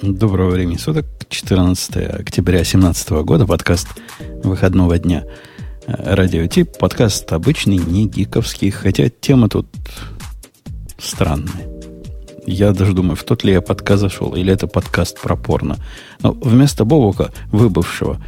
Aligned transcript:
Доброго 0.00 0.50
времени 0.50 0.76
суток, 0.76 1.06
14 1.28 1.96
октября 2.20 2.58
2017 2.58 3.10
года, 3.24 3.46
подкаст 3.46 3.88
выходного 4.42 4.98
дня 4.98 5.24
Радио 5.86 6.46
Тип, 6.46 6.78
подкаст 6.78 7.30
обычный, 7.32 7.76
не 7.76 8.06
гиковский, 8.06 8.70
хотя 8.70 9.08
тема 9.08 9.48
тут 9.48 9.66
странная. 10.98 11.68
Я 12.46 12.72
даже 12.72 12.92
думаю, 12.92 13.16
в 13.16 13.24
тот 13.24 13.44
ли 13.44 13.52
я 13.52 13.60
подкаст 13.60 14.02
зашел, 14.02 14.34
или 14.34 14.52
это 14.52 14.66
подкаст 14.66 15.20
про 15.20 15.36
порно. 15.36 15.76
Но 16.20 16.32
вместо 16.32 16.84
Бобука, 16.84 17.30
выбывшего, 17.50 18.22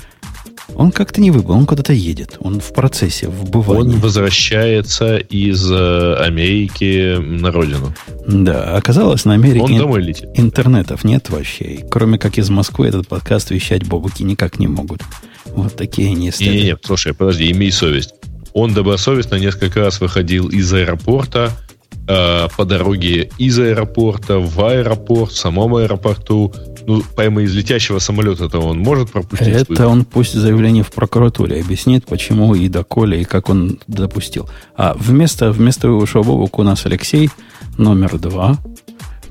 он 0.75 0.93
как-то 0.93 1.21
не 1.21 1.31
выбыл, 1.31 1.55
он 1.55 1.67
куда-то 1.67 1.93
едет. 1.93 2.37
Он 2.41 2.61
в 2.61 2.73
процессе, 2.73 3.29
в 3.29 3.51
бывании. 3.51 3.95
Он 3.95 4.01
возвращается 4.01 5.17
из 5.17 5.71
э, 5.71 6.15
Америки 6.17 7.17
на 7.19 7.51
родину. 7.51 7.95
Да, 8.27 8.77
оказалось, 8.77 9.25
на 9.25 9.35
Америке 9.35 9.61
он 9.61 9.79
домой 9.79 10.03
летит. 10.03 10.29
интернетов 10.35 11.05
нет 11.05 11.31
вообще. 11.31 11.65
И 11.65 11.85
кроме 11.89 12.19
как 12.19 12.39
из 12.39 12.51
Москвы 12.51 12.89
этот 12.89 13.09
подкаст 13.09 13.51
вещать 13.51 13.87
бобуки 13.87 14.23
никак 14.23 14.59
не 14.59 14.67
могут. 14.67 15.03
Вот 15.47 15.77
такие 15.77 16.09
они 16.09 16.33
Не, 16.41 16.49
не, 16.49 16.63
не, 16.63 16.77
слушай, 16.83 17.15
подожди, 17.15 17.51
имей 17.51 17.71
совесть. 17.71 18.15
Он 18.53 18.73
добросовестно 18.73 19.37
несколько 19.37 19.81
раз 19.81 20.01
выходил 20.01 20.49
из 20.49 20.73
аэропорта, 20.73 21.51
э, 22.07 22.49
по 22.57 22.65
дороге 22.65 23.31
из 23.39 23.59
аэропорта 23.59 24.39
в 24.39 24.65
аэропорт, 24.65 25.33
в 25.33 25.37
самом 25.37 25.77
аэропорту, 25.77 26.53
ну, 26.87 27.03
прямо 27.17 27.43
из 27.43 27.55
летящего 27.55 27.99
самолета-то 27.99 28.59
он 28.61 28.79
может 28.79 29.11
пропустить? 29.11 29.49
Это 29.49 29.77
свой? 29.77 29.89
он 29.89 30.05
пусть 30.05 30.35
заявление 30.35 30.83
в 30.83 30.93
прокуратуре 30.93 31.61
объяснит, 31.61 32.07
почему 32.07 32.55
и 32.55 32.69
доколе, 32.69 33.23
и 33.23 33.25
как 33.25 33.49
он 33.49 33.79
допустил. 33.87 34.49
А 34.77 34.95
вместо, 34.99 35.51
вместо 35.51 35.89
высшего 35.89 36.23
бобука 36.23 36.61
у 36.61 36.65
нас 36.65 36.87
Алексей 36.87 37.31
номер 37.79 38.19
два, 38.19 38.59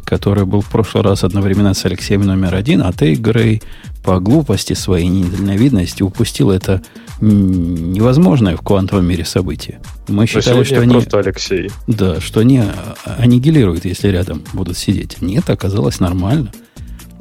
который 0.05 0.45
был 0.45 0.61
в 0.61 0.69
прошлый 0.69 1.03
раз 1.03 1.23
одновременно 1.23 1.73
с 1.73 1.85
Алексеем 1.85 2.21
номер 2.21 2.55
один, 2.55 2.81
а 2.81 2.91
ты, 2.91 3.15
Грей, 3.15 3.61
по 4.03 4.19
глупости 4.19 4.73
своей 4.73 5.07
недальновидности 5.07 6.03
упустил 6.03 6.51
это 6.51 6.81
невозможное 7.21 8.57
в 8.57 8.61
квантовом 8.61 9.05
мире 9.05 9.23
событие. 9.23 9.81
Мы 10.09 10.27
считали, 10.27 10.63
что 10.63 10.81
они... 10.81 10.93
просто 10.93 11.19
Алексей. 11.19 11.71
Да, 11.87 12.19
что 12.19 12.41
они 12.41 12.61
аннигилируют, 13.05 13.85
если 13.85 14.09
рядом 14.09 14.43
будут 14.53 14.77
сидеть. 14.77 15.21
Нет, 15.21 15.49
оказалось 15.49 15.99
нормально. 15.99 16.51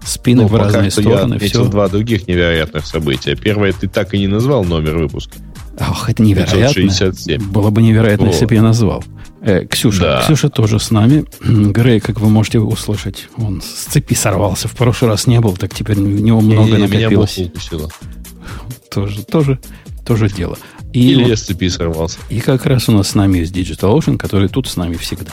Спины 0.05 0.43
ну, 0.43 0.49
в 0.49 0.55
разные 0.57 0.91
стороны. 0.91 1.39
Я 1.41 1.49
все. 1.49 1.65
два 1.65 1.89
других 1.89 2.27
невероятных 2.27 2.85
события. 2.85 3.37
Первое, 3.37 3.73
ты 3.73 3.89
так 3.89 4.15
и 4.15 4.19
не 4.19 4.27
назвал 4.27 4.65
номер 4.65 4.99
выпуска. 4.99 5.37
Ох, 5.81 6.11
это 6.11 6.23
невероятно. 6.23 6.83
567. 6.83 7.43
Было 7.51 7.71
бы 7.71 7.83
невероятно, 7.83 8.27
О. 8.27 8.31
если 8.31 8.47
бы 8.47 8.55
я 8.55 8.63
назвал. 8.63 9.05
Э, 9.41 9.67
Ксюша, 9.67 10.01
да. 10.01 10.23
Ксюша 10.23 10.51
тоже 10.51 10.79
с 10.79 10.91
нами. 10.91 11.25
Грей, 11.43 12.01
как 12.01 12.21
вы 12.21 12.29
можете 12.29 12.61
услышать, 12.61 13.29
он 13.37 13.61
с 13.61 13.91
цепи 13.91 14.15
сорвался. 14.15 14.69
В 14.69 14.73
прошлый 14.73 15.11
раз 15.11 15.27
не 15.27 15.41
был, 15.41 15.57
так 15.57 15.75
теперь 15.75 15.99
у 15.99 16.03
него 16.03 16.41
много 16.41 16.77
не, 16.77 16.79
накопилось. 16.79 17.39
Меня 17.39 17.89
тоже, 18.91 19.25
тоже, 19.25 19.59
тоже 20.07 20.29
дело. 20.29 20.59
И 20.93 21.13
Или 21.13 21.23
вот, 21.23 21.29
я 21.31 21.37
с 21.37 21.43
цепи 21.43 21.69
сорвался. 21.69 22.19
И 22.29 22.41
как 22.41 22.67
раз 22.67 22.89
у 22.89 22.93
нас 22.93 23.09
с 23.09 23.15
нами 23.15 23.39
есть 23.39 23.57
Digital 23.57 23.99
Ocean, 23.99 24.19
который 24.19 24.49
тут 24.49 24.69
с 24.69 24.77
нами 24.77 24.95
всегда. 24.97 25.33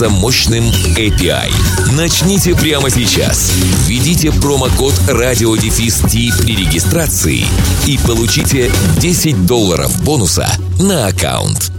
пользоваться 0.00 0.08
мощным 0.08 0.64
API. 0.96 1.52
Начните 1.94 2.54
прямо 2.54 2.90
сейчас. 2.90 3.52
Введите 3.86 4.32
промокод 4.32 4.94
RadioDefist 5.08 6.42
при 6.42 6.56
регистрации 6.56 7.44
и 7.86 7.98
получите 8.06 8.70
10 8.98 9.46
долларов 9.46 10.02
бонуса 10.02 10.48
на 10.80 11.06
аккаунт. 11.06 11.72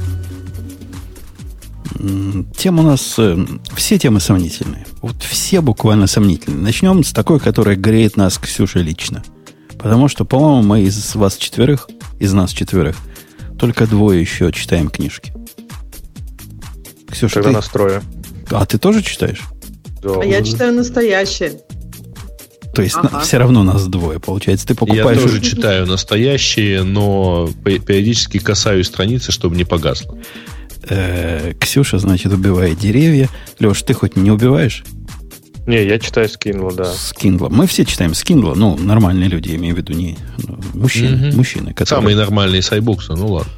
Тема 2.57 2.83
у 2.83 2.87
нас... 2.87 3.15
Э, 3.17 3.37
все 3.75 3.97
темы 3.97 4.19
сомнительные. 4.19 4.85
Вот 5.01 5.21
все 5.23 5.61
буквально 5.61 6.07
сомнительные. 6.07 6.61
Начнем 6.61 7.03
с 7.03 7.11
такой, 7.13 7.39
которая 7.39 7.75
греет 7.75 8.17
нас, 8.17 8.37
Ксюша, 8.37 8.79
лично. 8.79 9.23
Потому 9.77 10.07
что, 10.07 10.25
по-моему, 10.25 10.61
мы 10.63 10.81
из 10.81 11.15
вас 11.15 11.37
четверых, 11.37 11.89
из 12.19 12.33
нас 12.33 12.51
четверых, 12.51 12.97
только 13.59 13.87
двое 13.87 14.21
еще 14.21 14.51
читаем 14.51 14.89
книжки. 14.89 15.33
Ксюша, 17.11 17.35
Когда 17.35 17.49
ты... 17.49 17.55
настроя. 17.55 18.03
А 18.49 18.65
ты 18.65 18.77
тоже 18.77 19.01
читаешь? 19.01 19.41
Да. 20.01 20.21
А 20.21 20.25
я 20.25 20.41
читаю 20.43 20.73
настоящие. 20.73 21.53
То 22.73 22.81
есть 22.81 22.95
ага. 22.95 23.09
на, 23.11 23.19
все 23.19 23.37
равно 23.37 23.63
нас 23.63 23.87
двое, 23.87 24.19
получается. 24.19 24.65
Ты 24.67 24.75
покупаешь... 24.75 25.17
Я 25.17 25.23
тоже 25.23 25.41
читаю 25.41 25.85
настоящие, 25.85 26.83
но 26.83 27.49
периодически 27.63 28.39
касаюсь 28.39 28.87
страницы, 28.87 29.31
чтобы 29.31 29.55
не 29.55 29.65
погасло. 29.65 30.17
Э, 30.89 31.53
Ксюша, 31.59 31.99
значит, 31.99 32.31
убивает 32.31 32.79
деревья. 32.79 33.29
Леш, 33.59 33.81
ты 33.83 33.93
хоть 33.93 34.15
не 34.15 34.31
убиваешь? 34.31 34.83
Не, 35.67 35.85
я 35.85 35.99
читаю 35.99 36.27
с 36.27 36.37
Kindle, 36.37 36.73
да. 36.75 36.85
С 36.85 37.13
Kindle. 37.13 37.49
Мы 37.51 37.67
все 37.67 37.85
читаем 37.85 38.13
с 38.13 38.23
Kindle. 38.23 38.53
Ну, 38.55 38.77
нормальные 38.77 39.29
люди, 39.29 39.49
я 39.49 39.57
имею 39.57 39.75
в 39.75 39.77
виду, 39.77 39.93
не 39.93 40.17
ну, 40.47 40.57
мужчины. 40.73 41.15
Mm-hmm. 41.15 41.35
мужчины 41.35 41.73
которые... 41.73 42.01
Самые 42.01 42.15
нормальные 42.15 42.61
с 42.61 42.71
iBooks, 42.71 43.15
ну 43.15 43.27
ладно. 43.27 43.51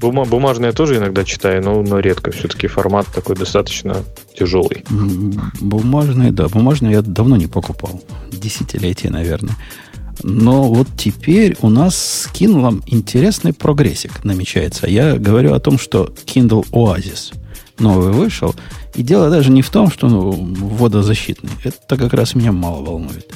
Бума, 0.00 0.24
бумажные 0.24 0.72
тоже 0.72 0.96
иногда 0.96 1.24
читаю, 1.24 1.62
но, 1.62 1.82
но 1.82 1.98
редко. 2.00 2.30
Все-таки 2.30 2.66
формат 2.66 3.06
такой 3.14 3.36
достаточно 3.36 3.96
тяжелый. 4.38 4.84
Бумажные, 5.60 6.32
да. 6.32 6.48
Бумажные 6.48 6.92
я 6.92 7.02
давно 7.02 7.36
не 7.36 7.46
покупал. 7.46 8.02
Десятилетия, 8.30 9.10
наверное. 9.10 9.56
Но 10.22 10.72
вот 10.72 10.88
теперь 10.96 11.56
у 11.60 11.68
нас 11.68 11.96
с 11.96 12.30
Kindle 12.32 12.82
интересный 12.86 13.52
прогрессик 13.52 14.24
намечается. 14.24 14.86
Я 14.86 15.16
говорю 15.16 15.54
о 15.54 15.60
том, 15.60 15.78
что 15.78 16.12
Kindle 16.26 16.66
Oasis 16.70 17.34
новый 17.78 18.12
вышел. 18.12 18.54
И 18.94 19.02
дело 19.02 19.28
даже 19.30 19.50
не 19.50 19.62
в 19.62 19.70
том, 19.70 19.90
что 19.90 20.08
ну, 20.08 20.30
водозащитный. 20.30 21.50
Это 21.64 21.96
как 21.96 22.12
раз 22.12 22.34
меня 22.34 22.52
мало 22.52 22.84
волнует. 22.84 23.32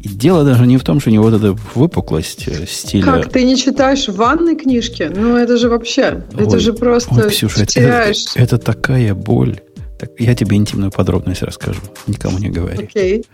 И 0.00 0.08
дело 0.08 0.44
даже 0.44 0.66
не 0.66 0.78
в 0.78 0.82
том, 0.82 0.98
что 0.98 1.10
у 1.10 1.12
него 1.12 1.24
вот 1.24 1.34
эта 1.34 1.52
выпуклость 1.74 2.48
э, 2.48 2.66
стиля... 2.66 3.04
Как, 3.04 3.30
ты 3.30 3.44
не 3.44 3.56
читаешь 3.56 4.08
в 4.08 4.16
ванной 4.16 4.56
книжки? 4.56 5.10
Ну, 5.14 5.36
это 5.36 5.58
же 5.58 5.68
вообще... 5.68 6.24
Ой, 6.34 6.46
это 6.46 6.58
же 6.58 6.72
просто 6.72 7.14
ой, 7.14 7.30
Ксюша, 7.30 7.66
теряешь... 7.66 8.24
Это, 8.34 8.42
это, 8.42 8.56
это 8.56 8.64
такая 8.64 9.14
боль. 9.14 9.60
Так, 9.98 10.12
я 10.18 10.34
тебе 10.34 10.56
интимную 10.56 10.90
подробность 10.90 11.42
расскажу. 11.42 11.82
Никому 12.06 12.38
не 12.38 12.48
говори. 12.48 12.84
Окей. 12.84 13.26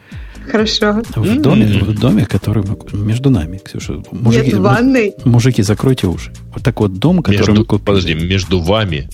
Хорошо. 0.51 1.03
В 1.15 1.41
доме, 1.41 1.67
в 1.67 2.01
доме, 2.01 2.27
который 2.27 2.65
между 2.93 3.31
нами, 3.31 3.59
Ксюша. 3.59 4.03
Мужики, 4.11 4.47
Нет, 4.47 4.57
в 4.57 4.63
ванной. 4.63 5.15
Мужики, 5.25 5.63
закройте 5.63 6.09
уши. 6.09 6.33
Вот 6.53 6.65
такой 6.65 6.89
вот 6.89 6.99
дом, 6.99 7.23
который 7.23 7.39
между, 7.39 7.55
мы 7.55 7.65
купили. 7.65 7.87
Подожди, 7.87 8.15
между 8.15 8.61
вами 8.61 9.09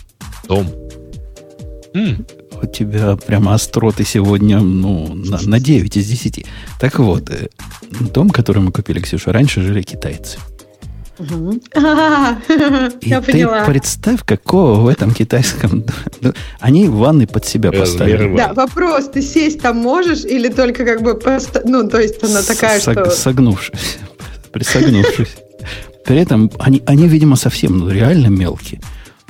дом. 0.49 0.67
У 2.63 2.67
тебя 2.67 3.17
прямо 3.17 3.55
остроты 3.55 4.05
сегодня, 4.05 4.61
ну, 4.61 5.15
на, 5.15 5.39
на 5.41 5.61
9 5.61 5.97
из 5.97 6.07
10. 6.07 6.47
Так 6.81 6.99
вот, 6.99 7.31
э, 7.31 7.49
дом, 8.13 8.31
который 8.31 8.63
мы 8.63 8.73
купили, 8.73 9.01
Ксюша, 9.01 9.33
раньше 9.33 9.63
жили 9.63 9.83
китайцы. 9.83 10.39
И 11.19 13.09
Я 13.09 13.21
ты 13.21 13.33
поняла. 13.33 13.65
представь, 13.65 14.25
какого 14.25 14.81
в 14.81 14.89
этом 14.89 15.13
китайском... 15.13 15.85
Они 16.59 16.89
ванны 16.89 17.27
под 17.27 17.45
себя 17.45 17.71
поставили. 17.71 18.37
Да, 18.37 18.55
вопрос, 18.55 19.09
ты 19.09 19.23
сесть 19.23 19.61
там 19.61 19.77
можешь 19.77 20.25
или 20.25 20.49
только 20.49 20.85
как 20.85 21.03
бы... 21.03 21.21
Ну, 21.65 21.89
то 21.89 22.01
есть 22.01 22.23
она 22.25 22.43
такая, 22.43 22.81
что... 22.81 23.11
Согнувшись. 23.11 23.99
Присогнувшись. 24.53 25.37
При 26.05 26.19
этом 26.19 26.51
они, 26.59 26.83
они, 26.87 27.07
видимо, 27.07 27.37
совсем 27.37 27.79
ну, 27.79 27.91
реально 27.91 28.29
мелкие. 28.29 28.81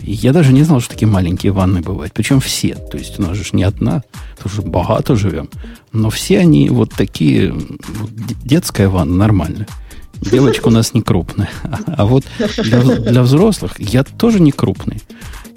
Я 0.02 0.32
даже 0.32 0.52
не 0.52 0.62
знал, 0.64 0.80
что 0.80 0.90
такие 0.90 1.08
маленькие 1.08 1.52
ванны 1.52 1.80
бывают. 1.80 2.12
Причем 2.12 2.40
все. 2.40 2.74
То 2.74 2.98
есть 2.98 3.18
у 3.18 3.22
нас 3.22 3.36
же 3.36 3.44
не 3.52 3.62
одна, 3.62 4.02
потому 4.36 4.52
что 4.52 4.62
богато 4.62 5.16
живем. 5.16 5.48
Но 5.92 6.10
все 6.10 6.38
они 6.38 6.68
вот 6.68 6.92
такие... 6.92 7.54
Детская 8.44 8.88
ванна 8.88 9.16
нормальная. 9.16 9.68
Девочка 10.20 10.68
у 10.68 10.70
нас 10.70 10.94
не 10.94 11.02
крупная. 11.02 11.50
А 11.86 12.04
вот 12.04 12.24
для, 12.58 12.80
для 12.80 13.22
взрослых 13.22 13.78
я 13.78 14.02
тоже 14.04 14.40
не 14.40 14.52
крупный. 14.52 15.02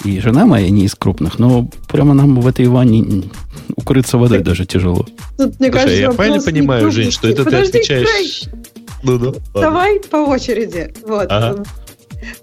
И 0.04 0.20
жена 0.20 0.46
моя 0.46 0.70
не 0.70 0.86
из 0.86 0.96
крупных, 0.96 1.40
но 1.40 1.68
прямо 1.88 2.14
нам 2.14 2.40
в 2.40 2.48
этой 2.48 2.68
ванне 2.68 3.24
укрыться 3.76 4.18
водой 4.18 4.40
даже 4.40 4.66
тяжело. 4.66 5.06
Тут, 5.38 5.60
мне 5.60 5.70
Слушай, 5.70 5.72
кажется, 5.72 5.96
я 5.96 6.12
правильно 6.12 6.42
понимаю, 6.42 6.92
Жень, 6.92 7.12
что 7.12 7.28
это 7.28 7.44
Подожди, 7.44 7.72
ты 7.72 7.78
отвечаешь... 7.80 8.44
Ну, 9.04 9.20
ну, 9.20 9.36
Давай 9.54 10.00
по 10.00 10.18
очереди. 10.18 10.94
Вот. 11.08 11.28
Ага. 11.30 11.64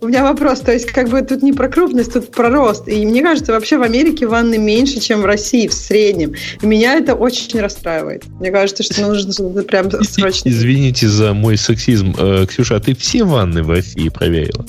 У 0.00 0.08
меня 0.08 0.22
вопрос, 0.22 0.60
то 0.60 0.72
есть 0.72 0.86
как 0.86 1.08
бы 1.08 1.22
тут 1.22 1.42
не 1.42 1.52
про 1.52 1.68
крупность, 1.68 2.12
тут 2.12 2.30
про 2.30 2.50
рост. 2.50 2.88
И 2.88 3.04
мне 3.06 3.22
кажется, 3.22 3.52
вообще 3.52 3.78
в 3.78 3.82
Америке 3.82 4.26
ванны 4.26 4.58
меньше, 4.58 5.00
чем 5.00 5.22
в 5.22 5.24
России 5.24 5.68
в 5.68 5.74
среднем. 5.74 6.34
И 6.60 6.66
меня 6.66 6.94
это 6.94 7.14
очень 7.14 7.60
расстраивает. 7.60 8.24
Мне 8.40 8.50
кажется, 8.50 8.82
что 8.82 9.06
нужно 9.06 9.62
прям 9.62 9.90
срочно. 9.90 10.48
Извините 10.48 11.08
за 11.08 11.32
мой 11.34 11.56
сексизм. 11.56 12.14
Э, 12.18 12.46
Ксюша, 12.46 12.76
а 12.76 12.80
ты 12.80 12.94
все 12.94 13.24
ванны 13.24 13.62
в 13.62 13.70
России 13.70 14.08
проверила? 14.08 14.66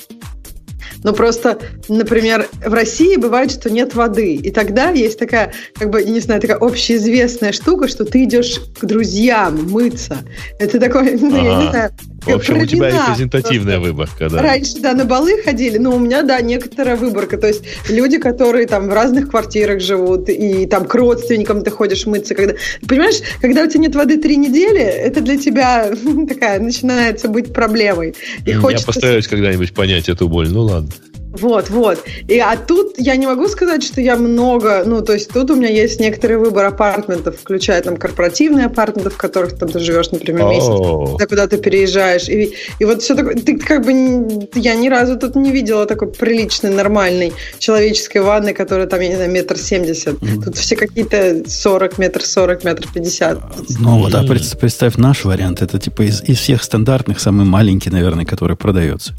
Но 1.04 1.13
просто, 1.13 1.59
например, 1.89 2.48
в 2.66 2.74
России 2.74 3.18
бывает, 3.18 3.51
что 3.51 3.69
нет 3.69 3.94
воды. 3.94 4.36
И 4.36 4.51
тогда 4.51 4.89
есть 4.89 5.19
такая, 5.19 5.54
как 5.75 5.89
бы, 5.89 6.04
не 6.04 6.19
знаю, 6.19 6.42
такая 6.42 6.57
общеизвестная 6.57 7.51
штука, 7.51 7.88
что 7.88 8.06
ты 8.06 8.24
идешь 8.24 8.62
к 8.80 8.86
друзьям 8.86 9.69
мыться. 9.69 10.19
Это 10.59 10.80
такой, 10.80 11.18
ну, 11.18 11.27
ага. 11.27 11.38
я 11.38 11.56
не 11.57 11.69
знаю, 11.69 11.92
в 12.25 12.36
общем, 12.36 12.58
у 12.58 12.66
тебя 12.66 12.90
репрезентативная 12.90 13.80
выборка, 13.80 14.30
да. 14.30 14.42
Раньше, 14.42 14.80
да, 14.80 14.94
на 14.94 15.06
балы 15.06 15.42
ходили, 15.42 15.78
но 15.78 15.96
у 15.96 16.00
меня, 16.00 16.24
да, 16.24 16.42
некоторая 16.42 16.96
выборка. 16.96 17.38
То 17.38 17.48
есть 17.48 17.64
люди, 17.90 18.18
которые 18.18 18.68
там 18.68 18.88
в 18.88 18.94
разных 18.94 19.30
квартирах 19.30 19.81
живут, 19.81 20.30
и 20.30 20.66
там 20.66 20.86
к 20.86 20.96
родственникам 20.96 21.64
ты 21.64 21.72
ходишь 21.72 22.06
мыться. 22.06 22.36
Когда... 22.36 22.56
Понимаешь, 22.88 23.22
когда 23.42 23.64
у 23.64 23.68
тебя 23.68 23.81
нет 23.81 23.96
воды 23.96 24.18
три 24.18 24.38
недели, 24.38 24.81
это 24.81 25.22
для 25.22 25.38
тебя 25.38 25.92
такая 26.28 26.60
начинается 26.60 27.28
быть 27.28 27.54
проблемой. 27.54 28.16
И 28.46 28.52
Я 28.52 28.60
хочется... 28.60 28.88
постараюсь 28.88 29.28
когда-нибудь 29.28 29.74
понять 29.74 30.10
эту 30.10 30.28
боль. 30.28 30.50
Ну 30.50 30.64
ладно. 30.64 30.92
Вот, 31.33 31.69
вот. 31.69 32.03
И, 32.27 32.39
а 32.39 32.56
тут 32.56 32.94
я 32.97 33.15
не 33.15 33.25
могу 33.25 33.47
сказать, 33.47 33.83
что 33.83 34.01
я 34.01 34.15
много, 34.15 34.83
ну, 34.85 35.01
то 35.01 35.13
есть 35.13 35.30
тут 35.30 35.50
у 35.50 35.56
меня 35.56 35.69
есть 35.69 36.00
некоторый 36.00 36.38
выбор 36.38 36.65
апартментов, 36.65 37.38
включая 37.39 37.81
там 37.81 37.97
корпоративные 37.97 38.68
апартменты, 38.68 39.09
в 39.09 39.18
которых 39.18 39.57
там 39.57 39.69
ты 39.69 39.80
живешь, 39.80 40.12
например, 40.12 40.45
месяц, 40.45 40.68
oh. 40.69 41.25
куда 41.25 41.47
ты 41.47 41.57
переезжаешь. 41.57 42.30
И, 42.30 42.53
и 42.80 42.85
вот 42.85 43.01
все 43.01 43.15
такое, 43.15 43.35
ты 43.35 43.57
как 43.57 43.83
бы, 43.83 44.47
я 44.56 44.75
ни 44.75 44.89
разу 44.89 45.18
тут 45.18 45.35
не 45.35 45.51
видела 45.51 45.85
такой 45.85 46.09
приличной, 46.09 46.69
нормальной 46.69 47.33
человеческой 47.57 48.19
ванны, 48.19 48.53
которая 48.53 48.88
там, 48.88 49.00
я 49.01 49.09
не 49.09 49.15
знаю, 49.15 49.31
метр 49.31 49.57
семьдесят. 49.57 50.15
Mm-hmm. 50.15 50.44
Тут 50.44 50.57
все 50.57 50.75
какие-то 50.75 51.44
40, 51.47 51.97
метр 51.97 52.21
сорок, 52.24 52.63
метр 52.63 52.88
пятьдесят. 52.94 53.39
Ну 53.80 54.00
вот, 54.00 54.13
а 54.13 54.24
представь 54.24 54.97
наш 54.97 55.25
вариант, 55.25 55.62
это 55.62 55.80
типа 55.80 56.03
из, 56.03 56.21
из 56.24 56.38
всех 56.38 56.63
стандартных 56.63 57.19
самый 57.19 57.45
маленький, 57.45 57.89
наверное, 57.89 58.25
который 58.25 58.56
продается. 58.56 59.13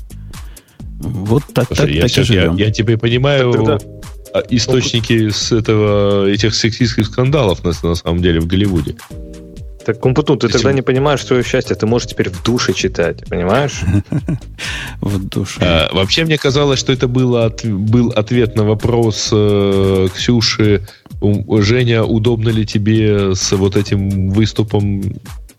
Вот 1.01 1.43
так, 1.55 1.67
Слушай, 1.69 1.81
так, 1.81 1.91
я, 1.91 2.01
так 2.03 2.11
сейчас, 2.11 2.31
я, 2.31 2.55
я 2.57 2.71
тебе 2.71 2.99
понимаю 2.99 3.53
тогда... 3.53 3.79
А, 4.33 4.43
источники 4.51 5.31
с 5.31 5.53
этого, 5.53 6.29
этих 6.29 6.55
сексистских 6.55 7.07
скандалов 7.07 7.63
на, 7.63 7.73
на 7.83 7.95
самом 7.95 8.21
деле 8.21 8.41
в 8.41 8.47
Голливуде. 8.49 8.97
Так, 9.85 10.01
Кумпутун, 10.01 10.39
ты 10.39 10.49
тогда 10.49 10.73
не 10.73 10.83
понимаешь 10.83 11.23
свое 11.25 11.45
счастье, 11.45 11.77
ты 11.77 11.87
можешь 11.87 12.09
теперь 12.09 12.31
в 12.31 12.43
душе 12.43 12.73
читать, 12.73 13.25
понимаешь? 13.29 13.83
В 15.01 15.23
душе. 15.29 15.61
А, 15.61 15.91
вообще, 15.93 16.25
мне 16.25 16.39
казалось, 16.39 16.81
что 16.81 16.93
это 16.93 17.07
был 17.07 17.37
ответ 17.37 18.57
на 18.57 18.65
вопрос 18.65 19.29
э, 19.31 20.09
Ксюши. 20.15 20.87
Женя, 21.61 22.05
удобно 22.05 22.49
ли 22.49 22.67
тебе 22.67 23.35
с 23.35 23.53
вот 23.53 23.77
этим 23.77 24.31
выступом 24.31 25.03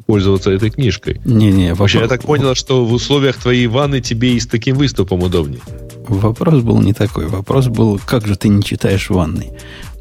пользоваться 0.05 0.51
этой 0.51 0.69
книжкой. 0.69 1.19
Не-не, 1.25 1.73
вообще 1.73 1.99
я 1.99 2.07
так 2.07 2.21
понял, 2.21 2.55
что 2.55 2.85
в 2.85 2.93
условиях 2.93 3.37
твоей 3.37 3.67
ванны 3.67 4.01
тебе 4.01 4.33
и 4.33 4.39
с 4.39 4.47
таким 4.47 4.75
выступом 4.77 5.23
удобнее. 5.23 5.61
Вопрос 6.07 6.61
был 6.61 6.79
не 6.81 6.93
такой. 6.93 7.27
Вопрос 7.27 7.67
был, 7.67 7.99
как 8.05 8.27
же 8.27 8.35
ты 8.35 8.47
не 8.47 8.63
читаешь 8.63 9.09
ванной. 9.09 9.51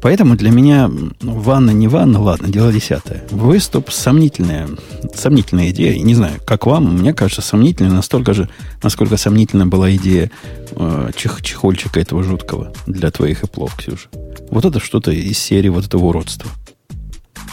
Поэтому 0.01 0.35
для 0.35 0.51
меня 0.51 0.87
ну, 0.87 1.33
ванна 1.39 1.71
не 1.71 1.87
ванна, 1.87 2.21
ладно, 2.21 2.47
дело 2.47 2.71
десятое. 2.71 3.23
Выступ 3.31 3.91
сомнительная, 3.91 4.69
сомнительная 5.15 5.71
идея. 5.71 5.97
Не 5.99 6.13
знаю, 6.13 6.35
как 6.45 6.67
вам, 6.67 6.99
мне 6.99 7.11
кажется, 7.11 7.41
сомнительная 7.41 7.91
настолько 7.91 8.35
же, 8.35 8.47
насколько 8.83 9.17
сомнительна 9.17 9.65
была 9.65 9.95
идея 9.95 10.29
э, 10.71 11.11
чих, 11.15 11.41
чехольчика 11.41 11.99
этого 11.99 12.23
жуткого 12.23 12.71
для 12.85 13.09
твоих 13.09 13.43
и 13.43 13.47
плов, 13.47 13.75
Ксюша. 13.75 14.09
Вот 14.51 14.63
это 14.63 14.79
что-то 14.79 15.09
из 15.09 15.39
серии 15.39 15.69
вот 15.69 15.87
этого 15.87 16.05
уродства. 16.05 16.51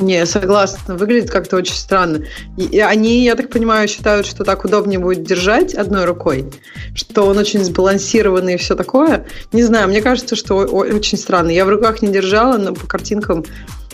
Не, 0.01 0.27
согласна. 0.27 0.97
Выглядит 0.97 1.31
как-то 1.31 1.57
очень 1.57 1.75
странно. 1.75 2.25
И 2.57 2.79
они, 2.79 3.25
я 3.25 3.35
так 3.35 3.51
понимаю, 3.51 3.89
считают, 3.89 4.27
что 4.27 4.45
так 4.45 4.65
удобнее 4.65 4.99
будет 4.99 5.23
держать 5.23 5.75
одной 5.75 6.05
рукой, 6.05 6.47
что 6.95 7.27
он 7.27 7.39
очень 7.39 7.65
сбалансированный 7.65 8.55
и 8.55 8.57
все 8.57 8.75
такое. 8.75 9.27
Не 9.53 9.63
знаю, 9.63 9.89
мне 9.89 10.03
кажется, 10.03 10.37
что 10.37 10.57
очень 10.57 11.19
странно. 11.19 11.51
Я 11.51 11.65
в 11.65 11.69
руках 11.69 12.03
не 12.03 12.09
держала, 12.09 12.57
но 12.59 12.75
по 12.75 12.87
картинкам 12.87 13.45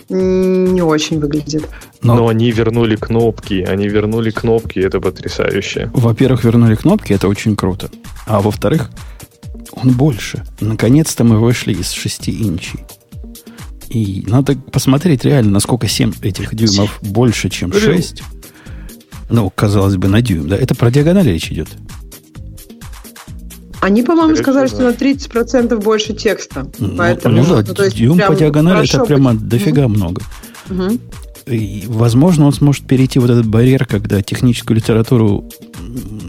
не 0.09 0.81
очень 0.81 1.21
выглядит. 1.21 1.69
Но, 2.01 2.15
но 2.15 2.29
они 2.29 2.51
вернули 2.51 2.97
кнопки, 2.97 3.67
они 3.69 3.89
вернули 3.89 4.31
кнопки, 4.31 4.79
это 4.79 5.01
потрясающе. 5.01 5.91
Во-первых, 5.93 6.44
вернули 6.44 6.77
кнопки, 6.77 7.12
это 7.12 7.29
очень 7.29 7.56
круто. 7.56 7.91
А 8.27 8.41
во-вторых, 8.41 8.91
он 9.73 9.93
больше. 9.93 10.44
Наконец-то 10.61 11.25
мы 11.25 11.39
вышли 11.39 11.75
из 11.75 11.91
6 11.91 12.29
инчей. 12.31 12.81
И 13.90 14.25
надо 14.26 14.56
посмотреть 14.56 15.25
реально, 15.25 15.52
насколько 15.52 15.88
7 15.88 16.12
этих 16.23 16.55
дюймов 16.55 16.99
больше, 17.02 17.49
чем 17.49 17.73
6. 17.73 18.23
Ну, 19.31 19.50
казалось 19.50 19.96
бы, 19.96 20.08
на 20.08 20.23
дюйм. 20.23 20.49
Да? 20.49 20.56
Это 20.56 20.75
про 20.75 20.90
диагональ 20.90 21.26
речь 21.26 21.50
идет. 21.50 21.69
Они, 23.81 24.02
по-моему, 24.02 24.37
сказали, 24.37 24.67
что 24.67 24.82
на 24.82 24.93
30% 24.93 25.81
больше 25.82 26.12
текста. 26.12 26.67
Ну, 26.79 26.96
Поэтому, 26.96 27.37
ну, 27.37 27.44
да, 27.44 27.64
ну, 27.67 27.75
то 27.75 27.85
есть 27.85 27.96
дюйм 27.96 28.19
по 28.19 28.35
диагонали 28.35 28.88
это 28.88 29.05
прямо 29.05 29.35
быть. 29.35 29.49
дофига 29.49 29.87
угу. 29.87 29.94
много. 29.94 30.23
Угу. 30.69 30.99
И, 31.46 31.84
возможно, 31.87 32.46
он 32.46 32.52
сможет 32.52 32.87
перейти 32.87 33.19
вот 33.19 33.31
этот 33.31 33.46
барьер, 33.46 33.87
когда 33.87 34.20
техническую 34.20 34.76
литературу 34.76 35.49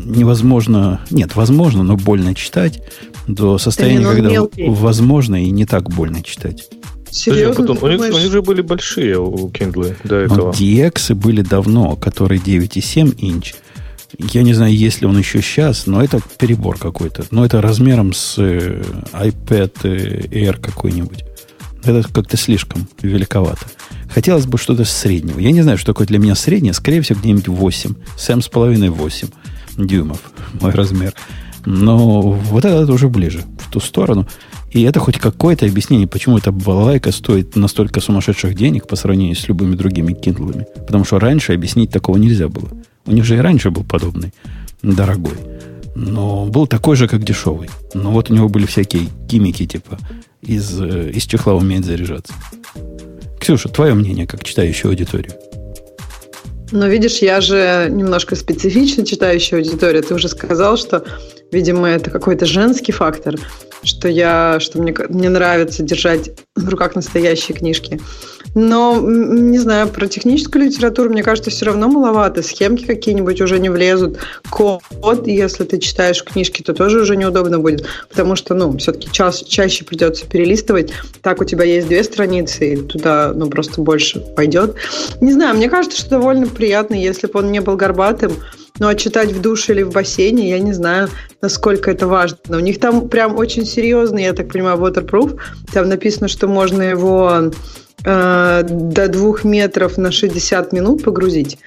невозможно, 0.05 1.01
нет, 1.09 1.35
возможно, 1.35 1.83
но 1.83 1.97
больно 1.97 2.33
читать, 2.35 2.81
до 3.27 3.57
состояния, 3.57 4.05
когда 4.05 4.29
мелкий. 4.29 4.69
возможно 4.69 5.43
и 5.43 5.49
не 5.51 5.65
так 5.65 5.89
больно 5.89 6.23
читать. 6.23 6.69
Серьезно? 7.11 7.65
Потом, 7.65 7.77
у, 7.81 7.87
них, 7.87 7.99
у 7.99 8.17
них 8.17 8.31
же 8.31 8.41
были 8.41 8.61
большие 8.61 9.17
у 9.19 9.49
Kindle 9.49 9.95
до 10.03 10.15
этого. 10.17 10.37
Но 10.37 10.49
DX 10.51 11.15
были 11.15 11.41
давно, 11.41 11.95
которые 11.95 12.39
9,7 12.39 13.15
инч. 13.17 13.55
Я 14.17 14.41
не 14.41 14.53
знаю, 14.53 14.75
есть 14.75 15.01
ли 15.01 15.07
он 15.07 15.17
еще 15.17 15.41
сейчас, 15.41 15.85
но 15.85 16.03
это 16.03 16.19
перебор 16.37 16.77
какой-то. 16.77 17.25
Но 17.31 17.45
это 17.45 17.61
размером 17.61 18.13
с 18.13 18.35
э, 18.37 18.81
iPad 19.13 19.71
э, 19.83 20.21
Air 20.27 20.59
какой-нибудь. 20.59 21.23
Это 21.83 22.03
как-то 22.11 22.35
слишком 22.35 22.87
великовато. 23.01 23.65
Хотелось 24.09 24.45
бы 24.45 24.57
что-то 24.57 24.83
среднего. 24.85 25.39
Я 25.39 25.51
не 25.51 25.61
знаю, 25.61 25.77
что 25.77 25.93
такое 25.93 26.07
для 26.07 26.19
меня 26.19 26.35
среднее. 26.35 26.73
Скорее 26.73 27.01
всего, 27.01 27.19
где-нибудь 27.19 27.47
8. 27.47 27.93
7,5-8 28.17 29.33
дюймов 29.77 30.19
мой 30.59 30.71
размер. 30.71 31.13
Но 31.71 32.31
вот 32.31 32.65
это 32.65 32.91
уже 32.91 33.09
ближе, 33.09 33.43
в 33.59 33.71
ту 33.71 33.79
сторону. 33.79 34.27
И 34.71 34.81
это 34.81 34.99
хоть 34.99 35.19
какое-то 35.19 35.67
объяснение, 35.67 36.07
почему 36.07 36.39
эта 36.39 36.51
балалайка 36.51 37.11
стоит 37.11 37.55
настолько 37.55 38.01
сумасшедших 38.01 38.55
денег 38.55 38.87
по 38.87 38.95
сравнению 38.95 39.35
с 39.35 39.47
любыми 39.47 39.75
другими 39.75 40.13
киндлами. 40.13 40.65
Потому 40.87 41.05
что 41.05 41.19
раньше 41.19 41.53
объяснить 41.53 41.91
такого 41.91 42.17
нельзя 42.17 42.49
было. 42.49 42.69
У 43.05 43.11
них 43.11 43.23
же 43.23 43.37
и 43.37 43.39
раньше 43.39 43.69
был 43.69 43.83
подобный, 43.83 44.33
дорогой. 44.81 45.37
Но 45.93 46.45
был 46.45 46.65
такой 46.65 46.95
же, 46.95 47.07
как 47.07 47.23
дешевый. 47.23 47.69
Но 47.93 48.09
вот 48.09 48.31
у 48.31 48.33
него 48.33 48.49
были 48.49 48.65
всякие 48.65 49.03
гиммики, 49.27 49.67
типа 49.67 49.99
из, 50.41 50.81
э, 50.81 51.11
из 51.11 51.23
чехла 51.25 51.53
умеет 51.53 51.85
заряжаться. 51.85 52.33
Ксюша, 53.39 53.69
твое 53.69 53.93
мнение, 53.93 54.25
как 54.25 54.43
читающая 54.43 54.89
аудиторию? 54.89 55.33
Но 56.71 56.87
видишь, 56.87 57.19
я 57.19 57.41
же 57.41 57.89
немножко 57.91 58.35
специфично 58.35 59.05
читающая 59.05 59.59
аудитория. 59.59 60.01
Ты 60.01 60.15
уже 60.15 60.29
сказал, 60.29 60.77
что, 60.77 61.03
видимо, 61.51 61.87
это 61.87 62.09
какой-то 62.09 62.45
женский 62.45 62.91
фактор 62.91 63.35
что 63.83 64.07
я, 64.09 64.59
что 64.59 64.81
мне, 64.81 64.93
мне 65.09 65.29
нравится 65.29 65.83
держать 65.83 66.31
в 66.55 66.67
руках 66.67 66.95
настоящие 66.95 67.57
книжки. 67.57 67.99
Но, 68.55 68.99
не 68.99 69.59
знаю, 69.59 69.87
про 69.87 70.07
техническую 70.07 70.65
литературу, 70.65 71.09
мне 71.09 71.21
кажется, 71.21 71.51
все 71.51 71.65
равно 71.65 71.87
маловато. 71.87 72.41
Схемки 72.41 72.85
какие-нибудь 72.85 73.39
уже 73.41 73.59
не 73.59 73.69
влезут. 73.69 74.17
Код, 74.49 75.27
если 75.27 75.65
ты 75.65 75.77
читаешь 75.77 76.23
книжки, 76.23 76.63
то 76.63 76.73
тоже 76.73 77.01
уже 77.01 77.15
неудобно 77.15 77.59
будет, 77.59 77.85
потому 78.09 78.35
что, 78.35 78.55
ну, 78.55 78.75
все-таки 78.77 79.09
ча 79.11 79.31
чаще 79.31 79.85
придется 79.85 80.25
перелистывать. 80.25 80.91
Так 81.21 81.41
у 81.41 81.45
тебя 81.45 81.63
есть 81.63 81.87
две 81.87 82.03
страницы, 82.03 82.73
и 82.73 82.77
туда, 82.77 83.33
ну, 83.35 83.49
просто 83.49 83.81
больше 83.81 84.19
пойдет. 84.19 84.75
Не 85.21 85.31
знаю, 85.31 85.55
мне 85.55 85.69
кажется, 85.69 85.99
что 85.99 86.09
довольно 86.11 86.47
приятно, 86.47 86.95
если 86.95 87.27
бы 87.27 87.39
он 87.39 87.51
не 87.51 87.61
был 87.61 87.75
горбатым, 87.75 88.33
ну, 88.79 88.87
а 88.87 88.95
читать 88.95 89.31
в 89.31 89.41
душе 89.41 89.73
или 89.73 89.83
в 89.83 89.91
бассейне, 89.91 90.49
я 90.49 90.59
не 90.59 90.73
знаю, 90.73 91.09
насколько 91.41 91.91
это 91.91 92.07
важно. 92.07 92.37
Но 92.47 92.57
у 92.57 92.61
них 92.61 92.79
там 92.79 93.09
прям 93.09 93.37
очень 93.37 93.65
серьезный, 93.65 94.23
я 94.23 94.33
так 94.33 94.51
понимаю, 94.51 94.77
waterproof. 94.77 95.37
Там 95.73 95.89
написано, 95.89 96.27
что 96.27 96.47
можно 96.47 96.81
его 96.81 97.51
э, 98.05 98.63
до 98.63 99.07
двух 99.07 99.43
метров 99.43 99.97
на 99.97 100.11
60 100.11 100.71
минут 100.73 101.03
погрузить. 101.03 101.57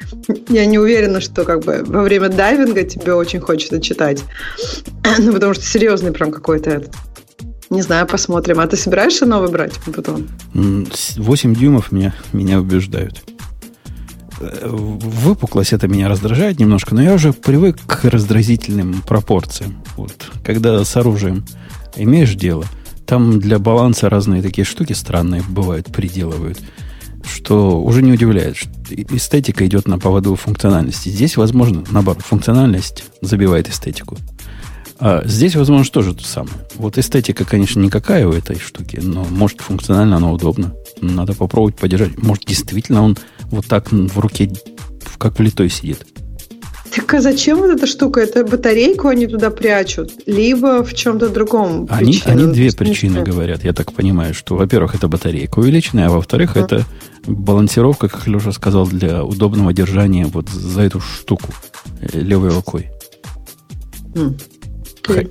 Я 0.49 0.65
не 0.67 0.79
уверена, 0.79 1.21
что 1.21 1.45
как 1.45 1.61
бы 1.61 1.83
во 1.87 2.03
время 2.03 2.29
дайвинга 2.29 2.85
тебе 2.85 3.15
очень 3.15 3.41
хочется 3.41 3.81
читать. 3.81 4.23
Ну, 5.19 5.33
потому 5.33 5.53
что 5.53 5.65
серьезный 5.65 6.13
прям 6.13 6.33
какой-то 6.33 6.71
этот. 6.71 6.95
Не 7.71 7.83
знаю, 7.83 8.07
посмотрим. 8.07 8.61
А 8.61 8.67
ты 8.67 8.77
собираешься 8.77 9.27
новый 9.27 9.51
брать 9.51 9.73
потом? 9.95 10.29
8 10.55 11.55
дюймов 11.55 11.93
меня, 11.93 12.15
меня 12.33 12.61
убеждают. 12.61 13.23
Э, 14.43 14.69
выпуклость 14.69 15.73
это 15.73 15.89
меня 15.89 16.09
раздражает 16.09 16.59
немножко, 16.59 16.95
но 16.95 17.03
я 17.03 17.15
уже 17.15 17.33
привык 17.33 17.79
к 17.87 18.05
раздразительным 18.05 19.03
пропорциям. 19.03 19.83
Вот, 19.97 20.31
когда 20.45 20.85
с 20.85 20.97
оружием 20.97 21.45
имеешь 21.97 22.35
дело, 22.35 22.65
там 23.07 23.41
для 23.41 23.59
баланса 23.59 24.09
разные 24.09 24.43
такие 24.43 24.65
штуки 24.65 24.93
странные 24.93 25.43
бывают, 25.49 25.93
приделывают, 25.93 26.59
что 27.25 27.83
уже 27.83 28.03
не 28.03 28.13
удивляет. 28.13 28.57
Что 28.57 28.71
эстетика 28.91 29.67
идет 29.67 29.87
на 29.87 29.99
поводу 29.99 30.35
функциональности. 30.35 31.09
Здесь, 31.09 31.37
возможно, 31.37 31.85
наоборот, 31.91 32.23
функциональность 32.23 33.05
забивает 33.21 33.69
эстетику. 33.69 34.19
А 35.05 35.23
здесь, 35.25 35.57
возможно, 35.57 35.93
тоже 35.93 36.15
то 36.15 36.25
самое. 36.25 36.55
Вот 36.77 36.97
эстетика, 36.97 37.45
конечно, 37.45 37.81
никакая 37.81 38.25
у 38.27 38.33
этой 38.33 38.59
штуки, 38.61 39.01
но 39.03 39.25
может 39.25 39.61
функционально 39.61 40.19
она 40.19 40.31
удобна. 40.31 40.75
Надо 41.01 41.35
попробовать 41.35 41.75
подержать. 41.75 42.23
Может, 42.23 42.45
действительно 42.47 43.03
он 43.03 43.19
вот 43.53 43.67
так 43.67 43.93
в 43.93 44.19
руке, 44.19 44.51
как 45.19 45.39
влитой 45.39 45.69
сидит. 45.69 46.05
Так 46.95 47.15
а 47.15 47.21
зачем 47.23 47.59
вот 47.59 47.71
эта 47.71 47.87
штука? 47.87 48.21
Это 48.21 48.45
батарейку 48.45 49.09
они 49.09 49.27
туда 49.27 49.51
прячут, 49.51 50.13
либо 50.27 50.85
в 50.85 50.93
чем-то 50.93 51.31
другом. 51.31 51.87
Они, 51.91 52.21
они 52.27 52.53
две 52.53 52.71
причины 52.73 53.23
говорят. 53.23 53.65
Я 53.65 53.73
так 53.73 53.93
понимаю, 53.93 54.35
что, 54.35 54.57
во-первых, 54.57 54.95
это 54.95 55.09
батарейка 55.09 55.61
увеличенная, 55.61 56.09
а 56.09 56.11
во-вторых, 56.11 56.57
uh-huh. 56.57 56.65
это 56.65 56.85
балансировка, 57.27 58.09
как 58.09 58.27
Леша 58.27 58.53
сказал, 58.53 58.87
для 58.87 59.25
удобного 59.25 59.73
держания 59.73 60.27
вот 60.27 60.49
за 60.51 60.83
эту 60.83 61.01
штуку 61.01 61.55
э, 62.01 62.21
левой 62.21 62.51
рукой. 62.51 62.91
Mm. 64.15 64.39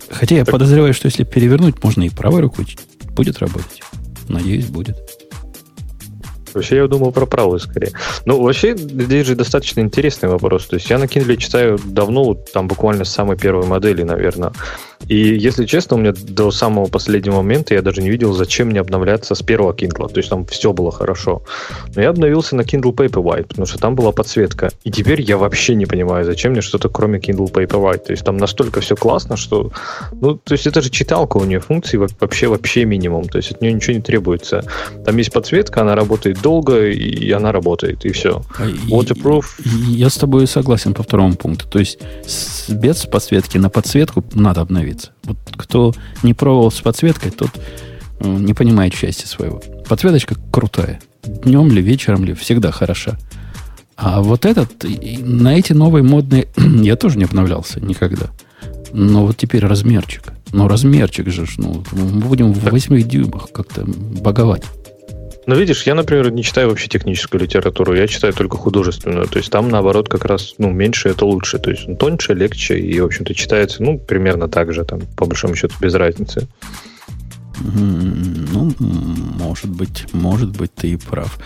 Хотя 0.09 0.35
я 0.35 0.45
подозреваю, 0.45 0.93
что 0.93 1.07
если 1.07 1.23
перевернуть, 1.23 1.83
можно 1.83 2.03
и 2.03 2.09
правой 2.09 2.41
рукой 2.41 2.65
будет 3.15 3.39
работать. 3.39 3.81
Надеюсь, 4.27 4.65
будет. 4.65 4.97
Вообще 6.53 6.77
я 6.77 6.87
думал 6.87 7.11
про 7.11 7.25
правую 7.25 7.59
скорее. 7.59 7.91
Ну, 8.25 8.41
вообще, 8.41 8.75
здесь 8.77 9.27
же 9.27 9.35
достаточно 9.35 9.81
интересный 9.81 10.29
вопрос. 10.29 10.65
То 10.67 10.75
есть 10.75 10.89
я 10.89 10.97
на 10.97 11.05
Kindle 11.05 11.37
читаю 11.37 11.79
давно, 11.83 12.33
там 12.33 12.67
буквально 12.67 13.05
с 13.05 13.09
самой 13.09 13.37
первой 13.37 13.65
модели, 13.65 14.03
наверное. 14.03 14.51
И, 15.07 15.15
если 15.15 15.65
честно, 15.65 15.97
у 15.97 15.99
меня 15.99 16.13
до 16.15 16.51
самого 16.51 16.87
последнего 16.87 17.37
момента 17.37 17.73
я 17.73 17.81
даже 17.81 18.01
не 18.01 18.09
видел, 18.09 18.33
зачем 18.33 18.69
мне 18.69 18.79
обновляться 18.79 19.35
с 19.35 19.41
первого 19.41 19.73
Kindle. 19.73 20.11
То 20.11 20.17
есть 20.17 20.29
там 20.29 20.45
все 20.45 20.73
было 20.73 20.91
хорошо. 20.91 21.43
Но 21.95 22.01
я 22.01 22.09
обновился 22.09 22.55
на 22.55 22.61
Kindle 22.61 22.93
Paperwhite, 22.93 23.47
потому 23.47 23.65
что 23.65 23.77
там 23.77 23.95
была 23.95 24.11
подсветка. 24.11 24.71
И 24.83 24.91
теперь 24.91 25.21
я 25.21 25.37
вообще 25.37 25.75
не 25.75 25.85
понимаю, 25.85 26.25
зачем 26.25 26.51
мне 26.51 26.61
что-то 26.61 26.89
кроме 26.89 27.19
Kindle 27.19 27.51
Paperwhite. 27.51 28.05
То 28.05 28.11
есть 28.11 28.23
там 28.23 28.37
настолько 28.37 28.81
все 28.81 28.95
классно, 28.95 29.37
что... 29.37 29.71
Ну, 30.13 30.35
то 30.35 30.53
есть 30.53 30.67
это 30.67 30.81
же 30.81 30.89
читалка, 30.89 31.37
у 31.37 31.45
нее 31.45 31.59
функции 31.59 31.97
вообще 31.97 32.47
вообще 32.47 32.85
минимум. 32.85 33.27
То 33.27 33.37
есть 33.37 33.51
от 33.51 33.61
нее 33.61 33.73
ничего 33.73 33.95
не 33.95 34.01
требуется. 34.01 34.63
Там 35.05 35.17
есть 35.17 35.31
подсветка, 35.31 35.81
она 35.81 35.95
работает 35.95 36.41
долго, 36.41 36.87
и 36.89 37.31
она 37.31 37.51
работает, 37.51 38.05
и 38.05 38.09
все. 38.09 38.41
А 38.57 38.67
Waterproof. 38.67 39.45
Я 39.87 40.09
с 40.09 40.17
тобой 40.17 40.47
согласен 40.47 40.93
по 40.93 41.03
второму 41.03 41.35
пункту. 41.35 41.67
То 41.67 41.79
есть 41.79 41.99
без 42.69 43.05
подсветки 43.05 43.57
на 43.57 43.69
подсветку 43.69 44.23
надо 44.33 44.61
обновиться. 44.91 45.11
Вот 45.23 45.37
кто 45.55 45.93
не 46.23 46.33
пробовал 46.33 46.71
с 46.71 46.81
подсветкой, 46.81 47.31
тот 47.31 47.51
э, 48.19 48.27
не 48.27 48.53
понимает 48.53 48.93
счастья 48.93 49.27
своего. 49.27 49.61
Подсветочка 49.87 50.35
крутая. 50.51 50.99
Днем 51.23 51.71
ли, 51.71 51.81
вечером 51.81 52.25
ли, 52.25 52.33
всегда 52.33 52.71
хороша. 52.71 53.17
А 53.95 54.21
вот 54.21 54.45
этот, 54.45 54.83
на 54.83 55.55
эти 55.55 55.73
новые 55.73 56.03
модные, 56.03 56.47
я 56.57 56.95
тоже 56.95 57.17
не 57.17 57.25
обновлялся 57.25 57.79
никогда. 57.79 58.27
Но 58.93 59.25
вот 59.25 59.37
теперь 59.37 59.65
размерчик. 59.65 60.33
Ну, 60.51 60.67
размерчик 60.67 61.29
же, 61.29 61.45
ну, 61.57 61.83
мы 61.93 62.21
будем 62.21 62.51
в 62.51 62.69
8 62.69 63.01
дюймах 63.07 63.51
как-то 63.53 63.85
боговать. 63.85 64.63
Ну, 65.51 65.57
видишь, 65.57 65.83
я, 65.83 65.95
например, 65.95 66.31
не 66.31 66.43
читаю 66.43 66.69
вообще 66.69 66.87
техническую 66.87 67.41
литературу, 67.41 67.93
я 67.93 68.07
читаю 68.07 68.31
только 68.31 68.55
художественную. 68.55 69.27
То 69.27 69.37
есть 69.37 69.51
там, 69.51 69.67
наоборот, 69.67 70.07
как 70.07 70.23
раз 70.23 70.55
ну, 70.59 70.71
меньше 70.71 71.09
это 71.09 71.25
лучше. 71.25 71.59
То 71.59 71.71
есть 71.71 71.89
ну, 71.89 71.97
тоньше, 71.97 72.33
легче 72.33 72.79
и, 72.79 72.97
в 73.01 73.05
общем-то, 73.05 73.33
читается, 73.33 73.83
ну, 73.83 73.99
примерно 73.99 74.47
так 74.47 74.73
же, 74.73 74.85
там, 74.85 75.01
по 75.17 75.25
большому 75.25 75.57
счету, 75.57 75.75
без 75.81 75.93
разницы. 75.93 76.47
Ну, 77.59 78.73
может 78.79 79.67
быть, 79.67 80.05
может 80.13 80.55
быть, 80.55 80.73
ты 80.73 80.91
и 80.91 80.95
прав. 80.95 81.37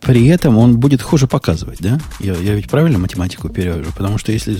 При 0.00 0.28
этом 0.28 0.56
он 0.56 0.78
будет 0.78 1.02
хуже 1.02 1.26
показывать, 1.26 1.80
да? 1.80 1.98
Я, 2.20 2.34
я 2.34 2.54
ведь 2.54 2.70
правильно 2.70 2.98
математику 2.98 3.48
перевожу? 3.48 3.90
Потому 3.96 4.16
что 4.18 4.30
если... 4.30 4.58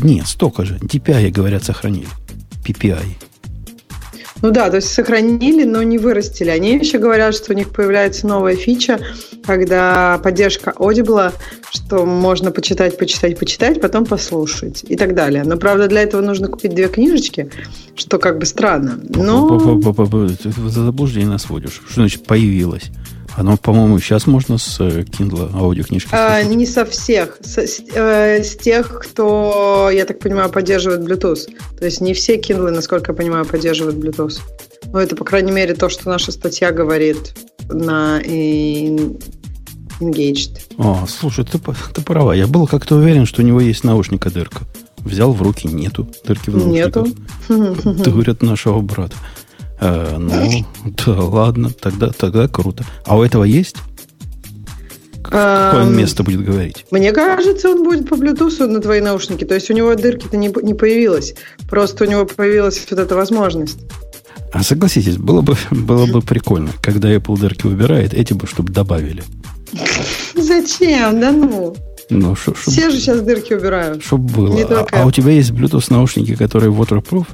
Нет, 0.00 0.26
столько 0.26 0.64
же. 0.64 0.74
DPI, 0.78 1.30
говорят, 1.30 1.62
сохранили. 1.62 2.08
PPI. 2.64 3.31
Ну 4.42 4.50
да, 4.50 4.68
то 4.70 4.76
есть 4.76 4.92
сохранили, 4.92 5.64
но 5.64 5.82
не 5.82 5.98
вырастили. 5.98 6.50
Они 6.50 6.76
еще 6.76 6.98
говорят, 6.98 7.34
что 7.34 7.52
у 7.52 7.56
них 7.56 7.70
появляется 7.70 8.26
новая 8.26 8.56
фича, 8.56 8.98
когда 9.44 10.18
поддержка 10.22 10.74
Audible, 10.76 11.32
что 11.70 12.04
можно 12.04 12.50
почитать, 12.50 12.98
почитать, 12.98 13.38
почитать, 13.38 13.80
потом 13.80 14.04
послушать 14.04 14.84
и 14.86 14.96
так 14.96 15.14
далее. 15.14 15.44
Но, 15.44 15.56
правда, 15.56 15.86
для 15.86 16.02
этого 16.02 16.20
нужно 16.22 16.48
купить 16.48 16.74
две 16.74 16.88
книжечки, 16.88 17.50
что 17.94 18.18
как 18.18 18.38
бы 18.38 18.46
странно. 18.46 19.00
Но... 19.08 19.80
За 20.42 20.84
заблуждение 20.84 21.28
нас 21.30 21.48
водишь. 21.48 21.80
Что 21.86 22.00
значит 22.00 22.24
появилась? 22.24 22.90
Оно, 23.36 23.56
по-моему, 23.56 23.98
сейчас 23.98 24.26
можно 24.26 24.58
с 24.58 24.78
э, 24.80 25.02
Kindle 25.02 25.50
аудиокнижки 25.54 26.10
а, 26.12 26.42
Не 26.42 26.66
со 26.66 26.84
всех. 26.84 27.38
С, 27.40 27.58
э, 27.58 28.42
с 28.42 28.56
тех, 28.56 29.00
кто, 29.00 29.90
я 29.92 30.04
так 30.04 30.18
понимаю, 30.18 30.50
поддерживает 30.50 31.00
Bluetooth. 31.00 31.46
То 31.78 31.84
есть 31.84 32.00
не 32.00 32.12
все 32.14 32.36
Kindle, 32.38 32.70
насколько 32.70 33.12
я 33.12 33.16
понимаю, 33.16 33.44
поддерживают 33.46 33.96
Bluetooth. 33.96 34.38
Ну, 34.92 34.98
это, 34.98 35.16
по 35.16 35.24
крайней 35.24 35.52
мере, 35.52 35.74
то, 35.74 35.88
что 35.88 36.08
наша 36.08 36.32
статья 36.32 36.72
говорит 36.72 37.34
на 37.70 38.20
Engaged. 40.00 40.60
О, 40.78 41.06
слушай, 41.08 41.44
ты, 41.44 41.58
ты 41.58 42.02
права. 42.02 42.32
Я 42.32 42.46
был 42.46 42.66
как-то 42.66 42.96
уверен, 42.96 43.24
что 43.24 43.42
у 43.42 43.44
него 43.44 43.60
есть 43.60 43.84
наушника 43.84 44.30
дырка. 44.30 44.62
Взял 44.98 45.32
в 45.32 45.40
руки, 45.42 45.66
нету 45.66 46.08
дырки 46.24 46.50
в 46.50 46.56
наушниках. 46.56 47.06
Нету. 47.48 48.10
Говорят 48.10 48.42
нашего 48.42 48.80
брата. 48.80 49.16
Э, 49.82 50.16
ну, 50.16 50.64
да, 51.04 51.12
ладно, 51.12 51.70
тогда, 51.70 52.10
тогда 52.10 52.46
круто. 52.46 52.84
А 53.04 53.18
у 53.18 53.22
этого 53.24 53.42
есть? 53.42 53.76
Какое 55.24 55.84
место 55.84 56.22
будет 56.22 56.44
говорить? 56.44 56.84
Мне 56.92 57.10
кажется, 57.12 57.70
он 57.70 57.82
будет 57.82 58.08
по 58.08 58.14
Bluetooth 58.14 58.64
на 58.66 58.80
твои 58.80 59.00
наушники. 59.00 59.44
То 59.44 59.54
есть 59.54 59.70
у 59.70 59.74
него 59.74 59.94
дырки-то 59.94 60.36
не, 60.36 60.52
не 60.62 60.74
появилось. 60.74 61.34
Просто 61.68 62.04
у 62.04 62.06
него 62.06 62.26
появилась 62.26 62.84
вот 62.88 62.98
эта 62.98 63.16
возможность. 63.16 63.78
А 64.52 64.62
согласитесь, 64.62 65.16
было 65.16 65.40
бы, 65.40 65.56
было 65.72 66.06
бы 66.06 66.20
прикольно, 66.22 66.70
когда 66.80 67.12
Apple 67.12 67.40
дырки 67.40 67.66
выбирает, 67.66 68.14
эти 68.14 68.34
бы, 68.34 68.46
чтобы 68.46 68.72
добавили. 68.72 69.24
Зачем? 70.34 71.20
Да 71.20 71.32
ну. 71.32 71.74
Ну, 72.10 72.36
шо, 72.36 72.54
шо, 72.54 72.70
Все 72.70 72.90
же 72.90 72.98
сейчас 72.98 73.20
дырки 73.22 73.54
убирают. 73.54 74.04
Чтобы 74.04 74.28
было. 74.32 74.86
А, 74.92 75.02
а 75.02 75.06
у 75.06 75.10
тебя 75.10 75.32
есть 75.32 75.50
Bluetooth 75.50 75.86
наушники, 75.88 76.36
которые 76.36 76.70
waterproof? 76.70 77.26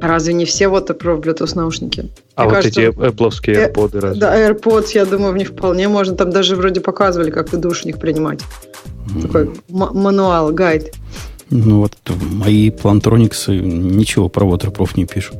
Разве 0.00 0.34
не 0.34 0.44
все 0.44 0.68
вот 0.68 0.96
про 0.98 1.16
Bluetooth 1.16 1.54
наушники? 1.54 2.10
А 2.34 2.42
Мне 2.42 2.50
вот 2.50 2.56
кажется, 2.56 2.80
эти 2.80 2.90
Apple 2.90 3.32
э, 3.46 3.66
AirPods 3.66 4.00
разве? 4.00 4.20
Да, 4.20 4.50
AirPods, 4.50 4.88
я 4.94 5.04
думаю, 5.04 5.32
в 5.32 5.36
них 5.36 5.48
вполне 5.48 5.88
можно. 5.88 6.16
Там 6.16 6.30
даже 6.30 6.56
вроде 6.56 6.80
показывали, 6.80 7.30
как 7.30 7.50
ты 7.50 7.56
душ 7.56 7.82
в 7.82 7.84
них 7.84 7.98
принимать. 7.98 8.40
Mm. 9.14 9.22
Такой 9.22 9.50
мануал, 9.68 10.52
гайд. 10.52 10.94
Ну 11.50 11.80
вот 11.80 11.92
мои 12.30 12.70
плантрониксы 12.70 13.56
ничего 13.56 14.28
про 14.28 14.46
Waterproof 14.46 14.90
не 14.96 15.06
пишут. 15.06 15.36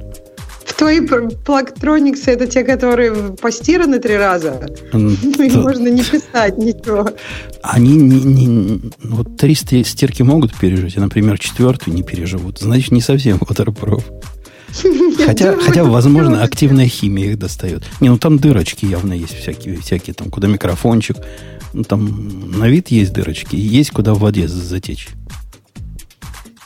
Твои 0.77 1.01
плактрониксы 1.01 2.31
это 2.31 2.47
те, 2.47 2.63
которые 2.63 3.13
постираны 3.43 3.99
три 3.99 4.17
раза. 4.17 4.69
Ну, 4.93 5.43
их 5.43 5.55
можно 5.55 5.89
не 5.89 6.05
писать, 6.05 6.57
ничего. 6.57 7.11
Они 7.63 7.97
не, 7.97 8.21
не, 8.21 8.81
вот 9.03 9.37
три 9.37 9.55
стирки 9.55 10.23
могут 10.23 10.55
пережить, 10.55 10.97
а, 10.97 11.01
например, 11.01 11.39
четвертую 11.39 11.95
не 11.97 12.05
переживут. 12.05 12.61
Значит, 12.61 12.93
не 12.93 13.01
совсем 13.01 13.39
Waterproof. 13.39 14.05
Хотя, 15.27 15.57
хотя 15.57 15.85
возможно, 15.85 16.43
активная 16.43 16.89
химия 16.89 17.31
их 17.31 17.39
достает. 17.39 17.85
Не, 18.01 18.09
ну 18.09 18.19
там 18.19 18.39
дырочки 18.39 18.85
явно 18.85 19.13
есть 19.13 19.35
всякие, 19.35 19.79
всякие 19.79 20.15
там, 20.15 20.31
куда 20.31 20.49
микрофончик. 20.49 21.17
Ну, 21.73 21.85
там 21.85 22.59
на 22.59 22.69
вид 22.69 22.89
есть 22.89 23.13
дырочки, 23.13 23.57
есть 23.57 23.91
куда 23.91 24.15
в 24.15 24.21
воде 24.21 24.49
затечь. 24.49 25.09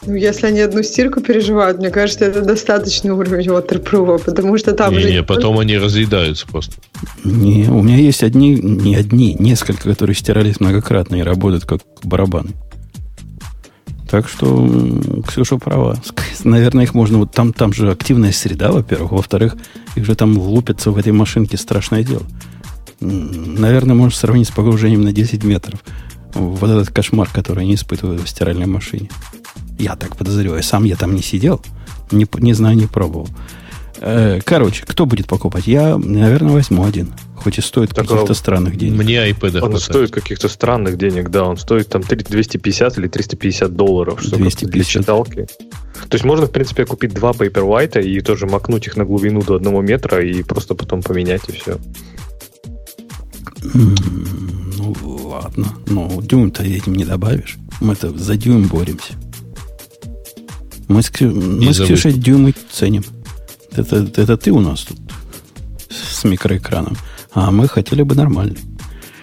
Ну, 0.05 0.15
если 0.15 0.47
они 0.49 0.61
одну 0.61 0.83
стирку 0.83 1.21
переживают, 1.21 1.79
мне 1.79 1.91
кажется, 1.91 2.25
это 2.25 2.43
достаточный 2.43 3.13
уровень 3.13 3.47
waterproof, 3.47 4.25
потому 4.25 4.59
что 4.59 4.73
там... 4.73 4.97
Не, 4.97 5.05
не, 5.05 5.23
потом 5.23 5.59
они 5.61 5.79
разъедаются 5.79 6.47
просто. 6.47 6.75
Не, 7.23 7.69
у 7.69 7.83
меня 7.83 7.97
есть 7.97 8.25
одни, 8.25 8.55
не 8.55 8.97
одни, 8.97 9.37
несколько, 9.39 9.91
которые 9.91 10.17
стирались 10.17 10.59
многократно 10.59 11.17
и 11.17 11.23
работают 11.23 11.67
как 11.67 11.83
барабаны. 12.03 12.51
Так 14.13 14.29
что 14.29 14.69
Ксюша 15.27 15.57
права. 15.57 15.97
Наверное, 16.45 16.85
их 16.85 16.93
можно... 16.93 17.17
Вот 17.17 17.33
там, 17.33 17.55
там 17.55 17.73
же 17.73 17.91
активная 17.91 18.31
среда, 18.31 18.71
во-первых. 18.71 19.13
Во-вторых, 19.13 19.57
их 19.95 20.05
же 20.05 20.15
там 20.15 20.37
лупятся 20.37 20.91
в 20.91 20.99
этой 20.99 21.13
машинке 21.15 21.57
страшное 21.57 22.05
дело. 22.05 22.23
Наверное, 23.01 23.95
можно 23.95 24.15
сравнить 24.15 24.49
с 24.49 24.51
погружением 24.51 25.01
на 25.01 25.15
10 25.15 25.45
метров. 25.45 25.83
Вот 26.35 26.69
этот 26.69 26.91
кошмар, 26.91 27.27
который 27.33 27.63
они 27.63 27.75
испытывают 27.75 28.21
в 28.21 28.29
стиральной 28.29 28.67
машине. 28.67 29.09
Я 29.79 29.97
так 29.97 30.15
подозреваю. 30.15 30.63
Сам 30.63 30.85
я 30.85 30.97
там 30.97 31.15
не 31.15 31.23
сидел. 31.23 31.63
Не, 32.11 32.27
не 32.35 32.53
знаю, 32.53 32.77
не 32.77 32.89
пробовал. 32.89 33.31
Э, 33.97 34.41
короче, 34.45 34.85
кто 34.87 35.07
будет 35.07 35.27
покупать? 35.27 35.67
Я, 35.67 35.97
наверное, 35.97 36.53
возьму 36.53 36.85
один. 36.85 37.15
Хоть 37.43 37.59
и 37.59 37.61
стоит 37.61 37.91
Так, 37.91 38.07
каких-то 38.07 38.33
а 38.33 38.35
странных 38.35 38.77
денег. 38.77 38.99
Мне 39.03 39.29
iPad 39.31 39.57
Он 39.57 39.61
хватает. 39.61 39.83
стоит 39.83 40.11
каких-то 40.13 40.49
странных 40.49 40.97
денег, 40.97 41.29
да, 41.31 41.45
он 41.45 41.57
стоит 41.57 41.89
там 41.89 42.03
3 42.03 42.25
250 42.25 42.99
или 42.99 43.09
350 43.09 43.75
долларов, 43.75 44.21
что 44.21 44.37
как-то 44.39 44.67
для 44.67 44.71
250. 44.85 45.03
читалки. 45.03 45.47
То 46.09 46.15
есть 46.15 46.25
можно, 46.25 46.47
в 46.47 46.51
принципе, 46.53 46.85
купить 46.87 47.13
два 47.15 47.33
Paperwhite 47.33 48.03
и 48.03 48.21
тоже 48.21 48.47
макнуть 48.47 48.87
их 48.87 48.97
на 48.97 49.05
глубину 49.05 49.43
до 49.43 49.57
одного 49.57 49.83
метра 49.83 50.25
и 50.25 50.43
просто 50.43 50.75
потом 50.75 51.03
поменять 51.03 51.43
и 51.49 51.53
все. 51.53 51.79
Ну, 53.75 54.95
ладно. 55.25 55.67
Но 55.87 56.21
дюйм-то 56.23 56.63
этим 56.63 56.95
не 56.95 57.05
добавишь. 57.05 57.57
Мы-то 57.81 58.17
за 58.17 58.37
дюйм 58.37 58.69
боремся. 58.69 59.15
Мы 60.89 61.03
с, 61.03 61.11
Ксю- 61.11 61.33
мы 61.33 61.73
с 61.73 61.81
Ксюшей 61.81 62.13
дюймы 62.13 62.55
ценим. 62.71 63.05
Это, 63.75 64.09
это 64.17 64.37
ты 64.37 64.51
у 64.53 64.61
нас 64.61 64.83
тут 64.83 64.99
с 65.91 66.25
микроэкраном. 66.25 66.97
А 67.35 67.51
мы 67.51 67.69
хотели 67.69 68.03
бы 68.03 68.15
нормально. 68.15 68.57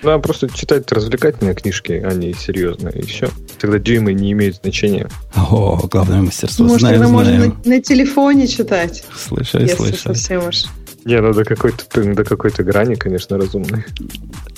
Ну, 0.01 0.11
а 0.11 0.19
просто 0.19 0.49
читать 0.49 0.89
развлекательные 0.91 1.55
книжки, 1.55 1.91
а 1.91 2.13
не 2.13 2.33
серьезные, 2.33 2.99
и 2.99 3.05
все. 3.05 3.29
Тогда 3.59 3.79
дюймы 3.79 4.13
не 4.13 4.31
имеют 4.31 4.57
значения. 4.57 5.09
О, 5.35 5.87
главное 5.91 6.21
мастерство. 6.21 6.65
Может, 6.65 6.81
знаем, 6.81 6.99
тогда 7.01 7.13
можно 7.13 7.35
знаем. 7.35 7.61
на, 7.65 7.69
на 7.69 7.81
телефоне 7.81 8.47
читать, 8.47 9.03
Слышали, 9.15 9.63
если 9.63 9.75
слышали. 9.75 10.13
совсем 10.13 10.47
уж. 10.47 10.65
Не, 11.05 11.21
ну 11.21 11.33
до 11.33 11.43
какой-то, 11.43 11.83
до 12.13 12.23
какой-то 12.23 12.63
грани, 12.63 12.95
конечно, 12.95 13.37
разумной. 13.37 13.83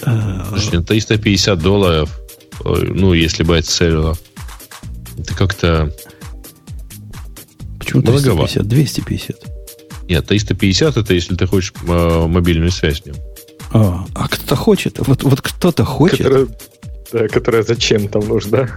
А, 0.04 0.46
Слушайте, 0.50 0.78
ну, 0.80 0.84
350 0.84 1.60
долларов, 1.60 2.22
э, 2.64 2.70
ну, 2.70 3.14
если 3.14 3.44
брать 3.44 3.66
целлюлар, 3.66 4.18
это 5.18 5.36
как-то... 5.36 5.92
Почему 7.80 8.02
Многовато. 8.02 8.64
350? 8.64 8.68
250. 8.68 9.38
Нет, 10.10 10.26
350 10.28 10.98
это 10.98 11.14
если 11.14 11.36
ты 11.36 11.48
хочешь 11.48 11.74
э, 11.88 12.28
мобильную 12.28 12.72
связь 12.72 13.02
с 13.02 13.06
ним. 13.06 13.16
А, 13.74 14.06
а 14.16 14.28
кто-то 14.28 14.56
хочет. 14.56 14.98
Вот, 15.00 15.24
вот 15.24 15.42
кто-то 15.42 15.86
хочет. 15.86 16.18
Которая, 16.20 16.48
да, 17.14 17.28
которая 17.28 17.64
зачем 17.64 18.08
там 18.08 18.28
нужна? 18.28 18.70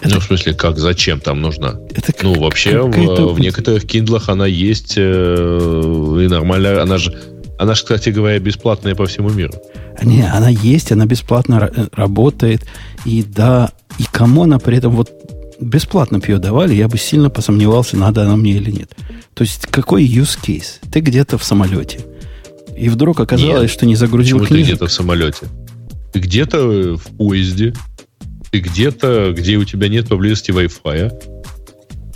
Это- 0.00 0.14
Ну, 0.14 0.20
в 0.20 0.24
смысле, 0.24 0.54
как, 0.54 0.78
зачем 0.78 1.20
там 1.20 1.40
нужна? 1.40 1.78
Это 1.94 2.12
Ну, 2.22 2.40
вообще, 2.40 2.80
в, 2.80 3.34
в 3.34 3.40
некоторых 3.40 3.84
киндлах 3.86 4.28
она 4.28 4.46
есть 4.46 4.94
э, 4.96 5.00
и 6.24 6.28
нормально. 6.28 6.82
Она 6.82 6.98
же, 6.98 7.18
она 7.58 7.74
же, 7.74 7.82
кстати 7.82 8.10
говоря, 8.10 8.38
бесплатная 8.38 8.94
по 8.94 9.06
всему 9.06 9.30
миру. 9.30 9.52
Не, 10.02 10.22
она 10.22 10.48
есть, 10.48 10.92
она 10.92 11.04
бесплатно 11.06 11.54
ра- 11.54 11.88
работает. 11.92 12.66
И 13.04 13.22
да, 13.22 13.70
и 13.98 14.04
кому 14.10 14.44
она 14.44 14.58
при 14.58 14.78
этом 14.78 14.92
вот 14.96 15.10
бесплатно 15.60 16.18
бы 16.18 16.26
ее 16.28 16.38
давали, 16.38 16.74
я 16.74 16.88
бы 16.88 16.96
сильно 16.96 17.28
посомневался, 17.28 17.96
надо 17.98 18.22
она 18.22 18.36
мне 18.36 18.52
или 18.52 18.70
нет. 18.70 18.90
То 19.34 19.42
есть, 19.44 19.66
какой 19.66 20.04
use 20.06 20.38
case? 20.42 20.80
Ты 20.90 21.00
где-то 21.00 21.36
в 21.36 21.44
самолете. 21.44 22.00
И 22.80 22.88
вдруг 22.88 23.20
оказалось, 23.20 23.62
Нет. 23.62 23.70
что 23.70 23.86
не 23.86 23.94
загрузил 23.96 24.38
Почему 24.38 24.46
ты 24.48 24.54
книжек. 24.54 24.68
где-то 24.76 24.86
в 24.86 24.92
самолете? 24.92 25.46
Ты 26.12 26.18
где-то 26.20 26.96
в 26.96 27.02
поезде, 27.16 27.74
ты 28.50 28.58
где-то, 28.60 29.32
где 29.36 29.56
у 29.56 29.64
тебя 29.64 29.88
нет 29.88 30.08
поблизости 30.08 30.50
Wi-Fi, 30.50 31.12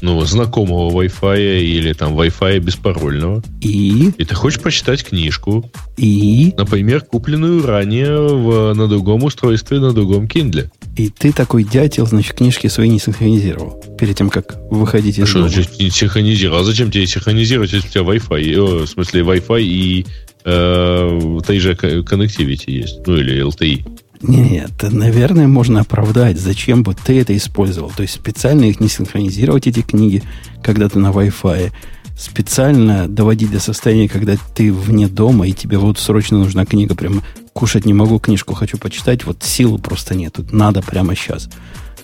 ну, 0.01 0.23
знакомого 0.25 0.91
Wi-Fi 1.03 1.61
или 1.63 1.93
там 1.93 2.19
Wi-Fi 2.19 2.59
беспарольного, 2.59 3.43
И, 3.61 4.11
и 4.19 4.25
ты 4.25 4.35
хочешь 4.35 4.61
прочитать 4.61 5.03
книжку, 5.05 5.71
и, 5.97 6.53
например, 6.59 7.03
купленную 7.03 7.65
ранее 7.65 8.19
в, 8.19 8.75
на 8.75 8.87
другом 8.89 9.23
устройстве, 9.25 9.79
на 9.81 9.93
другом 9.93 10.25
Kindle. 10.27 10.69
и 10.97 11.09
ты 11.09 11.33
такой 11.33 11.65
дятел, 11.65 12.07
значит, 12.07 12.35
книжки 12.35 12.67
свои 12.67 12.89
не 12.89 12.99
синхронизировал 12.99 13.83
перед 13.99 14.17
тем, 14.17 14.29
как 14.29 14.57
выходить 14.71 15.19
из 15.19 15.29
Что 15.29 15.39
дома. 15.39 15.49
значит 15.51 15.79
не 15.79 15.89
синхронизировал? 15.89 16.61
А 16.61 16.65
зачем 16.65 16.91
тебе 16.91 17.07
синхронизировать, 17.07 17.73
если 17.73 17.87
у 17.87 17.91
тебя 17.91 18.03
Wi-Fi? 18.03 18.53
Э, 18.53 18.85
в 18.85 18.87
смысле, 18.89 19.23
Wi-Fi 19.23 19.63
и 19.63 20.07
э, 20.45 21.41
той 21.47 21.59
же 21.59 21.73
connectivity 21.73 22.71
есть. 22.71 23.07
Ну, 23.07 23.17
или 23.17 23.45
LTE. 23.45 23.95
Нет, 24.27 24.71
наверное, 24.83 25.47
можно 25.47 25.81
оправдать, 25.81 26.39
зачем 26.39 26.83
бы 26.83 26.95
ты 26.95 27.21
это 27.21 27.37
использовал. 27.37 27.91
То 27.95 28.03
есть 28.03 28.15
специально 28.15 28.65
их 28.65 28.81
не 28.81 28.89
синхронизировать, 28.89 29.67
эти 29.67 29.83
книги, 29.83 30.23
когда 30.63 30.89
ты 30.89 30.99
на 30.99 31.11
Wi-Fi. 31.11 31.73
Специально 32.17 33.09
доводить 33.09 33.51
до 33.51 33.61
состояния, 33.61 34.09
когда 34.09 34.37
ты 34.55 34.73
вне 34.73 35.09
дома, 35.09 35.49
и 35.49 35.53
тебе 35.53 35.79
вот 35.79 35.99
срочно 35.99 36.39
нужна 36.39 36.65
книга. 36.65 36.95
Прям 36.95 37.23
кушать 37.53 37.85
не 37.85 37.93
могу, 37.93 38.19
книжку 38.19 38.55
хочу 38.55 38.79
почитать, 38.79 39.25
вот 39.25 39.43
силы 39.43 39.79
просто 39.79 40.15
нет. 40.15 40.35
Тут 40.35 40.53
надо 40.53 40.81
прямо 40.81 41.15
сейчас. 41.15 41.51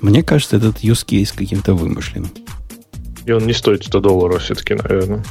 Мне 0.00 0.22
кажется, 0.22 0.56
этот 0.56 0.82
use 0.82 1.06
case 1.06 1.32
каким-то 1.34 1.74
вымышленным. 1.74 2.30
И 3.24 3.32
он 3.32 3.46
не 3.46 3.52
стоит 3.52 3.84
100 3.84 4.00
долларов 4.00 4.42
все-таки, 4.42 4.74
наверное. 4.74 5.24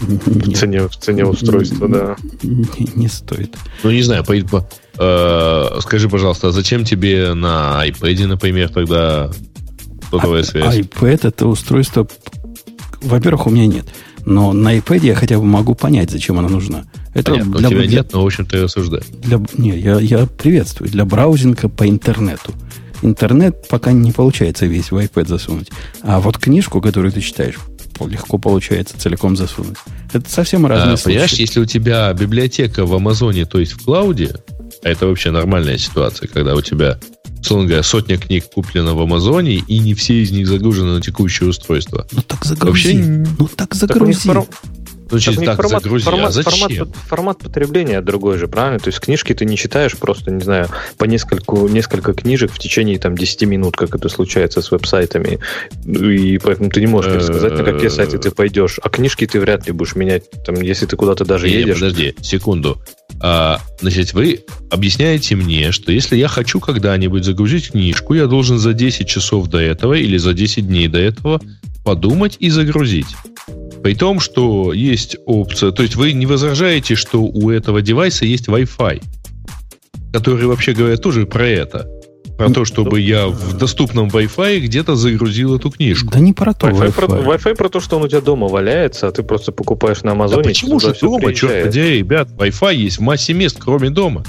В 0.00 0.52
цене, 0.54 0.88
в 0.88 0.96
цене 0.96 1.24
устройства, 1.26 1.88
да. 1.88 2.16
не, 2.42 2.66
не 2.94 3.08
стоит. 3.08 3.54
Ну, 3.82 3.90
не 3.90 4.02
знаю, 4.02 4.24
по- 4.24 4.34
по- 4.50 4.68
э, 4.98 5.80
скажи, 5.80 6.08
пожалуйста, 6.08 6.48
а 6.48 6.52
зачем 6.52 6.84
тебе 6.84 7.34
на 7.34 7.82
iPad, 7.86 8.26
например, 8.26 8.70
тогда 8.70 9.30
сотовая 10.10 10.42
связь? 10.42 10.76
iPad 10.78 11.28
это 11.28 11.46
устройство, 11.46 12.08
во-первых, 13.02 13.46
у 13.46 13.50
меня 13.50 13.66
нет. 13.66 13.86
Но 14.26 14.52
на 14.52 14.76
iPad 14.76 15.04
я 15.06 15.14
хотя 15.14 15.38
бы 15.38 15.44
могу 15.44 15.74
понять, 15.74 16.10
зачем 16.10 16.38
она 16.38 16.48
нужна. 16.48 16.84
Это 17.14 17.32
Понятно, 17.32 17.58
для, 17.58 17.68
у 17.68 17.70
тебя 17.70 17.80
для- 17.82 17.90
нет, 17.98 18.10
но, 18.12 18.22
в 18.22 18.26
общем-то, 18.26 18.56
я 18.56 18.64
осуждаю. 18.64 19.02
для- 19.22 19.40
не, 19.56 19.78
я, 19.78 19.98
я 19.98 20.26
приветствую. 20.26 20.90
Для 20.90 21.04
браузинга 21.04 21.68
по 21.68 21.88
интернету. 21.88 22.52
Интернет 23.02 23.66
пока 23.68 23.92
не 23.92 24.12
получается 24.12 24.66
весь 24.66 24.90
в 24.90 24.96
iPad 24.96 25.26
засунуть. 25.28 25.70
А 26.02 26.20
вот 26.20 26.36
книжку, 26.38 26.80
которую 26.82 27.12
ты 27.12 27.20
читаешь, 27.22 27.56
легко 28.06 28.38
получается 28.38 28.98
целиком 28.98 29.36
засунуть. 29.36 29.76
Это 30.12 30.28
совсем 30.30 30.66
разные 30.66 30.94
А, 30.94 30.96
понимаешь, 30.98 31.30
случаи. 31.30 31.42
если 31.42 31.60
у 31.60 31.64
тебя 31.66 32.12
библиотека 32.12 32.86
в 32.86 32.94
Амазоне, 32.94 33.44
то 33.46 33.58
есть 33.60 33.72
в 33.72 33.84
клауде, 33.84 34.36
а 34.82 34.88
это 34.88 35.06
вообще 35.06 35.30
нормальная 35.30 35.78
ситуация, 35.78 36.28
когда 36.28 36.54
у 36.54 36.60
тебя, 36.62 36.98
условно 37.40 37.66
говоря, 37.66 37.82
сотня 37.82 38.16
книг 38.18 38.44
куплено 38.52 38.94
в 38.94 39.00
Амазоне, 39.00 39.56
и 39.56 39.78
не 39.78 39.94
все 39.94 40.22
из 40.22 40.30
них 40.30 40.46
загружены 40.46 40.94
на 40.94 41.00
текущее 41.00 41.48
устройство. 41.48 42.06
Ну 42.12 42.22
так 42.22 42.44
загрузи. 42.44 42.92
Вообще 42.96 43.26
Ну 43.38 43.48
так 43.54 43.76
Так 43.76 43.96
у 44.00 44.06
них 44.06 44.16
загрузи. 44.18 44.28
фор- 44.28 44.48
Ну, 45.10 45.18
через 45.18 45.38
так 45.38 45.56
формат, 45.56 45.82
загрузи, 45.82 46.04
формат- 46.04 46.28
а 46.28 46.30
зачем? 46.30 46.68
формат- 46.68 46.96
формат 47.06 47.38
потребления 47.38 48.00
другой 48.00 48.38
же, 48.38 48.48
правильно? 48.48 48.78
То 48.78 48.88
есть 48.88 49.00
книжки 49.00 49.34
ты 49.34 49.44
не 49.44 49.56
читаешь 49.56 49.96
просто, 49.96 50.30
не 50.30 50.42
знаю, 50.42 50.68
по 50.98 51.04
нескольку, 51.04 51.68
несколько 51.68 52.12
книжек 52.12 52.52
в 52.52 52.58
течение 52.58 52.98
там 52.98 53.16
10 53.16 53.46
минут, 53.46 53.76
как 53.76 53.94
это 53.94 54.08
случается 54.08 54.62
с 54.62 54.70
веб-сайтами. 54.70 55.38
Ну, 55.84 56.10
И 56.10 56.38
поэтому 56.38 56.70
ты 56.70 56.80
не 56.80 56.86
можешь 56.86 57.12
предсказать, 57.12 57.52
на 57.52 57.64
какие 57.64 57.88
сайты 57.88 58.18
ты 58.18 58.30
пойдешь. 58.30 58.78
А 58.82 58.88
книжки 58.88 59.26
ты 59.26 59.40
вряд 59.40 59.66
ли 59.66 59.72
будешь 59.72 59.96
менять, 59.96 60.30
там, 60.44 60.56
если 60.56 60.86
ты 60.86 60.96
куда-то 60.96 61.24
даже 61.24 61.48
не, 61.48 61.54
едешь. 61.54 61.74
подожди, 61.74 62.14
секунду. 62.22 62.80
А, 63.22 63.60
значит, 63.80 64.14
вы 64.14 64.44
объясняете 64.70 65.34
мне, 65.36 65.72
что 65.72 65.92
если 65.92 66.16
я 66.16 66.28
хочу 66.28 66.60
когда-нибудь 66.60 67.24
загрузить 67.24 67.72
книжку, 67.72 68.14
я 68.14 68.26
должен 68.26 68.58
за 68.58 68.72
10 68.72 69.08
часов 69.08 69.48
до 69.48 69.58
этого 69.58 69.94
или 69.94 70.16
за 70.16 70.32
10 70.32 70.66
дней 70.68 70.88
до 70.88 70.98
этого 70.98 71.40
подумать 71.84 72.36
и 72.38 72.50
загрузить. 72.50 73.06
При 73.82 73.94
том, 73.94 74.20
что 74.20 74.72
есть 74.72 75.16
опция, 75.26 75.72
то 75.72 75.82
есть 75.82 75.96
вы 75.96 76.12
не 76.12 76.26
возражаете, 76.26 76.94
что 76.94 77.22
у 77.22 77.50
этого 77.50 77.80
девайса 77.80 78.26
есть 78.26 78.46
Wi-Fi, 78.48 79.02
который, 80.12 80.46
вообще 80.46 80.72
говоря, 80.72 80.96
тоже 80.96 81.26
про 81.26 81.46
это. 81.48 81.88
Про 82.36 82.48
то, 82.50 82.64
чтобы 82.64 83.00
я 83.00 83.26
в 83.26 83.58
доступном 83.58 84.08
Wi-Fi 84.08 84.60
где-то 84.60 84.96
загрузил 84.96 85.56
эту 85.56 85.70
книжку. 85.70 86.10
Да 86.10 86.20
не 86.20 86.32
про 86.32 86.54
то 86.54 86.68
Wi-Fi 86.68 86.92
про, 86.92 87.06
Wi-Fi. 87.06 87.26
Wi-Fi 87.26 87.54
про 87.54 87.68
то, 87.68 87.80
что 87.80 87.96
он 87.96 88.04
у 88.04 88.08
тебя 88.08 88.22
дома 88.22 88.48
валяется, 88.48 89.08
а 89.08 89.12
ты 89.12 89.22
просто 89.22 89.52
покупаешь 89.52 89.98
на 90.02 90.10
Да 90.10 90.12
Амазоне. 90.12 90.44
почему 90.44 90.80
туда 90.80 90.94
же 90.94 91.00
дома, 91.00 91.34
черт 91.34 91.64
подери, 91.64 91.98
ребят, 91.98 92.28
Wi-Fi 92.30 92.74
есть 92.74 92.98
в 92.98 93.02
массе 93.02 93.34
мест, 93.34 93.58
кроме 93.60 93.90
дома. 93.90 94.24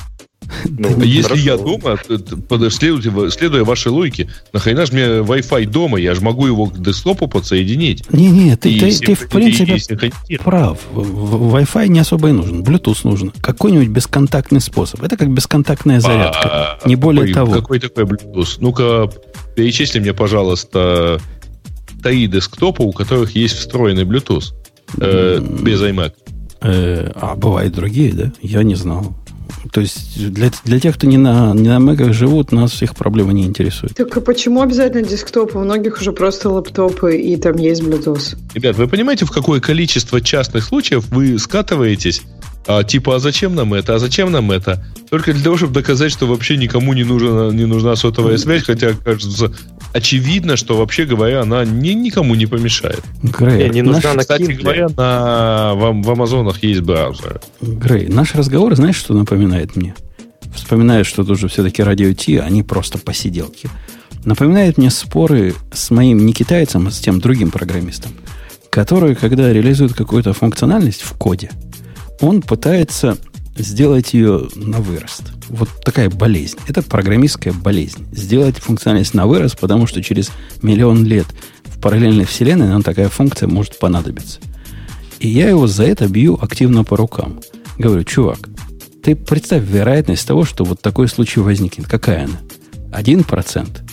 Ну, 0.65 0.87
А 0.99 1.03
если 1.05 1.21
хорошо. 1.23 1.41
я 1.43 1.57
дома, 1.57 1.97
т- 1.97 2.17
т- 2.17 2.35
под- 2.35 2.73
следуя, 2.73 3.29
следуя 3.29 3.63
вашей 3.63 3.87
логике, 3.91 4.29
нахрена 4.53 4.85
же 4.85 4.93
мне 4.93 5.01
Wi-Fi 5.21 5.65
дома, 5.67 5.97
я 5.99 6.13
же 6.15 6.21
могу 6.21 6.47
его 6.47 6.65
к 6.67 6.79
десктопу 6.81 7.27
подсоединить. 7.27 8.03
Не-не, 8.11 8.55
ты, 8.57 8.79
ты- 8.79 8.97
ты 8.99 9.15
в 9.15 9.29
принципе 9.29 10.11
и 10.27 10.37
прав. 10.37 10.77
Wi-Fi 10.93 11.87
не 11.87 11.99
особо 11.99 12.29
и 12.29 12.31
нужен. 12.31 12.61
Bluetooth 12.63 12.99
нужен. 13.03 13.31
Какой-нибудь 13.41 13.87
бесконтактный 13.89 14.61
способ. 14.61 15.03
Это 15.03 15.17
как 15.17 15.29
бесконтактная 15.31 15.99
зарядка. 15.99 16.77
А, 16.83 16.87
Не 16.87 16.95
более 16.95 17.27
какой- 17.27 17.33
того. 17.33 17.51
Какой 17.61 17.79
такой 17.79 18.03
Bluetooth? 18.05 18.57
Ну-ка, 18.59 19.09
перечисли 19.55 19.99
мне, 19.99 20.13
пожалуйста, 20.13 21.19
три 22.03 22.27
десктопа, 22.27 22.81
у 22.81 22.91
которых 22.91 23.35
есть 23.35 23.55
встроенный 23.57 24.03
Bluetooth. 24.03 24.53
э, 24.99 25.39
без 25.39 25.81
iMac. 25.81 26.11
Э, 26.61 27.11
а 27.15 27.35
бывают 27.35 27.73
другие, 27.73 28.11
да? 28.13 28.33
Я 28.41 28.61
не 28.63 28.75
знал. 28.75 29.15
То 29.71 29.81
есть 29.81 30.31
для, 30.31 30.51
для 30.65 30.79
тех, 30.79 30.95
кто 30.95 31.07
не 31.07 31.17
на, 31.17 31.53
не 31.53 31.69
на 31.69 31.79
Мэках 31.79 32.13
живут, 32.13 32.51
нас 32.51 32.81
их 32.81 32.95
проблемы 32.95 33.33
не 33.33 33.45
интересуют. 33.45 33.95
Так 33.95 34.15
а 34.15 34.21
почему 34.21 34.61
обязательно 34.61 35.07
десктоп? 35.07 35.55
У 35.55 35.59
многих 35.59 35.99
уже 35.99 36.11
просто 36.11 36.49
лаптопы, 36.49 37.17
и 37.17 37.37
там 37.37 37.55
есть 37.57 37.81
Bluetooth. 37.81 38.37
Ребят, 38.53 38.75
вы 38.77 38.87
понимаете, 38.87 39.25
в 39.25 39.31
какое 39.31 39.59
количество 39.59 40.21
частных 40.21 40.63
случаев 40.63 41.07
вы 41.09 41.37
скатываетесь? 41.39 42.23
А, 42.67 42.83
типа, 42.83 43.15
а 43.15 43.19
зачем 43.19 43.55
нам 43.55 43.73
это? 43.73 43.95
А 43.95 43.99
зачем 43.99 44.31
нам 44.31 44.51
это? 44.51 44.85
Только 45.09 45.33
для 45.33 45.43
того, 45.43 45.57
чтобы 45.57 45.73
доказать, 45.73 46.11
что 46.11 46.27
вообще 46.27 46.57
никому 46.57 46.93
не 46.93 47.03
нужна, 47.03 47.49
не 47.49 47.65
нужна 47.65 47.95
сотовая 47.95 48.37
связь, 48.37 48.63
хотя, 48.63 48.93
кажется, 48.93 49.51
очевидно, 49.93 50.57
что 50.57 50.77
вообще 50.77 51.05
говоря, 51.05 51.41
она 51.41 51.65
ни, 51.65 51.89
никому 51.89 52.35
не 52.35 52.45
помешает. 52.45 53.01
Грей, 53.23 53.69
Не, 53.69 53.75
не 53.75 53.81
нужна 53.81 54.13
наш, 54.13 54.15
на 54.15 54.21
Кстати 54.21 54.43
Kindle. 54.43 54.61
говоря, 54.61 54.87
на, 54.89 55.73
в, 55.75 56.01
в 56.01 56.11
Амазонах 56.11 56.63
есть 56.63 56.81
браузеры. 56.81 57.41
Грей, 57.61 58.07
наш 58.07 58.35
разговор, 58.35 58.75
знаешь, 58.75 58.95
что 58.95 59.13
напоминает 59.13 59.75
мне? 59.75 59.95
Вспоминаю, 60.53 61.05
что 61.05 61.23
тут 61.23 61.39
же 61.39 61.47
все-таки 61.47 61.81
радио 61.81 62.11
Ти, 62.13 62.37
а 62.37 62.49
не 62.49 62.63
просто 62.63 62.97
посиделки. 62.97 63.69
Напоминает 64.25 64.77
мне 64.77 64.89
споры 64.91 65.55
с 65.73 65.89
моим 65.91 66.25
не 66.25 66.33
китайцем, 66.33 66.87
а 66.87 66.91
с 66.91 66.99
тем 66.99 67.19
другим 67.19 67.49
программистом, 67.51 68.11
который, 68.69 69.15
когда 69.15 69.51
реализует 69.51 69.93
какую-то 69.93 70.33
функциональность 70.33 71.01
в 71.01 71.13
коде, 71.13 71.49
он 72.19 72.41
пытается 72.41 73.17
сделать 73.57 74.13
ее 74.13 74.47
на 74.55 74.79
вырост. 74.79 75.23
Вот 75.49 75.69
такая 75.83 76.09
болезнь. 76.09 76.57
Это 76.67 76.81
программистская 76.81 77.53
болезнь. 77.53 78.05
Сделать 78.11 78.57
функциональность 78.57 79.13
на 79.13 79.27
вырост, 79.27 79.59
потому 79.59 79.87
что 79.87 80.01
через 80.01 80.31
миллион 80.61 81.05
лет 81.05 81.27
в 81.65 81.79
параллельной 81.79 82.25
вселенной 82.25 82.67
нам 82.67 82.83
такая 82.83 83.09
функция 83.09 83.47
может 83.47 83.79
понадобиться. 83.79 84.39
И 85.19 85.27
я 85.27 85.49
его 85.49 85.67
за 85.67 85.83
это 85.83 86.07
бью 86.07 86.37
активно 86.41 86.83
по 86.83 86.97
рукам. 86.97 87.41
Говорю, 87.77 88.03
чувак, 88.03 88.49
ты 89.03 89.15
представь 89.15 89.63
вероятность 89.63 90.27
того, 90.27 90.45
что 90.45 90.63
вот 90.63 90.81
такой 90.81 91.07
случай 91.07 91.39
возникнет. 91.39 91.87
Какая 91.87 92.25
она? 92.25 92.39
Один 92.91 93.23
процент. 93.23 93.83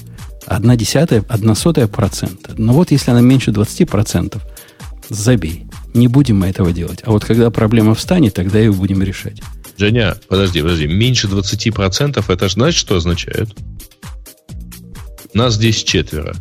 Одна 0.47 0.77
десятая, 0.77 1.25
одна 1.29 1.55
сотая 1.55 1.87
процента. 1.87 2.55
Но 2.57 2.73
вот 2.73 2.91
если 2.91 3.11
она 3.11 3.21
меньше 3.21 3.51
20 3.51 3.89
процентов, 3.89 4.43
забей. 5.11 5.68
Не 5.99 6.09
будем 6.09 6.39
мы 6.39 6.47
этого 6.47 6.73
делать. 6.73 7.01
А 7.05 7.11
вот 7.11 7.25
когда 7.25 7.51
проблема 7.51 7.95
встанет, 7.95 8.35
тогда 8.35 8.59
ее 8.59 8.73
будем 8.73 9.03
решать. 9.03 9.41
Женя, 9.77 10.17
подожди, 10.29 10.63
подожди. 10.63 10.87
Меньше 10.87 11.27
20% 11.29 12.25
это 12.29 12.49
же 12.49 12.55
знаешь, 12.55 12.75
что 12.75 12.97
означает? 12.97 13.49
Нас 15.35 15.55
здесь 15.55 15.83
четверо. 15.85 16.35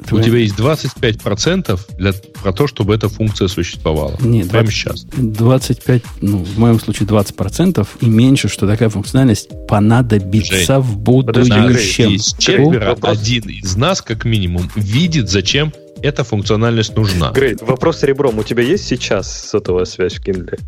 У 0.00 0.04
Твоя- 0.08 0.24
тебя 0.24 0.38
есть 0.38 0.54
25% 0.56 1.80
для, 1.98 2.12
про 2.12 2.52
то, 2.52 2.66
чтобы 2.68 2.94
эта 2.94 3.08
функция 3.08 3.48
существовала. 3.48 4.16
Нет, 4.20 4.48
Прямо 4.50 4.66
20 4.66 4.72
сейчас. 4.74 5.06
25, 5.16 6.02
ну, 6.20 6.38
в 6.44 6.58
моем 6.58 6.78
случае 6.78 7.08
20% 7.08 7.86
и 8.00 8.06
меньше, 8.06 8.48
что 8.48 8.66
такая 8.68 8.88
функциональность 8.88 9.48
понадобится 9.66 10.54
Жень, 10.54 10.82
в 10.82 11.24
подожди, 11.24 11.50
будущем. 11.60 12.08
есть 12.10 12.38
четверо. 12.38 12.90
Вопрос- 12.90 13.18
Один 13.18 13.48
из 13.48 13.74
нас, 13.76 14.00
как 14.00 14.24
минимум, 14.24 14.70
видит, 14.76 15.28
зачем 15.28 15.72
эта 16.06 16.24
функциональность 16.24 16.96
нужна. 16.96 17.30
Грей, 17.32 17.56
вопрос 17.60 18.02
ребром. 18.02 18.38
У 18.38 18.42
тебя 18.42 18.62
есть 18.62 18.86
сейчас 18.86 19.48
сотовая 19.50 19.84
связь 19.84 20.14
в 20.14 20.26
Kindle? 20.26 20.58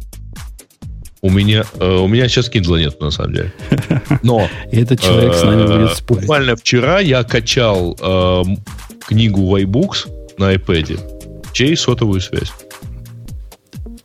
У 1.20 1.31
меня, 1.31 1.64
э, 1.81 1.96
у 1.96 2.07
меня 2.07 2.29
сейчас 2.29 2.51
Kindle 2.51 2.79
нет, 2.79 3.01
на 3.01 3.11
самом 3.11 3.35
деле. 3.35 3.53
Но 4.22 4.48
И 4.70 4.81
этот 4.81 5.01
человек 5.01 5.35
с 5.35 5.42
нами 5.42 5.62
э, 5.62 5.66
будет 5.66 5.96
спорить. 5.96 6.22
буквально 6.22 6.57
вчера 6.57 7.01
я 7.01 7.24
качал 7.24 7.96
э, 8.01 8.42
книгу 9.01 9.57
Wybooks 9.57 10.09
на 10.38 10.55
iPad 10.55 11.53
через 11.53 11.81
сотовую 11.81 12.20
связь. 12.20 12.53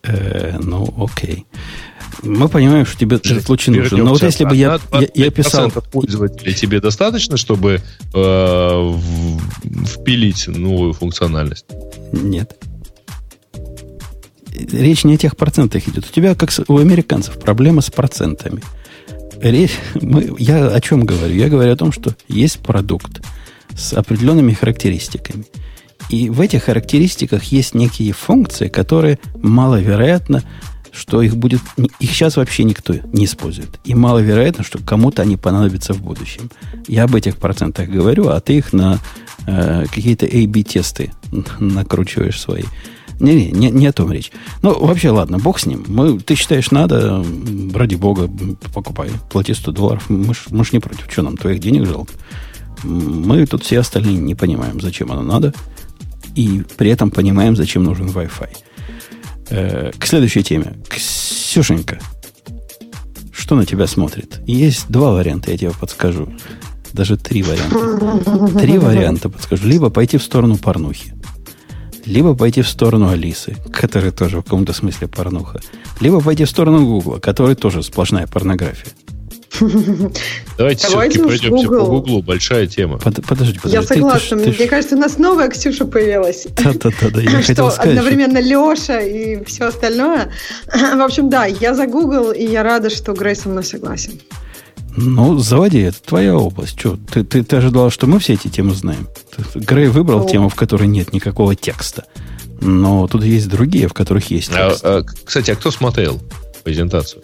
Э, 0.04 0.58
ну, 0.62 0.94
окей. 0.98 1.46
Мы 2.22 2.48
понимаем, 2.48 2.86
что 2.86 2.98
тебе 2.98 3.18
этот 3.18 3.44
случай 3.44 3.72
нужен. 3.72 4.04
Но 4.04 4.12
вот 4.12 4.24
если 4.24 4.46
бы 4.46 4.56
я, 4.56 4.80
я, 4.92 5.08
я 5.14 5.32
писал... 5.32 5.68
25% 5.68 5.90
пользователей 5.92 6.54
тебе 6.54 6.80
достаточно, 6.80 7.38
чтобы 7.38 7.82
э, 8.14 8.94
впилить 9.86 10.48
новую 10.48 10.94
функциональность? 10.94 11.66
Нет. 12.12 12.56
Речь 14.54 15.04
не 15.04 15.16
о 15.16 15.18
тех 15.18 15.36
процентах 15.36 15.88
идет. 15.88 16.06
У 16.10 16.14
тебя, 16.14 16.36
как 16.36 16.52
у 16.68 16.78
американцев, 16.78 17.40
проблема 17.40 17.82
с 17.82 17.90
процентами. 17.90 18.62
Речь, 19.42 19.78
мы, 19.96 20.36
я 20.38 20.68
о 20.68 20.80
чем 20.80 21.06
говорю? 21.06 21.34
Я 21.36 21.50
говорю 21.50 21.74
о 21.74 21.76
том, 21.76 21.92
что 21.92 22.16
есть 22.28 22.60
продукт 22.60 23.22
с 23.76 23.94
определенными 23.94 24.54
характеристиками. 24.54 25.46
И 26.10 26.30
в 26.30 26.42
этих 26.42 26.64
характеристиках 26.64 27.44
есть 27.46 27.74
некие 27.74 28.14
функции, 28.14 28.68
которые 28.68 29.20
маловероятно, 29.36 30.44
что 30.94 31.22
их 31.22 31.36
будет... 31.36 31.60
Их 32.00 32.12
сейчас 32.12 32.38
вообще 32.38 32.64
никто 32.64 32.94
не 33.12 33.26
использует. 33.26 33.80
И 33.84 33.96
маловероятно, 33.96 34.64
что 34.64 34.80
кому-то 34.80 35.24
они 35.24 35.38
понадобятся 35.38 35.94
в 35.94 36.02
будущем. 36.02 36.52
Я 36.88 37.06
об 37.06 37.16
этих 37.16 37.38
процентах 37.38 37.90
говорю, 37.90 38.30
а 38.30 38.40
ты 38.40 38.58
их 38.58 38.74
на 38.74 39.00
э, 39.48 39.86
какие-то 39.86 40.26
A-B-тесты 40.26 41.12
накручиваешь 41.60 42.40
свои. 42.40 42.64
Не-не, 43.20 43.52
не, 43.52 43.72
не 43.72 43.88
о 43.88 43.94
том 43.94 44.12
речь. 44.12 44.32
Ну, 44.62 44.86
вообще, 44.86 45.10
ладно, 45.10 45.40
бог 45.40 45.60
с 45.60 45.66
ним. 45.66 45.84
Мы, 45.88 46.20
ты 46.20 46.36
считаешь, 46.36 46.72
надо, 46.72 47.26
ради 47.74 47.96
бога, 47.96 48.30
покупай, 48.74 49.10
плати 49.32 49.54
100 49.54 49.72
долларов. 49.72 50.10
Мы 50.10 50.34
ж, 50.34 50.46
мы 50.50 50.64
ж 50.64 50.74
не 50.74 50.80
против. 50.80 51.12
Что 51.12 51.24
нам, 51.24 51.38
твоих 51.38 51.60
денег 51.60 51.88
жалко? 51.88 52.14
Мы 52.84 53.46
тут 53.46 53.64
все 53.64 53.80
остальные 53.80 54.18
не 54.18 54.36
понимаем, 54.36 54.80
зачем 54.82 55.12
оно 55.12 55.22
надо. 55.22 55.54
И 56.36 56.64
при 56.78 56.90
этом 56.92 57.12
понимаем, 57.12 57.56
зачем 57.56 57.84
нужен 57.84 58.08
Wi-Fi. 58.08 58.50
Э, 59.56 59.92
к 59.96 60.08
следующей 60.08 60.42
теме. 60.44 60.74
Ксюшенька, 60.90 62.00
что 63.32 63.54
на 63.54 63.68
тебя 63.68 63.86
смотрит? 63.86 64.42
Есть 64.48 64.88
два 64.90 65.12
варианта, 65.12 65.52
я 65.52 65.58
тебе 65.60 65.72
подскажу. 65.80 66.34
Даже 66.92 67.18
три 67.18 67.44
варианта. 67.44 68.60
Три 68.60 68.80
варианта 68.80 69.30
подскажу. 69.30 69.68
Либо 69.68 69.92
пойти 69.92 70.18
в 70.18 70.24
сторону 70.24 70.58
порнухи. 70.58 71.14
Либо 72.06 72.34
пойти 72.34 72.64
в 72.64 72.68
сторону 72.68 73.10
Алисы, 73.10 73.56
которая 73.72 74.12
тоже 74.12 74.40
в 74.40 74.44
каком-то 74.44 74.74
смысле 74.74 75.08
порнуха. 75.08 75.62
Либо 76.00 76.20
пойти 76.20 76.46
в 76.46 76.50
сторону 76.50 76.86
Гугла, 76.88 77.20
который 77.20 77.54
тоже 77.54 77.84
сплошная 77.84 78.26
порнография. 78.26 78.92
Давайте, 80.58 80.88
Давайте 80.90 81.20
все-таки 81.20 81.20
пройдемся 81.20 81.50
по 81.50 81.56
Google. 81.70 81.86
Гуглу. 81.88 82.22
Большая 82.22 82.68
тема. 82.68 82.98
Под- 83.00 83.26
подожди, 83.26 83.60
подожди. 83.60 83.76
Я 83.76 83.82
Ты- 83.82 83.88
ты 83.88 83.94
согласна. 83.96 84.38
ты 84.40 84.54
ж- 84.54 84.58
Мне 84.60 84.68
кажется, 84.68 84.96
у 84.96 85.00
нас 85.00 85.18
новая 85.18 85.50
Ксюша 85.50 85.86
появилась. 85.86 86.48
Да-да-да, 86.64 87.22
я 87.22 87.30
что 87.42 87.42
хотел 87.48 87.72
сказать, 87.72 87.74
что- 87.74 87.90
одновременно 87.90 88.38
Леша 88.40 89.00
и 89.02 89.44
все 89.46 89.66
остальное. 89.66 90.32
В 90.74 91.02
общем, 91.02 91.30
да, 91.30 91.46
я 91.46 91.74
за 91.76 91.88
Google, 91.88 92.32
и 92.32 92.44
я 92.46 92.64
рада, 92.64 92.90
что 92.90 93.14
Грей 93.14 93.36
со 93.36 93.50
мной 93.50 93.64
согласен. 93.64 94.20
Ну, 94.96 95.40
заводи, 95.40 95.80
это 95.80 96.02
твоя 96.04 96.36
область. 96.38 96.78
Че, 96.78 96.98
ты, 97.12 97.24
ты, 97.24 97.44
ты 97.44 97.56
ожидал, 97.56 97.90
что 97.90 98.06
мы 98.06 98.20
все 98.20 98.34
эти 98.34 98.48
темы 98.48 98.76
знаем? 98.76 99.08
Ты- 99.54 99.60
Грей 99.60 99.88
выбрал 99.88 100.20
Ну. 100.20 100.30
тему, 100.30 100.50
в 100.50 100.56
которой 100.56 100.88
нет 100.88 101.14
никакого 101.14 101.56
текста. 101.56 102.06
Но 102.62 103.08
тут 103.08 103.24
есть 103.24 103.50
другие, 103.50 103.88
в 103.88 103.94
которых 103.94 104.30
есть 104.32 104.52
А, 104.54 104.70
текст. 104.70 104.86
а, 104.86 105.04
кстати, 105.26 105.52
а 105.52 105.56
кто 105.56 105.72
смотрел 105.72 106.22
презентацию? 106.64 107.22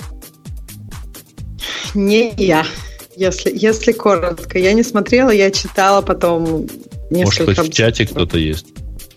Не 1.93 2.34
я, 2.38 2.65
если, 3.15 3.52
если 3.54 3.91
коротко. 3.91 4.58
Я 4.60 4.74
не 4.74 4.84
смотрела, 4.84 5.30
я 5.30 5.52
читала 5.52 6.02
потом 6.02 6.41
Может, 6.41 6.72
несколько... 7.12 7.56
хоть 7.56 7.72
в 7.72 7.74
чате 7.74 8.06
кто-то 8.06 8.38
есть? 8.38 8.67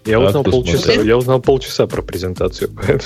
Я 0.04 0.20
узнал 0.20 0.42
полчаса. 0.44 0.92
Я 0.92 1.16
узнал 1.16 1.40
полчаса 1.40 1.86
про 1.86 2.02
презентацию. 2.02 2.70
поэтому 2.74 3.02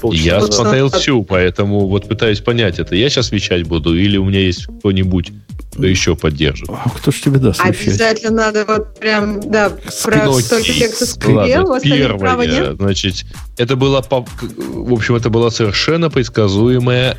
полчаса. 0.00 0.24
Я 0.24 0.40
Вот 0.40 0.54
смотрел 0.54 0.90
всю, 0.90 1.22
поэтому 1.24 1.88
вот 1.88 2.08
пытаюсь 2.08 2.40
понять, 2.40 2.78
это 2.78 2.94
я 2.94 3.08
сейчас 3.08 3.32
вещать 3.32 3.66
буду, 3.66 3.96
или 3.96 4.16
у 4.16 4.24
меня 4.24 4.40
есть 4.40 4.66
кто-нибудь, 4.66 5.32
кто 5.72 5.86
еще 5.86 6.14
поддержит. 6.14 6.68
А 6.68 6.88
кто 6.88 7.10
ж 7.10 7.20
тебе 7.20 7.38
даст 7.38 7.60
вещать? 7.64 7.80
Обязательно 7.82 8.30
надо 8.30 8.64
вот 8.66 8.98
прям, 8.98 9.40
да, 9.50 9.70
про 10.02 10.32
столько 10.40 10.72
текста 10.72 11.06
скрипел, 11.06 11.80
первое, 11.80 12.74
значит, 12.74 13.24
это 13.56 13.76
была, 13.76 14.02
по- 14.02 14.26
в 14.40 14.92
общем, 14.92 15.16
это 15.16 15.30
была 15.30 15.50
совершенно 15.50 16.10
предсказуемая, 16.10 17.16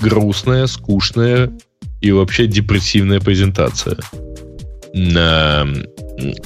грустная, 0.00 0.66
скучная 0.66 1.50
и 2.00 2.12
вообще 2.12 2.46
депрессивная 2.46 3.20
презентация. 3.20 3.98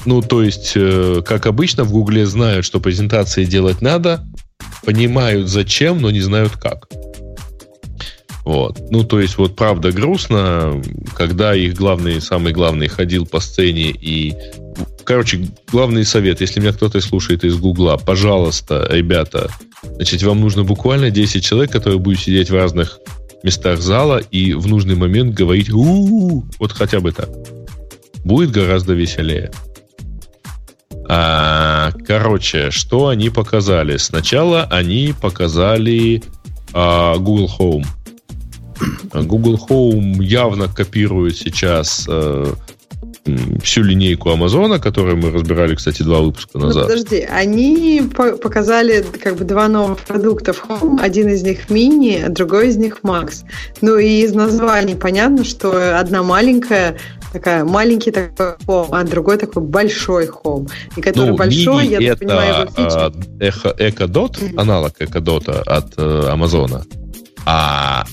Ну, 0.05 0.21
то 0.21 0.43
есть, 0.43 0.73
э, 0.75 1.21
как 1.25 1.47
обычно, 1.47 1.83
в 1.83 1.91
Гугле 1.91 2.25
знают, 2.25 2.65
что 2.65 2.79
презентации 2.79 3.45
делать 3.45 3.81
надо, 3.81 4.23
понимают 4.85 5.49
зачем, 5.49 6.01
но 6.01 6.11
не 6.11 6.21
знают 6.21 6.53
как. 6.57 6.87
Вот. 8.45 8.91
Ну, 8.91 9.03
то 9.03 9.19
есть, 9.19 9.37
вот 9.37 9.55
правда 9.55 9.91
грустно, 9.91 10.81
когда 11.15 11.55
их 11.55 11.75
главный, 11.75 12.21
самый 12.21 12.53
главный 12.53 12.87
ходил 12.87 13.25
по 13.25 13.39
сцене 13.39 13.91
и... 13.91 14.35
Короче, 15.05 15.47
главный 15.71 16.05
совет, 16.05 16.41
если 16.41 16.59
меня 16.59 16.71
кто-то 16.71 17.01
слушает 17.01 17.43
из 17.43 17.57
Гугла, 17.57 17.97
пожалуйста, 17.97 18.87
ребята, 18.89 19.49
значит, 19.95 20.23
вам 20.23 20.39
нужно 20.39 20.63
буквально 20.63 21.09
10 21.09 21.43
человек, 21.43 21.71
которые 21.71 21.99
будут 21.99 22.19
сидеть 22.19 22.49
в 22.49 22.55
разных 22.55 22.99
местах 23.43 23.79
зала 23.81 24.17
и 24.17 24.53
в 24.53 24.67
нужный 24.67 24.95
момент 24.95 25.35
говорить 25.35 25.69
у 25.71 26.43
вот 26.59 26.71
хотя 26.71 26.99
бы 26.99 27.11
так. 27.11 27.29
Будет 28.23 28.51
гораздо 28.51 28.93
веселее. 28.93 29.51
А, 31.09 31.91
короче, 32.07 32.71
что 32.71 33.09
они 33.09 33.29
показали? 33.29 33.97
Сначала 33.97 34.63
они 34.63 35.13
показали 35.19 36.23
а, 36.73 37.17
Google 37.17 37.51
Home. 37.59 37.85
Google 39.13 39.59
Home 39.69 40.23
явно 40.23 40.67
копирует 40.67 41.37
сейчас 41.37 42.05
э, 42.09 42.53
всю 43.63 43.83
линейку 43.83 44.29
Амазона, 44.31 44.79
которую 44.79 45.17
мы 45.17 45.31
разбирали, 45.31 45.75
кстати, 45.75 46.03
два 46.03 46.19
выпуска 46.19 46.51
Ну, 46.57 46.65
назад. 46.67 46.87
подожди, 46.87 47.21
они 47.21 48.01
по- 48.15 48.35
показали 48.37 49.03
как 49.21 49.37
бы 49.37 49.45
два 49.45 49.67
новых 49.69 49.99
продукта 49.99 50.51
в 50.53 50.65
Home. 50.69 50.99
Один 51.01 51.29
из 51.29 51.41
них 51.43 51.69
мини, 51.69 52.21
а 52.25 52.29
другой 52.29 52.67
из 52.69 52.77
них 52.77 52.99
Max. 53.03 53.43
Ну 53.81 53.97
и 53.97 54.21
из 54.23 54.33
названий 54.33 54.95
понятно, 54.95 55.45
что 55.45 55.97
одна 55.99 56.21
маленькая, 56.21 56.97
такая 57.31 57.63
маленький 57.63 58.11
такой 58.11 58.55
хом, 58.65 58.87
а 58.91 59.03
другой 59.03 59.37
такой 59.37 59.63
большой 59.63 60.27
хом. 60.27 60.67
И 60.97 61.01
который 61.01 61.29
Ну, 61.31 61.37
большой, 61.37 61.87
я 61.87 62.09
так 62.09 62.19
понимаю, 62.19 62.53
его 62.75 62.87
это 62.87 63.13
э, 63.39 63.49
Эхо- 63.49 63.75
Экодот, 63.89 64.37
аналог 64.57 64.93
Экодота 64.99 65.61
от 65.65 65.93
э, 65.97 66.27
Амазона. 66.29 66.83
А 67.45 68.05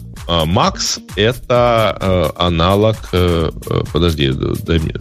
Макс 0.46 0.98
это 1.16 1.96
э, 2.00 2.30
аналог... 2.36 2.96
э, 3.12 3.50
э, 3.70 3.80
подожди, 3.92 4.30
дай 4.32 4.78
мне... 4.78 4.94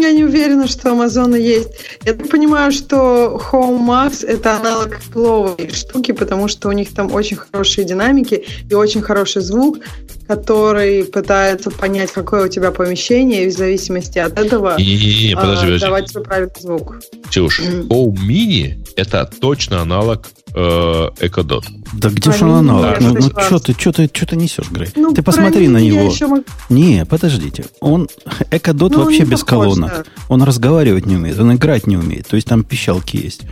Я 0.00 0.12
не 0.12 0.24
уверена, 0.24 0.66
что 0.66 0.92
Амазона 0.92 1.36
есть. 1.36 1.68
Я 2.04 2.14
так 2.14 2.28
понимаю, 2.30 2.72
что 2.72 3.40
Home 3.52 3.86
Max 3.86 4.24
это 4.24 4.56
аналог 4.56 4.98
Apple 5.12 5.74
штуки, 5.74 6.12
потому 6.12 6.48
что 6.48 6.68
у 6.68 6.72
них 6.72 6.94
там 6.94 7.12
очень 7.12 7.36
хорошие 7.36 7.84
динамики 7.84 8.44
и 8.70 8.74
очень 8.74 9.02
хороший 9.02 9.42
звук, 9.42 9.78
который 10.26 11.04
пытается 11.04 11.70
понять, 11.70 12.12
какое 12.12 12.46
у 12.46 12.48
тебя 12.48 12.70
помещение, 12.70 13.44
и 13.44 13.48
в 13.48 13.52
зависимости 13.52 14.18
от 14.18 14.38
этого 14.38 14.76
Не-не-не, 14.78 15.34
а, 15.34 15.40
подожди, 15.40 15.64
подожди. 15.66 15.84
давать 15.84 16.06
тебе 16.10 16.20
правильный 16.22 16.60
звук. 16.60 17.00
Ксюш, 17.28 17.60
Home 17.60 18.14
Mini 18.14 18.76
это 18.96 19.28
точно 19.40 19.80
аналог 19.82 20.26
э, 20.54 21.08
Экодот. 21.20 21.64
Да 21.94 22.08
где 22.10 22.30
А, 22.30 22.32
же 22.32 22.44
он 22.44 22.64
не, 22.64 22.70
аналог? 22.70 23.00
не, 23.00 23.06
Ну, 23.08 23.14
ну 23.14 23.42
что 23.42 23.58
ты, 23.58 23.72
что 23.72 23.92
ты, 23.92 24.10
что 24.20 24.26
ты 24.28 24.36
несешь, 24.36 24.70
Грей? 24.70 24.88
Ну, 24.96 25.12
ты 25.12 25.22
посмотри 25.22 25.68
на 25.68 25.78
мини 25.78 25.88
я 25.94 26.00
него. 26.02 26.12
еще 26.12 26.26
могу- 26.26 26.44
Не, 26.68 27.04
подождите. 27.06 27.64
Он 27.80 28.08
Экодот 28.50 28.92
Ну, 28.92 29.04
вообще 29.04 29.24
без 29.24 29.40
похож, 29.40 29.48
колонок. 29.74 29.90
да. 29.90 30.04
Он 30.28 30.42
разговаривать 30.42 31.06
не 31.06 31.16
умеет, 31.16 31.38
он 31.38 31.54
играть 31.54 31.86
не 31.86 31.96
умеет. 31.96 32.26
То 32.28 32.36
есть 32.36 32.48
там 32.48 32.64
пищалки 32.64 33.16
есть. 33.16 33.42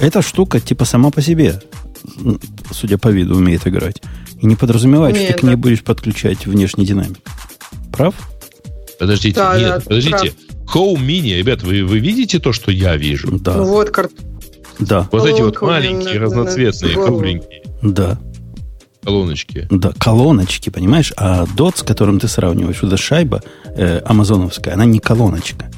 Эта 0.00 0.22
штука 0.22 0.60
типа 0.60 0.84
сама 0.84 1.10
по 1.10 1.20
себе, 1.22 1.60
судя 2.72 2.98
по 2.98 3.08
виду, 3.08 3.36
умеет 3.36 3.66
играть. 3.66 4.00
И 4.40 4.46
не 4.46 4.56
подразумевает, 4.56 5.14
что 5.16 5.24
Нет, 5.24 5.34
ты 5.34 5.40
к 5.40 5.42
ней 5.44 5.50
да. 5.52 5.56
будешь 5.56 5.82
подключать 5.82 6.46
внешний 6.46 6.84
динамик. 6.84 7.18
Прав? 7.92 8.14
Подождите, 8.98 9.36
Да, 9.38 9.56
нет, 9.58 9.68
да, 9.68 9.80
подождите. 9.80 10.34
Home 10.74 10.96
Mini, 10.96 11.36
ребят, 11.36 11.62
вы, 11.62 11.84
вы 11.84 11.98
видите 11.98 12.38
то, 12.38 12.52
что 12.52 12.70
я 12.70 12.96
вижу? 12.96 13.38
Да. 13.38 13.56
Ну 13.56 13.64
вот, 13.66 13.90
кар- 13.90 14.08
Да. 14.78 15.08
Вот 15.12 15.26
эти 15.26 15.40
вот 15.42 15.60
маленькие, 15.60 16.18
разноцветные, 16.18 16.94
кругленькие 16.94 17.62
Да. 17.82 18.18
Колоночки. 19.02 19.66
Да, 19.70 19.92
колоночки, 19.98 20.70
понимаешь? 20.70 21.12
А 21.16 21.46
дот, 21.46 21.78
с 21.78 21.82
которым 21.82 22.20
ты 22.20 22.28
сравниваешь, 22.28 22.82
вот 22.82 22.92
эта 22.92 22.96
шайба 22.96 23.42
э, 23.64 24.00
амазоновская, 24.04 24.74
она 24.74 24.84
не 24.84 24.98
колоночка. 24.98 25.70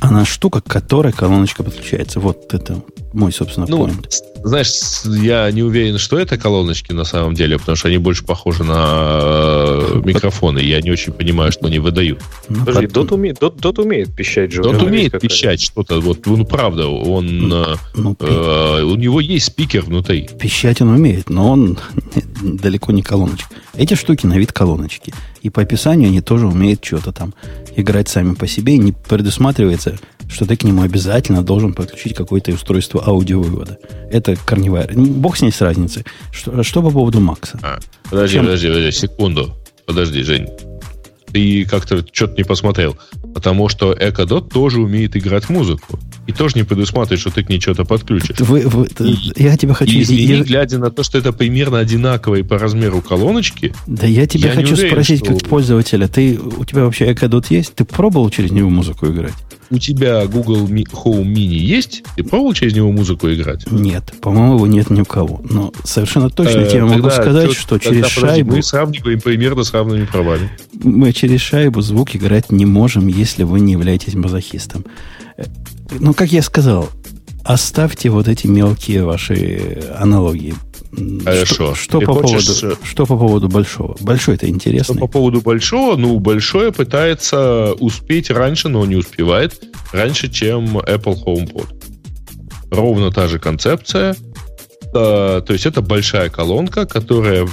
Она 0.00 0.24
штука, 0.24 0.60
к 0.60 0.64
которой 0.64 1.12
колоночка 1.12 1.62
подключается. 1.62 2.20
Вот 2.20 2.52
это 2.54 2.82
мой, 3.12 3.32
собственно, 3.32 3.66
Ну, 3.68 3.86
point. 3.86 4.06
знаешь, 4.44 4.70
я 5.04 5.50
не 5.50 5.62
уверен, 5.62 5.98
что 5.98 6.18
это 6.18 6.36
колоночки 6.38 6.92
на 6.92 7.04
самом 7.04 7.34
деле, 7.34 7.58
потому 7.58 7.76
что 7.76 7.88
они 7.88 7.98
больше 7.98 8.24
похожи 8.24 8.64
на 8.64 8.74
э, 9.22 10.00
микрофоны. 10.04 10.58
Я 10.60 10.80
не 10.80 10.90
очень 10.90 11.12
понимаю, 11.12 11.52
что 11.52 11.66
они 11.66 11.78
выдают. 11.78 12.20
Ну, 12.48 12.60
Подожди, 12.64 12.86
потом- 12.86 13.06
Dot 13.06 13.14
умеет, 13.14 13.38
Dot, 13.38 13.56
Dot 13.60 13.80
умеет 13.82 14.14
пищать 14.14 14.52
же. 14.52 14.62
него 14.62 14.84
умеет 14.84 15.20
пищать 15.20 15.60
что-то. 15.62 16.00
Вот, 16.00 16.26
ну, 16.26 16.44
правда, 16.44 16.88
он, 16.88 17.52
э, 17.52 17.76
ну, 17.94 18.16
э, 18.20 18.82
у 18.82 18.96
него 18.96 19.20
есть 19.20 19.46
спикер 19.46 19.82
внутри. 19.82 20.28
пищать 20.38 20.80
он 20.80 20.88
умеет, 20.88 21.28
но 21.30 21.50
он 21.52 21.78
далеко 22.42 22.92
не 22.92 23.02
колоночка. 23.02 23.48
Эти 23.74 23.94
штуки 23.94 24.26
на 24.26 24.38
вид 24.38 24.52
колоночки. 24.52 25.14
И 25.42 25.50
по 25.50 25.62
описанию 25.62 26.08
они 26.08 26.20
тоже 26.20 26.46
умеют 26.46 26.84
что-то 26.84 27.12
там 27.12 27.34
играть 27.74 28.08
сами 28.08 28.34
по 28.34 28.46
себе. 28.46 28.74
И 28.74 28.78
не 28.78 28.92
предусматривается, 28.92 29.98
что 30.32 30.46
ты 30.46 30.56
к 30.56 30.64
нему 30.64 30.82
обязательно 30.82 31.42
должен 31.42 31.72
подключить 31.74 32.14
какое-то 32.14 32.52
устройство 32.52 33.02
аудиовывода. 33.04 33.78
Это 34.10 34.36
корневая. 34.44 34.88
Бог 34.94 35.36
с 35.36 35.42
ней 35.42 35.52
с 35.52 35.60
разницей. 35.60 36.04
Что, 36.32 36.62
что 36.62 36.82
по 36.82 36.90
поводу 36.90 37.20
Макса? 37.20 37.58
А, 37.62 37.78
подожди, 38.10 38.36
Чем? 38.36 38.44
подожди, 38.46 38.68
подожди, 38.68 38.90
секунду. 38.92 39.54
Подожди, 39.86 40.22
Жень. 40.22 40.48
Ты 41.32 41.64
как-то 41.64 42.04
что-то 42.12 42.34
не 42.36 42.44
посмотрел. 42.44 42.98
Потому 43.34 43.68
что 43.70 43.96
Экодот 43.98 44.50
тоже 44.52 44.80
умеет 44.82 45.16
играть 45.16 45.48
музыку. 45.48 45.98
И 46.26 46.32
тоже 46.32 46.56
не 46.56 46.62
предусматривает, 46.62 47.20
что 47.20 47.30
ты 47.30 47.42
к 47.42 47.48
ней 47.48 47.58
что-то 47.58 47.84
подключишь. 47.86 48.38
Вы, 48.40 48.60
вы- 48.68 48.86
И- 49.00 49.32
я 49.42 49.56
тебя 49.56 49.72
хочу... 49.72 49.90
И 49.92 50.02
извини, 50.02 50.22
я- 50.36 50.44
глядя 50.44 50.78
на 50.78 50.90
то, 50.90 51.02
что 51.02 51.16
это 51.18 51.32
примерно 51.32 51.78
одинаковые 51.78 52.44
по 52.44 52.58
размеру 52.58 53.00
колоночки, 53.00 53.74
да 53.86 54.06
я 54.06 54.26
тебя 54.26 54.50
я 54.50 54.54
хочу 54.54 54.74
уверен, 54.74 54.90
спросить, 54.90 55.24
что- 55.24 55.34
как 55.34 55.48
пользователя. 55.48 56.06
Ты, 56.06 56.38
у 56.38 56.64
тебя 56.66 56.84
вообще 56.84 57.10
Экодот 57.12 57.50
есть? 57.50 57.74
Ты 57.74 57.84
пробовал 57.86 58.28
через 58.30 58.50
него 58.52 58.68
музыку 58.68 59.06
играть? 59.06 59.32
У 59.72 59.78
тебя 59.78 60.26
Google 60.26 60.66
Home 60.66 61.24
Mini 61.24 61.56
есть? 61.56 62.04
Ты 62.16 62.22
пробовал 62.24 62.52
через 62.54 62.74
него 62.74 62.92
музыку 62.92 63.32
играть? 63.32 63.70
Нет. 63.70 64.12
По-моему, 64.20 64.54
его 64.56 64.66
нет 64.66 64.90
ни 64.90 65.00
у 65.00 65.04
кого. 65.04 65.40
Но 65.48 65.72
совершенно 65.84 66.30
точно 66.30 66.60
Э, 66.60 66.70
тебе 66.70 66.84
могу 66.84 67.10
сказать, 67.10 67.48
чё- 67.48 67.54
что 67.54 67.78
через 67.78 67.96
подожди, 68.14 68.20
шайбу... 68.20 68.52
Мы 68.56 68.62
сравниваем 68.62 69.20
примерно 69.20 69.64
с 69.64 69.72
равными 69.72 70.04
правами. 70.04 70.50
Мы 70.82 71.12
через 71.12 71.40
шайбу 71.40 71.80
звук 71.80 72.14
играть 72.14 72.52
не 72.52 72.66
можем, 72.66 73.06
если 73.08 73.42
вы 73.44 73.60
не 73.60 73.72
являетесь 73.72 74.14
мазохистом. 74.14 74.84
Э, 75.36 75.44
Ну, 76.00 76.14
как 76.14 76.32
я 76.32 76.42
сказал, 76.42 76.88
оставьте 77.44 78.08
вот 78.10 78.28
эти 78.28 78.46
мелкие 78.46 79.04
ваши 79.04 79.82
аналогии. 79.98 80.54
Хорошо. 81.24 81.44
Что, 81.44 81.74
что 81.74 82.00
Ты 82.00 82.06
по 82.06 82.14
хочешь, 82.14 82.60
поводу, 82.60 82.76
э, 82.82 82.86
что 82.86 83.06
по 83.06 83.16
поводу 83.16 83.48
большого? 83.48 83.96
Большой 84.00 84.34
это 84.34 84.48
интересно. 84.48 84.94
по 84.96 85.06
поводу 85.06 85.40
большого, 85.40 85.96
ну, 85.96 86.18
большое 86.18 86.70
пытается 86.70 87.72
успеть 87.78 88.30
раньше, 88.30 88.68
но 88.68 88.84
не 88.84 88.96
успевает 88.96 89.62
раньше, 89.92 90.28
чем 90.30 90.78
Apple 90.78 91.24
HomePod. 91.24 91.68
Ровно 92.70 93.10
та 93.10 93.26
же 93.28 93.38
концепция. 93.38 94.16
А, 94.94 95.40
то 95.40 95.52
есть 95.54 95.64
это 95.64 95.80
большая 95.80 96.28
колонка, 96.28 96.84
которая 96.84 97.48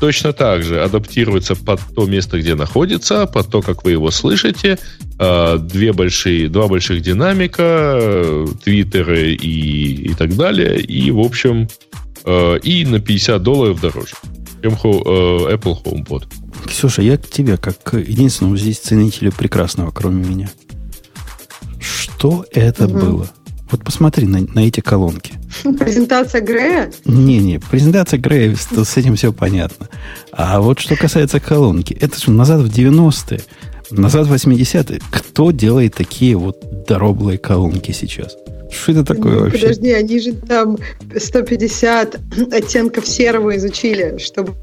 точно 0.00 0.32
так 0.32 0.62
же 0.62 0.82
адаптируется 0.82 1.54
под 1.56 1.80
то 1.94 2.06
место, 2.06 2.38
где 2.40 2.54
находится, 2.54 3.26
под 3.26 3.48
то, 3.48 3.60
как 3.60 3.84
вы 3.84 3.90
его 3.90 4.10
слышите. 4.10 4.78
А, 5.18 5.58
Две 5.58 5.92
большие, 5.92 6.48
два 6.48 6.66
больших 6.66 7.02
динамика, 7.02 7.98
э, 8.00 8.46
твиттеры 8.64 9.34
и, 9.34 10.10
и 10.10 10.14
так 10.14 10.34
далее. 10.34 10.80
И, 10.80 11.10
в 11.10 11.20
общем, 11.20 11.68
э, 12.24 12.58
и 12.62 12.84
на 12.84 13.00
50 13.00 13.42
долларов 13.42 13.80
дороже, 13.80 14.14
чем 14.62 14.72
Ho- 14.74 15.48
э, 15.50 15.54
Apple 15.54 15.82
HomePod. 15.84 16.24
Ксюша, 16.66 17.02
я 17.02 17.16
к 17.16 17.28
тебе, 17.28 17.56
как 17.56 17.94
единственному 17.94 18.56
здесь 18.56 18.78
ценителю 18.78 19.32
прекрасного, 19.32 19.90
кроме 19.90 20.24
меня. 20.24 20.50
Что 21.80 22.44
это 22.52 22.86
Мгм. 22.88 22.98
было? 23.00 23.28
Вот 23.70 23.84
посмотри 23.84 24.26
на, 24.26 24.40
на 24.40 24.66
эти 24.66 24.80
колонки. 24.80 25.34
Презентация 25.62 26.40
Грея? 26.40 26.90
Не-не, 27.04 27.60
презентация 27.60 28.18
Грея, 28.18 28.56
с, 28.56 28.66
с 28.84 28.96
этим 28.96 29.14
все 29.14 29.32
понятно. 29.32 29.88
А 30.32 30.60
вот 30.60 30.80
что 30.80 30.96
касается 30.96 31.38
колонки, 31.38 31.94
это 31.94 32.18
же 32.20 32.32
назад 32.32 32.62
в 32.62 32.66
90-е, 32.68 33.40
назад 33.92 34.26
в 34.26 34.32
80-е. 34.32 35.00
Кто 35.10 35.52
делает 35.52 35.94
такие 35.94 36.36
вот 36.36 36.84
дороблые 36.88 37.38
колонки 37.38 37.92
сейчас? 37.92 38.36
Что 38.70 38.92
это 38.92 39.04
такое 39.04 39.32
Ну, 39.32 39.40
вообще? 39.40 39.60
Подожди, 39.60 39.92
они 39.92 40.20
же 40.20 40.32
там 40.32 40.78
150 41.16 42.20
оттенков 42.52 43.06
серого 43.06 43.56
изучили, 43.56 44.18
чтобы 44.18 44.54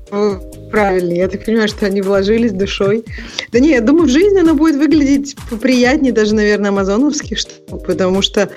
правильно. 0.72 1.14
Я 1.14 1.28
так 1.28 1.46
понимаю, 1.46 1.68
что 1.68 1.86
они 1.86 2.02
вложились 2.02 2.52
душой. 2.52 3.04
Да 3.52 3.60
не, 3.60 3.72
я 3.72 3.82
думаю, 3.82 4.06
в 4.06 4.12
жизни 4.12 4.40
оно 4.40 4.54
будет 4.54 4.76
выглядеть 4.76 5.36
поприятнее 5.50 6.14
даже, 6.14 6.36
наверное, 6.36 6.70
амазоновских 6.70 7.38
штук, 7.38 7.86
потому 7.86 8.22
что... 8.22 8.50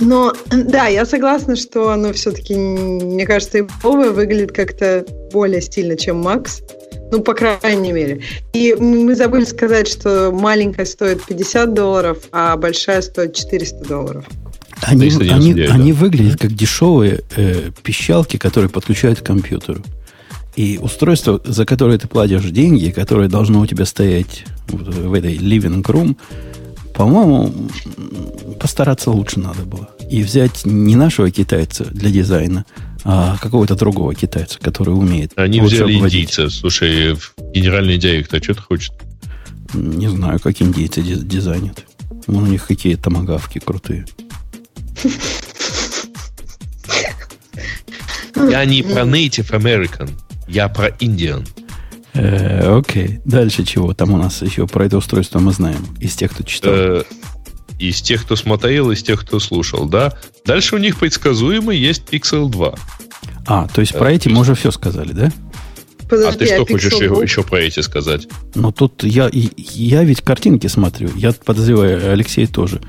Но, 0.00 0.32
да, 0.50 0.86
я 0.86 1.04
согласна, 1.06 1.56
что 1.56 1.90
оно 1.90 2.12
все-таки, 2.12 2.54
мне 2.54 3.26
кажется, 3.26 3.58
и 3.58 3.64
новое 3.82 4.10
выглядит 4.10 4.52
как-то 4.52 5.04
более 5.32 5.60
стильно, 5.60 5.96
чем 5.96 6.18
Макс. 6.18 6.62
Ну, 7.10 7.20
по 7.20 7.34
крайней 7.34 7.92
мере. 7.92 8.20
И 8.52 8.74
мы 8.74 9.14
забыли 9.16 9.44
сказать, 9.44 9.88
что 9.88 10.30
маленькая 10.30 10.86
стоит 10.86 11.24
50 11.24 11.74
долларов, 11.74 12.18
а 12.30 12.56
большая 12.56 13.02
стоит 13.02 13.34
400 13.34 13.84
долларов. 13.84 14.24
Они, 14.82 15.08
399, 15.10 15.32
они, 15.32 15.66
да. 15.66 15.74
они 15.74 15.92
выглядят 15.92 16.40
как 16.40 16.52
дешевые 16.54 17.20
э, 17.36 17.70
пищалки, 17.82 18.36
которые 18.36 18.70
подключают 18.70 19.20
к 19.20 19.24
компьютеру. 19.26 19.82
И 20.56 20.78
устройство, 20.82 21.40
за 21.44 21.64
которое 21.64 21.98
ты 21.98 22.08
платишь 22.08 22.44
деньги, 22.44 22.90
которое 22.90 23.28
должно 23.28 23.60
у 23.60 23.66
тебя 23.66 23.84
стоять 23.84 24.44
вот 24.68 24.94
в 24.94 25.12
этой 25.14 25.36
living 25.36 25.82
room, 25.82 26.16
по-моему, 26.94 27.52
постараться 28.58 29.10
лучше 29.10 29.40
надо 29.40 29.62
было. 29.62 29.88
И 30.10 30.22
взять 30.22 30.66
не 30.66 30.96
нашего 30.96 31.30
китайца 31.30 31.84
для 31.84 32.10
дизайна, 32.10 32.64
а 33.04 33.36
какого-то 33.40 33.74
другого 33.76 34.14
китайца, 34.14 34.58
который 34.60 34.90
умеет. 34.90 35.32
Они 35.36 35.60
взяли 35.60 35.94
обводить. 35.96 36.20
индийца. 36.22 36.50
Слушай, 36.50 37.14
в- 37.14 37.34
генеральный 37.54 37.96
директор, 37.96 38.42
что 38.42 38.54
ты 38.54 38.60
хочешь? 38.60 38.90
Не 39.72 40.08
знаю, 40.08 40.40
как 40.40 40.60
индейцы 40.60 41.00
диз- 41.00 41.24
дизайнят. 41.24 41.84
Вон 42.26 42.42
у 42.42 42.46
них 42.46 42.66
какие 42.66 42.96
томагавки 42.96 43.60
крутые. 43.60 44.04
Я 48.50 48.64
не 48.64 48.82
про 48.82 49.02
Native 49.02 49.50
American, 49.50 50.10
я 50.48 50.68
про 50.68 50.88
Indian. 50.88 51.46
Э, 52.14 52.76
окей. 52.78 53.20
Дальше 53.24 53.64
чего? 53.64 53.94
Там 53.94 54.12
у 54.12 54.16
нас 54.16 54.42
еще 54.42 54.66
про 54.66 54.86
это 54.86 54.96
устройство 54.98 55.38
мы 55.38 55.52
знаем. 55.52 55.86
Из 56.00 56.14
тех, 56.16 56.32
кто 56.32 56.42
читал. 56.42 56.72
Э, 56.74 57.02
из 57.78 58.02
тех, 58.02 58.24
кто 58.24 58.36
смотрел, 58.36 58.90
из 58.90 59.02
тех, 59.02 59.20
кто 59.20 59.40
слушал, 59.40 59.86
да? 59.86 60.12
Дальше 60.44 60.76
у 60.76 60.78
них 60.78 60.98
предсказуемо 60.98 61.72
есть 61.72 62.02
Pixel 62.10 62.48
2. 62.48 62.74
а, 63.46 63.68
то 63.68 63.80
есть 63.80 63.96
про 63.96 64.12
э, 64.12 64.16
эти 64.16 64.28
мы 64.28 64.40
уже 64.40 64.54
все 64.54 64.70
сказали, 64.70 65.12
да? 65.12 65.32
Подожди, 66.08 66.28
а 66.28 66.38
ты 66.38 66.46
что 66.46 66.66
хочешь 66.66 66.92
еще, 66.92 67.04
еще 67.22 67.42
про 67.44 67.60
эти 67.60 67.80
сказать? 67.80 68.26
Ну, 68.56 68.72
тут 68.72 69.04
я, 69.04 69.30
я 69.32 70.02
ведь 70.02 70.22
картинки 70.22 70.66
смотрю. 70.66 71.08
Я 71.14 71.32
подозреваю, 71.32 72.12
Алексей 72.12 72.46
тоже. 72.46 72.80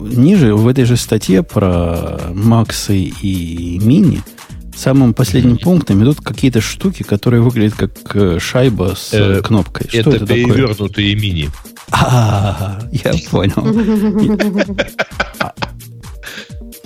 Ниже, 0.00 0.54
в 0.54 0.66
этой 0.68 0.84
же 0.84 0.96
статье 0.96 1.42
про 1.42 2.20
Максы 2.32 2.98
и 2.98 3.78
Мини, 3.82 4.22
самым 4.74 5.14
последним 5.14 5.58
пунктом 5.58 6.02
идут 6.02 6.20
какие-то 6.20 6.60
штуки, 6.60 7.02
которые 7.02 7.42
выглядят 7.42 7.74
как 7.74 8.16
э, 8.16 8.38
шайба 8.38 8.94
с 8.96 9.12
э, 9.12 9.42
кнопкой. 9.42 9.88
Что 9.88 9.98
это, 9.98 10.10
это 10.16 10.26
перевернутые 10.26 11.14
такое? 11.14 11.30
мини. 11.30 11.50
А, 11.90 12.80
я 12.92 13.12
понял. 13.30 13.66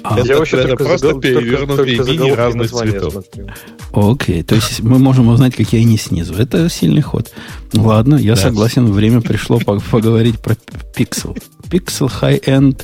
А, 0.06 0.18
это, 0.18 0.36
вообще 0.36 0.58
это 0.58 0.68
только 0.68 0.84
просто 0.84 1.14
перевернутые 1.14 1.98
мини 1.98 2.30
разных 2.30 2.70
цветов. 2.70 3.24
Окей, 3.92 4.42
то 4.42 4.54
есть 4.54 4.80
мы 4.80 4.98
можем 4.98 5.28
узнать, 5.28 5.54
какие 5.54 5.80
они 5.80 5.96
снизу. 5.96 6.34
Это 6.34 6.68
сильный 6.68 7.00
ход. 7.00 7.30
Ладно, 7.72 8.16
я 8.16 8.34
да. 8.34 8.40
согласен, 8.42 8.92
время 8.92 9.22
пришло 9.22 9.58
поговорить 9.58 10.40
про 10.40 10.56
Pixel. 10.94 11.40
Pixel 11.70 12.10
High-End 12.20 12.82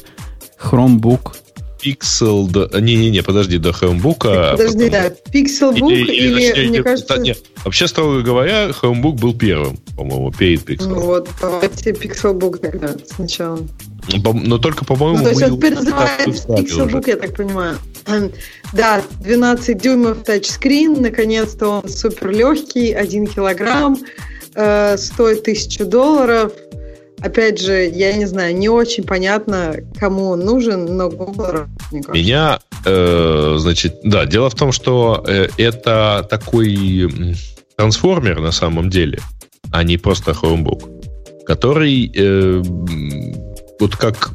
Chromebook 0.61 1.37
Pixel... 1.83 2.49
Не-не-не, 2.81 3.23
подожди, 3.23 3.59
до 3.59 3.71
Chromebook. 3.71 4.53
Подожди, 4.53 4.91
потом... 4.91 4.91
да. 4.91 5.13
Pixelbook 5.33 5.93
или, 5.93 6.13
или, 6.13 6.27
или 6.27 6.49
точнее, 6.49 6.69
мне 6.69 6.83
кажется... 6.83 7.19
Нет, 7.19 7.39
вообще, 7.65 7.89
строго 7.89 8.23
говоря, 8.23 8.69
Chromebook 8.69 9.19
был 9.19 9.35
первым, 9.35 9.79
по-моему, 9.97 10.31
перед 10.33 10.69
Pixel. 10.69 10.89
Ну 10.89 11.01
вот, 11.01 11.29
давайте 11.41 11.93
Pixelbook 11.93 12.59
тогда 12.59 12.95
сначала. 13.15 13.61
Но 14.13 14.59
только, 14.59 14.85
по-моему, 14.85 15.19
ну, 15.19 15.25
то 15.25 15.31
есть 15.31 15.43
он 15.43 15.57
теперь 15.57 15.75
называется 15.75 16.49
Pixelbook, 16.49 17.05
я 17.07 17.17
так 17.17 17.35
понимаю. 17.37 17.79
Да, 18.73 19.03
12 19.23 19.79
дюймов 19.79 20.23
тачскрин, 20.23 21.03
наконец-то 21.03 21.81
он 21.83 21.89
супер 21.89 22.31
легкий, 22.31 22.93
1 22.93 23.27
килограмм, 23.27 23.99
э, 24.55 24.97
стоит 24.97 25.41
1000 25.41 25.87
долларов– 25.87 26.53
Опять 27.23 27.61
же, 27.61 27.89
я 27.89 28.15
не 28.15 28.27
знаю, 28.27 28.57
не 28.57 28.69
очень 28.69 29.05
понятно, 29.05 29.77
кому 29.99 30.31
он 30.31 30.41
нужен, 30.41 30.97
но 30.97 31.11
Google. 31.11 31.67
Меня, 31.91 32.61
э, 32.87 33.57
значит, 33.59 34.01
да, 34.03 34.25
дело 34.27 34.49
в 34.49 34.55
том, 34.55 34.73
что 34.73 35.25
э, 35.27 35.49
это 35.59 36.27
такой 36.29 37.37
трансформер 37.77 38.41
на 38.41 38.53
самом 38.53 38.89
деле, 38.91 39.21
а 39.71 39.83
не 39.83 39.99
просто 39.99 40.33
Chromebook, 40.33 41.45
который 41.45 42.11
э, 42.15 42.63
вот 43.79 43.97
как 43.97 44.31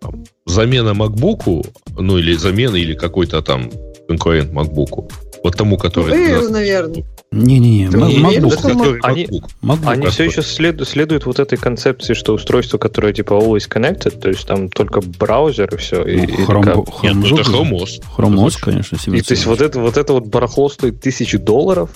там, 0.00 0.24
замена 0.46 0.90
MacBook, 0.90 1.66
ну 1.96 2.18
или 2.18 2.34
замена, 2.34 2.76
или 2.76 2.94
какой-то 2.94 3.40
там 3.40 3.70
конкурент 4.08 4.52
MacBook, 4.52 5.10
вот 5.42 5.56
тому, 5.56 5.78
который... 5.78 6.12
Air, 6.12 6.48
наверное. 6.50 7.04
Не-не-не, 7.34 7.86
MacBook. 7.86 8.98
Они, 9.02 9.26
MacBook 9.62 9.90
они 9.90 10.06
все 10.06 10.24
еще 10.24 10.42
след, 10.42 10.86
следуют 10.86 11.26
вот 11.26 11.40
этой 11.40 11.58
концепции, 11.58 12.14
что 12.14 12.34
устройство, 12.34 12.78
которое 12.78 13.12
типа 13.12 13.34
always 13.34 13.68
connected, 13.68 14.18
то 14.18 14.28
есть 14.28 14.46
там 14.46 14.68
только 14.68 15.00
браузер 15.00 15.74
и 15.74 15.76
все. 15.76 15.98
Ну, 15.98 16.06
и, 16.06 16.26
Chrome, 16.26 16.88
и 17.02 17.06
Нет, 17.06 17.16
ну, 17.16 17.38
это. 17.38 17.50
Chrome 17.50 18.36
OS, 18.36 18.58
конечно. 18.60 18.96
И, 19.12 19.20
то 19.20 19.34
есть 19.34 19.46
вот 19.46 19.60
это, 19.60 19.80
вот 19.80 19.96
это 19.96 20.12
вот 20.12 20.26
барахло 20.26 20.68
стоит 20.68 21.00
тысячу 21.00 21.38
долларов? 21.38 21.90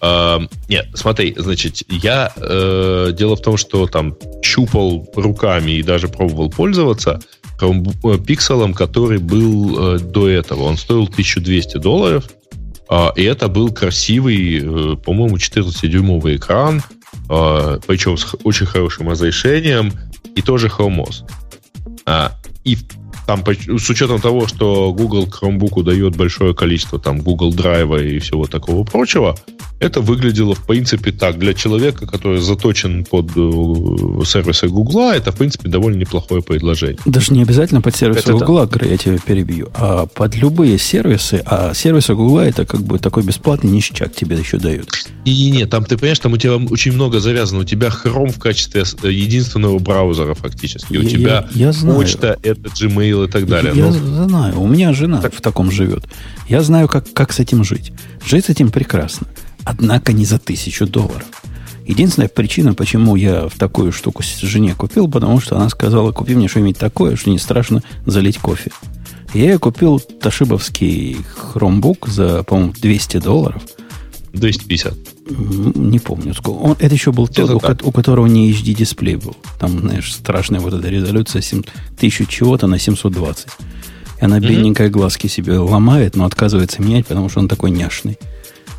Uh, 0.00 0.48
нет, 0.68 0.88
смотри, 0.94 1.34
значит, 1.36 1.82
я 1.88 2.30
э, 2.36 3.12
дело 3.16 3.34
в 3.34 3.40
том, 3.40 3.56
что 3.56 3.86
там 3.86 4.14
чупал 4.42 5.08
руками 5.16 5.72
и 5.72 5.82
даже 5.82 6.08
пробовал 6.08 6.50
пользоваться 6.50 7.20
пикселом, 8.26 8.74
который 8.74 9.18
был 9.18 9.96
э, 9.96 9.98
до 9.98 10.28
этого. 10.28 10.64
Он 10.64 10.76
стоил 10.76 11.04
1200 11.04 11.78
долларов. 11.78 12.24
А, 12.88 13.12
и 13.16 13.22
это 13.24 13.48
был 13.48 13.72
красивый, 13.72 14.58
э, 14.58 14.96
по-моему, 14.96 15.36
14-дюймовый 15.36 16.36
экран, 16.36 16.82
а, 17.28 17.80
причем 17.86 18.16
с 18.16 18.34
очень 18.44 18.66
хорошим 18.66 19.08
разрешением, 19.08 19.92
и 20.34 20.42
тоже 20.42 20.68
Chrome 20.68 21.04
а, 22.04 22.32
И 22.64 22.78
там, 23.26 23.42
с 23.44 23.90
учетом 23.90 24.20
того, 24.20 24.46
что 24.46 24.92
Google 24.92 25.26
Chromebook 25.26 25.82
дает 25.82 26.16
большое 26.16 26.54
количество 26.54 26.98
там 27.00 27.20
Google 27.20 27.52
Drive 27.52 28.04
и 28.06 28.18
всего 28.20 28.46
такого 28.46 28.84
прочего, 28.84 29.36
это 29.78 30.00
выглядело, 30.00 30.54
в 30.54 30.64
принципе, 30.64 31.12
так. 31.12 31.38
Для 31.38 31.52
человека, 31.54 32.06
который 32.06 32.40
заточен 32.40 33.04
под 33.04 33.30
э, 33.36 34.24
сервисы 34.24 34.68
Гугла, 34.68 35.14
это, 35.14 35.32
в 35.32 35.36
принципе, 35.36 35.68
довольно 35.68 35.98
неплохое 35.98 36.42
предложение. 36.42 36.98
Даже 37.04 37.32
не 37.32 37.42
обязательно 37.42 37.82
под 37.82 37.94
сервисы 37.94 38.32
Гугла, 38.32 38.66
да. 38.66 38.86
я 38.86 38.96
тебя 38.96 39.18
перебью, 39.18 39.68
а 39.74 40.06
под 40.06 40.34
любые 40.36 40.78
сервисы. 40.78 41.42
А 41.44 41.74
сервисы 41.74 42.14
Гугла 42.14 42.40
это 42.40 42.64
как 42.64 42.80
бы 42.82 42.98
такой 42.98 43.22
бесплатный 43.22 43.70
ништяк 43.70 44.14
тебе 44.14 44.36
еще 44.36 44.58
дают. 44.58 44.88
И 45.24 45.50
не, 45.50 45.66
там 45.66 45.84
ты 45.84 45.98
понимаешь, 45.98 46.20
там 46.20 46.32
у 46.32 46.36
тебя 46.38 46.56
очень 46.56 46.92
много 46.92 47.20
завязано. 47.20 47.60
У 47.60 47.64
тебя 47.64 47.88
Chrome 47.88 48.32
в 48.32 48.38
качестве 48.38 48.84
э, 49.02 49.10
единственного 49.10 49.78
браузера 49.78 50.34
фактически. 50.34 50.96
У 50.96 51.02
я, 51.02 51.08
тебя 51.08 51.48
я, 51.54 51.66
я 51.66 51.72
знаю. 51.72 51.98
почта, 51.98 52.38
это 52.42 52.68
Gmail 52.68 53.28
и 53.28 53.30
так 53.30 53.46
далее. 53.46 53.72
Я, 53.74 53.86
Но... 53.86 54.24
знаю. 54.26 54.60
У 54.60 54.66
меня 54.66 54.94
жена 54.94 55.20
так. 55.20 55.34
в 55.34 55.40
таком 55.42 55.70
живет. 55.70 56.04
Я 56.48 56.62
знаю, 56.62 56.88
как, 56.88 57.12
как 57.12 57.32
с 57.32 57.40
этим 57.40 57.64
жить. 57.64 57.92
Жить 58.24 58.46
с 58.46 58.48
этим 58.48 58.70
прекрасно. 58.70 59.26
Однако 59.66 60.12
не 60.12 60.24
за 60.24 60.38
тысячу 60.38 60.86
долларов. 60.86 61.26
Единственная 61.84 62.28
причина, 62.28 62.72
почему 62.72 63.16
я 63.16 63.48
в 63.48 63.58
такую 63.58 63.90
штуку 63.90 64.22
жене 64.22 64.74
купил, 64.74 65.08
потому 65.10 65.40
что 65.40 65.56
она 65.56 65.68
сказала, 65.68 66.12
купи 66.12 66.36
мне 66.36 66.46
что-нибудь 66.48 66.78
такое, 66.78 67.16
что 67.16 67.30
не 67.30 67.38
страшно 67.38 67.82
залить 68.06 68.38
кофе. 68.38 68.70
Я 69.34 69.50
ей 69.50 69.58
купил 69.58 69.98
ташибовский 69.98 71.18
хромбук 71.36 72.06
за, 72.08 72.44
по-моему, 72.44 72.74
200 72.80 73.18
долларов. 73.18 73.60
250. 74.32 74.94
Не 75.74 75.98
помню. 75.98 76.32
Сколько. 76.32 76.58
Он, 76.58 76.76
это 76.78 76.94
еще 76.94 77.10
был 77.10 77.26
тот, 77.26 77.50
у, 77.82 77.88
у 77.88 77.92
которого 77.92 78.26
не 78.26 78.52
HD 78.52 78.72
дисплей 78.72 79.16
был. 79.16 79.36
Там, 79.58 79.80
знаешь, 79.80 80.14
страшная 80.14 80.60
вот 80.60 80.74
эта 80.74 80.88
резолюция 80.88 81.42
7, 81.42 81.62
1000 81.96 82.26
чего-то 82.26 82.68
на 82.68 82.78
720. 82.78 83.46
И 83.46 84.24
она 84.24 84.38
mm-hmm. 84.38 84.48
бедненькая 84.48 84.90
глазки 84.90 85.26
себе 85.26 85.58
ломает, 85.58 86.14
но 86.14 86.24
отказывается 86.24 86.82
менять, 86.82 87.06
потому 87.06 87.28
что 87.28 87.40
он 87.40 87.48
такой 87.48 87.72
няшный. 87.72 88.16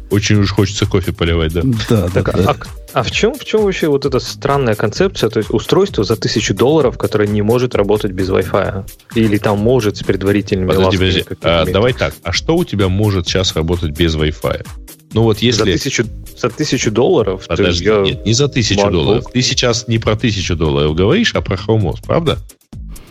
Очень 0.09 0.37
уж 0.37 0.51
хочется 0.51 0.85
кофе 0.85 1.11
поливать, 1.11 1.53
да. 1.53 1.61
Да, 1.89 2.09
так, 2.09 2.35
да. 2.35 2.51
А, 2.51 2.55
а 2.99 3.03
в 3.03 3.11
чем, 3.11 3.33
в 3.35 3.43
чем 3.43 3.63
вообще 3.63 3.87
вот 3.87 4.05
эта 4.05 4.19
странная 4.19 4.75
концепция, 4.75 5.29
то 5.29 5.39
есть 5.39 5.49
устройство 5.51 6.03
за 6.03 6.15
тысячу 6.15 6.53
долларов, 6.53 6.97
которое 6.97 7.27
не 7.27 7.41
может 7.41 7.75
работать 7.75 8.11
без 8.11 8.29
Wi-Fi? 8.29 8.89
Или 9.15 9.37
там 9.37 9.59
может 9.59 9.97
с 9.97 10.03
предварительными 10.03 10.69
подожди, 10.69 10.97
подожди. 10.97 11.25
А, 11.41 11.65
давай 11.65 11.93
так, 11.93 12.13
а 12.23 12.31
что 12.31 12.55
у 12.55 12.63
тебя 12.63 12.87
может 12.87 13.27
сейчас 13.27 13.55
работать 13.55 13.91
без 13.91 14.15
Wi-Fi? 14.15 14.65
Ну 15.13 15.23
вот 15.23 15.39
если... 15.39 15.59
За 15.59 15.65
тысячу, 15.65 16.05
за 16.37 16.49
тысячу 16.49 16.91
долларов? 16.91 17.45
Подожди, 17.47 17.85
я... 17.85 18.01
нет, 18.01 18.25
не 18.25 18.33
за 18.33 18.47
тысячу 18.47 18.79
MacBook. 18.81 18.91
долларов. 18.91 19.25
Ты 19.31 19.41
сейчас 19.41 19.87
не 19.87 19.99
про 19.99 20.15
тысячу 20.15 20.55
долларов 20.55 20.95
говоришь, 20.95 21.33
а 21.35 21.41
про 21.41 21.55
Chrome 21.55 21.91
OS, 21.91 21.99
правда? 22.05 22.37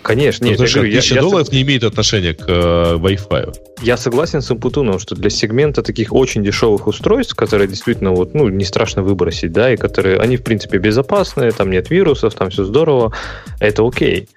Конечно, 0.07 0.45
нет, 0.45 0.53
Потому 0.53 0.69
что 0.69 0.83
тысяча 0.83 1.21
долларов 1.21 1.49
я... 1.51 1.57
не 1.57 1.63
имеет 1.65 1.83
отношения 1.83 2.33
к 2.33 2.45
э, 2.47 2.95
Wi-Fi. 2.95 3.57
Я 3.83 3.97
согласен 3.97 4.41
с 4.41 4.49
Умпутуном, 4.53 5.01
что 5.01 5.17
для 5.17 5.31
сегмента 5.31 5.83
таких 5.83 6.13
очень 6.13 6.45
дешевых 6.45 6.87
устройств, 6.87 7.35
которые 7.35 7.67
действительно 7.67 8.13
вот, 8.13 8.33
ну, 8.33 8.49
не 8.49 8.65
страшно 8.65 9.03
выбросить, 9.03 9.51
да, 9.51 9.73
и 9.73 9.77
которые, 9.77 10.21
они, 10.21 10.37
в 10.37 10.45
принципе, 10.45 10.79
безопасные, 10.79 11.51
там 11.51 11.73
нет 11.73 11.91
вирусов, 11.91 12.35
там 12.35 12.51
все 12.51 12.63
здорово, 12.63 13.13
это 13.59 13.85
окей. 13.85 14.29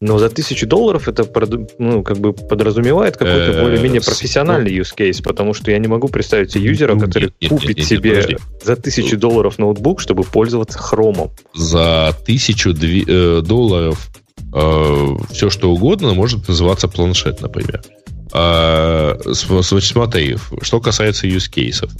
Но 0.00 0.18
за 0.18 0.30
тысячу 0.30 0.66
долларов 0.66 1.08
это 1.08 1.28
ну, 1.78 2.02
как 2.02 2.18
бы 2.20 2.32
подразумевает 2.32 3.18
какой-то 3.18 3.52
э, 3.52 3.62
более-менее 3.62 4.00
профессиональный 4.00 4.74
use 4.74 4.96
case, 4.96 5.22
потому 5.22 5.52
что 5.52 5.70
я 5.70 5.78
не 5.78 5.88
могу 5.88 6.08
представить 6.08 6.52
себе 6.52 6.64
юзера, 6.64 6.98
который 6.98 7.34
купит 7.46 7.84
себе 7.84 8.38
за 8.62 8.76
тысячу 8.76 9.18
долларов 9.18 9.58
ноутбук, 9.58 10.00
чтобы 10.00 10.22
пользоваться 10.22 10.78
хромом. 10.78 11.32
За 11.54 12.16
тысячу 12.24 12.70
э, 12.70 13.42
долларов 13.42 14.08
э, 14.52 15.16
все 15.30 15.50
что 15.50 15.70
угодно 15.72 16.14
может 16.14 16.48
называться 16.48 16.88
планшет, 16.88 17.40
например. 17.40 17.82
А, 18.32 19.18
смотри, 19.32 20.36
что 20.62 20.80
касается 20.80 21.26
use 21.26 21.50
cases. 21.50 21.90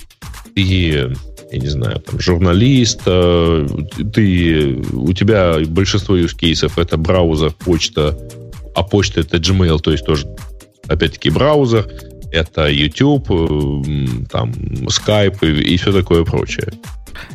Ты, 0.54 1.14
я 1.52 1.58
не 1.58 1.68
знаю, 1.68 2.00
там, 2.00 2.20
журналист, 2.20 3.02
э, 3.06 3.66
ты, 4.12 4.76
у 4.92 5.12
тебя 5.12 5.56
большинство 5.66 6.16
use 6.16 6.36
cases 6.36 6.72
это 6.76 6.96
браузер, 6.96 7.52
почта, 7.52 8.18
а 8.74 8.82
почта 8.82 9.20
это 9.20 9.38
Gmail, 9.38 9.78
то 9.78 9.92
есть 9.92 10.04
тоже, 10.04 10.26
опять-таки, 10.86 11.30
браузер, 11.30 11.88
это 12.30 12.68
YouTube, 12.68 13.28
там, 14.30 14.52
Skype 14.52 15.38
и, 15.42 15.74
и 15.74 15.76
все 15.76 15.92
такое 15.92 16.24
прочее. 16.24 16.68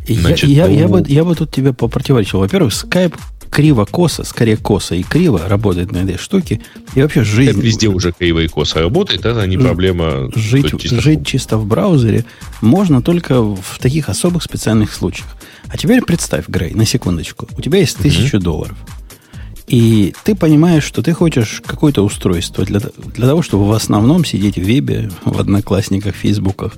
Значит, 0.08 0.50
я, 0.50 0.68
я, 0.68 0.82
я, 0.82 0.88
бы, 0.88 1.04
я 1.08 1.24
бы 1.24 1.36
тут 1.36 1.52
тебе 1.52 1.74
попротиворечил. 1.74 2.40
Во-первых, 2.40 2.74
Skype 2.74 3.16
криво-косо, 3.54 4.24
скорее 4.24 4.58
косо 4.58 4.96
и 4.96 5.04
криво 5.04 5.48
работает 5.48 5.92
на 5.92 5.98
этой 5.98 6.18
штуке. 6.18 6.60
И 6.96 7.02
вообще 7.02 7.24
жизнь... 7.24 7.52
Это 7.52 7.60
везде 7.60 7.88
уже 7.88 8.12
криво 8.12 8.40
и 8.40 8.48
косо 8.48 8.80
работает, 8.80 9.26
это 9.26 9.46
не 9.46 9.58
проблема. 9.58 10.32
Жить, 10.36 10.72
чисто... 10.82 11.00
жить 11.00 11.26
чисто 11.26 11.58
в 11.58 11.66
браузере 11.68 12.26
можно 12.62 13.04
только 13.04 13.44
в 13.44 13.78
таких 13.80 14.10
особых 14.10 14.42
специальных 14.42 14.92
случаях. 14.92 15.28
А 15.68 15.78
теперь 15.78 16.02
представь, 16.02 16.48
Грей, 16.48 16.74
на 16.74 16.86
секундочку. 16.86 17.48
У 17.56 17.62
тебя 17.62 17.78
есть 17.78 17.98
тысяча 17.98 18.38
mm-hmm. 18.38 18.42
долларов. 18.42 18.78
И 19.68 20.14
ты 20.24 20.36
понимаешь, 20.36 20.84
что 20.84 21.04
ты 21.04 21.14
хочешь 21.14 21.62
какое-то 21.64 22.04
устройство 22.04 22.66
для, 22.66 22.80
для 22.80 23.28
того, 23.28 23.44
чтобы 23.44 23.68
в 23.68 23.72
основном 23.72 24.26
сидеть 24.26 24.56
в 24.56 24.64
вебе, 24.64 25.12
в 25.26 25.40
одноклассниках, 25.40 26.16
фейсбуках, 26.16 26.74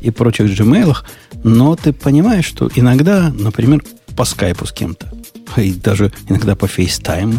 и 0.00 0.10
прочих 0.10 0.46
Gmail, 0.46 0.94
но 1.42 1.74
ты 1.74 1.92
понимаешь, 1.92 2.44
что 2.44 2.70
иногда, 2.74 3.32
например, 3.36 3.82
по 4.18 4.24
скайпу 4.24 4.66
с 4.66 4.72
кем-то, 4.72 5.08
и 5.56 5.72
даже 5.72 6.10
иногда 6.28 6.56
по 6.56 6.64
FaceTime, 6.64 7.38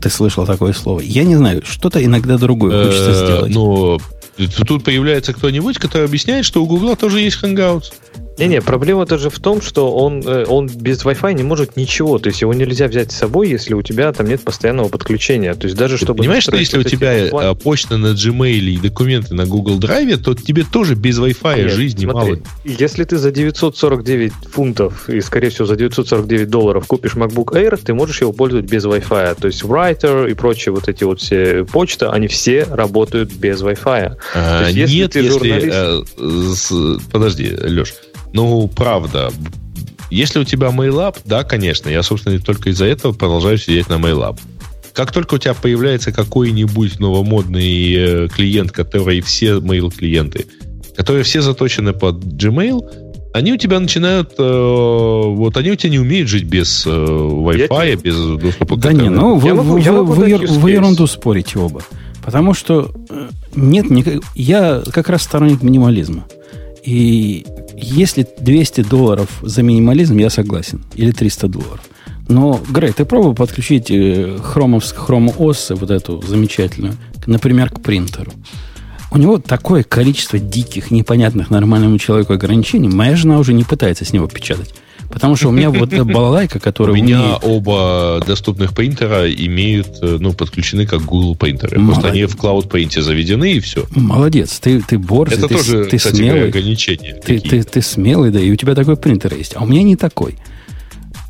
ты 0.00 0.08
слышал 0.08 0.46
такое 0.46 0.72
слово. 0.72 1.00
Я 1.00 1.22
не 1.22 1.36
знаю, 1.36 1.62
что-то 1.66 2.02
иногда 2.02 2.38
другое 2.38 2.86
хочется 2.86 3.10
Э, 3.10 3.14
сделать. 3.26 3.54
Но 3.54 3.98
тут 4.66 4.84
появляется 4.84 5.34
кто-нибудь, 5.34 5.78
который 5.78 6.06
объясняет, 6.06 6.46
что 6.46 6.62
у 6.62 6.66
Гугла 6.66 6.96
тоже 6.96 7.20
есть 7.20 7.42
Hangouts. 7.42 7.92
Не-не, 8.36 8.60
проблема 8.60 9.06
даже 9.06 9.30
в 9.30 9.38
том, 9.38 9.62
что 9.62 9.94
он, 9.94 10.20
э, 10.26 10.44
он 10.48 10.66
без 10.66 11.04
Wi-Fi 11.04 11.34
не 11.34 11.42
может 11.44 11.76
ничего. 11.76 12.18
То 12.18 12.28
есть 12.30 12.40
его 12.40 12.52
нельзя 12.52 12.88
взять 12.88 13.12
с 13.12 13.16
собой, 13.16 13.48
если 13.48 13.74
у 13.74 13.82
тебя 13.82 14.12
там 14.12 14.26
нет 14.28 14.40
постоянного 14.42 14.88
подключения. 14.88 15.54
То 15.54 15.66
есть 15.66 15.76
даже 15.76 15.96
Ты 15.98 16.04
чтобы... 16.04 16.18
понимаешь, 16.18 16.42
что 16.42 16.56
если 16.56 16.78
у 16.78 16.82
тебя 16.82 17.28
план- 17.30 17.46
э, 17.46 17.54
почта 17.54 17.96
на 17.96 18.08
Gmail 18.08 18.58
и 18.58 18.78
документы 18.78 19.34
на 19.34 19.46
Google 19.46 19.78
Drive, 19.78 20.16
то 20.16 20.34
тебе 20.34 20.64
тоже 20.64 20.94
без 20.96 21.18
Wi-Fi 21.18 21.62
Нет, 21.62 21.70
жизни 21.72 22.04
смотри, 22.10 22.32
мало. 22.32 22.42
Если 22.64 23.04
ты 23.04 23.18
за 23.18 23.30
949 23.30 24.32
фунтов 24.50 25.08
и, 25.08 25.20
скорее 25.20 25.50
всего, 25.50 25.66
за 25.66 25.76
949 25.76 26.50
долларов 26.50 26.86
купишь 26.86 27.14
MacBook 27.14 27.52
Air, 27.54 27.78
ты 27.82 27.94
можешь 27.94 28.20
его 28.20 28.32
пользовать 28.32 28.66
без 28.66 28.84
Wi-Fi. 28.84 29.40
То 29.40 29.46
есть 29.46 29.62
Writer 29.62 30.30
и 30.30 30.34
прочие 30.34 30.72
вот 30.72 30.88
эти 30.88 31.04
вот 31.04 31.20
все 31.20 31.64
почта, 31.64 32.10
они 32.10 32.26
все 32.26 32.64
работают 32.64 33.32
без 33.32 33.62
Wi-Fi. 33.62 34.16
А, 34.34 34.64
есть, 34.66 34.76
если 34.76 34.96
нет, 34.96 35.12
ты 35.12 35.20
если... 35.20 35.38
журналист- 35.38 36.06
э, 36.18 36.52
с- 36.54 36.98
подожди, 37.12 37.48
Леш. 37.56 37.94
Ну, 38.34 38.68
правда. 38.68 39.30
Если 40.10 40.40
у 40.40 40.44
тебя 40.44 40.68
MailUp, 40.68 41.18
да, 41.24 41.44
конечно. 41.44 41.88
Я, 41.88 42.02
собственно, 42.02 42.38
только 42.40 42.70
из-за 42.70 42.84
этого 42.84 43.12
продолжаю 43.12 43.56
сидеть 43.58 43.88
на 43.88 43.94
MailUp. 43.94 44.38
Как 44.92 45.12
только 45.12 45.34
у 45.34 45.38
тебя 45.38 45.54
появляется 45.54 46.12
какой-нибудь 46.12 47.00
новомодный 47.00 47.94
э, 47.94 48.28
клиент, 48.28 48.70
который 48.72 49.20
все 49.22 49.58
mail-клиенты, 49.58 50.46
которые 50.96 51.24
все 51.24 51.40
заточены 51.42 51.92
под 51.92 52.16
Gmail, 52.24 52.80
они 53.32 53.52
у 53.52 53.56
тебя 53.56 53.80
начинают, 53.80 54.34
э, 54.38 54.42
вот 54.42 55.56
они 55.56 55.70
у 55.72 55.76
тебя 55.76 55.90
не 55.90 55.98
умеют 55.98 56.28
жить 56.28 56.44
без 56.44 56.86
э, 56.86 56.90
Wi-Fi, 56.90 58.02
без 58.02 58.40
доступа 58.40 58.76
к 58.76 58.80
Да 58.80 58.92
не, 58.92 59.08
ну 59.10 59.36
вы, 59.36 59.48
Я 59.48 59.54
могу- 59.54 59.72
вы- 59.72 59.80
я 59.80 59.92
вы- 59.92 60.58
вы- 60.58 60.70
ерунду 60.70 61.06
спорите 61.08 61.58
оба. 61.58 61.82
Потому 62.24 62.54
что 62.54 62.92
э, 63.10 63.28
нет 63.56 63.90
никак... 63.90 64.22
Я 64.36 64.82
как 64.92 65.08
раз 65.08 65.22
сторонник 65.22 65.62
минимализма. 65.62 66.24
И 66.84 67.46
если 67.76 68.26
200 68.38 68.82
долларов 68.82 69.28
за 69.42 69.62
минимализм, 69.62 70.18
я 70.18 70.30
согласен. 70.30 70.84
Или 70.94 71.12
300 71.12 71.48
долларов. 71.48 71.80
Но, 72.28 72.60
Грей, 72.70 72.92
ты 72.92 73.04
пробовал 73.04 73.34
подключить 73.34 73.90
э, 73.90 74.38
хромовс, 74.42 74.92
хрому 74.92 75.30
OS, 75.30 75.74
вот 75.74 75.90
эту 75.90 76.22
замечательную, 76.22 76.94
например, 77.26 77.70
к 77.70 77.80
принтеру. 77.80 78.32
У 79.10 79.18
него 79.18 79.38
такое 79.38 79.82
количество 79.82 80.38
диких, 80.38 80.90
непонятных 80.90 81.50
нормальному 81.50 81.98
человеку 81.98 82.32
ограничений. 82.32 82.88
Моя 82.88 83.14
жена 83.14 83.38
уже 83.38 83.52
не 83.52 83.62
пытается 83.62 84.04
с 84.04 84.12
него 84.12 84.26
печатать. 84.26 84.74
Потому 85.14 85.36
что 85.36 85.48
у 85.48 85.52
меня 85.52 85.70
вот 85.70 85.88
балалайка, 85.90 86.56
У 86.56 86.60
которая 86.60 86.94
меня 86.94 87.20
умеет- 87.20 87.38
оба 87.44 88.22
доступных 88.26 88.74
принтера 88.74 89.32
имеют, 89.32 89.86
э, 90.02 90.18
ну, 90.20 90.32
подключены 90.32 90.86
как 90.86 91.02
Google 91.02 91.36
принтеры. 91.36 91.80
Просто 91.80 92.08
они 92.08 92.24
в 92.24 92.34
Cloud 92.34 92.68
Paint 92.68 93.00
заведены, 93.00 93.52
и 93.52 93.60
все. 93.60 93.86
Молодец, 93.94 94.58
ты, 94.58 94.82
ты 94.82 94.98
борзый, 94.98 95.38
Это 95.38 95.48
ты, 95.48 95.54
тоже, 95.54 95.84
ты 95.84 95.98
кстати 95.98 96.16
смелый. 96.16 96.48
ограничения. 96.48 97.14
Ты, 97.24 97.38
ты, 97.38 97.62
ты 97.62 97.80
смелый, 97.80 98.30
да, 98.32 98.40
и 98.40 98.50
у 98.50 98.56
тебя 98.56 98.74
такой 98.74 98.96
принтер 98.96 99.32
есть, 99.34 99.54
а 99.56 99.62
у 99.62 99.66
меня 99.66 99.82
не 99.84 99.94
такой. 99.96 100.36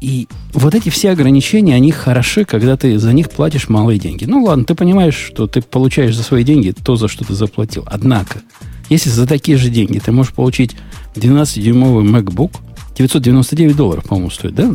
И 0.01 0.29
вот 0.55 0.75
эти 0.75 0.89
все 0.89 1.11
ограничения, 1.11 1.75
они 1.75 1.91
хороши, 1.93 2.45
когда 2.45 2.77
ты 2.77 2.99
за 2.99 3.13
них 3.13 3.31
платишь 3.31 3.69
малые 3.69 3.99
деньги. 3.99 4.25
Ну 4.25 4.45
ладно, 4.45 4.65
ты 4.65 4.75
понимаешь, 4.75 5.15
что 5.15 5.47
ты 5.47 5.61
получаешь 5.63 6.17
за 6.17 6.23
свои 6.23 6.43
деньги 6.43 6.73
то, 6.85 6.97
за 6.97 7.07
что 7.09 7.25
ты 7.25 7.35
заплатил. 7.35 7.85
Однако, 7.87 8.41
если 8.89 9.09
за 9.11 9.27
такие 9.27 9.57
же 9.59 9.69
деньги 9.71 9.99
ты 9.99 10.11
можешь 10.13 10.33
получить 10.33 10.75
12-дюймовый 11.15 12.05
MacBook, 12.05 12.53
999 12.97 13.77
долларов, 13.77 14.05
по-моему, 14.05 14.31
стоит, 14.31 14.55
да? 14.55 14.75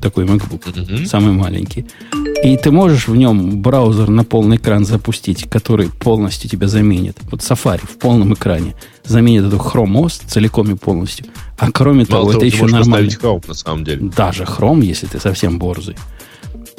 Такой 0.00 0.24
MacBook, 0.26 0.92
Мгм. 0.96 1.06
самый 1.06 1.32
маленький. 1.32 1.86
И 2.44 2.56
ты 2.56 2.70
можешь 2.70 3.08
в 3.08 3.16
нем 3.16 3.60
браузер 3.60 4.08
на 4.08 4.22
полный 4.22 4.56
экран 4.56 4.84
запустить, 4.84 5.48
который 5.50 5.88
полностью 5.88 6.48
тебя 6.48 6.68
заменит. 6.68 7.16
Вот 7.32 7.40
Safari 7.40 7.80
в 7.84 7.98
полном 7.98 8.34
экране 8.34 8.76
заменит 9.04 9.44
эту 9.44 9.56
Chrome 9.56 10.04
OS 10.04 10.22
целиком 10.28 10.70
и 10.70 10.76
полностью. 10.76 11.26
А 11.58 11.72
кроме 11.72 12.04
того, 12.06 12.20
Мало 12.22 12.30
это 12.30 12.40
того, 12.40 12.50
ты 12.50 12.56
еще 12.56 12.66
нормально. 12.66 13.08
Chrome, 13.08 13.44
на 13.48 13.54
самом 13.54 13.84
деле. 13.84 14.08
Даже 14.16 14.44
Chrome, 14.44 14.84
если 14.84 15.06
ты 15.06 15.18
совсем 15.18 15.58
борзый. 15.58 15.96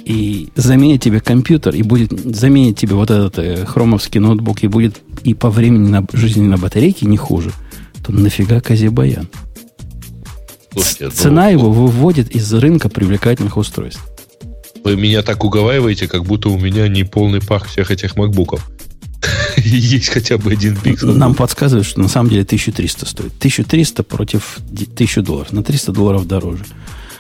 И 0.05 0.47
заменит 0.55 1.03
тебе 1.03 1.19
компьютер, 1.19 1.75
и 1.75 1.83
будет 1.83 2.11
заменит 2.35 2.77
тебе 2.77 2.95
вот 2.95 3.11
этот 3.11 3.37
э, 3.37 3.65
хромовский 3.65 4.19
ноутбук, 4.21 4.63
и 4.63 4.67
будет 4.67 5.01
и 5.23 5.33
по 5.33 5.49
времени 5.49 5.89
на 5.89 6.05
жизни 6.13 6.47
на 6.47 6.57
батарейке 6.57 7.05
не 7.05 7.17
хуже, 7.17 7.51
то 8.03 8.13
нафига 8.13 8.61
Казибаян? 8.61 9.27
Слушайте, 10.71 11.05
ну, 11.05 11.11
Цена 11.11 11.49
его 11.49 11.71
выводит 11.71 12.35
из 12.35 12.53
рынка 12.53 12.89
привлекательных 12.89 13.57
устройств. 13.57 14.01
Вы 14.83 14.95
меня 14.95 15.21
так 15.23 15.43
уговариваете, 15.43 16.07
как 16.07 16.23
будто 16.23 16.49
у 16.49 16.57
меня 16.57 16.87
не 16.87 17.03
полный 17.03 17.41
пах 17.41 17.67
всех 17.67 17.91
этих 17.91 18.15
макбуков. 18.15 18.69
Есть 19.57 20.09
хотя 20.09 20.37
бы 20.37 20.51
один 20.51 20.75
пиксель. 20.77 21.09
Нам 21.09 21.35
подсказывают, 21.35 21.87
что 21.87 21.99
на 21.99 22.07
самом 22.07 22.29
деле 22.29 22.43
1300 22.43 23.05
стоит. 23.05 23.33
1300 23.37 24.03
против 24.03 24.59
1000 24.71 25.21
долларов. 25.21 25.51
На 25.51 25.63
300 25.63 25.91
долларов 25.91 26.27
дороже. 26.27 26.63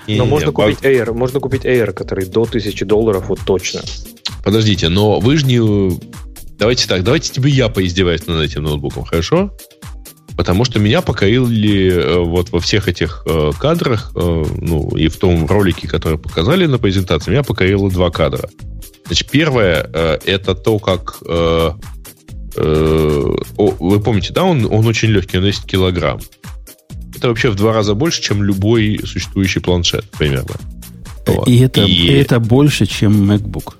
Но 0.07 0.25
можно 0.25 0.51
купить 0.51 0.79
Air, 0.79 1.13
можно 1.13 1.39
купить 1.39 1.65
Air, 1.65 1.91
который 1.91 2.25
до 2.25 2.43
1000 2.43 2.85
долларов, 2.85 3.25
вот 3.29 3.39
точно. 3.45 3.81
Подождите, 4.43 4.89
но 4.89 5.19
вы 5.19 5.37
же 5.37 5.45
не... 5.45 5.99
Давайте 6.57 6.87
так, 6.87 7.03
давайте 7.03 7.31
тебе 7.31 7.51
я 7.51 7.69
поиздеваюсь 7.69 8.25
над 8.25 8.41
этим 8.41 8.63
ноутбуком, 8.63 9.05
хорошо? 9.05 9.51
Потому 10.39 10.63
что 10.63 10.79
меня 10.79 11.01
покорили 11.01 11.91
э, 11.91 12.17
вот 12.19 12.53
во 12.53 12.61
всех 12.61 12.87
этих 12.87 13.23
э, 13.25 13.51
кадрах, 13.59 14.13
э, 14.15 14.45
ну, 14.61 14.89
и 14.95 15.09
в 15.09 15.17
том 15.17 15.45
ролике, 15.45 15.85
который 15.85 16.17
показали 16.17 16.65
на 16.65 16.77
презентации, 16.77 17.31
меня 17.31 17.43
покорило 17.43 17.91
два 17.91 18.09
кадра. 18.09 18.49
Значит, 19.07 19.29
первое, 19.31 19.81
это 19.81 20.55
то, 20.55 20.79
как... 20.79 21.19
вы 22.55 23.99
помните, 23.99 24.31
да, 24.31 24.45
он, 24.45 24.65
он 24.71 24.87
очень 24.87 25.09
легкий, 25.09 25.39
он 25.39 25.43
10 25.43 25.65
килограмм. 25.65 26.21
Это 27.17 27.27
вообще 27.27 27.49
в 27.49 27.55
два 27.55 27.73
раза 27.73 27.93
больше, 27.93 28.21
чем 28.21 28.41
любой 28.41 28.97
существующий 29.03 29.59
планшет, 29.59 30.05
примерно. 30.17 30.55
Вот. 31.27 31.49
И 31.49 31.59
это, 31.59 31.81
И- 31.81 32.13
это 32.13 32.39
больше, 32.39 32.85
чем 32.85 33.29
MacBook. 33.29 33.73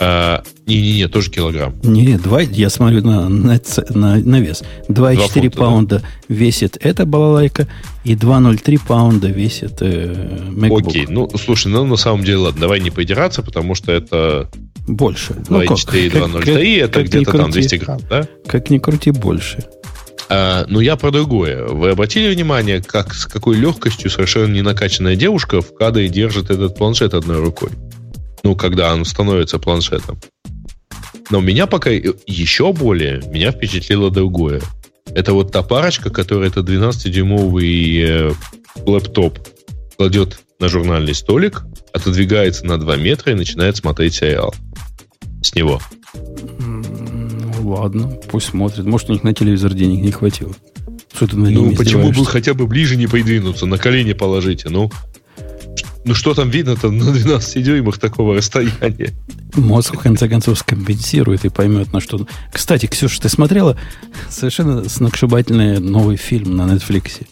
А, 0.00 0.42
Не-не-не, 0.66 1.08
тоже 1.08 1.30
килограмм. 1.30 1.74
Не, 1.82 2.18
два, 2.18 2.40
я 2.40 2.68
смотрю 2.70 3.02
на, 3.02 3.28
на, 3.28 3.60
на, 3.90 4.16
на 4.16 4.40
вес. 4.40 4.62
2,4 4.88 5.16
фунта, 5.16 5.40
да. 5.42 5.50
паунда 5.50 6.02
весит 6.28 6.76
эта 6.80 7.06
балалайка, 7.06 7.68
и 8.04 8.14
2,03 8.14 8.80
паунда 8.86 9.28
весит 9.28 9.76
э, 9.80 10.48
MacBook. 10.50 10.88
Окей, 10.88 11.06
ну, 11.08 11.30
слушай, 11.36 11.68
ну, 11.68 11.84
на 11.84 11.96
самом 11.96 12.24
деле, 12.24 12.38
ладно, 12.38 12.62
давай 12.62 12.80
не 12.80 12.90
поидираться, 12.90 13.42
потому 13.42 13.74
что 13.74 13.92
это 13.92 14.50
Больше. 14.86 15.34
Ну, 15.48 15.60
как- 15.60 15.78
2,4 15.78 16.06
и 16.06 16.10
как- 16.10 16.22
2,03, 16.30 16.80
это 16.80 17.02
где-то 17.02 17.30
там 17.32 17.40
крути. 17.52 17.60
200 17.60 17.74
грамм, 17.76 18.00
да? 18.10 18.28
Как 18.46 18.70
ни 18.70 18.78
крути, 18.78 19.10
больше. 19.12 19.64
А, 20.28 20.64
ну, 20.68 20.80
я 20.80 20.96
про 20.96 21.10
другое. 21.10 21.66
Вы 21.66 21.90
обратили 21.90 22.34
внимание, 22.34 22.82
как 22.82 23.14
с 23.14 23.26
какой 23.26 23.56
легкостью 23.56 24.10
совершенно 24.10 24.52
ненакачанная 24.52 25.16
девушка 25.16 25.60
в 25.60 25.74
кадре 25.74 26.08
держит 26.08 26.50
этот 26.50 26.76
планшет 26.76 27.14
одной 27.14 27.38
рукой? 27.38 27.70
Ну, 28.44 28.54
когда 28.54 28.92
он 28.94 29.04
становится 29.04 29.58
планшетом. 29.58 30.20
Но 31.30 31.40
меня 31.40 31.66
пока 31.66 31.90
еще 31.90 32.72
более, 32.72 33.22
меня 33.30 33.50
впечатлило 33.50 34.10
другое. 34.10 34.60
Это 35.06 35.32
вот 35.32 35.50
та 35.50 35.62
парочка, 35.62 36.10
которая 36.10 36.50
это 36.50 36.60
12-дюймовый 36.60 38.02
э, 38.02 38.32
лэптоп 38.84 39.38
кладет 39.96 40.38
на 40.60 40.68
журнальный 40.68 41.14
столик, 41.14 41.64
отодвигается 41.92 42.66
на 42.66 42.78
2 42.78 42.96
метра 42.96 43.32
и 43.32 43.36
начинает 43.36 43.76
смотреть 43.76 44.14
сериал. 44.14 44.54
С 45.42 45.54
него. 45.54 45.80
Ну, 46.12 47.68
ладно, 47.68 48.18
пусть 48.30 48.48
смотрит. 48.48 48.84
Может, 48.84 49.10
у 49.10 49.12
них 49.14 49.22
на 49.22 49.32
телевизор 49.32 49.72
денег 49.72 50.04
не 50.04 50.12
хватило. 50.12 50.52
Что 51.14 51.28
ты 51.28 51.36
на 51.36 51.48
Ну, 51.48 51.74
почему 51.74 52.12
бы 52.12 52.26
хотя 52.26 52.54
бы 52.54 52.66
ближе 52.66 52.96
не 52.96 53.06
придвинуться, 53.06 53.66
на 53.66 53.78
колени 53.78 54.12
положите, 54.12 54.68
ну. 54.68 54.90
Ну, 56.06 56.14
что 56.14 56.34
там 56.34 56.50
видно-то 56.50 56.90
на 56.90 57.12
12 57.12 57.62
дюймах 57.64 57.98
такого 57.98 58.34
расстояния? 58.36 59.14
Мозг, 59.56 59.94
в 59.96 59.98
конце 60.00 60.28
концов, 60.28 60.58
скомпенсирует 60.58 61.44
и 61.44 61.48
поймет, 61.48 61.92
на 61.92 62.00
что... 62.00 62.26
Кстати, 62.52 62.86
Ксюша, 62.86 63.22
ты 63.22 63.28
смотрела 63.30 63.78
совершенно 64.28 64.86
сногсшибательный 64.88 65.78
новый 65.80 66.16
фильм 66.16 66.56
на 66.56 66.62
Netflix 66.70 67.22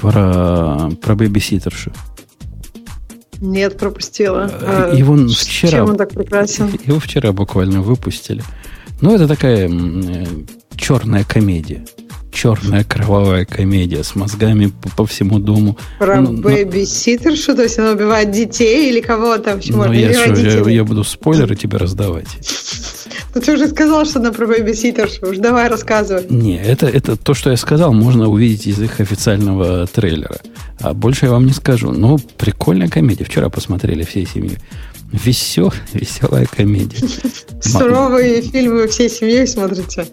про, 0.00 0.90
про 1.00 1.14
бэбиситершу. 1.14 1.92
Нет, 3.40 3.78
пропустила. 3.78 4.50
Э, 4.50 4.90
А 4.92 4.94
его 4.96 5.16
ш- 5.28 5.44
вчера- 5.44 5.70
Чем 5.70 5.90
он 5.90 5.96
так 5.96 6.10
прекрасен? 6.10 6.66
Его 6.86 6.98
вчера 6.98 7.30
буквально 7.32 7.82
выпустили. 7.82 8.42
Ну, 9.00 9.14
это 9.14 9.28
такая 9.28 9.68
э, 9.70 10.26
черная 10.76 11.22
комедия. 11.22 11.84
Черная 12.38 12.84
кровавая 12.84 13.44
комедия 13.44 14.04
с 14.04 14.14
мозгами 14.14 14.66
по, 14.66 14.88
по 14.90 15.06
всему 15.06 15.40
дому. 15.40 15.76
Про 15.98 16.20
Ну, 16.20 16.30
ну- 16.30 16.42
бэби-ситершу, 16.42 17.56
то 17.56 17.64
есть 17.64 17.80
она 17.80 17.90
убивает 17.90 18.30
детей 18.30 18.90
или 18.90 19.00
кого 19.00 19.38
там? 19.38 19.58
Почему 19.58 19.78
Но 19.78 19.88
можно 19.88 19.98
я, 19.98 20.12
что, 20.12 20.68
я, 20.68 20.70
я 20.70 20.84
буду 20.84 21.02
спойлеры 21.02 21.56
тебе 21.56 21.78
раздавать. 21.78 22.28
Ну 23.34 23.42
ты 23.42 23.52
уже 23.52 23.68
сказал, 23.68 24.06
что 24.06 24.20
она 24.20 24.32
про 24.32 24.46
бэбиситершу. 24.46 25.30
Уж 25.30 25.36
давай 25.36 25.68
рассказывай. 25.68 26.24
Не, 26.30 26.56
это, 26.58 26.86
это 26.86 27.14
то, 27.14 27.34
что 27.34 27.50
я 27.50 27.56
сказал, 27.56 27.92
можно 27.92 28.26
увидеть 28.26 28.66
из 28.66 28.80
их 28.80 29.00
официального 29.00 29.86
трейлера. 29.86 30.38
А 30.80 30.94
больше 30.94 31.26
я 31.26 31.32
вам 31.32 31.44
не 31.44 31.52
скажу. 31.52 31.92
Ну, 31.92 32.18
прикольная 32.38 32.88
комедия. 32.88 33.24
Вчера 33.24 33.50
посмотрели 33.50 34.02
всей 34.02 34.26
семьей. 34.26 34.58
Весел, 35.12 35.72
веселая 35.92 36.46
комедия. 36.46 37.06
Суровые 37.62 38.40
фильмы 38.40 38.88
всей 38.88 39.10
семьей 39.10 39.46
смотрите. 39.46 40.06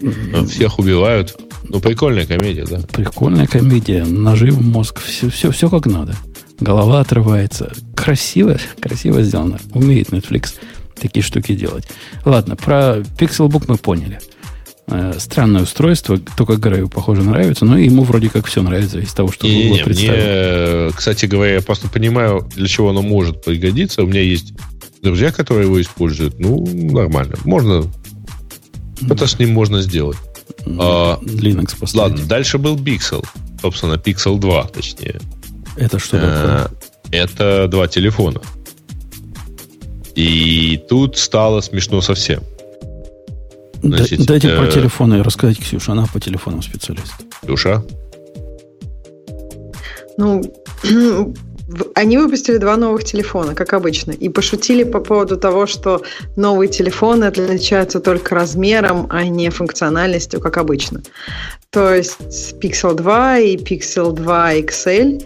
Всех 0.49 0.77
убивают. 0.77 1.37
Ну, 1.69 1.79
прикольная 1.79 2.25
комедия, 2.25 2.65
да. 2.65 2.79
Прикольная 2.91 3.47
комедия. 3.47 4.03
Ножи 4.05 4.51
в 4.51 4.61
мозг. 4.65 5.01
Все, 5.01 5.29
все, 5.29 5.51
все 5.51 5.69
как 5.69 5.85
надо. 5.85 6.15
Голова 6.59 7.01
отрывается. 7.01 7.71
Красиво, 7.95 8.57
красиво 8.79 9.21
сделано. 9.21 9.59
Умеет 9.73 10.09
Netflix 10.09 10.53
такие 10.99 11.23
штуки 11.23 11.53
делать. 11.53 11.87
Ладно, 12.23 12.55
про 12.55 12.99
Pixelbook 13.17 13.65
мы 13.67 13.77
поняли. 13.77 14.19
Э, 14.87 15.13
странное 15.17 15.63
устройство, 15.63 16.17
только 16.37 16.57
Грею, 16.57 16.87
похоже, 16.89 17.23
нравится, 17.23 17.65
но 17.65 17.77
ему 17.77 18.03
вроде 18.03 18.29
как 18.29 18.45
все 18.45 18.61
нравится 18.61 18.99
из 18.99 19.13
того, 19.13 19.31
что 19.31 19.47
Google 19.47 19.79
представил. 19.83 20.83
Мне, 20.85 20.93
кстати 20.93 21.25
говоря, 21.25 21.55
я 21.55 21.61
просто 21.61 21.89
понимаю, 21.89 22.47
для 22.55 22.67
чего 22.67 22.91
оно 22.91 23.01
может 23.01 23.43
пригодиться. 23.43 24.03
У 24.03 24.07
меня 24.07 24.21
есть 24.21 24.53
друзья, 25.01 25.31
которые 25.31 25.65
его 25.65 25.81
используют. 25.81 26.39
Ну, 26.39 26.65
нормально. 26.67 27.35
Можно. 27.43 27.83
Это 29.09 29.27
с 29.27 29.39
ним 29.39 29.53
можно 29.53 29.81
сделать. 29.81 30.17
А, 30.79 31.19
Linux 31.21 31.77
поставить. 31.79 31.95
Ладно, 31.95 32.25
дальше 32.25 32.57
был 32.57 32.75
Pixel. 32.75 33.25
Собственно, 33.61 33.93
Pixel 33.93 34.39
2, 34.39 34.63
точнее. 34.65 35.19
Это 35.77 35.99
что 35.99 36.19
такое? 36.19 36.65
Э, 36.65 36.67
это 37.11 37.67
два 37.67 37.87
телефона. 37.87 38.41
И 40.15 40.81
тут 40.89 41.17
стало 41.17 41.61
смешно 41.61 42.01
совсем. 42.01 42.41
Значит, 43.81 44.25
Дайте 44.25 44.49
э... 44.49 44.57
про 44.57 44.67
телефоны 44.67 45.21
рассказать, 45.21 45.59
Ксюша. 45.59 45.91
Она 45.91 46.05
по 46.07 46.19
телефонам 46.19 46.61
специалист. 46.61 47.13
Ксюша? 47.43 47.83
Ну, 50.17 50.41
они 51.95 52.17
выпустили 52.17 52.57
два 52.57 52.77
новых 52.77 53.03
телефона, 53.03 53.55
как 53.55 53.73
обычно, 53.73 54.11
и 54.11 54.29
пошутили 54.29 54.83
по 54.83 54.99
поводу 54.99 55.37
того, 55.37 55.65
что 55.65 56.01
новые 56.35 56.69
телефоны 56.69 57.25
отличаются 57.25 57.99
только 57.99 58.35
размером, 58.35 59.07
а 59.09 59.23
не 59.23 59.49
функциональностью, 59.49 60.39
как 60.39 60.57
обычно. 60.57 61.01
То 61.71 61.93
есть 61.93 62.55
Pixel 62.61 62.93
2 62.93 63.39
и 63.39 63.57
Pixel 63.57 64.11
2 64.11 64.53
XL 64.59 65.25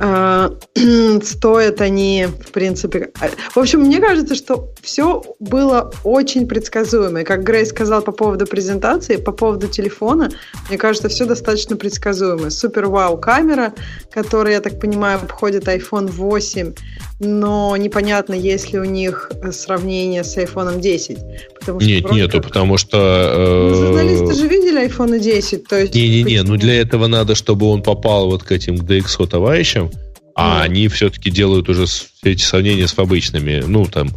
а, 0.00 0.52
стоят 1.22 1.80
они, 1.80 2.26
в 2.26 2.52
принципе... 2.52 3.10
А, 3.20 3.28
в 3.54 3.58
общем, 3.58 3.80
мне 3.80 4.00
кажется, 4.00 4.34
что 4.34 4.72
все 4.82 5.22
было 5.40 5.92
очень 6.04 6.46
предсказуемо. 6.46 7.20
И 7.20 7.24
как 7.24 7.42
Грей 7.42 7.66
сказал 7.66 8.02
по 8.02 8.12
поводу 8.12 8.46
презентации, 8.46 9.16
по 9.16 9.32
поводу 9.32 9.68
телефона, 9.68 10.30
мне 10.68 10.78
кажется, 10.78 11.08
все 11.08 11.24
достаточно 11.24 11.76
предсказуемо. 11.76 12.50
Супер 12.50 12.86
вау 12.86 13.18
камера, 13.18 13.74
которая, 14.10 14.54
я 14.54 14.60
так 14.60 14.80
понимаю, 14.80 15.18
обходит 15.18 15.68
iPhone 15.68 16.10
8, 16.10 16.74
но 17.20 17.76
непонятно, 17.76 18.34
есть 18.34 18.72
ли 18.72 18.78
у 18.78 18.84
них 18.84 19.30
сравнение 19.52 20.24
с 20.24 20.36
iPhone 20.36 20.80
10. 20.80 21.18
Потому 21.58 21.80
что 21.80 21.88
Нет, 21.88 22.10
нету, 22.10 22.38
как... 22.38 22.46
потому 22.46 22.78
что... 22.78 22.96
Э... 22.98 23.68
Ну, 23.70 23.74
журналисты 23.74 24.34
же 24.34 24.48
видели 24.48 24.86
iPhone 24.86 25.18
10, 25.18 25.66
то 25.66 25.78
есть... 25.78 25.94
Не-не-не, 25.94 26.42
ну 26.42 26.56
для 26.56 26.80
этого 26.80 27.06
надо, 27.06 27.34
чтобы 27.34 27.66
он 27.66 27.82
попал 27.82 28.30
вот 28.30 28.42
к 28.42 28.52
этим 28.52 28.76
DxO 28.76 29.26
товарищам, 29.26 29.90
а 30.34 30.60
mm. 30.60 30.64
они 30.64 30.88
все-таки 30.88 31.30
делают 31.30 31.68
уже 31.68 31.86
эти 32.22 32.42
сравнения 32.42 32.86
с 32.86 32.96
обычными. 32.96 33.64
Ну, 33.66 33.86
там, 33.86 34.10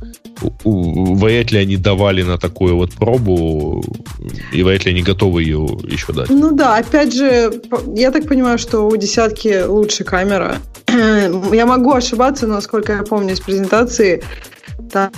вряд 0.63 1.51
ли 1.51 1.59
они 1.59 1.77
давали 1.77 2.23
на 2.23 2.37
такую 2.37 2.75
вот 2.75 2.93
пробу, 2.93 3.83
и 4.53 4.63
вряд 4.63 4.85
ли 4.85 4.91
они 4.91 5.01
готовы 5.01 5.43
ее 5.43 5.67
еще 5.83 6.13
дать. 6.13 6.29
Ну 6.29 6.51
да, 6.51 6.77
опять 6.77 7.13
же, 7.13 7.61
я 7.95 8.11
так 8.11 8.27
понимаю, 8.27 8.57
что 8.57 8.87
у 8.87 8.95
десятки 8.95 9.63
лучше 9.63 10.03
камера. 10.03 10.57
Я 11.51 11.65
могу 11.65 11.93
ошибаться, 11.93 12.47
но, 12.47 12.55
насколько 12.55 12.93
я 12.93 13.03
помню 13.03 13.33
из 13.33 13.39
презентации, 13.39 14.21
там 14.91 15.11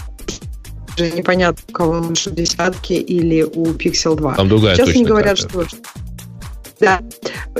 же 0.97 1.11
непонятно, 1.11 1.63
у 1.67 1.71
кого 1.71 1.99
лучше 1.99 2.31
десятки 2.31 2.93
или 2.93 3.43
у 3.43 3.73
Pixel 3.73 4.15
2. 4.15 4.35
Там 4.35 4.49
другая 4.49 4.75
Сейчас 4.75 4.89
они 4.89 5.05
говорят, 5.05 5.37
что 5.37 5.65
да. 6.79 7.01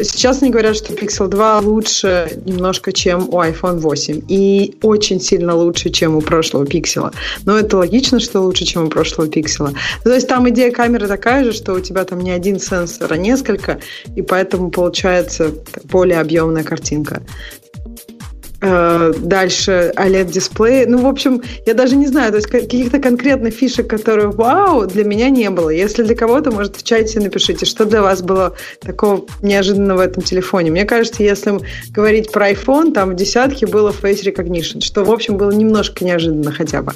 Сейчас 0.01 0.41
они 0.41 0.51
говорят, 0.51 0.75
что 0.75 0.93
Pixel 0.93 1.27
2 1.27 1.59
лучше 1.59 2.41
немножко, 2.45 2.91
чем 2.91 3.29
у 3.29 3.41
iPhone 3.41 3.79
8. 3.79 4.23
И 4.27 4.75
очень 4.81 5.21
сильно 5.21 5.55
лучше, 5.55 5.89
чем 5.89 6.15
у 6.15 6.21
прошлого 6.21 6.65
Pixel. 6.65 7.13
Но 7.45 7.57
это 7.57 7.77
логично, 7.77 8.19
что 8.19 8.41
лучше, 8.41 8.65
чем 8.65 8.85
у 8.85 8.89
прошлого 8.89 9.27
Pixel. 9.27 9.75
То 10.03 10.13
есть 10.13 10.27
там 10.27 10.49
идея 10.49 10.71
камеры 10.71 11.07
такая 11.07 11.43
же, 11.43 11.53
что 11.53 11.73
у 11.73 11.79
тебя 11.79 12.03
там 12.05 12.19
не 12.21 12.31
один 12.31 12.59
сенсор, 12.59 13.13
а 13.13 13.17
несколько, 13.17 13.79
и 14.15 14.21
поэтому 14.21 14.71
получается 14.71 15.51
более 15.85 16.19
объемная 16.19 16.63
картинка. 16.63 17.21
Э, 18.65 19.11
дальше 19.17 19.91
OLED-дисплей. 19.97 20.85
Ну, 20.85 20.99
в 20.99 21.07
общем, 21.07 21.41
я 21.65 21.73
даже 21.73 21.97
не 21.97 22.07
знаю, 22.07 22.31
то 22.31 22.37
есть 22.37 22.47
каких-то 22.47 22.99
конкретных 22.99 23.53
фишек, 23.53 23.89
которые 23.89 24.29
вау, 24.29 24.87
для 24.87 25.03
меня 25.03 25.29
не 25.29 25.49
было. 25.49 25.69
Если 25.69 26.01
для 26.03 26.15
кого-то, 26.15 26.49
может, 26.49 26.77
в 26.77 26.83
чате 26.83 27.19
напишите, 27.19 27.65
что 27.65 27.83
для 27.83 28.01
вас 28.01 28.21
было 28.21 28.55
такого 28.79 29.25
неожиданного 29.41 29.97
в 29.97 30.01
этом 30.01 30.23
телефоне. 30.23 30.71
Мне 30.71 30.85
кажется, 30.85 31.23
если 31.23 31.59
говорить 31.89 32.31
про 32.31 32.51
iPhone, 32.51 32.93
там 32.93 33.09
в 33.09 33.15
десятке 33.15 33.67
было 33.67 33.91
Face 33.91 34.23
Recognition, 34.23 34.79
что, 34.79 35.03
в 35.03 35.11
общем, 35.11 35.35
было 35.35 35.51
немножко 35.51 36.05
неожиданно 36.05 36.53
хотя 36.53 36.81
бы. 36.81 36.93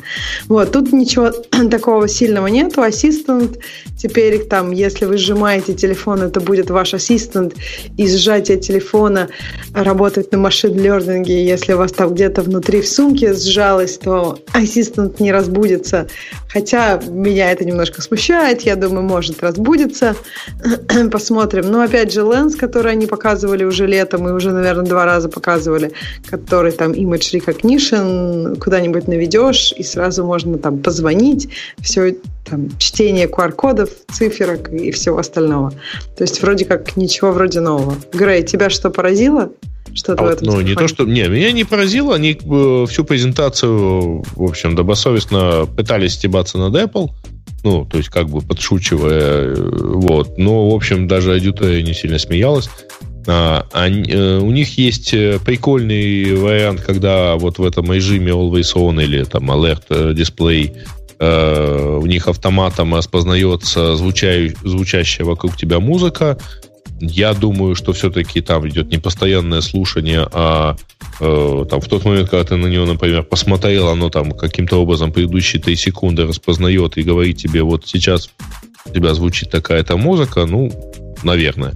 Вот, 0.48 0.72
тут 0.72 0.94
ничего 0.94 1.32
такого 1.70 2.08
сильного 2.08 2.48
нету. 2.48 2.82
Ассистент, 2.82 3.58
теперь 3.98 4.46
там, 4.46 4.72
если 4.72 5.04
вы 5.04 5.18
сжимаете 5.18 5.74
телефон, 5.74 6.22
это 6.22 6.40
будет 6.40 6.70
ваш 6.70 6.94
ассистент, 6.94 7.56
и 7.98 8.08
сжатие 8.08 8.58
телефона 8.58 9.28
работает 9.74 10.32
на 10.32 10.38
машин-лернинге, 10.38 11.57
если 11.58 11.74
у 11.74 11.78
вас 11.78 11.92
там 11.92 12.14
где-то 12.14 12.44
внутри 12.44 12.82
в 12.82 12.88
сумке 12.88 13.34
сжалось, 13.34 13.98
то 13.98 14.38
ассистент 14.54 15.20
не 15.20 15.32
разбудится. 15.32 16.08
Хотя 16.48 17.02
меня 17.10 17.52
это 17.52 17.66
немножко 17.66 18.02
смущает. 18.04 18.62
Я 18.62 18.76
думаю, 18.76 19.02
может 19.02 19.42
разбудиться. 19.42 20.16
Посмотрим. 21.12 21.72
Но 21.72 21.82
опять 21.82 22.14
же, 22.14 22.22
ленс, 22.22 22.56
который 22.56 22.92
они 22.92 23.08
показывали 23.08 23.64
уже 23.64 23.88
летом 23.88 24.30
и 24.30 24.32
уже, 24.32 24.52
наверное, 24.52 24.86
два 24.86 25.06
раза 25.06 25.30
показывали, 25.30 25.92
который 26.30 26.72
там 26.72 26.92
image 26.92 27.34
recognition, 27.34 28.60
куда-нибудь 28.60 29.08
наведешь, 29.08 29.74
и 29.76 29.82
сразу 29.82 30.24
можно 30.24 30.60
там 30.60 30.78
позвонить. 30.78 31.50
Все 31.82 32.18
там, 32.46 32.70
чтение 32.78 33.28
QR-кодов, 33.28 33.90
циферок 34.12 34.72
и 34.72 34.92
всего 34.92 35.18
остального. 35.18 35.72
То 36.16 36.24
есть 36.24 36.40
вроде 36.44 36.66
как 36.66 36.96
ничего 36.98 37.32
вроде 37.32 37.62
нового. 37.62 37.96
Грей, 38.14 38.44
тебя 38.44 38.70
что 38.70 38.92
поразило? 38.92 39.52
Что-то 39.98 40.24
а 40.24 40.28
вот, 40.28 40.42
ну, 40.42 40.62
не 40.62 40.76
то, 40.76 40.88
что... 40.88 41.06
Не, 41.06 41.28
меня 41.28 41.52
не 41.52 41.64
поразило. 41.64 42.14
Они 42.14 42.34
э, 42.40 42.86
всю 42.88 43.04
презентацию, 43.04 44.24
в 44.36 44.44
общем, 44.44 44.76
добросовестно 44.76 45.66
пытались 45.76 46.14
стебаться 46.14 46.60
над 46.60 46.76
Apple. 46.76 47.10
Ну, 47.64 47.84
то 47.86 47.98
есть, 47.98 48.10
как 48.10 48.30
бы 48.30 48.42
подшучивая. 48.42 49.56
Э, 49.56 49.56
вот. 49.56 50.38
Но, 50.38 50.70
в 50.70 50.76
общем, 50.76 51.08
даже 51.08 51.34
аудитория 51.34 51.82
не 51.82 51.96
сильно 51.96 52.20
смеялась. 52.20 52.70
А, 53.26 53.66
они, 53.74 54.04
э, 54.08 54.38
у 54.38 54.52
них 54.52 54.78
есть 54.78 55.10
прикольный 55.10 56.36
вариант, 56.36 56.82
когда 56.82 57.36
вот 57.36 57.58
в 57.58 57.66
этом 57.66 57.92
режиме 57.92 58.34
Always 58.34 58.76
On 58.76 59.04
или 59.04 59.24
там 59.24 59.50
Alert 59.50 59.90
Display 60.14 60.78
у 61.20 62.06
них 62.06 62.28
автоматом 62.28 62.94
распознается 62.94 63.96
звуча, 63.96 64.50
звучащая 64.64 65.26
вокруг 65.26 65.58
тебя 65.58 65.80
музыка, 65.80 66.38
я 67.00 67.34
думаю, 67.34 67.76
что 67.76 67.94
все-таки 67.94 68.42
там 68.42 68.68
идет 68.68 68.90
не 68.92 68.98
постоянное 68.98 69.62
слушание, 69.62 70.28
а 70.32 70.76
э, 71.20 71.66
там 71.70 71.82
в 71.82 71.88
тот 71.88 72.06
момент, 72.06 72.30
когда 72.30 72.44
ты 72.44 72.56
на 72.56 72.68
него, 72.68 72.86
например, 72.86 73.24
посмотрел, 73.24 73.90
оно 73.90 74.10
там 74.10 74.32
каким-то 74.32 74.82
образом 74.82 75.12
предыдущие 75.12 75.62
3 75.62 75.76
секунды 75.76 76.26
распознает 76.26 76.98
и 76.98 77.04
говорит 77.04 77.38
тебе, 77.38 77.64
вот 77.64 77.88
сейчас 77.88 78.30
у 78.86 78.94
тебя 78.94 79.14
звучит 79.14 79.50
такая-то 79.50 79.98
музыка, 79.98 80.46
ну, 80.46 80.72
наверное. 81.24 81.76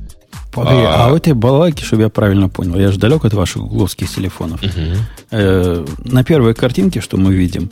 Погоди, 0.51 0.81
а, 0.81 1.07
а 1.07 1.13
у 1.13 1.15
этой 1.15 1.33
балалайки, 1.33 1.83
чтобы 1.83 2.03
я 2.03 2.09
правильно 2.09 2.49
понял, 2.49 2.77
я 2.77 2.91
же 2.91 2.99
далек 2.99 3.23
от 3.23 3.33
ваших 3.33 3.61
гугловских 3.61 4.13
телефонов. 4.13 4.61
Угу. 4.61 4.97
Э, 5.31 5.85
на 6.03 6.23
первой 6.23 6.53
картинке, 6.53 6.99
что 6.99 7.17
мы 7.17 7.33
видим, 7.33 7.69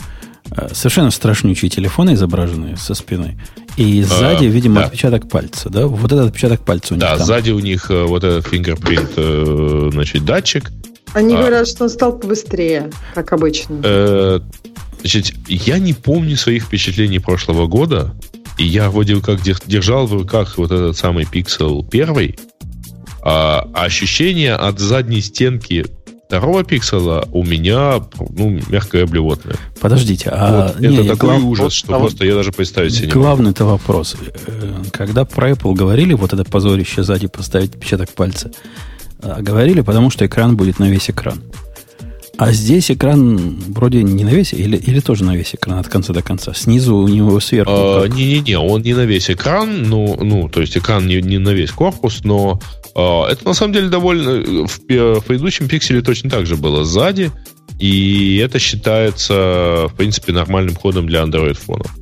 совершенно 0.72 1.12
страшнючие 1.12 1.70
телефоны 1.70 2.14
изображенные 2.14 2.78
со 2.78 2.94
спины. 2.94 3.40
И 3.78 4.02
сзади, 4.04 4.46
а, 4.46 4.50
видимо, 4.50 4.82
да. 4.82 4.88
отпечаток 4.88 5.30
пальца, 5.30 5.70
да? 5.70 5.88
Вот 5.88 6.12
этот 6.12 6.28
отпечаток 6.28 6.66
пальца 6.66 6.94
у 6.94 6.98
них 6.98 7.02
Да, 7.02 7.18
там. 7.18 7.26
сзади 7.26 7.52
у 7.52 7.60
них 7.60 7.90
э, 7.90 8.04
вот 8.04 8.24
этот 8.24 8.48
фингерпринт, 8.48 9.12
э, 9.16 9.90
значит, 9.94 10.26
датчик. 10.26 10.72
Они 11.14 11.36
а, 11.36 11.40
говорят, 11.40 11.68
что 11.68 11.84
он 11.86 11.90
стал 11.90 12.18
побыстрее, 12.18 12.92
как 13.14 13.32
обычно. 13.32 13.82
Э, 13.84 14.40
значит, 15.00 15.34
я 15.48 15.80
не 15.80 15.94
помню 15.94 16.36
своих 16.36 16.64
впечатлений 16.64 17.20
прошлого 17.20 17.68
года, 17.68 18.14
и 18.58 18.66
я 18.66 18.90
вроде 18.90 19.22
как 19.22 19.42
держал 19.42 20.06
в 20.08 20.14
руках 20.14 20.58
вот 20.58 20.72
этот 20.72 20.98
самый 20.98 21.24
Pixel 21.24 21.88
первый, 21.90 22.38
а 23.22 23.68
ощущение 23.74 24.56
от 24.56 24.80
задней 24.80 25.22
стенки 25.22 25.86
второго 26.30 26.64
пикселя 26.64 27.24
у 27.32 27.44
меня, 27.44 28.04
ну, 28.20 28.60
мягкое 28.70 29.08
блевотное. 29.08 29.56
Подождите, 29.82 30.30
а... 30.32 30.68
Вот, 30.68 30.80
не, 30.80 30.96
это 30.96 31.16
такой 31.16 31.30
глав... 31.30 31.44
ужас, 31.44 31.74
что 31.74 31.96
а 31.96 32.00
просто 32.00 32.24
я 32.24 32.36
даже 32.36 32.52
представить 32.52 32.94
себе 32.94 33.08
не 33.08 33.14
Главный-то 33.14 33.66
вопрос. 33.66 34.16
Э, 34.46 34.84
когда 34.92 35.26
про 35.26 35.50
Apple 35.50 35.74
говорили, 35.74 36.14
вот 36.14 36.32
это 36.32 36.44
позорище 36.44 37.02
сзади 37.02 37.26
поставить 37.26 37.74
отпечаток 37.74 38.12
пальца, 38.12 38.52
а, 39.24 39.42
говорили, 39.42 39.82
потому 39.82 40.12
что 40.12 40.24
экран 40.28 40.56
будет 40.56 40.78
на 40.78 40.88
весь 40.88 41.10
экран. 41.10 41.42
А 42.40 42.54
здесь 42.54 42.90
экран 42.90 43.58
вроде 43.68 44.02
не 44.02 44.24
на 44.24 44.30
весь, 44.30 44.54
или, 44.54 44.78
или 44.78 45.02
тоже 45.02 45.26
на 45.26 45.36
весь 45.36 45.56
экран 45.56 45.78
от 45.78 45.90
конца 45.90 46.14
до 46.14 46.22
конца? 46.22 46.54
Снизу 46.54 46.96
у 46.96 47.08
него 47.10 47.38
сверху. 47.42 47.72
А, 47.74 48.08
не-не-не, 48.08 48.58
он 48.58 48.82
не 48.82 48.94
на 48.94 49.04
весь 49.04 49.30
экран, 49.30 49.84
ну, 49.84 50.18
ну 50.24 50.48
то 50.48 50.62
есть 50.62 50.78
экран 50.78 51.06
не, 51.06 51.22
не 51.22 51.38
на 51.38 51.50
весь 51.50 51.72
корпус, 51.72 52.22
но 52.24 52.58
а, 52.96 53.28
это 53.28 53.46
на 53.46 53.54
самом 53.54 53.74
деле 53.74 53.90
довольно... 53.90 54.68
В, 54.68 54.80
в 54.80 55.24
предыдущем 55.28 55.68
пикселе 55.68 56.02
точно 56.02 56.30
так 56.30 56.46
же 56.46 56.56
было 56.56 56.86
сзади, 56.86 57.30
и 57.78 58.38
это 58.38 58.58
считается, 58.58 59.88
в 59.90 59.94
принципе, 59.98 60.32
нормальным 60.32 60.76
ходом 60.76 61.08
для 61.08 61.24
Android-фонов. 61.24 61.94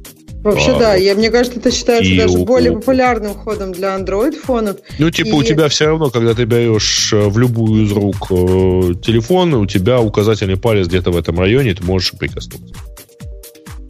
Вообще, 0.43 0.71
а, 0.71 0.79
да. 0.79 0.95
Я, 0.95 1.15
мне 1.15 1.29
кажется, 1.29 1.59
это 1.59 1.71
считается 1.71 2.11
и 2.11 2.17
даже 2.17 2.37
у, 2.37 2.45
более 2.45 2.73
популярным 2.73 3.33
ходом 3.33 3.71
для 3.71 3.97
Android-фонов. 3.97 4.77
Ну, 4.99 5.09
типа, 5.09 5.29
и... 5.29 5.31
у 5.33 5.43
тебя 5.43 5.67
все 5.67 5.87
равно, 5.87 6.09
когда 6.09 6.33
ты 6.33 6.45
берешь 6.45 7.11
э, 7.11 7.27
в 7.27 7.37
любую 7.37 7.85
из 7.85 7.91
рук 7.91 8.27
э, 8.29 8.93
телефон, 9.03 9.53
у 9.55 9.65
тебя 9.65 9.99
указательный 9.99 10.57
палец 10.57 10.87
где-то 10.87 11.11
в 11.11 11.17
этом 11.17 11.39
районе, 11.39 11.73
ты 11.73 11.83
можешь 11.83 12.11
прикоснуться. 12.11 12.73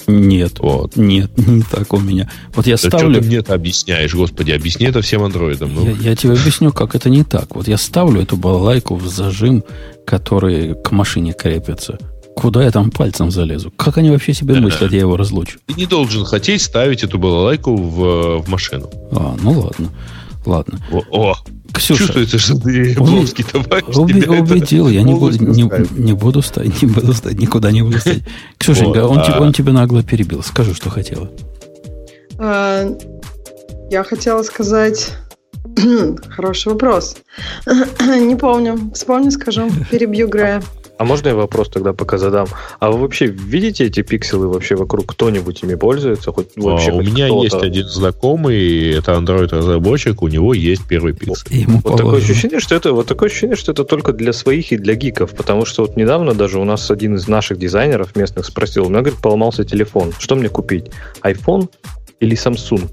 Нет, 0.07 0.59
вот. 0.59 0.95
нет, 0.95 1.29
не 1.37 1.63
так 1.63 1.93
у 1.93 1.99
меня. 1.99 2.29
Вот 2.55 2.65
я 2.65 2.75
да 2.75 2.87
ставлю... 2.89 3.11
Что 3.11 3.21
ты 3.21 3.27
мне-то 3.27 3.53
объясняешь, 3.53 4.15
господи, 4.15 4.51
объясни 4.51 4.85
это 4.85 5.01
всем 5.01 5.23
андроидам. 5.23 5.75
Ну. 5.75 5.85
Я, 5.85 5.91
я 6.11 6.15
тебе 6.15 6.33
объясню, 6.33 6.71
как 6.71 6.95
это 6.95 7.09
не 7.09 7.23
так. 7.23 7.55
Вот 7.55 7.67
я 7.67 7.77
ставлю 7.77 8.21
эту 8.21 8.37
балалайку 8.37 8.95
в 8.95 9.05
зажим, 9.07 9.65
который 10.05 10.75
к 10.81 10.91
машине 10.91 11.33
крепится. 11.33 11.99
Куда 12.37 12.63
я 12.63 12.69
там 12.69 12.91
пальцем 12.91 13.31
залезу? 13.31 13.71
Как 13.71 13.97
они 13.97 14.11
вообще 14.11 14.31
себе 14.31 14.59
мыслят, 14.59 14.91
я 14.91 14.99
его 14.99 15.17
разлучу? 15.17 15.57
Ты 15.65 15.73
не 15.73 15.87
должен 15.87 16.23
хотеть 16.23 16.61
ставить 16.61 17.03
эту 17.03 17.17
балалайку 17.17 17.75
в, 17.75 18.43
в 18.43 18.47
машину. 18.47 18.91
А, 19.11 19.35
ну 19.41 19.59
ладно. 19.59 19.89
Ладно. 20.45 20.79
О, 20.91 21.01
о 21.09 21.35
Ксюша, 21.73 22.03
Чувствуется, 22.03 22.37
что 22.37 22.59
ты 22.59 22.93
плоский 22.93 23.43
товарищ. 23.43 23.95
Уби, 23.95 24.21
убедил, 24.21 24.87
я 24.87 25.01
не 25.01 25.15
буду, 25.15 25.43
не, 25.43 25.63
не 25.99 26.13
буду 26.13 26.43
стать, 26.43 26.79
не 26.81 26.87
буду 26.87 27.13
стать, 27.13 27.39
никуда 27.39 27.71
не 27.71 27.81
буду 27.81 27.97
стать. 27.97 28.21
Ксюшенька, 28.59 29.07
вот, 29.07 29.17
он, 29.17 29.19
а... 29.19 29.41
он 29.41 29.51
тебя 29.51 29.73
нагло 29.73 30.03
перебил. 30.03 30.43
Скажи, 30.43 30.75
что 30.75 30.91
хотела. 30.91 31.31
А, 32.37 32.85
я 33.89 34.03
хотела 34.03 34.43
сказать... 34.43 35.11
Хороший 36.29 36.73
вопрос. 36.73 37.17
не 37.65 38.35
помню. 38.35 38.91
Вспомню, 38.93 39.31
скажу. 39.31 39.69
Перебью 39.91 40.27
Грея. 40.27 40.61
А 40.97 41.03
можно 41.03 41.29
я 41.29 41.35
вопрос 41.35 41.69
тогда 41.69 41.93
пока 41.93 42.17
задам? 42.17 42.47
А 42.79 42.91
вы 42.91 42.99
вообще 42.99 43.27
видите 43.27 43.85
эти 43.85 44.01
пикселы 44.01 44.47
вообще 44.47 44.75
вокруг? 44.75 45.05
Кто-нибудь 45.07 45.63
ими 45.63 45.75
пользуется? 45.75 46.31
Хоть, 46.31 46.49
вообще, 46.55 46.91
а, 46.91 46.95
у 46.95 47.01
меня 47.01 47.27
есть 47.27 47.55
один 47.55 47.87
знакомый, 47.87 48.91
это 48.91 49.13
Android-разработчик, 49.13 50.21
у 50.21 50.27
него 50.27 50.53
есть 50.53 50.87
первый 50.87 51.13
пиксель. 51.13 51.55
Ему 51.55 51.81
вот 51.83 51.97
такое 51.97 52.17
ощущение, 52.17 52.59
что 52.59 52.75
это, 52.75 52.93
вот 52.93 53.07
такое 53.07 53.29
ощущение, 53.29 53.55
что 53.55 53.71
это 53.71 53.83
только 53.83 54.13
для 54.13 54.33
своих 54.33 54.71
и 54.71 54.77
для 54.77 54.95
гиков, 54.95 55.31
потому 55.31 55.65
что 55.65 55.83
вот 55.83 55.97
недавно 55.97 56.33
даже 56.33 56.59
у 56.59 56.63
нас 56.63 56.89
один 56.89 57.15
из 57.15 57.27
наших 57.27 57.59
дизайнеров 57.59 58.15
местных 58.15 58.45
спросил, 58.45 58.85
у 58.85 58.89
меня, 58.89 59.01
говорит, 59.01 59.21
поломался 59.21 59.63
телефон, 59.63 60.13
что 60.17 60.35
мне 60.35 60.49
купить? 60.49 60.91
iPhone 61.23 61.69
или 62.19 62.35
Samsung? 62.35 62.89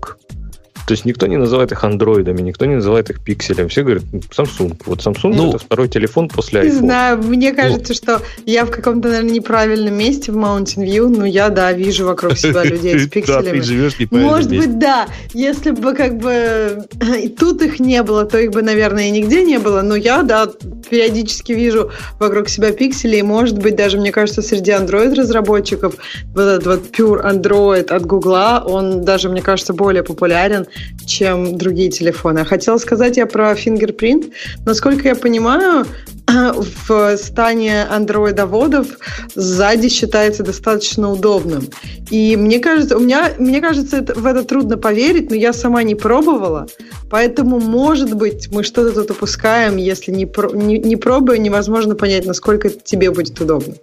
То 0.87 0.93
есть 0.93 1.05
никто 1.05 1.27
не 1.27 1.37
называет 1.37 1.73
их 1.73 1.83
андроидами, 1.83 2.43
никто 2.43 2.67
не 2.67 2.77
называет 2.77 3.09
их 3.11 3.23
пикселем. 3.23 3.69
Все 3.69 3.83
говорят, 3.83 4.03
Samsung. 4.31 4.77
Вот 4.85 5.01
Samsung 5.01 5.35
ну, 5.35 5.49
это 5.51 5.59
второй 5.59 5.89
телефон 5.89 6.29
после 6.29 6.61
iPhone. 6.61 6.65
Не 6.65 6.71
знаю, 6.71 7.19
мне 7.23 7.53
кажется, 7.53 7.93
ну, 7.93 7.95
что 7.95 8.23
я 8.45 8.67
в 8.67 8.71
каком-то, 8.71 9.09
наверное, 9.09 9.33
неправильном 9.33 9.95
месте 9.95 10.31
в 10.33 10.37
Mountain 10.37 10.85
View, 10.85 11.09
но 11.09 11.25
я, 11.25 11.49
да, 11.49 11.73
вижу 11.73 12.05
вокруг 12.05 12.37
себя 12.37 12.65
людей 12.65 12.99
с 12.99 13.09
пикселями. 13.09 13.45
Да, 13.45 13.51
ты 13.51 13.63
живешь 13.63 13.97
Может 14.11 14.51
быть, 14.51 14.79
да. 14.79 15.07
Если 15.33 15.71
бы 15.71 15.95
как 15.95 16.19
бы 16.19 16.87
и 17.19 17.29
тут 17.29 17.63
их 17.63 17.81
не 17.81 18.03
было, 18.03 18.25
то 18.25 18.39
их 18.39 18.51
бы, 18.51 18.63
наверное, 18.63 19.09
и 19.09 19.11
нигде 19.11 19.43
не 19.43 19.59
было. 19.59 19.81
Но 19.81 19.97
я, 19.97 20.23
да, 20.23 20.51
периодически 20.91 21.53
вижу 21.53 21.91
вокруг 22.19 22.49
себя 22.49 22.73
пиксели, 22.73 23.17
и, 23.17 23.23
может 23.23 23.59
быть, 23.59 23.77
даже, 23.77 23.99
мне 23.99 24.13
кажется, 24.13 24.43
среди 24.43 24.73
Android-разработчиков 24.73 25.95
вот 26.35 26.43
этот 26.43 26.67
вот 26.67 26.81
Pure 26.97 27.25
Android 27.25 27.87
от 27.91 28.07
Гугла, 28.07 28.63
он 28.67 29.05
даже, 29.05 29.29
мне 29.29 29.41
кажется, 29.41 29.73
более 29.73 30.03
популярен, 30.03 30.67
чем 31.07 31.57
другие 31.59 31.91
телефоны. 31.91 32.45
Хотела 32.45 32.79
сказать 32.79 33.17
я 33.17 33.27
про 33.27 33.53
Fingerprint. 33.53 34.33
Насколько 34.65 35.09
я 35.09 35.15
понимаю, 35.15 35.87
в 36.27 37.17
стане 37.17 37.85
андроидоводов 37.85 38.87
сзади 39.35 39.89
считается 39.89 40.43
достаточно 40.43 41.11
удобным. 41.11 41.69
И 42.11 42.37
мне 42.37 42.59
кажется, 42.59 42.97
у 42.97 43.01
меня, 43.01 43.33
мне 43.39 43.61
кажется, 43.61 43.99
это, 43.99 44.15
в 44.15 44.27
это 44.27 44.45
трудно 44.45 44.77
поверить, 44.77 45.31
но 45.31 45.37
я 45.37 45.53
сама 45.53 45.83
не 45.83 45.95
пробовала, 45.95 46.67
поэтому, 47.11 47.61
может 47.61 48.15
быть, 48.15 48.49
мы 48.53 48.63
что-то 48.63 48.93
тут 48.93 49.11
упускаем, 49.11 49.77
если 49.77 50.13
не, 50.13 50.29
не, 50.55 50.79
не 50.79 50.97
пробуя, 50.97 51.39
невозможно 51.39 51.95
понять, 51.95 52.27
насколько 52.27 52.71
тебе 52.71 53.11
будет 53.11 53.41
удобно. 53.41 53.75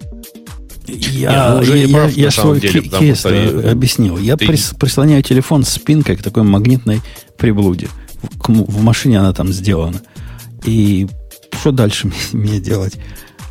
Я, 0.87 1.61
ну, 1.63 1.73
я, 1.73 1.87
прав, 1.87 2.11
я, 2.11 2.25
я 2.25 2.31
свой 2.31 2.59
деле, 2.59 2.81
кейс 2.81 3.25
объяснил. 3.25 4.17
Я 4.17 4.37
ты... 4.37 4.47
прислоняю 4.47 5.23
телефон 5.23 5.63
спинкой 5.63 6.17
к 6.17 6.23
такой 6.23 6.43
магнитной 6.43 7.01
приблуде. 7.37 7.87
В, 8.21 8.49
в 8.49 8.81
машине 8.81 9.19
она 9.19 9.33
там 9.33 9.51
сделана. 9.51 10.01
И 10.65 11.07
что 11.59 11.71
дальше 11.71 12.11
мне 12.31 12.59
делать? 12.59 12.97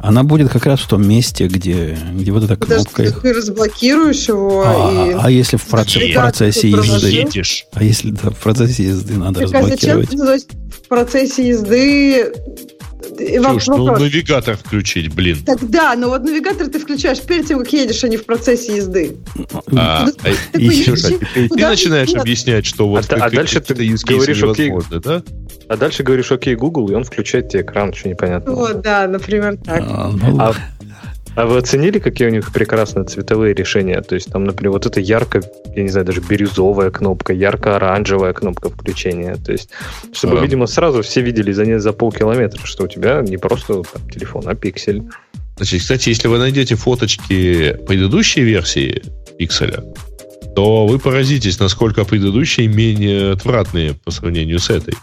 Она 0.02 0.22
будет 0.22 0.50
как 0.50 0.64
раз 0.64 0.80
в 0.80 0.88
том 0.88 1.06
месте, 1.06 1.46
где, 1.46 1.96
где 2.14 2.32
вот 2.32 2.44
эта 2.44 2.56
кнопка. 2.56 3.02
Подожди, 3.02 3.20
ты 3.20 3.32
разблокируешь 3.34 4.28
его. 4.28 4.64
А, 4.66 5.06
и... 5.06 5.12
а 5.12 5.30
если 5.30 5.58
в, 5.58 5.64
проц... 5.66 5.94
в 5.94 6.14
процессе 6.14 6.70
езды? 6.70 7.10
Едешь. 7.10 7.66
А 7.74 7.84
если 7.84 8.10
да, 8.10 8.30
в 8.30 8.38
процессе 8.38 8.84
езды 8.84 9.14
надо 9.18 9.40
так, 9.40 9.52
разблокировать? 9.52 10.14
А 10.14 10.16
зачем 10.16 10.48
в 10.70 10.88
процессе 10.88 11.48
езды 11.48 12.32
Слушай, 13.20 13.76
ну 13.76 13.86
навигатор 13.98 14.56
включить, 14.56 15.14
блин. 15.14 15.38
Так 15.44 15.68
да, 15.68 15.94
но 15.96 16.08
вот 16.08 16.22
навигатор 16.22 16.68
ты 16.68 16.78
включаешь 16.78 17.20
перед 17.20 17.46
тем, 17.46 17.58
как 17.58 17.72
едешь, 17.72 18.02
а 18.04 18.08
не 18.08 18.16
в 18.16 18.24
процессе 18.24 18.76
езды. 18.76 19.16
А, 19.76 20.06
а, 20.06 20.06
ты, 20.52 21.48
начинаешь 21.54 22.14
объяснять, 22.14 22.66
что 22.66 22.88
вот 22.88 23.12
а, 23.12 23.16
а 23.16 23.30
дальше 23.30 23.60
ты 23.60 23.74
говоришь, 23.74 24.42
окей, 24.42 24.72
да? 25.02 25.22
А 25.68 25.76
дальше 25.76 26.02
говоришь, 26.02 26.32
окей, 26.32 26.56
Google, 26.56 26.90
и 26.90 26.94
он 26.94 27.04
включает 27.04 27.48
тебе 27.48 27.62
экран, 27.62 27.92
что 27.94 28.08
непонятно. 28.08 28.52
Вот, 28.52 28.80
да, 28.80 29.06
например, 29.06 29.56
так. 29.56 29.80
А, 29.86 30.10
ну, 30.12 30.40
а, 30.40 30.54
а 31.36 31.46
вы 31.46 31.58
оценили, 31.58 31.98
какие 31.98 32.28
у 32.28 32.30
них 32.30 32.52
прекрасные 32.52 33.04
цветовые 33.04 33.54
решения? 33.54 34.00
То 34.00 34.14
есть 34.14 34.30
там, 34.30 34.44
например, 34.44 34.72
вот 34.72 34.86
эта 34.86 35.00
ярко, 35.00 35.42
я 35.74 35.82
не 35.82 35.88
знаю, 35.88 36.06
даже 36.06 36.20
бирюзовая 36.20 36.90
кнопка, 36.90 37.32
ярко-оранжевая 37.32 38.32
кнопка 38.32 38.68
включения. 38.70 39.36
То 39.36 39.52
есть, 39.52 39.70
чтобы, 40.12 40.38
а. 40.38 40.42
видимо, 40.42 40.66
сразу 40.66 41.02
все 41.02 41.20
видели 41.20 41.52
за, 41.52 41.78
за 41.78 41.92
полкилометра, 41.92 42.60
что 42.64 42.84
у 42.84 42.88
тебя 42.88 43.22
не 43.22 43.36
просто 43.36 43.82
там, 43.82 44.10
телефон, 44.10 44.44
а 44.46 44.54
пиксель. 44.54 45.02
Значит, 45.56 45.80
кстати, 45.80 46.08
если 46.08 46.28
вы 46.28 46.38
найдете 46.38 46.74
фоточки 46.74 47.76
предыдущей 47.86 48.42
версии 48.42 49.02
пикселя, 49.38 49.84
то 50.56 50.86
вы 50.86 50.98
поразитесь, 50.98 51.60
насколько 51.60 52.04
предыдущие 52.04 52.66
менее 52.66 53.32
отвратные 53.32 53.94
по 53.94 54.10
сравнению 54.10 54.58
с 54.58 54.70
этой. 54.70 54.94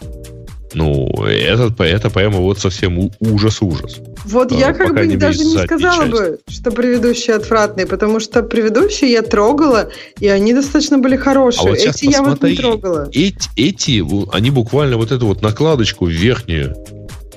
Ну, 0.78 1.08
это, 1.26 1.82
это 1.82 2.08
прямо 2.08 2.38
вот 2.38 2.60
совсем 2.60 3.10
ужас-ужас. 3.18 3.96
Вот 4.24 4.52
я 4.52 4.72
как 4.72 4.94
бы 4.94 5.16
даже 5.16 5.44
не 5.44 5.58
сказала 5.58 6.04
часть. 6.04 6.12
бы, 6.12 6.38
что 6.48 6.70
предыдущие 6.70 7.34
отвратные, 7.34 7.84
потому 7.84 8.20
что 8.20 8.44
предыдущие 8.44 9.10
я 9.10 9.22
трогала, 9.22 9.90
и 10.20 10.28
они 10.28 10.54
достаточно 10.54 10.98
были 10.98 11.16
хорошие. 11.16 11.66
А 11.66 11.70
вот 11.70 11.78
эти 11.78 12.04
я 12.04 12.22
вот 12.22 12.40
не 12.44 12.54
трогала. 12.54 13.08
Эти, 13.12 13.48
эти, 13.56 14.04
они 14.32 14.52
буквально 14.52 14.98
вот 14.98 15.10
эту 15.10 15.26
вот 15.26 15.42
накладочку 15.42 16.06
верхнюю, 16.06 16.76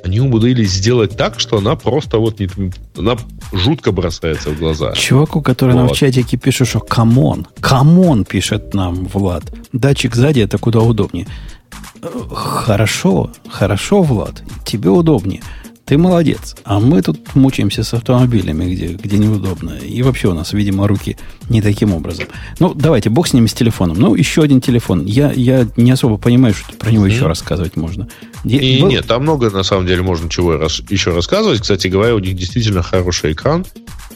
они 0.03 0.19
умудрились 0.19 0.71
сделать 0.71 1.17
так, 1.17 1.39
что 1.39 1.57
она 1.57 1.75
просто 1.75 2.19
вот 2.19 2.39
не, 2.39 2.47
она 2.95 3.17
жутко 3.53 3.91
бросается 3.91 4.51
в 4.51 4.59
глаза. 4.59 4.93
Чуваку, 4.93 5.41
который 5.41 5.73
вот. 5.73 5.79
нам 5.79 5.89
в 5.89 5.93
чатике 5.93 6.37
пишет, 6.37 6.67
что 6.67 6.79
come 6.79 7.18
on, 7.18 7.47
come 7.59 7.96
on, 7.96 8.23
пишет 8.23 8.75
нам 8.75 9.05
Влад. 9.05 9.43
Датчик 9.73 10.13
сзади 10.15 10.41
это 10.41 10.59
куда 10.59 10.81
удобнее. 10.81 11.27
Хорошо, 12.31 13.31
хорошо, 13.47 14.01
Влад, 14.01 14.43
тебе 14.65 14.89
удобнее. 14.89 15.41
Ты 15.85 15.97
молодец. 15.97 16.55
А 16.63 16.79
мы 16.79 17.01
тут 17.01 17.35
мучаемся 17.35 17.83
с 17.83 17.93
автомобилями, 17.93 18.73
где, 18.73 18.87
где 18.93 19.17
неудобно. 19.17 19.71
И 19.71 20.01
вообще 20.03 20.29
у 20.29 20.33
нас, 20.33 20.53
видимо, 20.53 20.87
руки 20.87 21.17
не 21.49 21.61
таким 21.61 21.93
образом. 21.93 22.27
Ну, 22.59 22.73
давайте, 22.73 23.09
бог 23.09 23.27
с 23.27 23.33
ними, 23.33 23.47
с 23.47 23.53
телефоном. 23.53 23.99
Ну, 23.99 24.15
еще 24.15 24.41
один 24.41 24.61
телефон. 24.61 25.03
Я, 25.05 25.33
я 25.33 25.67
не 25.75 25.91
особо 25.91 26.17
понимаю, 26.17 26.53
что 26.53 26.73
про 26.77 26.91
него 26.91 27.05
mm-hmm. 27.05 27.11
еще 27.11 27.27
рассказывать 27.27 27.75
можно. 27.75 28.07
И, 28.45 28.79
Был... 28.81 28.89
Нет, 28.89 29.05
там 29.05 29.23
много, 29.23 29.49
на 29.49 29.63
самом 29.63 29.85
деле, 29.85 30.01
можно 30.01 30.29
чего 30.29 30.55
раз, 30.55 30.81
еще 30.89 31.11
рассказывать. 31.11 31.59
Кстати 31.61 31.87
говоря, 31.87 32.15
у 32.15 32.19
них 32.19 32.37
действительно 32.37 32.83
хороший 32.83 33.33
экран. 33.33 33.65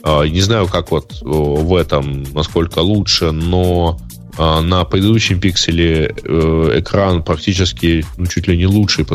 А, 0.01 0.23
не 0.23 0.41
знаю, 0.41 0.67
как 0.67 0.91
вот 0.91 1.17
в 1.21 1.75
этом, 1.75 2.23
насколько 2.31 2.79
лучше, 2.79 3.31
но 3.31 3.99
на 4.37 4.83
предыдущем 4.83 5.39
пикселе 5.39 6.13
э, 6.23 6.79
экран 6.79 7.23
практически 7.23 8.05
ну, 8.17 8.25
чуть 8.27 8.47
ли 8.47 8.57
не 8.57 8.67
лучший, 8.67 9.05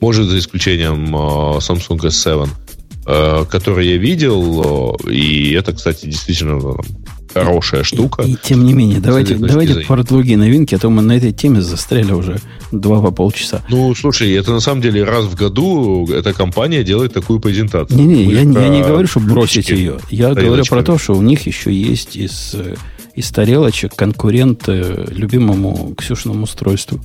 может, 0.00 0.26
за 0.26 0.38
исключением 0.38 1.14
а, 1.16 1.58
Samsung 1.58 1.98
S7. 1.98 2.48
э, 3.06 3.44
которые 3.48 3.92
я 3.92 3.96
видел, 3.98 4.96
и 5.08 5.52
это, 5.52 5.72
кстати, 5.72 6.06
действительно 6.06 6.76
хорошая 7.32 7.84
штука. 7.84 8.22
И, 8.22 8.32
и 8.32 8.36
тем 8.42 8.64
не 8.64 8.72
менее, 8.72 9.00
давайте, 9.00 9.34
давайте 9.36 9.80
про 9.86 10.02
другие 10.02 10.38
новинки, 10.38 10.74
а 10.74 10.78
то 10.78 10.90
мы 10.90 11.02
на 11.02 11.12
этой 11.12 11.32
теме 11.32 11.60
застряли 11.60 12.12
уже 12.12 12.38
два 12.72 13.00
по 13.00 13.10
полчаса. 13.10 13.62
Ну, 13.68 13.94
слушай, 13.94 14.32
это 14.32 14.52
на 14.52 14.60
самом 14.60 14.80
деле 14.80 15.04
раз 15.04 15.26
в 15.26 15.34
году 15.34 16.08
эта 16.10 16.32
компания 16.32 16.82
делает 16.82 17.12
такую 17.12 17.40
презентацию. 17.40 17.98
Не-не, 17.98 18.24
я, 18.24 18.40
я 18.40 18.68
не 18.68 18.82
говорю, 18.82 19.06
что 19.06 19.20
бросить 19.20 19.68
ее. 19.70 19.98
Я 20.10 20.34
говорю 20.34 20.64
про 20.64 20.82
то, 20.82 20.98
что 20.98 21.14
у 21.14 21.22
них 21.22 21.46
еще 21.46 21.72
есть 21.72 22.16
из, 22.16 22.56
из 23.16 23.30
тарелочек 23.30 23.96
конкурент 23.96 24.64
любимому 24.68 25.94
Ксюшному 25.96 26.44
устройству. 26.44 27.00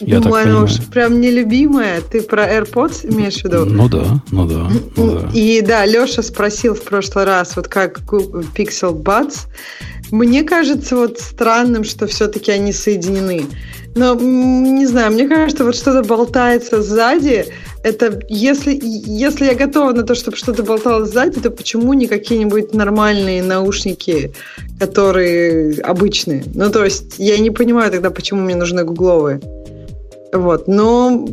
Я 0.00 0.20
Думаю, 0.20 0.48
оно 0.48 0.64
уж 0.64 0.80
прям 0.92 1.20
нелюбимое. 1.20 2.00
Ты 2.00 2.22
про 2.22 2.44
AirPods 2.44 3.12
имеешь 3.12 3.40
в 3.40 3.44
виду? 3.44 3.64
Ну 3.64 3.88
да, 3.88 4.22
ну 4.30 4.46
да. 4.46 4.70
Ну, 4.96 5.20
да. 5.20 5.28
И 5.34 5.60
да, 5.60 5.84
Леша 5.86 6.22
спросил 6.22 6.74
в 6.74 6.82
прошлый 6.82 7.24
раз, 7.24 7.56
вот 7.56 7.68
как 7.68 8.00
Pixel 8.00 9.02
Buds. 9.02 9.46
Мне 10.10 10.42
кажется 10.42 10.96
вот 10.96 11.18
странным, 11.18 11.84
что 11.84 12.06
все-таки 12.06 12.50
они 12.50 12.72
соединены. 12.72 13.44
Но, 13.94 14.14
не 14.14 14.86
знаю, 14.86 15.12
мне 15.12 15.28
кажется, 15.28 15.64
вот 15.64 15.74
что-то 15.74 16.06
болтается 16.06 16.82
сзади. 16.82 17.46
Это 17.82 18.20
если, 18.28 18.78
если 18.80 19.46
я 19.46 19.54
готова 19.54 19.92
на 19.92 20.02
то, 20.02 20.14
чтобы 20.14 20.36
что-то 20.36 20.62
болталось 20.62 21.10
сзади, 21.10 21.40
то 21.40 21.50
почему 21.50 21.92
не 21.94 22.06
какие-нибудь 22.06 22.74
нормальные 22.74 23.42
наушники, 23.42 24.32
которые 24.78 25.80
обычные? 25.80 26.44
Ну, 26.54 26.70
то 26.70 26.84
есть, 26.84 27.14
я 27.18 27.38
не 27.38 27.50
понимаю 27.50 27.90
тогда, 27.90 28.10
почему 28.10 28.42
мне 28.42 28.54
нужны 28.54 28.84
гугловые. 28.84 29.40
Вот, 30.32 30.68
но 30.68 31.26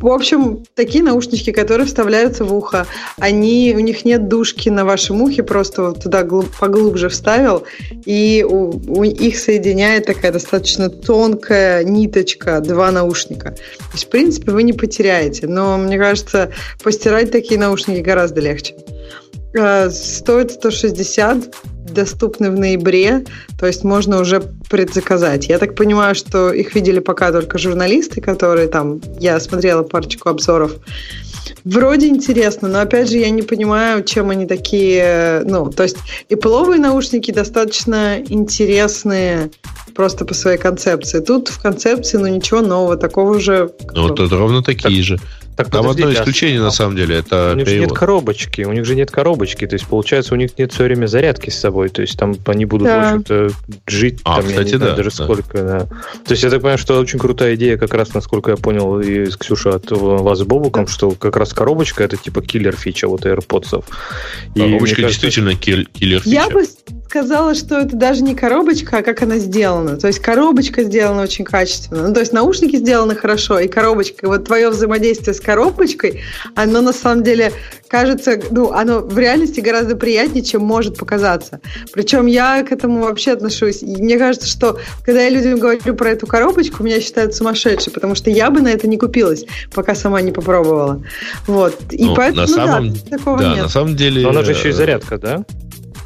в 0.00 0.08
общем, 0.08 0.64
такие 0.74 1.04
наушнички, 1.04 1.52
которые 1.52 1.86
вставляются 1.86 2.44
в 2.44 2.54
ухо, 2.54 2.86
они, 3.18 3.74
у 3.76 3.80
них 3.80 4.04
нет 4.04 4.28
душки 4.28 4.68
на 4.68 4.84
вашем 4.84 5.20
ухе, 5.22 5.42
просто 5.42 5.82
вот 5.82 6.02
туда 6.02 6.22
глуб, 6.22 6.46
поглубже 6.58 7.08
вставил, 7.08 7.64
и 8.06 8.44
у, 8.48 8.80
у 8.88 9.04
их 9.04 9.38
соединяет 9.38 10.06
такая 10.06 10.32
достаточно 10.32 10.88
тонкая 10.88 11.84
ниточка, 11.84 12.60
два 12.60 12.90
наушника. 12.90 13.50
То 13.50 13.92
есть, 13.92 14.06
в 14.06 14.08
принципе, 14.08 14.52
вы 14.52 14.62
не 14.62 14.72
потеряете, 14.72 15.46
но 15.46 15.76
мне 15.76 15.98
кажется, 15.98 16.50
постирать 16.82 17.30
такие 17.30 17.60
наушники 17.60 18.00
гораздо 18.00 18.40
легче. 18.40 18.76
Э, 19.52 19.90
стоит 19.90 20.52
160, 20.52 21.54
доступны 21.92 22.50
в 22.50 22.58
ноябре, 22.58 23.24
то 23.58 23.66
есть 23.66 23.84
можно 23.84 24.20
уже 24.20 24.42
предзаказать. 24.68 25.48
Я 25.48 25.58
так 25.58 25.74
понимаю, 25.74 26.14
что 26.14 26.52
их 26.52 26.74
видели 26.74 27.00
пока 27.00 27.32
только 27.32 27.58
журналисты, 27.58 28.20
которые 28.20 28.68
там, 28.68 29.00
я 29.18 29.40
смотрела 29.40 29.82
парочку 29.82 30.28
обзоров. 30.28 30.72
Вроде 31.64 32.08
интересно, 32.08 32.68
но 32.68 32.80
опять 32.80 33.10
же 33.10 33.18
я 33.18 33.30
не 33.30 33.42
понимаю, 33.42 34.04
чем 34.04 34.30
они 34.30 34.46
такие, 34.46 35.42
ну, 35.44 35.70
то 35.70 35.82
есть 35.82 35.96
и 36.28 36.34
половые 36.34 36.80
наушники 36.80 37.30
достаточно 37.32 38.18
интересные 38.18 39.50
просто 39.94 40.24
по 40.24 40.32
своей 40.32 40.58
концепции. 40.58 41.20
Тут 41.20 41.48
в 41.48 41.60
концепции, 41.60 42.16
ну, 42.16 42.28
ничего 42.28 42.60
нового, 42.62 42.96
такого 42.96 43.38
же. 43.40 43.70
Ну, 43.94 44.08
вот 44.08 44.20
это 44.20 44.36
ровно 44.36 44.62
такие 44.62 45.02
же. 45.02 45.18
Так, 45.64 45.70
Там 45.70 45.88
одно 45.88 46.12
исключение, 46.12 46.60
а, 46.60 46.64
на 46.64 46.70
самом 46.70 46.96
деле, 46.96 47.16
это 47.16 47.52
У 47.52 47.56
них 47.56 47.66
перевод. 47.66 47.88
же 47.88 47.90
нет 47.90 47.98
коробочки, 47.98 48.62
у 48.62 48.72
них 48.72 48.84
же 48.84 48.94
нет 48.94 49.10
коробочки, 49.10 49.66
то 49.66 49.74
есть, 49.74 49.86
получается, 49.86 50.34
у 50.34 50.36
них 50.36 50.58
нет 50.58 50.72
все 50.72 50.84
время 50.84 51.06
зарядки 51.06 51.50
с 51.50 51.58
собой, 51.58 51.88
то 51.88 52.02
есть, 52.02 52.18
там 52.18 52.36
они 52.46 52.64
будут, 52.64 52.86
да. 52.88 52.98
в 52.98 53.06
общем-то, 53.06 53.50
жить, 53.86 54.20
а, 54.24 54.36
там, 54.36 54.46
кстати, 54.46 54.68
я 54.68 54.72
не 54.72 54.78
знаю, 54.78 54.92
да, 54.92 54.96
даже 54.96 55.10
да. 55.16 55.24
сколько, 55.24 55.62
да. 55.62 55.78
То 56.24 56.30
есть, 56.32 56.42
я 56.42 56.50
так 56.50 56.60
понимаю, 56.60 56.78
что 56.78 56.98
очень 56.98 57.18
крутая 57.18 57.54
идея, 57.54 57.76
как 57.76 57.94
раз, 57.94 58.14
насколько 58.14 58.50
я 58.50 58.56
понял, 58.56 59.00
из 59.00 59.36
Ксюша 59.36 59.70
от 59.70 59.90
вас 59.90 60.38
с 60.38 60.42
Бобуком, 60.42 60.86
что 60.86 61.12
как 61.12 61.36
раз 61.36 61.52
коробочка 61.52 62.04
это 62.04 62.16
типа 62.16 62.42
киллер 62.42 62.76
фича 62.76 63.08
вот 63.08 63.26
AirPods. 63.26 63.84
И 64.54 64.60
коробочка 64.60 65.02
кажется, 65.02 65.26
действительно 65.26 65.54
киллер 65.54 66.20
фича. 66.20 66.30
Я 66.30 66.48
бы 66.48 66.64
сказала, 67.10 67.56
что 67.56 67.80
это 67.80 67.96
даже 67.96 68.22
не 68.22 68.36
коробочка, 68.36 68.98
а 68.98 69.02
как 69.02 69.20
она 69.22 69.38
сделана. 69.38 69.96
То 69.96 70.06
есть 70.06 70.20
коробочка 70.20 70.84
сделана 70.84 71.22
очень 71.22 71.44
качественно. 71.44 72.06
Ну, 72.06 72.14
то 72.14 72.20
есть 72.20 72.32
наушники 72.32 72.76
сделаны 72.76 73.16
хорошо, 73.16 73.58
и 73.58 73.66
коробочка. 73.66 74.28
Вот 74.28 74.44
твое 74.44 74.70
взаимодействие 74.70 75.34
с 75.34 75.40
коробочкой, 75.40 76.22
оно 76.54 76.80
на 76.80 76.92
самом 76.92 77.24
деле 77.24 77.52
кажется, 77.88 78.40
ну, 78.52 78.70
оно 78.70 79.00
в 79.00 79.18
реальности 79.18 79.58
гораздо 79.58 79.96
приятнее, 79.96 80.44
чем 80.44 80.62
может 80.62 80.98
показаться. 80.98 81.60
Причем 81.92 82.26
я 82.26 82.62
к 82.62 82.70
этому 82.70 83.00
вообще 83.00 83.32
отношусь. 83.32 83.82
И 83.82 84.00
мне 84.00 84.16
кажется, 84.16 84.46
что 84.46 84.78
когда 85.04 85.22
я 85.22 85.30
людям 85.30 85.58
говорю 85.58 85.96
про 85.96 86.10
эту 86.10 86.28
коробочку, 86.28 86.84
меня 86.84 87.00
считают 87.00 87.34
сумасшедшей, 87.34 87.92
потому 87.92 88.14
что 88.14 88.30
я 88.30 88.50
бы 88.50 88.60
на 88.60 88.68
это 88.68 88.86
не 88.86 88.98
купилась, 88.98 89.44
пока 89.74 89.96
сама 89.96 90.20
не 90.20 90.30
попробовала. 90.30 91.02
Вот. 91.48 91.76
И 91.90 92.04
ну, 92.04 92.14
поэтому, 92.14 92.42
на 92.42 92.46
ну, 92.46 92.54
самом, 92.54 92.92
да, 92.92 93.18
такого 93.18 93.38
да, 93.38 93.48
нет. 93.54 93.62
на 93.64 93.68
самом 93.68 93.96
деле... 93.96 94.22
Но 94.22 94.30
она 94.30 94.44
же 94.44 94.52
еще 94.52 94.68
и 94.68 94.72
зарядка, 94.72 95.18
да? 95.18 95.44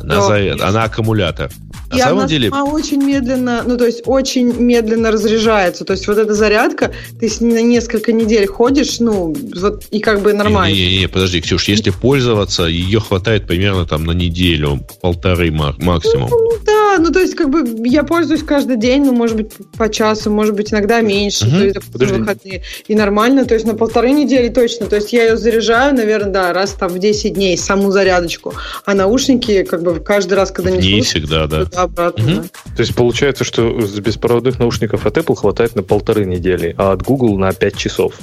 Она, 0.05 0.17
Но... 0.17 0.29
заряд, 0.29 0.61
она 0.61 0.85
аккумулятор. 0.85 1.51
На 1.91 1.97
и 1.97 2.01
самом 2.01 2.19
она 2.21 2.29
деле... 2.29 2.51
сама 2.51 2.65
очень 2.65 3.03
медленно, 3.03 3.63
ну 3.67 3.77
то 3.77 3.87
есть 3.87 4.03
очень 4.05 4.53
медленно 4.53 5.11
разряжается. 5.11 5.85
То 5.85 5.93
есть 5.93 6.07
вот 6.07 6.19
эта 6.19 6.35
зарядка, 6.35 6.93
ты 7.21 7.29
с 7.29 7.41
ней 7.41 7.55
на 7.55 7.63
несколько 7.63 8.13
недель 8.13 8.47
ходишь, 8.47 9.01
ну 9.01 9.35
вот 9.55 9.85
и 9.91 10.01
как 10.01 10.23
бы 10.23 10.33
нормально. 10.33 10.75
Не-не-не, 10.75 11.09
подожди, 11.09 11.41
Ксюш, 11.41 11.69
если 11.69 11.91
пользоваться, 11.91 12.65
ее 12.65 13.01
хватает 13.01 13.47
примерно 13.47 13.87
там 13.87 14.05
на 14.05 14.13
неделю, 14.13 14.81
полторы 15.01 15.51
максимум. 15.51 16.29
Ну, 16.31 16.53
да, 16.65 16.84
ну 16.99 17.11
то 17.11 17.21
есть 17.21 17.35
как 17.35 17.51
бы 17.51 17.65
я 17.87 18.03
пользуюсь 18.03 18.43
каждый 18.43 18.77
день, 18.77 19.05
ну 19.05 19.13
может 19.13 19.37
быть 19.37 19.53
по 19.77 19.89
часу, 19.89 20.31
может 20.31 20.55
быть 20.55 20.73
иногда 20.73 21.01
меньше, 21.01 21.47
угу. 21.47 21.57
то 21.57 21.65
есть 21.65 21.93
Подожди. 21.93 22.15
выходные. 22.15 22.63
И 22.89 22.95
нормально, 22.95 23.45
то 23.45 23.55
есть 23.55 23.67
на 23.67 23.75
полторы 23.75 24.11
недели 24.13 24.49
точно. 24.49 24.87
То 24.87 24.97
есть 24.97 25.13
я 25.13 25.25
ее 25.25 25.37
заряжаю, 25.37 25.95
наверное, 25.95 26.33
да, 26.33 26.53
раз 26.53 26.73
там 26.73 26.91
в 26.91 26.99
10 26.99 27.35
дней, 27.35 27.57
саму 27.57 27.91
зарядочку. 27.91 28.55
А 28.85 28.95
наушники 28.95 29.63
как 29.65 29.83
бы 29.83 30.01
каждый 30.01 30.35
раз, 30.35 30.51
когда 30.51 30.71
не 30.71 30.81
слушаю, 30.81 31.03
всегда, 31.03 31.47
да 31.47 31.67
обратно. 31.75 32.25
Угу. 32.25 32.43
То 32.77 32.81
есть 32.81 32.95
получается, 32.95 33.45
что 33.45 33.81
с 33.81 33.99
беспроводных 34.01 34.59
наушников 34.59 35.07
от 35.07 35.17
Apple 35.17 35.37
хватает 35.37 35.77
на 35.77 35.83
полторы 35.83 36.25
недели, 36.25 36.75
а 36.79 36.93
от 36.93 37.03
Google 37.03 37.39
на 37.39 37.53
5 37.53 37.77
часов. 37.77 38.15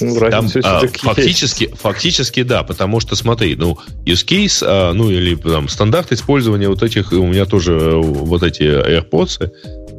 ну, 0.00 0.18
Там, 0.30 0.46
а, 0.64 0.82
фактически, 0.98 1.64
есть. 1.64 1.78
фактически 1.78 2.42
да, 2.42 2.62
потому 2.62 3.00
что 3.00 3.14
смотри, 3.14 3.56
ну 3.56 3.78
use 4.04 4.26
case, 4.26 4.62
а, 4.66 4.92
ну 4.92 5.10
или 5.10 5.34
там 5.34 5.68
стандарт 5.68 6.12
использования 6.12 6.68
вот 6.68 6.82
этих, 6.82 7.12
у 7.12 7.26
меня 7.26 7.44
тоже 7.44 7.89
вот 7.98 8.42
эти 8.42 8.62
AirPods, 8.62 9.50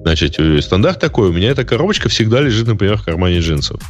значит 0.03 0.39
э, 0.39 0.61
стандарт 0.61 0.99
такой, 0.99 1.29
у 1.29 1.33
меня 1.33 1.49
эта 1.49 1.63
коробочка 1.63 2.09
всегда 2.09 2.41
лежит, 2.41 2.67
например, 2.67 2.97
в 2.97 3.03
кармане 3.03 3.39
джинсов 3.39 3.81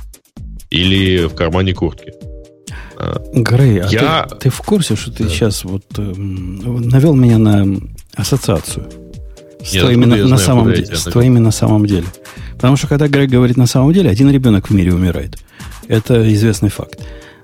или 0.69 1.25
в 1.25 1.35
кармане 1.35 1.73
куртки. 1.73 2.13
А, 2.97 3.21
Грей, 3.33 3.81
а 3.81 3.87
я... 3.87 4.23
ты, 4.23 4.35
ты 4.35 4.49
в 4.49 4.59
курсе, 4.59 4.95
что 4.95 5.11
ты 5.11 5.23
да. 5.23 5.29
сейчас 5.29 5.63
вот 5.63 5.83
э, 5.97 6.01
навел 6.01 7.15
меня 7.15 7.37
на 7.37 7.65
ассоциацию 8.15 8.89
с 9.63 9.73
Нет, 9.73 9.83
твоими, 9.83 10.05
на, 10.05 10.15
на 10.27 10.37
самом 10.37 10.73
деле, 10.73 10.95
с 10.95 11.03
твоими 11.03 11.39
на 11.39 11.51
самом 11.51 11.85
деле. 11.85 12.05
Потому 12.55 12.77
что 12.77 12.87
когда 12.87 13.07
Грег 13.07 13.29
говорит 13.29 13.57
на 13.57 13.67
самом 13.67 13.93
деле, 13.93 14.09
один 14.09 14.29
ребенок 14.29 14.69
в 14.69 14.73
мире 14.73 14.93
умирает. 14.93 15.37
Это 15.87 16.31
известный 16.33 16.69
факт. 16.69 16.99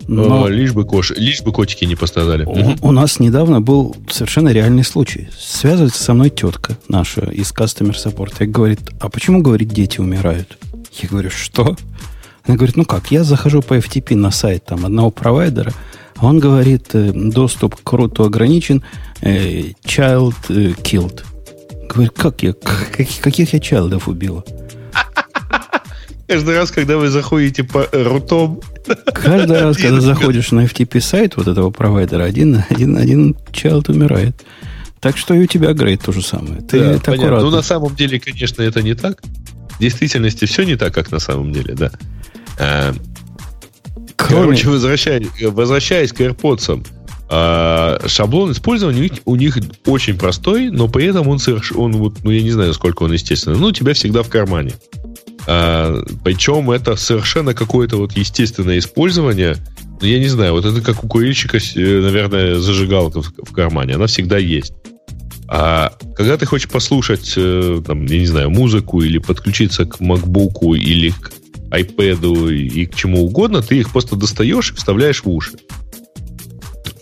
Но 0.07 0.47
лишь, 0.47 0.71
бы 0.71 0.85
кош... 0.85 1.11
лишь 1.11 1.41
бы 1.41 1.51
котики 1.51 1.85
не 1.85 1.95
пострадали. 1.95 2.45
У, 2.45 2.87
у 2.87 2.91
нас 2.91 3.19
недавно 3.19 3.61
был 3.61 3.95
совершенно 4.09 4.49
реальный 4.49 4.83
случай. 4.83 5.29
Связывается 5.37 6.01
со 6.01 6.13
мной 6.13 6.29
тетка 6.29 6.77
наша 6.87 7.21
из 7.29 7.51
Customer 7.51 7.93
Support 7.93 8.43
и 8.43 8.45
говорит, 8.45 8.79
а 8.99 9.09
почему, 9.09 9.41
говорит, 9.41 9.69
дети 9.69 9.99
умирают? 9.99 10.57
Я 11.01 11.09
говорю, 11.09 11.29
что? 11.29 11.75
Она 12.45 12.55
говорит, 12.55 12.77
ну 12.77 12.85
как, 12.85 13.11
я 13.11 13.23
захожу 13.23 13.61
по 13.61 13.77
FTP 13.77 14.15
на 14.15 14.31
сайт 14.31 14.65
там, 14.65 14.85
одного 14.85 15.11
провайдера, 15.11 15.73
а 16.15 16.25
он 16.25 16.39
говорит, 16.39 16.89
э, 16.93 17.11
доступ 17.13 17.75
к 17.75 17.93
руту 17.93 18.23
ограничен, 18.23 18.83
э, 19.21 19.73
child 19.83 20.35
э, 20.49 20.73
killed. 20.81 21.23
Говорит, 21.89 22.13
как 22.15 22.43
я, 22.43 22.53
как, 22.53 23.07
каких 23.21 23.53
я 23.53 23.59
чайлдов 23.59 24.07
убила? 24.07 24.43
Каждый 26.27 26.55
раз, 26.55 26.71
когда 26.71 26.97
вы 26.97 27.09
заходите 27.09 27.63
по 27.63 27.87
рутом... 27.91 28.61
Каждый 29.05 29.61
раз, 29.61 29.77
когда 29.77 30.01
заходишь 30.01 30.51
на 30.51 30.65
FTP 30.65 30.99
сайт 30.99 31.37
вот 31.37 31.47
этого 31.47 31.69
провайдера, 31.69 32.23
один, 32.23 32.63
один, 32.69 32.97
один 32.97 33.35
child 33.51 33.91
умирает. 33.91 34.35
Так 34.99 35.17
что 35.17 35.33
и 35.33 35.39
у 35.39 35.45
тебя, 35.45 35.73
Грейт, 35.73 36.01
то 36.01 36.11
же 36.11 36.21
самое. 36.21 36.61
Ты 36.61 36.79
да, 36.79 36.99
так 36.99 37.17
Ну, 37.17 37.49
на 37.49 37.61
самом 37.61 37.95
деле, 37.95 38.19
конечно, 38.19 38.61
это 38.61 38.81
не 38.81 38.93
так. 38.93 39.21
В 39.77 39.79
действительности 39.79 40.45
все 40.45 40.63
не 40.63 40.75
так, 40.75 40.93
как 40.93 41.11
на 41.11 41.19
самом 41.19 41.53
деле, 41.53 41.75
да. 41.75 41.91
А, 42.59 42.93
Кроме... 44.17 44.43
Короче, 44.43 44.69
возвращаясь, 44.69 45.27
возвращаясь 45.41 46.11
к 46.11 46.19
AirPods, 46.19 46.85
а, 47.29 47.99
шаблон 48.07 48.51
использования 48.51 48.99
у 48.99 49.03
них, 49.03 49.11
у 49.25 49.35
них 49.35 49.57
очень 49.85 50.17
простой, 50.17 50.69
но 50.69 50.87
при 50.87 51.05
этом 51.05 51.27
он, 51.27 51.39
соверш... 51.39 51.71
он 51.73 51.93
вот, 51.93 52.23
ну, 52.23 52.31
я 52.31 52.41
не 52.41 52.51
знаю, 52.51 52.73
сколько 52.73 53.03
он 53.03 53.13
естественный, 53.13 53.57
ну, 53.57 53.67
у 53.67 53.71
тебя 53.71 53.93
всегда 53.93 54.23
в 54.23 54.29
кармане. 54.29 54.73
А, 55.47 56.03
причем 56.25 56.69
это 56.71 56.97
совершенно 56.97 57.53
какое-то 57.53 57.95
вот 57.95 58.11
естественное 58.17 58.79
использование. 58.79 59.55
Ну, 60.01 60.05
я 60.05 60.19
не 60.19 60.27
знаю, 60.27 60.51
вот 60.51 60.65
это 60.65 60.81
как 60.81 61.05
у 61.05 61.07
курильщика, 61.07 61.57
э, 61.57 62.01
наверное, 62.01 62.55
зажигалка 62.55 63.21
в, 63.21 63.31
в 63.37 63.53
кармане. 63.53 63.95
Она 63.95 64.07
всегда 64.07 64.37
есть. 64.37 64.73
А 65.47 65.93
когда 66.15 66.35
ты 66.35 66.45
хочешь 66.45 66.69
послушать, 66.69 67.33
э, 67.37 67.81
там, 67.85 68.05
я 68.05 68.19
не 68.19 68.25
знаю, 68.25 68.49
музыку 68.49 69.01
или 69.01 69.19
подключиться 69.19 69.85
к 69.85 70.01
MacBook 70.01 70.77
или 70.77 71.11
к 71.11 71.31
iPad 71.71 72.53
и 72.53 72.85
к 72.85 72.95
чему 72.95 73.23
угодно, 73.23 73.61
ты 73.61 73.77
их 73.77 73.91
просто 73.91 74.17
достаешь 74.17 74.71
и 74.71 74.75
вставляешь 74.75 75.23
в 75.23 75.29
уши. 75.29 75.53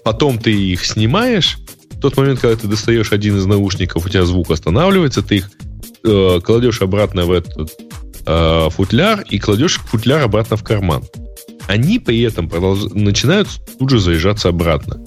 потом 0.04 0.38
ты 0.38 0.54
их 0.54 0.86
снимаешь, 0.86 1.58
в 1.90 2.00
тот 2.00 2.16
момент, 2.16 2.40
когда 2.40 2.56
ты 2.56 2.68
достаешь 2.68 3.12
один 3.12 3.38
из 3.38 3.46
наушников, 3.48 4.06
у 4.06 4.10
тебя 4.10 4.24
звук 4.26 4.52
останавливается, 4.52 5.24
ты 5.24 5.38
их 5.38 5.50
э, 6.04 6.40
кладешь 6.44 6.84
обратно 6.84 7.26
в 7.26 7.32
этот 7.32 7.72
э, 8.26 8.70
футляр 8.70 9.22
и 9.22 9.40
кладешь 9.40 9.80
футляр 9.80 10.22
обратно 10.22 10.58
в 10.58 10.64
карман. 10.64 11.04
Они 11.68 12.00
при 12.00 12.22
этом 12.22 12.50
продолж... 12.50 12.92
начинают 12.94 13.48
тут 13.80 13.90
же 13.90 14.00
заезжаться 14.00 14.50
обратно. 14.50 15.04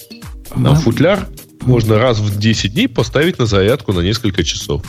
На 0.55 0.75
футляр 0.75 1.29
можно 1.61 1.99
раз 1.99 2.19
в 2.19 2.39
10 2.39 2.73
дней 2.73 2.89
поставить 2.89 3.39
на 3.39 3.47
зарядку 3.47 3.93
на 3.93 4.01
несколько 4.01 4.43
часов. 4.43 4.83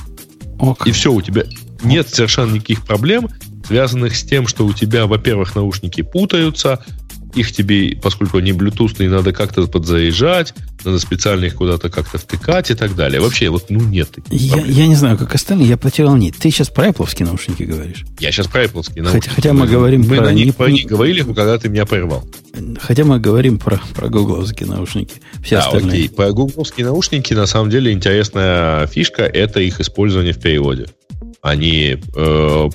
Ок. 0.59 0.87
И 0.87 0.91
все, 0.91 1.11
у 1.11 1.21
тебя 1.21 1.43
нет 1.83 2.09
совершенно 2.09 2.53
никаких 2.53 2.85
проблем, 2.85 3.29
связанных 3.65 4.15
с 4.15 4.23
тем, 4.23 4.47
что 4.47 4.65
у 4.65 4.73
тебя, 4.73 5.05
во-первых, 5.05 5.55
наушники 5.55 6.01
путаются, 6.01 6.83
их 7.35 7.51
тебе, 7.51 7.97
поскольку 8.01 8.37
они 8.37 8.51
Bluetooth, 8.51 9.07
надо 9.07 9.33
как-то 9.33 9.67
подзаезжать, 9.67 10.53
надо 10.83 10.99
специально 10.99 11.45
их 11.45 11.55
куда-то 11.55 11.89
как-то 11.89 12.17
втыкать 12.17 12.71
и 12.71 12.75
так 12.75 12.95
далее. 12.95 13.21
Вообще, 13.21 13.49
вот, 13.49 13.69
ну, 13.69 13.81
нет. 13.81 14.09
Я, 14.29 14.61
я 14.61 14.87
не 14.87 14.95
знаю, 14.95 15.17
как 15.17 15.35
остальные, 15.35 15.67
я 15.67 15.77
потерял 15.77 16.15
нить. 16.15 16.35
Ты 16.37 16.49
сейчас 16.51 16.69
про 16.69 16.87
Apple 16.87 17.23
наушники 17.23 17.63
говоришь? 17.63 18.05
Я 18.19 18.31
сейчас 18.31 18.47
про 18.47 18.63
Apple 18.63 18.83
наушники. 18.95 19.27
Хотя, 19.27 19.31
хотя 19.31 19.53
мы 19.53 19.67
говорим 19.67 20.01
мы 20.01 20.17
про... 20.17 20.25
на 20.25 20.33
них, 20.33 20.45
не, 20.47 20.51
про 20.51 20.71
них 20.71 20.85
говорили, 20.85 21.21
когда 21.21 21.57
ты 21.57 21.69
меня 21.69 21.85
прервал. 21.85 22.25
Хотя 22.79 23.03
мы 23.03 23.19
говорим 23.19 23.59
про, 23.59 23.79
про 23.93 24.09
гугловские 24.09 24.67
наушники. 24.69 25.15
Все 25.43 25.57
да, 25.57 25.65
остальные. 25.65 25.89
окей. 25.91 26.09
Про 26.09 26.31
гугловские 26.31 26.85
наушники, 26.85 27.33
на 27.33 27.45
самом 27.45 27.69
деле, 27.69 27.91
интересная 27.91 28.87
фишка– 28.87 29.23
это 29.23 29.59
их 29.59 29.79
использование 29.79 30.33
в 30.33 30.39
переводе. 30.39 30.87
Они 31.41 31.97
э, 32.15 32.69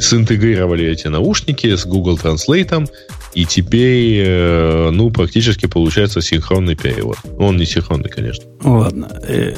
синтегрировали 0.00 0.86
эти 0.86 1.08
наушники 1.08 1.74
с 1.74 1.84
Google 1.86 2.18
Translate, 2.18 2.88
и 3.34 3.44
теперь, 3.44 4.22
э, 4.24 4.90
ну, 4.90 5.10
практически 5.10 5.66
получается 5.66 6.20
синхронный 6.20 6.74
перевод. 6.74 7.18
Он 7.38 7.56
не 7.56 7.66
синхронный, 7.66 8.08
конечно. 8.08 8.44
Ладно. 8.62 9.08
Э, 9.26 9.54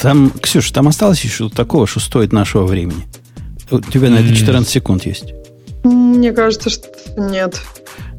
там, 0.00 0.30
Ксюша, 0.40 0.72
там 0.72 0.88
осталось 0.88 1.22
еще 1.22 1.48
такого, 1.48 1.86
что 1.86 2.00
стоит 2.00 2.32
нашего 2.32 2.66
времени? 2.66 3.04
У 3.70 3.80
тебя 3.80 4.10
на 4.10 4.16
это 4.16 4.34
14 4.34 4.68
секунд 4.68 5.06
есть. 5.06 5.32
Мне 5.82 6.32
кажется, 6.32 6.70
что 6.70 6.88
нет. 7.16 7.60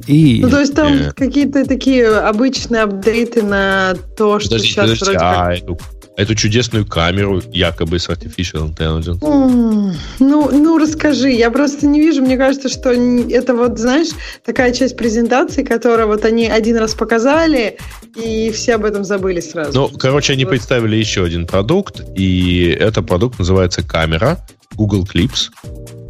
И... 0.07 0.39
Ну, 0.41 0.49
то 0.49 0.59
есть 0.59 0.75
там 0.75 0.93
Э. 0.93 1.11
какие-то 1.15 1.65
такие 1.65 2.07
обычные 2.07 2.83
апдейты 2.83 3.41
на 3.41 3.95
то, 4.17 4.39
что 4.39 4.49
Подождите, 4.49 4.73
сейчас 4.73 4.83
подождите, 4.85 5.05
вроде 5.11 5.19
а 5.25 5.45
как... 5.49 5.57
эту, 5.57 5.79
эту 6.17 6.35
чудесную 6.35 6.85
камеру, 6.85 7.41
якобы 7.51 7.97
с 7.99 8.07
Artificial 8.07 8.69
Intelligence? 8.73 9.23
М, 9.25 9.93
Ну, 10.19 10.49
ну, 10.51 10.77
расскажи. 10.77 11.31
Я 11.31 11.49
просто 11.51 11.87
не 11.87 11.99
вижу. 11.99 12.21
Мне 12.21 12.37
кажется, 12.37 12.69
что 12.69 12.91
это 12.91 13.53
вот, 13.55 13.79
знаешь, 13.79 14.09
такая 14.45 14.71
часть 14.73 14.95
презентации, 14.95 15.63
которую 15.63 16.07
вот 16.07 16.23
они 16.23 16.47
один 16.47 16.77
раз 16.77 16.93
показали, 16.93 17.77
и 18.15 18.51
все 18.51 18.75
об 18.75 18.85
этом 18.85 19.03
забыли 19.03 19.39
сразу. 19.39 19.73
Ну, 19.73 19.89
короче, 19.97 20.33
они 20.33 20.45
Вот. 20.45 20.51
представили 20.51 20.95
еще 20.95 21.23
один 21.25 21.47
продукт, 21.47 22.01
и 22.15 22.75
этот 22.79 23.07
продукт 23.07 23.39
называется 23.39 23.81
камера 23.83 24.37
Google 24.75 25.05
Clips. 25.11 25.49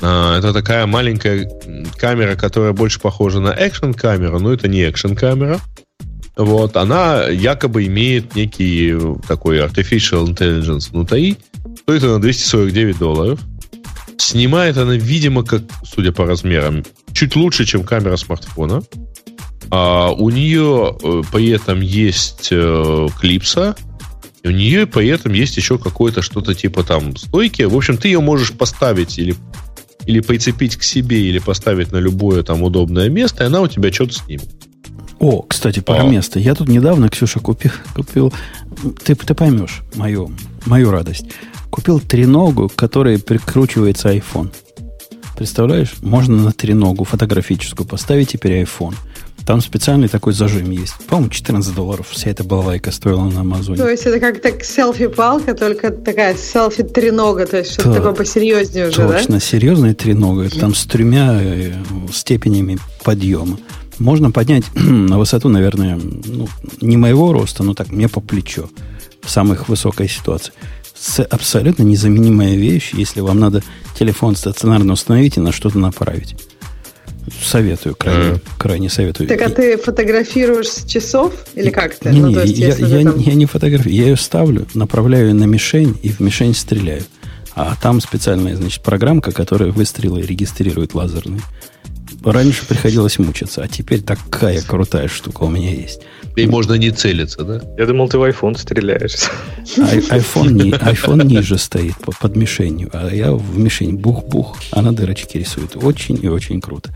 А, 0.02 0.38
Это 0.38 0.54
такая 0.54 0.86
маленькая 0.86 1.50
камера, 1.98 2.36
которая 2.36 2.74
больше 2.74 3.00
похожа 3.00 3.40
на 3.40 3.50
экшн-камеру, 3.50 4.40
но 4.40 4.54
это 4.54 4.68
не 4.68 4.82
экшн-камера. 4.82 5.60
Вот, 6.36 6.76
она 6.76 7.28
якобы 7.28 7.86
имеет 7.86 8.36
некий 8.36 8.94
такой 9.28 9.60
artificial 9.60 10.26
intelligence 10.28 10.92
внутри. 10.92 11.38
Стоит 11.80 12.04
она 12.04 12.20
249 12.20 12.98
долларов. 12.98 13.40
Снимает 14.18 14.78
она, 14.78 14.96
видимо, 14.96 15.44
как, 15.44 15.62
судя 15.86 16.12
по 16.12 16.26
размерам, 16.26 16.84
чуть 17.14 17.36
лучше, 17.36 17.66
чем 17.66 17.84
камера 17.84 18.18
смартфона. 18.18 18.84
А 19.72 20.12
у 20.12 20.30
нее 20.30 20.96
э, 21.02 21.22
при 21.32 21.50
этом 21.50 21.82
есть 21.82 22.50
э, 22.52 23.08
клипса, 23.20 23.76
у 24.46 24.52
нее 24.52 24.86
при 24.86 25.08
этом 25.08 25.34
есть 25.34 25.58
еще 25.58 25.80
какое-то 25.80 26.22
что-то 26.22 26.54
типа 26.54 26.84
там 26.84 27.16
стойки. 27.16 27.64
В 27.64 27.76
общем, 27.76 27.98
ты 27.98 28.10
ее 28.10 28.20
можешь 28.20 28.52
поставить 28.52 29.18
или, 29.18 29.36
или 30.06 30.20
прицепить 30.20 30.76
к 30.76 30.84
себе, 30.84 31.22
или 31.22 31.40
поставить 31.40 31.92
на 31.92 31.98
любое 31.98 32.44
там 32.44 32.64
удобное 32.64 33.10
место, 33.10 33.44
и 33.44 33.48
она 33.48 33.62
у 33.62 33.68
тебя 33.68 33.92
что-то 33.92 34.14
снимет. 34.14 34.50
О, 35.20 35.42
кстати, 35.42 35.80
про 35.80 36.02
А. 36.02 36.04
место. 36.04 36.40
Я 36.40 36.56
тут 36.56 36.68
недавно, 36.68 37.10
Ксюша, 37.10 37.40
купил, 37.40 37.72
купил 37.96 38.34
ты, 39.04 39.16
ты 39.16 39.34
поймешь 39.34 39.84
мою, 39.96 40.32
мою 40.66 40.92
радость. 40.92 41.26
Купил 41.70 42.00
треногу, 42.00 42.70
к 42.70 42.76
которой 42.76 43.20
прикручивается 43.20 44.14
iPhone. 44.14 44.54
Представляешь? 45.38 45.96
Можно 46.02 46.38
на 46.38 46.52
треногу 46.52 47.04
фотографическую 47.04 47.88
поставить 47.88 48.30
теперь 48.30 48.64
iPhone. 48.64 48.96
Там 49.46 49.62
специальный 49.62 50.08
такой 50.08 50.34
зажим 50.34 50.72
есть. 50.72 50.96
По-моему, 51.08 51.30
14 51.30 51.76
долларов 51.76 52.08
вся 52.10 52.32
эта 52.32 52.44
балалайка 52.44 52.92
стоила 52.92 53.26
на 53.30 53.42
Амазоне. 53.42 53.78
То 53.78 53.88
есть 53.90 54.04
это 54.06 54.20
как 54.20 54.42
так 54.42 54.64
селфи-палка, 54.64 55.54
только 55.54 55.92
такая 55.92 56.36
селфи-тренога, 56.36 57.46
то 57.46 57.58
есть 57.58 57.74
что-то 57.74 57.90
Да. 57.90 57.96
такое 57.96 58.14
посерьезнее 58.14 58.90
уже, 58.90 59.08
да? 59.08 59.18
Точно, 59.20 59.40
серьезная 59.40 59.94
тренога. 59.94 60.50
Там 60.50 60.74
с 60.74 60.86
тремя 60.86 61.40
э, 61.42 61.74
степенями 62.12 62.80
подъема. 63.04 63.60
Можно 64.00 64.32
поднять 64.32 64.64
на 64.74 65.20
высоту, 65.20 65.48
наверное, 65.50 66.00
ну, 66.26 66.50
не 66.82 66.98
моего 66.98 67.32
роста, 67.32 67.64
но 67.64 67.74
так, 67.76 67.92
мне 67.92 68.10
по 68.10 68.22
плечо 68.22 68.70
в 69.22 69.30
самых 69.30 69.70
высокой 69.70 70.10
ситуации. 70.10 70.54
С- 70.98 71.24
абсолютно 71.24 71.84
незаменимая 71.84 72.56
вещь, 72.56 72.92
если 72.94 73.20
вам 73.22 73.40
надо 73.40 73.64
телефон 74.00 74.36
стационарно 74.36 74.94
установить 74.94 75.38
и 75.38 75.40
на 75.40 75.52
что-то 75.52 75.78
направить. 75.78 76.36
Советую, 77.44 77.96
крайне, 77.96 78.40
крайне 78.58 78.90
советую. 78.90 79.28
Так 79.28 79.42
а 79.42 79.50
ты 79.50 79.78
фотографируешь 79.78 80.68
с 80.70 80.86
часов 80.86 81.34
или 81.56 81.70
как 81.70 81.96
ты? 81.96 82.10
не, 82.10 82.22
Ну, 82.22 82.28
не, 82.30 82.36
есть, 82.36 82.80
я, 82.80 82.88
я- 82.88 83.04
там- 83.04 83.20
я 83.20 83.34
не 83.34 83.46
фотографирую, 83.46 83.96
я 83.96 84.04
ее 84.10 84.18
ставлю, 84.18 84.68
направляю 84.74 85.30
ее 85.30 85.34
на 85.34 85.46
мишень 85.46 85.98
и 86.04 86.10
в 86.10 86.20
мишень 86.20 86.54
стреляю. 86.54 87.04
А 87.56 87.76
там 87.82 88.02
специальная, 88.02 88.56
значит, 88.56 88.84
программка, 88.84 89.32
которая 89.32 89.72
выстрелы 89.72 90.22
регистрирует 90.22 90.94
лазерные. 90.94 91.42
Раньше 92.26 92.66
приходилось 92.66 93.20
мучиться, 93.20 93.62
а 93.64 93.68
теперь 93.68 94.02
такая 94.02 94.62
крутая 94.62 95.08
штука 95.08 95.44
у 95.44 95.50
меня 95.50 95.70
есть. 95.70 96.02
И 96.36 96.46
можно 96.48 96.74
не 96.74 96.92
целиться, 96.92 97.44
да? 97.44 97.62
Я 97.78 97.86
думал, 97.86 98.10
ты 98.10 98.18
в 98.18 98.24
iPhone 98.24 98.58
стреляешь. 98.58 99.16
Ай- 99.78 100.00
iPhone, 100.20 100.52
ни- 100.52 100.72
iPhone 100.74 101.24
ниже 101.26 101.58
стоит 101.58 101.96
по- 101.98 102.12
под 102.12 102.36
мишенью, 102.36 102.90
а 102.94 103.10
я 103.14 103.32
в 103.32 103.58
мишень 103.58 103.96
бух-бух, 103.96 104.58
а 104.72 104.82
на 104.82 104.92
дырочке 104.94 105.40
рисует. 105.40 105.76
Очень 105.76 106.20
и 106.22 106.28
очень 106.28 106.60
круто. 106.62 106.94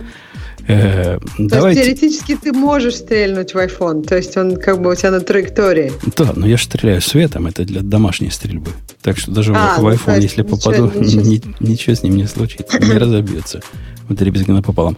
Э, 0.69 1.17
То 1.17 1.33
есть 1.39 1.49
давайте... 1.49 1.81
теоретически 1.81 2.35
ты 2.35 2.53
можешь 2.53 2.97
стрельнуть 2.97 3.55
в 3.55 3.57
iPhone, 3.57 4.03
то 4.03 4.15
есть 4.15 4.37
он 4.37 4.55
как 4.55 4.79
бы 4.81 4.91
у 4.91 4.95
тебя 4.95 5.09
на 5.09 5.19
траектории. 5.19 5.91
Да, 6.15 6.31
но 6.35 6.45
я 6.47 6.57
же 6.57 6.63
стреляю 6.65 7.01
светом, 7.01 7.47
это 7.47 7.65
для 7.65 7.81
домашней 7.81 8.29
стрельбы. 8.29 8.69
Так 9.01 9.17
что 9.17 9.31
даже 9.31 9.51
А, 9.55 9.77
в 9.79 9.81
ну, 9.81 9.89
iPhone, 9.89 10.15
есть 10.21 10.23
если 10.37 10.43
ничего- 10.43 10.57
попаду, 10.57 10.91
ничего- 10.99 11.21
ни- 11.23 11.41
ничего 11.59 11.95
с 11.95 12.03
ним 12.03 12.17
не 12.17 12.27
случится, 12.27 12.77
не 12.79 12.97
разобьется. 12.99 13.61
Вот 14.07 14.21
ребезги 14.21 14.51
напополам. 14.51 14.95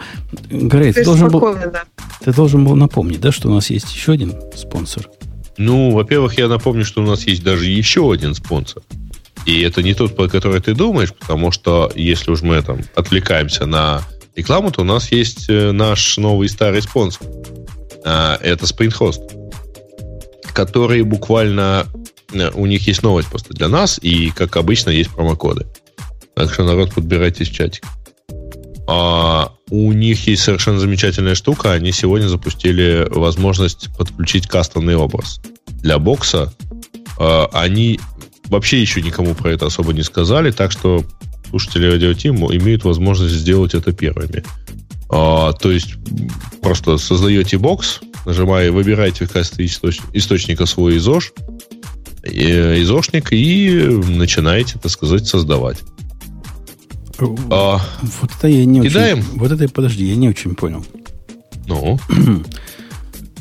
Грей, 0.49 0.91
ты 0.91 0.99
есть 0.99 1.05
должен, 1.05 1.29
был, 1.29 1.39
да. 1.55 1.83
ты 2.23 2.33
должен 2.33 2.65
был 2.65 2.75
напомнить, 2.75 3.21
да, 3.21 3.31
что 3.31 3.49
у 3.49 3.53
нас 3.53 3.69
есть 3.69 3.93
еще 3.93 4.11
один 4.11 4.33
спонсор. 4.55 5.09
Ну, 5.57 5.91
во-первых, 5.91 6.37
я 6.37 6.49
напомню, 6.49 6.83
что 6.83 7.01
у 7.01 7.05
нас 7.05 7.25
есть 7.27 7.43
даже 7.43 7.65
еще 7.65 8.11
один 8.11 8.35
спонсор. 8.35 8.81
И 9.45 9.61
это 9.61 9.81
не 9.83 9.93
тот, 9.93 10.15
про 10.17 10.27
который 10.27 10.59
ты 10.59 10.73
думаешь, 10.75 11.13
потому 11.13 11.51
что 11.51 11.91
если 11.95 12.31
уж 12.31 12.41
мы 12.41 12.61
там 12.61 12.79
отвлекаемся 12.95 13.65
на 13.65 14.01
рекламу, 14.35 14.71
то 14.71 14.81
у 14.81 14.85
нас 14.85 15.11
есть 15.11 15.49
э, 15.49 15.71
наш 15.71 16.17
новый 16.17 16.49
старый 16.49 16.81
спонсор. 16.81 17.27
А, 18.03 18.37
Это 18.41 18.65
SprintHost, 18.65 19.21
который 20.53 21.01
буквально... 21.03 21.85
э, 22.33 22.49
У 22.53 22.65
них 22.65 22.87
есть 22.87 23.03
новость 23.03 23.29
просто 23.29 23.53
для 23.53 23.67
нас, 23.67 23.99
и, 24.01 24.29
как 24.31 24.55
обычно, 24.57 24.89
есть 24.89 25.09
промокоды. 25.11 25.67
Так 26.35 26.53
что, 26.53 26.63
народ, 26.63 26.93
подбирайтесь 26.93 27.49
в 27.49 27.53
чатик. 27.53 27.83
А 28.87 29.53
у 29.69 29.91
них 29.93 30.27
есть 30.27 30.43
совершенно 30.43 30.79
замечательная 30.79 31.35
штука. 31.35 31.71
Они 31.71 31.91
сегодня 31.91 32.27
запустили 32.27 33.07
возможность 33.09 33.95
подключить 33.97 34.47
кастомный 34.47 34.95
образ. 34.95 35.39
Для 35.67 35.99
бокса 35.99 36.53
а, 37.19 37.49
они 37.53 37.99
вообще 38.45 38.81
еще 38.81 39.01
никому 39.01 39.33
про 39.33 39.51
это 39.51 39.67
особо 39.67 39.93
не 39.93 40.03
сказали, 40.03 40.51
так 40.51 40.71
что 40.71 41.03
слушатели 41.51 41.85
Радио 41.85 42.13
Тим 42.13 42.37
имеют 42.51 42.83
возможность 42.83 43.35
сделать 43.35 43.75
это 43.75 43.91
первыми. 43.93 44.43
А, 45.09 45.53
то 45.53 45.71
есть 45.71 45.95
просто 46.61 46.97
создаете 46.97 47.57
бокс, 47.57 47.99
нажимая, 48.25 48.71
выбираете 48.71 49.25
в 49.25 49.31
качестве 49.31 49.65
источ- 49.65 50.01
источника 50.13 50.65
свой 50.65 50.97
изош, 50.97 51.33
э, 52.23 52.81
изошник 52.81 53.31
и 53.33 53.69
начинаете, 54.07 54.79
так 54.81 54.91
сказать, 54.91 55.27
создавать. 55.27 55.77
А, 57.51 57.79
Вот 58.21 58.31
это 58.37 58.47
я 58.47 58.65
не 58.65 58.81
Кидаем? 58.81 59.19
очень... 59.19 59.37
Вот 59.39 59.51
это, 59.51 59.67
подожди, 59.69 60.05
я 60.05 60.15
не 60.15 60.29
очень 60.29 60.55
понял. 60.55 60.85
ну, 61.67 61.99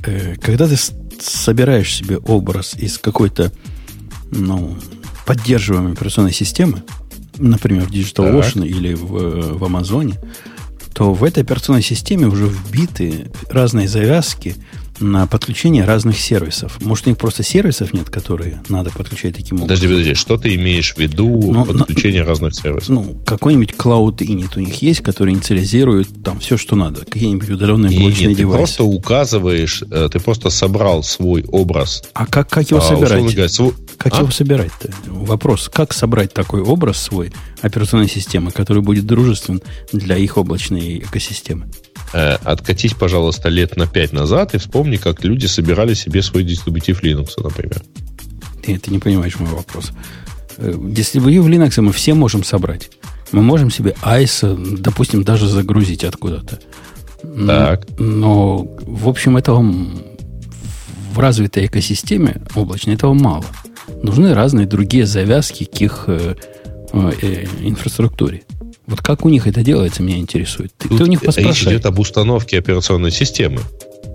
Э, 0.04 0.34
Когда 0.40 0.66
ты 0.66 0.76
собираешь 1.20 1.94
себе 1.94 2.16
образ 2.18 2.74
из 2.74 2.96
какой-то, 2.98 3.52
ну, 4.30 4.76
поддерживаемой 5.26 5.92
операционной 5.92 6.32
системы, 6.32 6.82
например, 7.40 7.86
в 7.86 7.90
Digital 7.90 8.30
Так. 8.30 8.34
Ocean 8.34 8.66
или 8.66 8.94
в, 8.94 9.16
э, 9.16 9.52
в 9.54 9.64
Амазоне, 9.64 10.18
то 10.94 11.14
в 11.14 11.24
этой 11.24 11.42
операционной 11.42 11.82
системе 11.82 12.26
уже 12.26 12.46
вбиты 12.46 13.30
разные 13.50 13.88
завязки 13.88 14.56
на 15.00 15.26
подключение 15.26 15.84
разных 15.84 16.18
сервисов. 16.18 16.78
Может, 16.82 17.06
у 17.06 17.10
них 17.10 17.18
просто 17.18 17.42
сервисов 17.42 17.92
нет, 17.94 18.10
которые 18.10 18.62
надо 18.68 18.90
подключать 18.90 19.34
таким 19.34 19.62
образом? 19.62 19.68
Подожди, 19.68 19.88
подожди, 19.88 20.14
что 20.14 20.36
ты 20.36 20.54
имеешь 20.54 20.94
в 20.94 20.98
виду 20.98 21.52
ну, 21.52 21.64
подключение 21.64 22.22
ну, 22.22 22.28
разных 22.28 22.54
сервисов? 22.54 22.88
Ну, 22.90 23.16
какой-нибудь 23.24 23.70
Cloud 23.70 24.18
Init 24.18 24.52
у 24.56 24.60
них 24.60 24.82
есть, 24.82 25.00
который 25.00 25.32
инициализирует 25.34 26.08
там 26.22 26.38
все, 26.40 26.56
что 26.56 26.76
надо. 26.76 27.04
Какие-нибудь 27.04 27.48
удаленные 27.48 27.98
блочные 27.98 28.28
нет, 28.28 28.38
девайсы. 28.38 28.72
Ты 28.72 28.78
просто 28.78 28.84
указываешь, 28.84 29.82
э, 29.90 30.08
ты 30.12 30.20
просто 30.20 30.50
собрал 30.50 31.02
свой 31.02 31.44
образ. 31.44 32.02
А 32.12 32.26
как, 32.26 32.50
как 32.50 32.70
его 32.70 32.80
а, 32.80 32.82
собирать? 32.82 33.22
Говоря, 33.22 33.48
свой... 33.48 33.72
Как 34.00 34.14
а? 34.14 34.20
его 34.20 34.30
собирать-то? 34.30 34.90
Вопрос, 35.08 35.68
как 35.68 35.92
собрать 35.92 36.32
такой 36.32 36.62
образ 36.62 36.98
свой 36.98 37.34
операционной 37.60 38.08
системы, 38.08 38.50
который 38.50 38.82
будет 38.82 39.04
дружествен 39.04 39.60
для 39.92 40.16
их 40.16 40.38
облачной 40.38 41.00
экосистемы? 41.00 41.68
Э, 42.14 42.36
откатись, 42.42 42.94
пожалуйста, 42.94 43.50
лет 43.50 43.76
на 43.76 43.86
5 43.86 44.14
назад 44.14 44.54
и 44.54 44.58
вспомни, 44.58 44.96
как 44.96 45.22
люди 45.22 45.44
собирали 45.44 45.92
себе 45.92 46.22
свой 46.22 46.44
дистрибутив 46.44 47.02
Linux, 47.04 47.32
например. 47.36 47.82
Ты, 48.64 48.78
ты 48.78 48.90
не 48.90 49.00
понимаешь 49.00 49.38
мой 49.38 49.50
вопрос. 49.50 49.90
Э, 50.56 50.74
дистрибутив 50.82 51.44
Linux 51.44 51.78
мы 51.82 51.92
все 51.92 52.14
можем 52.14 52.42
собрать. 52.42 52.88
Мы 53.32 53.42
можем 53.42 53.70
себе 53.70 53.94
ISO, 54.02 54.78
допустим, 54.78 55.24
даже 55.24 55.46
загрузить 55.46 56.04
откуда-то. 56.04 56.58
Так. 57.46 57.86
Но, 57.98 58.66
в 58.80 59.10
общем, 59.10 59.36
этого 59.36 59.62
в 61.12 61.18
развитой 61.18 61.66
экосистеме 61.66 62.40
облачной 62.54 62.94
этого 62.94 63.12
мало. 63.12 63.44
Нужны 64.02 64.34
разные 64.34 64.66
другие 64.66 65.06
завязки 65.06 65.64
к 65.64 65.80
их 65.80 66.04
э, 66.06 66.34
э, 66.92 67.44
инфраструктуре. 67.60 68.42
Вот 68.86 69.00
как 69.02 69.24
у 69.24 69.28
них 69.28 69.46
это 69.46 69.62
делается, 69.62 70.02
меня 70.02 70.18
интересует. 70.18 70.72
Ты, 70.76 70.88
ты 70.88 71.04
у 71.04 71.06
них 71.06 71.20
поспрашивай. 71.20 71.52
Речь 71.52 71.62
идет 71.62 71.86
об 71.86 71.98
установке 71.98 72.58
операционной 72.58 73.12
системы. 73.12 73.60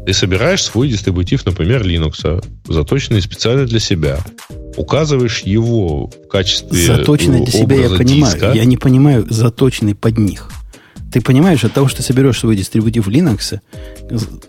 Ты 0.05 0.13
собираешь 0.13 0.63
свой 0.63 0.89
дистрибутив, 0.89 1.45
например, 1.45 1.81
Linux, 1.83 2.43
заточенный 2.67 3.21
специально 3.21 3.65
для 3.65 3.79
себя. 3.79 4.19
Указываешь 4.77 5.39
его 5.39 6.07
в 6.07 6.27
качестве 6.27 6.85
Заточенный 6.85 7.41
для 7.43 7.51
себя 7.51 7.75
я 7.75 7.89
понимаю. 7.89 8.33
Диска. 8.33 8.51
Я 8.53 8.65
не 8.65 8.77
понимаю 8.77 9.25
заточенный 9.29 9.95
под 9.95 10.17
них. 10.17 10.49
Ты 11.15 11.21
понимаешь, 11.21 11.63
от 11.63 11.71
того, 11.71 11.87
что 11.87 12.03
соберешь 12.03 12.39
свой 12.39 12.57
дистрибутив 12.57 13.07
Linux, 13.07 13.61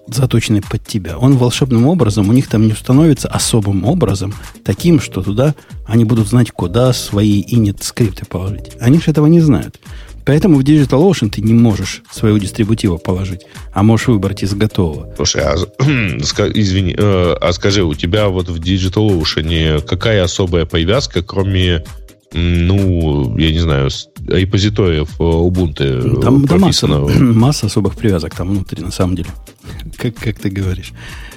заточенный 0.08 0.62
под 0.68 0.84
тебя, 0.84 1.16
он 1.16 1.36
волшебным 1.36 1.86
образом, 1.86 2.28
у 2.28 2.32
них 2.32 2.48
там 2.48 2.66
не 2.66 2.72
установится 2.72 3.28
особым 3.28 3.84
образом, 3.84 4.34
таким, 4.64 4.98
что 5.00 5.22
туда 5.22 5.54
они 5.86 6.04
будут 6.04 6.26
знать, 6.26 6.50
куда 6.50 6.92
свои 6.92 7.40
init 7.40 7.84
скрипты 7.84 8.26
положить. 8.26 8.72
Они 8.80 8.98
же 8.98 9.12
этого 9.12 9.26
не 9.26 9.38
знают. 9.38 9.78
Поэтому 10.24 10.58
в 10.58 10.62
DigitalOcean 10.62 11.30
ты 11.30 11.40
не 11.40 11.54
можешь 11.54 12.02
своего 12.10 12.36
дистрибутива 12.36 12.96
положить, 12.96 13.42
а 13.72 13.84
можешь 13.84 14.08
выбрать 14.08 14.42
из 14.42 14.52
готового. 14.54 15.14
Слушай, 15.14 15.44
а, 15.44 15.54
извини, 15.84 16.96
э, 16.98 17.36
а 17.40 17.52
скажи, 17.52 17.84
у 17.84 17.94
тебя 17.94 18.26
вот 18.26 18.48
в 18.48 18.56
DigitalOcean 18.56 19.82
какая 19.82 20.24
особая 20.24 20.66
привязка, 20.66 21.22
кроме 21.22 21.84
ну, 22.32 23.36
я 23.38 23.52
не 23.52 23.60
знаю, 23.60 23.88
репозиториев 24.26 25.08
э, 25.18 25.22
Ubuntu 25.22 26.20
Там, 26.20 26.46
там 26.46 26.60
масса, 26.60 26.86
масса 27.20 27.66
особых 27.66 27.96
привязок 27.96 28.34
там 28.34 28.50
внутри, 28.50 28.82
на 28.82 28.90
самом 28.90 29.16
деле. 29.16 29.30
Как, 29.96 30.14
как 30.14 30.38
ты 30.38 30.50
говоришь. 30.50 30.92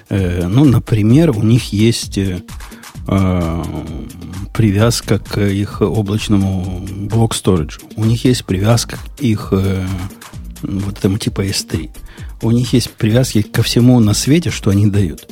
Э, 0.10 0.48
ну, 0.48 0.66
например, 0.66 1.32
у 1.32 1.44
них 1.44 1.72
есть 1.72 2.18
э, 2.18 2.42
э, 3.08 3.64
привязка 4.54 5.20
к 5.20 5.40
их 5.42 5.82
облачному 5.82 6.86
блок 6.90 7.36
storage. 7.36 7.82
У 7.96 8.06
них 8.06 8.26
есть 8.26 8.46
привязка 8.46 8.98
к 8.98 9.22
их 9.22 9.50
э, 9.52 9.86
вот 10.64 10.98
этому 10.98 11.18
типа 11.18 11.46
S3. 11.46 11.90
У 12.42 12.52
них 12.52 12.74
есть 12.74 12.90
привязки 12.92 13.42
ко 13.42 13.64
всему 13.64 14.00
на 14.00 14.14
свете, 14.14 14.50
что 14.50 14.72
они 14.72 14.88
дают. 14.88 15.28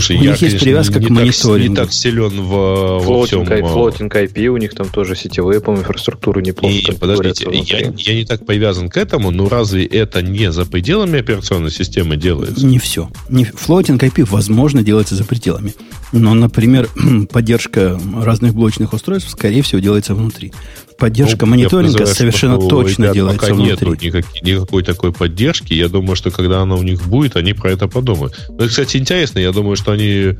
Слушай, 0.00 0.20
у 0.20 0.22
я, 0.22 0.30
них 0.30 0.42
есть 0.42 0.60
привязка 0.60 1.00
не, 1.00 1.06
к 1.06 1.10
мониторингу. 1.10 1.74
Так, 1.74 1.84
не 1.84 1.88
так 1.88 1.92
силен 1.92 2.40
в, 2.42 3.00
флотинг, 3.00 3.48
во 3.48 3.56
всем... 3.56 3.68
Флотинг 3.68 4.16
IP, 4.16 4.46
у 4.46 4.56
них 4.56 4.74
там 4.74 4.88
тоже 4.88 5.16
сетевые, 5.16 5.60
по 5.60 5.72
инфраструктуру 5.72 6.40
неплохо. 6.40 6.74
И, 6.74 6.92
подождите, 6.92 7.46
я, 7.50 7.92
я 7.96 8.14
не 8.14 8.24
так 8.24 8.46
привязан 8.46 8.90
к 8.90 8.96
этому, 8.96 9.30
но 9.30 9.48
разве 9.48 9.84
это 9.84 10.22
не 10.22 10.52
за 10.52 10.66
пределами 10.66 11.18
операционной 11.18 11.70
системы 11.70 12.16
делается? 12.16 12.64
Не 12.64 12.78
все. 12.78 13.10
Не, 13.28 13.44
флотинг 13.44 14.02
IP, 14.02 14.24
возможно, 14.30 14.82
делается 14.82 15.16
за 15.16 15.24
пределами. 15.24 15.74
Но, 16.12 16.34
например, 16.34 16.88
поддержка 17.32 18.00
разных 18.22 18.54
блочных 18.54 18.92
устройств, 18.92 19.30
скорее 19.30 19.62
всего, 19.62 19.80
делается 19.80 20.14
внутри 20.14 20.52
поддержка 20.98 21.46
ну, 21.46 21.52
мониторинга 21.52 22.06
совершенно 22.06 22.58
точно 22.58 23.04
ребят, 23.04 23.14
делается 23.14 23.40
пока 23.40 23.54
внутри. 23.54 23.88
Нету 23.88 24.04
никак, 24.04 24.42
никакой 24.42 24.82
такой 24.82 25.12
поддержки. 25.12 25.72
Я 25.72 25.88
думаю, 25.88 26.16
что 26.16 26.30
когда 26.30 26.60
она 26.60 26.74
у 26.74 26.82
них 26.82 27.06
будет, 27.06 27.36
они 27.36 27.52
про 27.52 27.70
это 27.70 27.88
подумают. 27.88 28.48
Ну, 28.48 28.64
и, 28.64 28.68
кстати, 28.68 28.96
интересно, 28.96 29.38
я 29.38 29.52
думаю, 29.52 29.76
что 29.76 29.92
они 29.92 30.36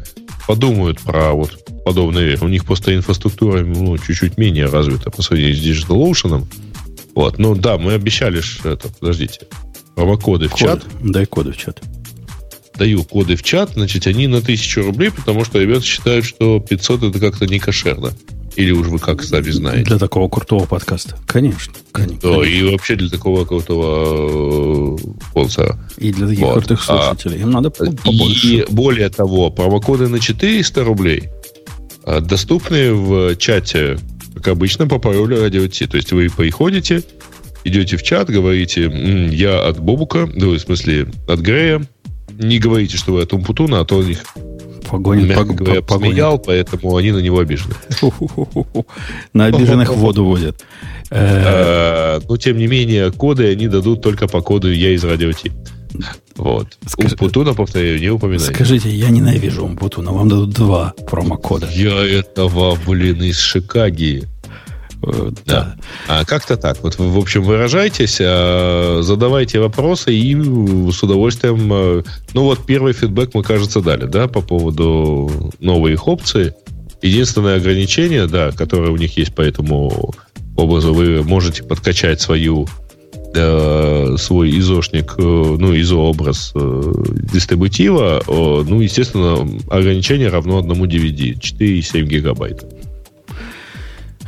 подумают 0.47 1.01
про 1.01 1.33
вот 1.33 1.59
подобные 1.85 2.27
вещи. 2.27 2.43
У 2.43 2.49
них 2.49 2.65
просто 2.65 2.95
инфраструктура 2.95 3.65
ну, 3.65 3.97
чуть-чуть 3.97 4.37
менее 4.37 4.67
развита 4.67 5.11
по 5.11 5.23
сравнению 5.23 5.57
с 5.57 5.61
DigitalOcean. 5.61 6.45
Вот. 7.15 7.39
Ну 7.39 7.55
да, 7.55 7.79
мы 7.79 7.95
обещали 7.95 8.41
что 8.41 8.71
это, 8.71 8.89
подождите, 8.89 9.41
промокоды 9.95 10.49
в 10.49 10.55
чат. 10.55 10.85
Дай 11.03 11.27
коды 11.27 11.53
в 11.53 11.57
чат. 11.57 11.81
Даю 12.77 13.03
коды 13.03 13.35
в 13.35 13.43
чат, 13.43 13.73
значит, 13.75 14.07
они 14.07 14.29
на 14.29 14.41
тысячу 14.41 14.83
рублей, 14.83 15.11
потому 15.11 15.45
что 15.45 15.61
ребята 15.61 15.85
считают, 15.85 16.25
что 16.25 16.61
500 16.61 17.03
это 17.05 17.19
как-то 17.19 17.47
не 17.47 17.59
кошерно. 17.59 18.13
Или 18.59 18.73
уж 18.73 18.89
вы 18.89 18.99
как 18.99 19.23
сами 19.23 19.51
знаете? 19.51 19.85
Для 19.85 19.99
такого 19.99 20.29
крутого 20.29 20.67
подкаста. 20.67 21.17
Конечно. 21.29 21.75
конечно 21.93 22.19
да, 22.21 22.45
и 22.45 22.65
вообще 22.65 22.97
для 22.97 23.09
такого 23.09 23.45
крутого 23.45 24.97
э, 24.97 24.99
спонсора. 25.31 25.79
И 25.97 26.13
для 26.13 26.27
таких 26.27 26.43
вот. 26.43 26.55
крутых 26.55 26.81
а 26.81 26.83
слушателей. 26.83 27.43
Им 27.43 27.53
надо 27.53 27.71
побольше. 27.71 28.47
И 28.49 28.65
более 28.69 29.11
того, 29.11 29.51
промокоды 29.51 30.09
на 30.09 30.19
400 30.19 30.83
рублей 30.83 31.29
а, 32.03 32.21
доступны 32.21 32.93
в 32.93 33.37
чате, 33.37 33.97
как 34.35 34.49
обычно, 34.49 34.89
по 34.89 34.99
паролю 34.99 35.41
радио 35.41 35.69
Ти. 35.69 35.87
То 35.87 35.97
есть 35.97 36.11
вы 36.11 36.29
приходите, 36.29 37.05
идете 37.63 37.97
в 37.97 38.03
чат, 38.03 38.29
говорите, 38.29 38.91
я 39.31 39.69
от 39.69 39.79
Бобука, 39.79 40.29
ну, 40.35 40.51
в 40.51 40.59
смысле, 40.59 41.07
от 41.29 41.39
Грея. 41.39 41.87
Не 42.37 42.59
говорите, 42.59 42.97
что 42.97 43.13
вы 43.13 43.23
от 43.23 43.33
Умпутуна, 43.33 43.79
а 43.79 43.85
то 43.85 43.99
у 43.99 44.03
них 44.03 44.25
Погонит, 44.91 45.29
мягко 45.29 45.47
пог, 45.47 45.57
говоря, 45.57 45.83
посмеял, 45.83 46.39
поэтому 46.39 46.97
они 46.97 47.13
на 47.13 47.19
него 47.19 47.39
обижены. 47.39 47.75
На 49.33 49.47
обиженных 49.47 49.95
воду 49.95 50.25
водят. 50.25 50.65
Э, 51.11 52.21
но, 52.29 52.37
тем 52.37 52.59
не 52.59 52.67
менее, 52.67 53.11
коды 53.11 53.51
они 53.51 53.69
дадут 53.69 54.03
только 54.03 54.29
по 54.29 54.41
коду 54.41 54.71
«Я 54.71 54.91
из 54.91 55.05
радио 55.05 55.33
Ти». 55.33 55.53
Вот. 56.37 56.79
Скажи, 56.87 57.15
Умпутуна, 57.15 57.55
повторяю, 57.55 57.99
не 58.01 58.11
упоминайте. 58.11 58.55
Скажите, 58.55 58.91
я 58.91 59.09
ненавижу 59.11 59.65
Умпутуна. 59.65 60.13
Вам 60.13 60.29
дадут 60.29 60.51
два 60.51 60.95
промокода. 61.11 61.69
Я 61.73 62.05
этого, 62.05 62.79
блин, 62.87 63.23
из 63.23 63.39
Шикаги. 63.39 64.25
Да. 65.01 65.33
да. 65.47 65.77
А 66.09 66.25
как-то 66.25 66.57
так. 66.57 66.83
Вот, 66.83 66.99
в 66.99 67.19
общем, 67.19 67.43
выражайтесь, 67.43 68.19
а, 68.21 69.01
задавайте 69.03 69.61
вопросы 69.61 70.13
и 70.13 70.35
с 70.35 71.03
удовольствием... 71.03 71.71
А, 71.73 72.03
ну 72.35 72.43
вот 72.43 72.67
первый 72.67 72.93
фидбэк 72.93 73.31
мы, 73.35 73.43
кажется, 73.43 73.81
дали, 73.81 74.07
да, 74.07 74.27
по 74.29 74.41
поводу 74.41 75.53
новой 75.61 75.93
их 75.93 76.09
опции. 76.09 76.55
Единственное 77.01 77.57
ограничение, 77.57 78.27
да, 78.27 78.51
которое 78.51 78.91
у 78.91 78.97
них 78.97 79.17
есть 79.17 79.35
по 79.35 79.43
этому 79.43 80.15
образу, 80.57 80.93
вы 80.93 81.23
можете 81.23 81.63
подкачать 81.63 82.21
свою 82.21 82.67
э, 83.35 84.17
свой 84.19 84.59
изошник, 84.59 85.15
э, 85.17 85.23
ну, 85.23 85.79
изообраз 85.79 86.53
э, 86.55 86.93
дистрибутива, 87.33 88.21
э, 88.27 88.65
ну, 88.69 88.81
естественно, 88.81 89.49
ограничение 89.71 90.29
равно 90.29 90.59
одному 90.59 90.87
DVD, 90.87 91.39
4,7 91.39 92.03
гигабайта. 92.03 92.67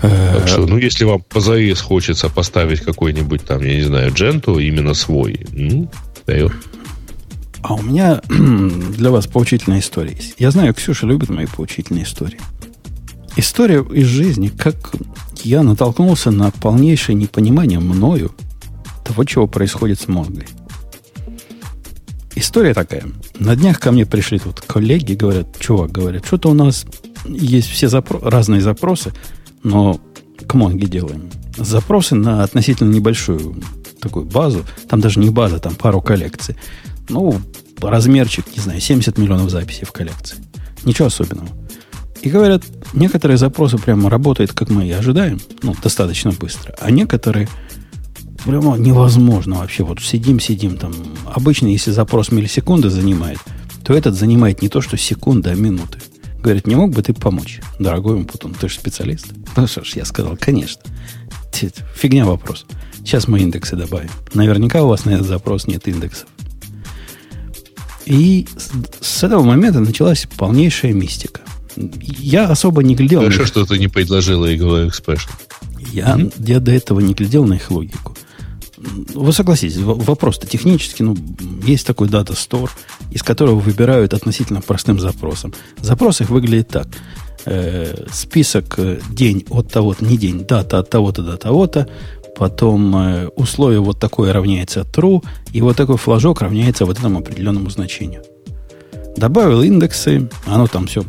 Так 0.01 0.49
что, 0.49 0.67
ну, 0.67 0.79
если 0.79 1.05
вам 1.05 1.23
позарез 1.23 1.81
хочется 1.81 2.29
поставить 2.29 2.81
какой-нибудь 2.81 3.45
там, 3.45 3.63
я 3.63 3.75
не 3.75 3.83
знаю, 3.83 4.13
дженту, 4.13 4.59
именно 4.59 4.95
свой, 4.95 5.47
ну, 5.53 5.91
дает. 6.27 6.53
А 7.63 7.75
у 7.75 7.83
меня 7.83 8.23
для 8.29 9.11
вас 9.11 9.27
поучительная 9.27 9.81
история 9.81 10.13
есть. 10.13 10.37
Я 10.39 10.51
знаю, 10.51 10.73
Ксюша 10.73 11.07
любит 11.07 11.29
мои 11.29 11.47
поучительные 11.47 12.05
истории. 12.05 12.41
История 13.37 13.85
из 13.93 14.07
жизни, 14.07 14.49
как 14.49 14.93
я 15.43 15.63
натолкнулся 15.63 16.31
на 16.31 16.51
полнейшее 16.51 17.15
непонимание 17.15 17.79
мною 17.79 18.33
того, 19.05 19.25
чего 19.25 19.47
происходит 19.47 20.01
с 20.01 20.09
мозгой. 20.09 20.47
История 22.35 22.75
такая. 22.75 23.05
На 23.39 23.55
днях 23.57 23.81
ко 23.81 23.93
мне 23.93 24.07
пришли 24.07 24.39
тут 24.39 24.61
коллеги, 24.61 25.15
говорят, 25.15 25.59
чувак, 25.59 25.93
говорят, 25.93 26.27
что-то 26.27 26.51
у 26.51 26.55
нас 26.55 26.87
есть 27.27 27.69
все 27.69 27.87
запро- 27.87 28.27
разные 28.27 28.61
запросы, 28.61 29.13
но 29.63 30.01
к 30.47 30.55
Монге 30.55 30.87
делаем. 30.87 31.31
Запросы 31.57 32.15
на 32.15 32.43
относительно 32.43 32.91
небольшую 32.91 33.57
такую 34.01 34.27
базу. 34.27 34.65
Там 34.89 35.01
даже 35.01 35.21
не 35.21 35.31
база, 35.31 35.59
там 35.59 35.75
пару 35.75 36.01
коллекций. 36.01 36.57
Ну, 37.09 37.41
размерчик, 37.81 38.45
не 38.57 38.63
знаю, 38.63 38.81
70 38.81 39.19
миллионов 39.19 39.51
записей 39.51 39.85
в 39.85 39.93
коллекции. 39.93 40.39
Ничего 40.85 41.09
особенного. 41.09 41.49
И 42.23 42.29
говорят, 42.29 42.63
некоторые 42.93 43.39
запросы 43.39 43.79
прямо 43.79 44.11
работают, 44.11 44.53
как 44.53 44.71
мы 44.71 44.87
и 44.87 44.93
ожидаем, 44.93 45.41
ну, 45.63 45.75
достаточно 45.83 46.33
быстро, 46.33 46.75
а 46.79 46.91
некоторые 46.91 47.49
прямо 48.45 48.77
невозможно 48.77 49.57
вообще. 49.57 49.85
Вот 49.85 50.01
сидим, 50.01 50.39
сидим 50.41 50.77
там. 50.77 50.93
Обычно, 51.33 51.69
если 51.69 51.91
запрос 51.91 52.31
миллисекунды 52.31 52.91
занимает, 52.91 53.39
то 53.85 53.95
этот 53.95 54.15
занимает 54.15 54.61
не 54.61 54.69
то, 54.69 54.81
что 54.81 54.97
секунды, 54.97 55.51
а 55.51 55.55
минуты. 55.55 55.99
Говорит, 56.43 56.67
не 56.67 56.75
мог 56.75 56.91
бы 56.93 57.03
ты 57.03 57.13
помочь, 57.13 57.61
дорогой 57.79 58.17
Умпутун, 58.17 58.55
ты 58.55 58.69
же 58.69 58.75
специалист. 58.75 59.27
Ну 59.57 59.67
что 59.67 59.85
ж, 59.85 59.93
я 59.97 60.05
сказал, 60.05 60.39
конечно. 60.41 60.83
Фигня 61.95 62.25
вопрос. 62.25 62.65
Сейчас 62.99 63.29
мы 63.29 63.41
индексы 63.41 63.77
добавим. 63.77 64.11
Наверняка 64.33 64.83
у 64.83 64.89
вас 64.89 65.05
на 65.05 65.11
этот 65.11 65.27
запрос 65.27 65.67
нет 65.67 65.87
индексов. 65.87 66.29
И 68.07 68.47
с 69.01 69.23
этого 69.23 69.43
момента 69.43 69.81
началась 69.81 70.27
полнейшая 70.37 70.95
мистика. 70.95 71.41
Я 71.77 72.47
особо 72.49 72.83
не 72.83 72.95
глядел... 72.95 73.21
Хорошо, 73.21 73.45
что 73.47 73.67
ты 73.67 73.79
не 73.79 73.89
предложила 73.89 74.47
Eagle 74.47 74.89
Expression. 74.89 75.31
Я, 75.93 76.17
mm-hmm. 76.17 76.33
я 76.47 76.61
до 76.61 76.73
этого 76.73 77.01
не 77.01 77.15
глядел 77.15 77.45
на 77.45 77.55
их 77.55 77.71
логику. 77.71 78.17
Вы 79.15 79.33
согласитесь, 79.33 79.79
вопрос-то 79.79 80.47
технически, 80.47 81.03
ну, 81.03 81.17
есть 81.67 81.87
такой 81.87 82.09
дата 82.09 82.33
store, 82.33 82.71
из 83.11 83.23
которого 83.23 83.59
выбирают 83.59 84.15
относительно 84.15 84.61
простым 84.61 84.99
запросом. 84.99 85.53
Запрос 85.83 86.21
их 86.21 86.31
выглядит 86.31 86.69
так. 86.69 86.89
Э, 87.47 88.07
список 88.13 88.79
э, 88.79 89.01
день 89.11 89.45
от 89.51 89.73
того-то, 89.73 90.05
не 90.05 90.19
день, 90.19 90.45
дата 90.47 90.79
от 90.79 90.91
того-то 90.91 91.23
до 91.23 91.37
того-то, 91.37 91.89
потом 92.37 92.97
э, 92.97 93.29
условие 93.29 93.81
вот 93.81 93.99
такое 93.99 94.33
равняется 94.33 94.81
true, 94.81 95.23
и 95.53 95.63
вот 95.63 95.77
такой 95.77 95.97
флажок 95.97 96.43
равняется 96.43 96.85
вот 96.85 96.99
этому 96.99 97.21
определенному 97.21 97.71
значению. 97.71 98.23
Добавил 99.17 99.63
индексы, 99.63 100.29
оно 100.47 100.67
там 100.67 100.87
все 100.87 101.03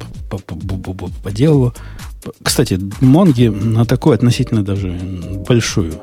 поделало. 1.23 1.73
Кстати, 2.43 2.79
Монги 3.01 3.47
на 3.47 3.85
такую 3.85 4.15
относительно 4.15 4.63
даже 4.63 4.91
большую, 5.47 5.93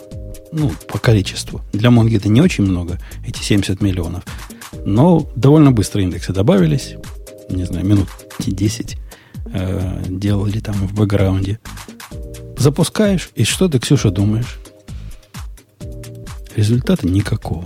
ну, 0.53 0.71
по 0.87 0.99
количеству. 0.99 1.61
Для 1.73 1.91
Монги 1.91 2.17
это 2.17 2.29
не 2.29 2.41
очень 2.41 2.65
много, 2.65 2.99
эти 3.27 3.43
70 3.43 3.81
миллионов. 3.81 4.25
Но 4.85 5.29
довольно 5.37 5.73
быстро 5.73 6.03
индексы 6.03 6.33
добавились. 6.33 6.95
Не 7.49 7.65
знаю, 7.65 7.87
минут 7.87 8.09
10 8.39 8.97
э, 9.53 10.03
делали 10.09 10.61
там 10.61 10.75
в 10.75 10.95
бэкграунде. 10.95 11.59
Запускаешь, 12.57 13.31
и 13.35 13.45
что 13.45 13.69
ты, 13.69 13.79
Ксюша, 13.79 14.11
думаешь? 14.11 14.59
Результата 16.57 17.07
никакого. 17.07 17.65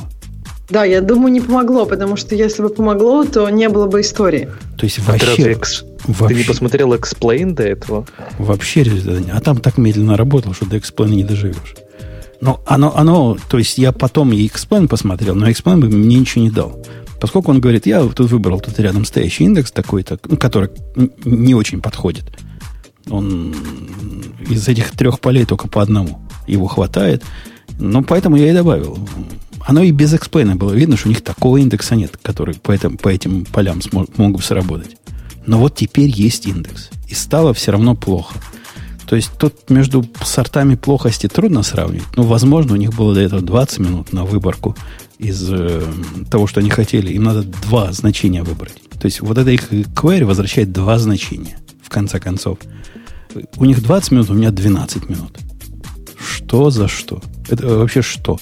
Да, 0.69 0.85
я 0.85 1.01
думаю, 1.01 1.33
не 1.33 1.41
помогло, 1.41 1.87
потому 1.87 2.17
что 2.17 2.35
если 2.35 2.63
бы 2.63 2.69
помогло, 2.69 3.25
то 3.25 3.49
не 3.51 3.69
было 3.69 3.87
бы 3.87 4.01
истории. 4.01 4.49
То 4.79 4.85
есть 4.85 4.99
вообще... 5.01 5.35
Ты, 5.37 5.51
экс... 5.51 5.85
вообще... 6.07 6.35
ты 6.35 6.41
не 6.41 6.45
посмотрел 6.45 6.95
Explain 6.95 7.53
до 7.53 7.63
этого? 7.65 8.07
Вообще 8.39 8.83
результата 8.83 9.21
нет. 9.21 9.35
А 9.35 9.41
там 9.41 9.59
так 9.59 9.77
медленно 9.77 10.17
работал, 10.17 10.55
что 10.55 10.67
до 10.67 10.77
Explain 10.77 11.11
не 11.11 11.25
доживешь. 11.25 11.75
Но 12.43 12.61
оно, 12.67 12.97
оно, 12.97 13.37
то 13.49 13.57
есть 13.57 13.79
я 13.79 13.93
потом 13.93 14.33
и 14.33 14.49
Explain 14.49 14.89
посмотрел, 14.89 15.37
но 15.37 15.49
Explain 15.49 15.77
мне 15.77 16.19
ничего 16.19 16.43
не 16.43 16.51
дал. 16.51 16.85
Поскольку 17.21 17.53
он 17.53 17.61
говорит, 17.61 17.87
я 17.87 18.03
тут 18.03 18.33
выбрал 18.33 18.59
тут 18.59 18.81
рядом 18.81 19.05
стоящий 19.05 19.45
индекс 19.45 19.71
такой-то, 19.71 20.19
ну, 20.27 20.37
который 20.37 20.71
не 21.25 21.55
очень 21.55 21.81
подходит. 21.81 22.25
Он 23.09 23.55
из 24.51 24.67
этих 24.67 24.91
трех 24.91 25.21
полей 25.21 25.45
только 25.45 25.69
по 25.69 25.83
одному. 25.83 26.21
Его 26.49 26.67
хватает. 26.67 27.23
Ну, 27.79 28.03
поэтому 28.03 28.35
я 28.35 28.51
и 28.51 28.53
добавил. 28.53 28.99
Оно 29.61 29.83
и 29.83 29.93
без 29.93 30.13
эксплейна 30.13 30.57
было 30.57 30.73
видно, 30.73 30.97
что 30.97 31.07
у 31.07 31.11
них 31.11 31.23
такого 31.23 31.59
индекса 31.59 31.95
нет, 31.95 32.19
который 32.21 32.57
по, 32.57 32.73
этим, 32.73 32.97
по 32.97 33.09
этим 33.09 33.45
полям 33.45 33.81
смог, 33.83 34.19
могут 34.19 34.45
сработать. 34.45 34.97
Но 35.47 35.59
вот 35.59 35.77
теперь 35.77 36.11
есть 36.11 36.49
индекс. 36.49 36.91
И 37.09 37.15
стало 37.15 37.55
все 37.55 37.71
равно 37.71 37.95
плохо. 37.95 38.35
То 39.13 39.17
есть 39.17 39.31
тут 39.37 39.69
между 39.69 40.07
сортами 40.25 40.75
плохости 40.75 41.27
трудно 41.27 41.63
сравнивать. 41.63 42.07
Ну, 42.17 42.23
возможно, 42.23 42.73
у 42.73 42.77
них 42.77 42.95
было 42.95 43.13
до 43.13 43.21
этого 43.21 43.43
20 43.43 43.79
минут 43.81 44.13
на 44.15 44.25
выборку 44.25 44.75
из 45.19 45.53
э, 45.53 45.83
того, 46.31 46.47
что 46.47 46.61
они 46.61 46.71
хотели. 46.71 47.13
Им 47.13 47.25
надо 47.25 47.43
два 47.43 47.93
значения 47.93 48.43
выбрать. 48.43 48.73
То 48.99 49.05
есть 49.05 49.21
вот 49.21 49.37
это 49.37 49.51
их 49.51 49.71
query 49.71 50.25
возвращает 50.25 50.73
два 50.73 50.99
значения, 50.99 51.59
в 51.83 51.91
конце 51.91 52.21
концов. 52.21 52.57
У 53.57 53.67
них 53.67 53.83
20 53.83 54.13
минут, 54.13 54.31
у 54.31 54.33
меня 54.33 54.51
12 54.51 55.11
минут. 55.11 55.39
Что 56.19 56.71
за 56.71 56.89
что? 56.89 57.21
Это 57.51 57.67
вообще 57.67 58.01
что? 58.01 58.39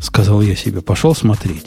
Сказал 0.00 0.40
я 0.40 0.56
себе. 0.56 0.80
Пошел 0.80 1.14
смотреть. 1.14 1.66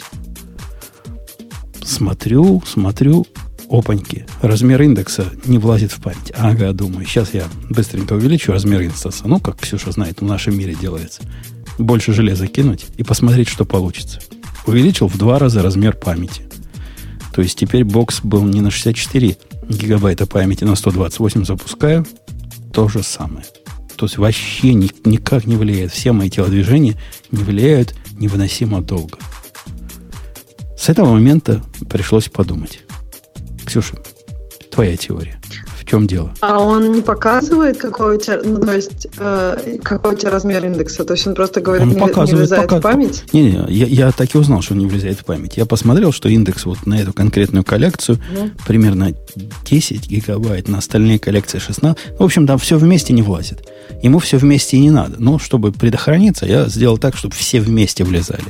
Смотрю, 1.83 2.63
смотрю, 2.65 3.27
опаньки. 3.73 4.25
Размер 4.41 4.81
индекса 4.83 5.25
не 5.45 5.57
влазит 5.57 5.91
в 5.91 5.99
память. 5.99 6.31
Ага, 6.37 6.71
думаю, 6.73 7.05
сейчас 7.05 7.33
я 7.33 7.45
быстренько 7.69 8.13
увеличу 8.13 8.51
размер 8.51 8.81
индекса. 8.81 9.11
Ну, 9.25 9.39
как 9.39 9.59
Ксюша 9.59 9.91
знает, 9.91 10.21
в 10.21 10.25
нашем 10.25 10.57
мире 10.57 10.75
делается. 10.79 11.23
Больше 11.79 12.13
железа 12.13 12.45
кинуть 12.47 12.85
и 12.97 13.03
посмотреть, 13.03 13.49
что 13.49 13.65
получится. 13.65 14.19
Увеличил 14.67 15.07
в 15.07 15.17
два 15.17 15.39
раза 15.39 15.63
размер 15.63 15.95
памяти. 15.95 16.43
То 17.33 17.41
есть 17.41 17.57
теперь 17.57 17.83
бокс 17.83 18.21
был 18.21 18.43
не 18.43 18.61
на 18.61 18.69
64 18.69 19.37
гигабайта 19.69 20.27
памяти, 20.27 20.63
на 20.65 20.75
128 20.75 21.43
запускаю. 21.43 22.05
То 22.71 22.87
же 22.87 23.01
самое. 23.01 23.45
То 23.95 24.05
есть 24.05 24.17
вообще 24.17 24.75
ни, 24.75 24.91
никак 25.03 25.47
не 25.47 25.55
влияет. 25.55 25.91
Все 25.91 26.11
мои 26.11 26.29
телодвижения 26.29 26.95
не 27.31 27.43
влияют 27.43 27.95
невыносимо 28.19 28.81
долго. 28.81 29.17
С 30.77 30.89
этого 30.89 31.13
момента 31.13 31.63
пришлось 31.89 32.29
подумать. 32.29 32.83
Ксюша, 33.73 33.95
твоя 34.69 34.95
теория. 34.95 35.41
В 35.79 35.85
чем 35.85 36.05
дело? 36.05 36.31
А 36.41 36.59
он 36.59 36.91
не 36.91 37.01
показывает, 37.01 37.77
какой 37.77 38.17
у 38.17 38.19
тебя, 38.19 38.39
ну, 38.43 38.59
то 38.59 38.75
есть, 38.75 39.07
э, 39.17 39.79
какой 39.81 40.13
у 40.13 40.15
тебя 40.15 40.29
размер 40.29 40.63
индекса? 40.63 41.03
То 41.03 41.13
есть 41.13 41.25
он 41.25 41.33
просто 41.33 41.59
говорит, 41.59 41.81
он 41.81 41.89
не, 41.89 41.99
показывает, 41.99 42.29
не 42.29 42.35
влезает 42.35 42.63
пока... 42.69 42.77
в 42.77 42.81
память? 42.83 43.23
Не-не, 43.33 43.65
я, 43.69 43.87
я 43.87 44.11
так 44.11 44.35
и 44.35 44.37
узнал, 44.37 44.61
что 44.61 44.75
он 44.75 44.79
не 44.79 44.85
влезает 44.85 45.19
в 45.19 45.25
память. 45.25 45.57
Я 45.57 45.65
посмотрел, 45.65 46.11
что 46.11 46.29
индекс 46.29 46.65
вот 46.65 46.85
на 46.85 47.01
эту 47.01 47.13
конкретную 47.13 47.63
коллекцию 47.63 48.19
ну. 48.31 48.51
примерно 48.67 49.15
10 49.65 50.07
гигабайт, 50.07 50.67
на 50.67 50.77
остальные 50.77 51.17
коллекции 51.17 51.57
16. 51.57 52.19
В 52.19 52.23
общем, 52.23 52.45
там 52.45 52.59
все 52.59 52.77
вместе 52.77 53.11
не 53.11 53.23
влазит. 53.23 53.67
Ему 54.03 54.19
все 54.19 54.37
вместе 54.37 54.77
и 54.77 54.81
не 54.81 54.91
надо. 54.91 55.15
Но 55.17 55.39
чтобы 55.39 55.71
предохраниться, 55.71 56.45
я 56.45 56.67
сделал 56.67 56.99
так, 56.99 57.17
чтобы 57.17 57.33
все 57.33 57.59
вместе 57.59 58.03
влезали. 58.03 58.45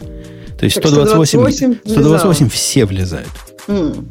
То 0.59 0.65
есть 0.65 0.76
128, 0.76 1.39
128, 1.39 1.76
128 1.86 2.49
все 2.49 2.86
влезают. 2.86 3.32
Mm. 3.67 4.05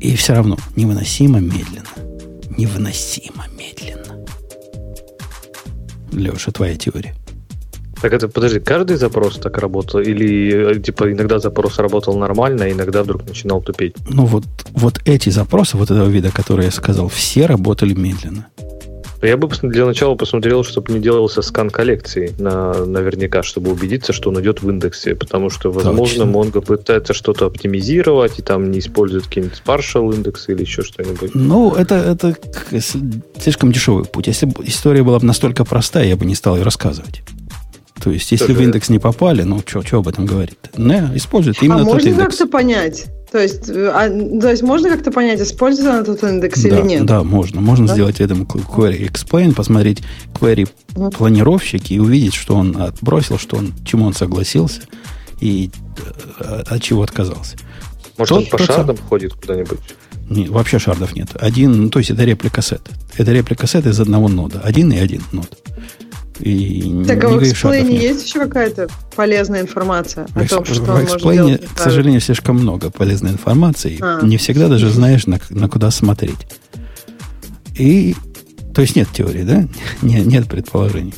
И 0.00 0.16
все 0.16 0.32
равно 0.32 0.56
невыносимо 0.76 1.40
медленно. 1.40 1.88
Невыносимо 2.56 3.44
медленно. 3.56 4.24
Леша, 6.12 6.50
твоя 6.52 6.76
теория. 6.76 7.14
Так 8.00 8.14
это, 8.14 8.28
подожди, 8.28 8.60
каждый 8.60 8.96
запрос 8.96 9.36
так 9.36 9.58
работал? 9.58 10.00
Или, 10.00 10.76
э, 10.76 10.80
типа, 10.80 11.12
иногда 11.12 11.38
запрос 11.38 11.78
работал 11.78 12.16
нормально, 12.16 12.64
а 12.64 12.70
иногда 12.70 13.02
вдруг 13.02 13.26
начинал 13.28 13.60
тупеть? 13.60 13.94
Ну, 14.08 14.24
вот, 14.24 14.44
вот 14.72 15.00
эти 15.04 15.28
запросы, 15.28 15.76
вот 15.76 15.90
этого 15.90 16.08
вида, 16.08 16.30
которые 16.30 16.66
я 16.66 16.72
сказал, 16.72 17.08
все 17.08 17.44
работали 17.44 17.92
медленно. 17.92 18.46
Я 19.22 19.36
бы 19.36 19.48
для 19.62 19.84
начала 19.84 20.14
посмотрел, 20.14 20.64
чтобы 20.64 20.92
не 20.92 21.00
делался 21.00 21.42
скан 21.42 21.68
коллекции 21.68 22.34
на, 22.38 22.86
наверняка, 22.86 23.42
чтобы 23.42 23.70
убедиться, 23.70 24.12
что 24.12 24.30
он 24.30 24.40
идет 24.40 24.62
в 24.62 24.70
индексе, 24.70 25.14
потому 25.14 25.50
что, 25.50 25.70
возможно, 25.70 26.24
Точно. 26.24 26.58
Mongo 26.58 26.64
пытается 26.64 27.12
что-то 27.12 27.46
оптимизировать 27.46 28.38
и 28.38 28.42
там 28.42 28.70
не 28.70 28.78
использует 28.78 29.26
какие-нибудь 29.26 29.62
partial 29.64 30.14
индексы 30.14 30.52
или 30.52 30.62
еще 30.62 30.82
что-нибудь. 30.82 31.34
Ну, 31.34 31.74
это, 31.74 31.96
это 31.96 32.36
слишком 33.38 33.72
дешевый 33.72 34.04
путь. 34.06 34.26
Если 34.26 34.46
бы 34.46 34.64
история 34.64 35.02
была 35.02 35.18
бы 35.18 35.26
настолько 35.26 35.64
простая, 35.64 36.06
я 36.06 36.16
бы 36.16 36.24
не 36.24 36.34
стал 36.34 36.56
ее 36.56 36.62
рассказывать. 36.62 37.22
То 38.02 38.10
есть, 38.10 38.32
если 38.32 38.54
в 38.54 38.60
индекс 38.60 38.88
не 38.88 38.98
попали, 38.98 39.42
ну, 39.42 39.62
что 39.66 39.98
об 39.98 40.08
этом 40.08 40.24
говорит? 40.24 40.58
Не, 40.78 41.10
использует 41.14 41.62
именно 41.62 41.82
а 41.82 41.84
тот 41.84 41.98
индекс. 41.98 42.06
А 42.06 42.10
можно 42.10 42.24
как-то 42.24 42.46
понять? 42.46 43.06
То 43.30 43.38
есть, 43.38 43.68
э, 43.68 43.90
а, 43.94 44.08
то 44.08 44.50
есть 44.50 44.62
можно 44.62 44.90
как-то 44.90 45.12
понять, 45.12 45.40
используется 45.40 45.92
она 45.92 46.02
этот 46.02 46.22
индекс 46.24 46.62
да, 46.62 46.68
или 46.68 46.86
нет? 46.86 47.06
Да, 47.06 47.22
можно. 47.22 47.60
Можно 47.60 47.86
да? 47.86 47.94
сделать 47.94 48.20
этому 48.20 48.44
query 48.44 49.08
explain, 49.08 49.54
посмотреть 49.54 50.02
query 50.34 50.68
планировщик 51.16 51.90
и 51.90 52.00
увидеть, 52.00 52.34
что 52.34 52.56
он 52.56 52.80
отбросил, 52.80 53.38
что 53.38 53.56
он, 53.56 53.72
чему 53.84 54.06
он 54.06 54.14
согласился 54.14 54.82
и 55.40 55.70
э, 56.40 56.62
от 56.66 56.82
чего 56.82 57.02
отказался. 57.02 57.56
Может, 58.18 58.28
тот, 58.30 58.38
он 58.38 58.50
по 58.50 58.58
тот 58.58 58.66
шардам 58.66 58.96
сам... 58.96 59.06
ходит 59.06 59.34
куда-нибудь? 59.34 59.78
Не, 60.28 60.48
вообще 60.48 60.78
шардов 60.78 61.14
нет. 61.14 61.30
Один, 61.40 61.84
ну, 61.84 61.90
то 61.90 62.00
есть 62.00 62.10
это 62.10 62.24
реплика 62.24 62.62
сет. 62.62 62.82
Это 63.16 63.32
реплика 63.32 63.66
сет 63.66 63.86
из 63.86 63.98
одного 64.00 64.28
нода. 64.28 64.60
Один 64.62 64.92
и 64.92 64.98
один 64.98 65.22
нод. 65.32 65.56
И 66.40 67.04
так 67.06 67.22
а 67.24 67.28
в 67.28 67.42
эксплейне 67.42 67.96
есть 67.96 68.26
еще 68.26 68.40
какая-то 68.40 68.88
полезная 69.14 69.60
информация 69.60 70.26
о 70.34 70.44
том, 70.46 70.64
что 70.64 70.82
в 70.82 71.04
эксплейне, 71.04 71.58
к 71.58 71.78
сожалению, 71.78 72.20
слишком 72.20 72.56
много 72.56 72.90
полезной 72.90 73.32
информации. 73.32 73.98
А. 74.00 74.20
Не 74.22 74.36
всегда 74.36 74.68
даже 74.68 74.90
знаешь, 74.90 75.26
на, 75.26 75.38
на 75.50 75.68
куда 75.68 75.90
смотреть. 75.90 76.46
И, 77.76 78.14
то 78.74 78.82
есть 78.82 78.96
нет 78.96 79.08
теории, 79.12 79.42
да? 79.42 79.66
Нет, 80.02 80.26
нет 80.26 80.48
предположений. 80.48 81.14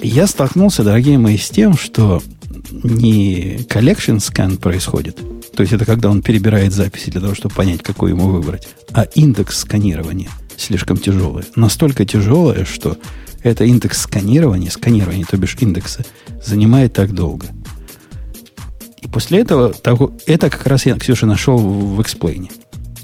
Я 0.00 0.28
столкнулся, 0.28 0.84
дорогие 0.84 1.18
мои, 1.18 1.36
с 1.36 1.48
тем, 1.48 1.76
что 1.76 2.22
не 2.70 3.56
collection 3.68 4.18
scan 4.18 4.58
происходит, 4.58 5.18
то 5.56 5.62
есть 5.62 5.72
это 5.72 5.84
когда 5.84 6.08
он 6.08 6.22
перебирает 6.22 6.72
записи 6.72 7.10
для 7.10 7.20
того, 7.20 7.34
чтобы 7.34 7.52
понять, 7.54 7.82
какую 7.82 8.12
ему 8.12 8.28
выбрать, 8.28 8.68
а 8.92 9.02
индекс 9.02 9.58
сканирования 9.58 10.30
слишком 10.56 10.98
тяжелый. 10.98 11.44
Настолько 11.56 12.04
тяжелое, 12.04 12.64
что 12.64 12.96
это 13.48 13.64
индекс 13.64 14.02
сканирования, 14.02 14.70
сканирование, 14.70 15.24
то 15.24 15.36
бишь 15.36 15.56
индекса, 15.60 16.04
занимает 16.44 16.92
так 16.92 17.12
долго. 17.12 17.46
И 19.00 19.06
после 19.06 19.40
этого, 19.40 19.74
это 20.26 20.50
как 20.50 20.66
раз 20.66 20.86
я, 20.86 20.96
Ксюша, 20.96 21.26
нашел 21.26 21.58
в 21.58 22.00
эксплейне. 22.02 22.50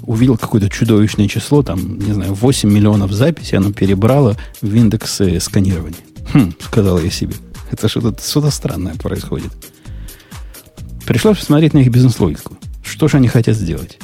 Увидел 0.01 0.37
какое-то 0.37 0.69
чудовищное 0.69 1.27
число, 1.27 1.63
там, 1.63 1.97
не 1.97 2.13
знаю, 2.13 2.33
8 2.33 2.71
миллионов 2.71 3.11
записей, 3.11 3.57
оно 3.57 3.71
перебрало 3.71 4.37
в 4.61 4.73
индексы 4.73 5.39
сканирования. 5.39 5.97
Хм, 6.33 6.53
сказал 6.59 6.99
я 6.99 7.09
себе. 7.09 7.35
Это 7.71 7.87
что-то 7.87 8.21
что 8.21 8.49
странное 8.51 8.95
происходит. 8.95 9.51
Пришлось 11.05 11.39
посмотреть 11.39 11.73
на 11.73 11.79
их 11.79 11.89
бизнес-логику. 11.89 12.57
Что 12.83 13.07
же 13.07 13.17
они 13.17 13.27
хотят 13.27 13.55
сделать? 13.55 13.97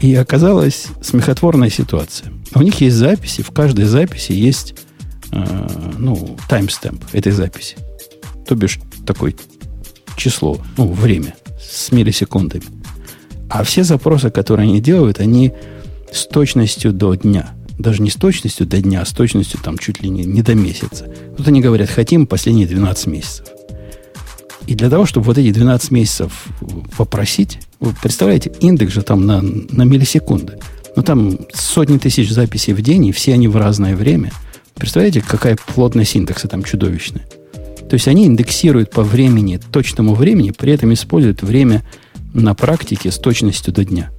И 0.00 0.14
оказалась 0.14 0.88
смехотворная 1.02 1.70
ситуация. 1.70 2.32
У 2.54 2.62
них 2.62 2.80
есть 2.80 2.96
записи, 2.96 3.42
в 3.42 3.50
каждой 3.50 3.86
записи 3.86 4.32
есть 4.32 4.74
э, 5.34 5.90
ну, 5.98 6.36
таймстемп 6.48 7.04
этой 7.12 7.32
записи. 7.32 7.76
То 8.46 8.54
бишь 8.54 8.78
такое 9.06 9.34
число, 10.16 10.58
ну, 10.76 10.92
время 10.92 11.34
с 11.60 11.92
миллисекундами. 11.92 12.64
А 13.48 13.62
все 13.64 13.84
запросы, 13.84 14.30
которые 14.30 14.68
они 14.68 14.80
делают, 14.80 15.20
они 15.20 15.52
с 16.12 16.26
точностью 16.26 16.92
до 16.92 17.14
дня. 17.14 17.54
Даже 17.78 18.02
не 18.02 18.10
с 18.10 18.14
точностью 18.14 18.66
до 18.66 18.80
дня, 18.80 19.02
а 19.02 19.04
с 19.04 19.12
точностью 19.12 19.60
там 19.60 19.78
чуть 19.78 20.00
ли 20.02 20.08
не, 20.08 20.24
не 20.24 20.42
до 20.42 20.54
месяца. 20.54 21.12
Тут 21.36 21.48
они 21.48 21.60
говорят, 21.60 21.90
хотим 21.90 22.26
последние 22.26 22.66
12 22.66 23.06
месяцев. 23.08 23.46
И 24.66 24.74
для 24.74 24.88
того, 24.88 25.04
чтобы 25.06 25.26
вот 25.26 25.38
эти 25.38 25.52
12 25.52 25.90
месяцев 25.90 26.46
попросить, 26.96 27.58
вы 27.80 27.92
представляете, 28.00 28.52
индекс 28.60 28.94
же 28.94 29.02
там 29.02 29.26
на, 29.26 29.42
на 29.42 29.82
миллисекунды. 29.82 30.58
Ну, 30.96 31.02
там 31.02 31.38
сотни 31.52 31.98
тысяч 31.98 32.30
записей 32.30 32.72
в 32.72 32.80
день, 32.80 33.06
и 33.06 33.12
все 33.12 33.34
они 33.34 33.48
в 33.48 33.56
разное 33.56 33.96
время. 33.96 34.30
Представляете, 34.74 35.22
какая 35.26 35.56
плотность 35.56 36.16
индекса 36.16 36.48
там 36.48 36.62
чудовищная. 36.62 37.26
То 37.88 37.94
есть 37.94 38.08
они 38.08 38.26
индексируют 38.26 38.90
по 38.90 39.02
времени, 39.02 39.60
точному 39.72 40.14
времени, 40.14 40.50
при 40.50 40.72
этом 40.72 40.92
используют 40.92 41.42
время 41.42 41.84
на 42.32 42.54
практике 42.54 43.10
с 43.10 43.18
точностью 43.18 43.72
до 43.72 43.84
дня. 43.84 44.10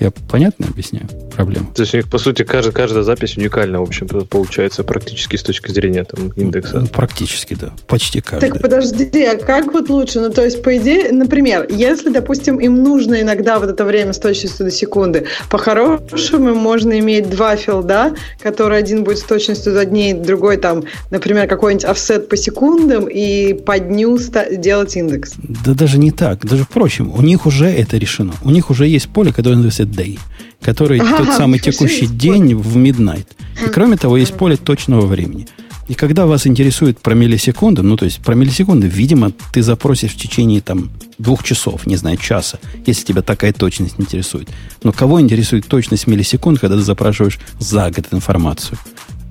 Я 0.00 0.10
понятно 0.10 0.66
объясняю 0.66 1.08
проблему? 1.36 1.72
То 1.74 1.82
есть 1.82 1.94
у 1.94 1.96
них, 1.98 2.08
по 2.08 2.18
сути, 2.18 2.42
каждая, 2.42 2.72
каждая 2.72 3.02
запись 3.02 3.36
уникальна, 3.36 3.80
в 3.80 3.82
общем 3.82 4.06
получается, 4.06 4.82
практически 4.84 5.36
с 5.36 5.42
точки 5.42 5.70
зрения 5.70 6.04
там, 6.04 6.32
индекса. 6.36 6.80
Ну, 6.80 6.86
практически, 6.86 7.54
да. 7.54 7.72
Почти 7.86 8.20
каждая. 8.20 8.50
Так 8.50 8.62
подожди, 8.62 9.22
а 9.24 9.36
как 9.36 9.72
вот 9.72 9.88
лучше? 9.88 10.20
Ну, 10.20 10.30
то 10.30 10.44
есть, 10.44 10.62
по 10.62 10.76
идее, 10.76 11.12
например, 11.12 11.66
если, 11.68 12.10
допустим, 12.10 12.58
им 12.58 12.82
нужно 12.82 13.20
иногда 13.20 13.58
вот 13.58 13.70
это 13.70 13.84
время 13.84 14.12
с 14.12 14.18
точностью 14.18 14.66
до 14.66 14.72
секунды, 14.72 15.26
по-хорошему 15.50 16.54
можно 16.54 16.98
иметь 16.98 17.28
два 17.30 17.56
филда, 17.56 18.14
который 18.42 18.78
один 18.78 19.04
будет 19.04 19.18
с 19.18 19.22
точностью 19.22 19.72
до 19.72 19.84
дней, 19.84 20.14
другой 20.14 20.56
там, 20.56 20.84
например, 21.10 21.46
какой-нибудь 21.46 21.84
офсет 21.84 22.28
по 22.28 22.36
секундам, 22.36 23.06
и 23.08 23.54
по 23.54 23.78
дню 23.78 24.18
делать 24.50 24.96
индекс. 24.96 25.34
Да 25.38 25.74
даже 25.74 25.98
не 25.98 26.10
так, 26.10 26.44
даже 26.46 26.64
впрочем, 26.64 27.12
у 27.12 27.22
них 27.22 27.46
уже 27.46 27.66
это 27.66 27.96
решено. 27.96 28.32
У 28.44 28.50
них 28.50 28.70
уже 28.70 28.86
есть 28.86 29.08
поле, 29.08 29.32
которое 29.32 29.56
называется 29.56 29.82
day, 29.82 30.18
который 30.66 30.98
ага, 30.98 31.18
тот 31.18 31.34
самый 31.36 31.60
текущий 31.60 32.06
день 32.06 32.56
в 32.56 32.76
midnight. 32.76 33.26
И 33.64 33.68
кроме 33.68 33.96
того, 33.96 34.16
есть 34.16 34.34
поле 34.34 34.56
точного 34.56 35.06
времени. 35.06 35.46
И 35.86 35.94
когда 35.94 36.26
вас 36.26 36.44
интересует 36.48 36.98
про 36.98 37.14
миллисекунды, 37.14 37.82
ну, 37.82 37.96
то 37.96 38.04
есть 38.04 38.18
про 38.18 38.34
миллисекунды, 38.34 38.88
видимо, 38.88 39.30
ты 39.52 39.62
запросишь 39.62 40.10
в 40.10 40.16
течение 40.16 40.60
там 40.60 40.90
двух 41.18 41.44
часов, 41.44 41.86
не 41.86 41.94
знаю, 41.94 42.16
часа, 42.16 42.58
если 42.84 43.04
тебя 43.04 43.22
такая 43.22 43.52
точность 43.52 43.94
интересует. 43.98 44.48
Но 44.82 44.90
кого 44.92 45.20
интересует 45.20 45.66
точность 45.68 46.08
миллисекунд, 46.08 46.58
когда 46.58 46.74
ты 46.74 46.82
запрашиваешь 46.82 47.38
за 47.60 47.88
год 47.92 48.06
информацию? 48.10 48.76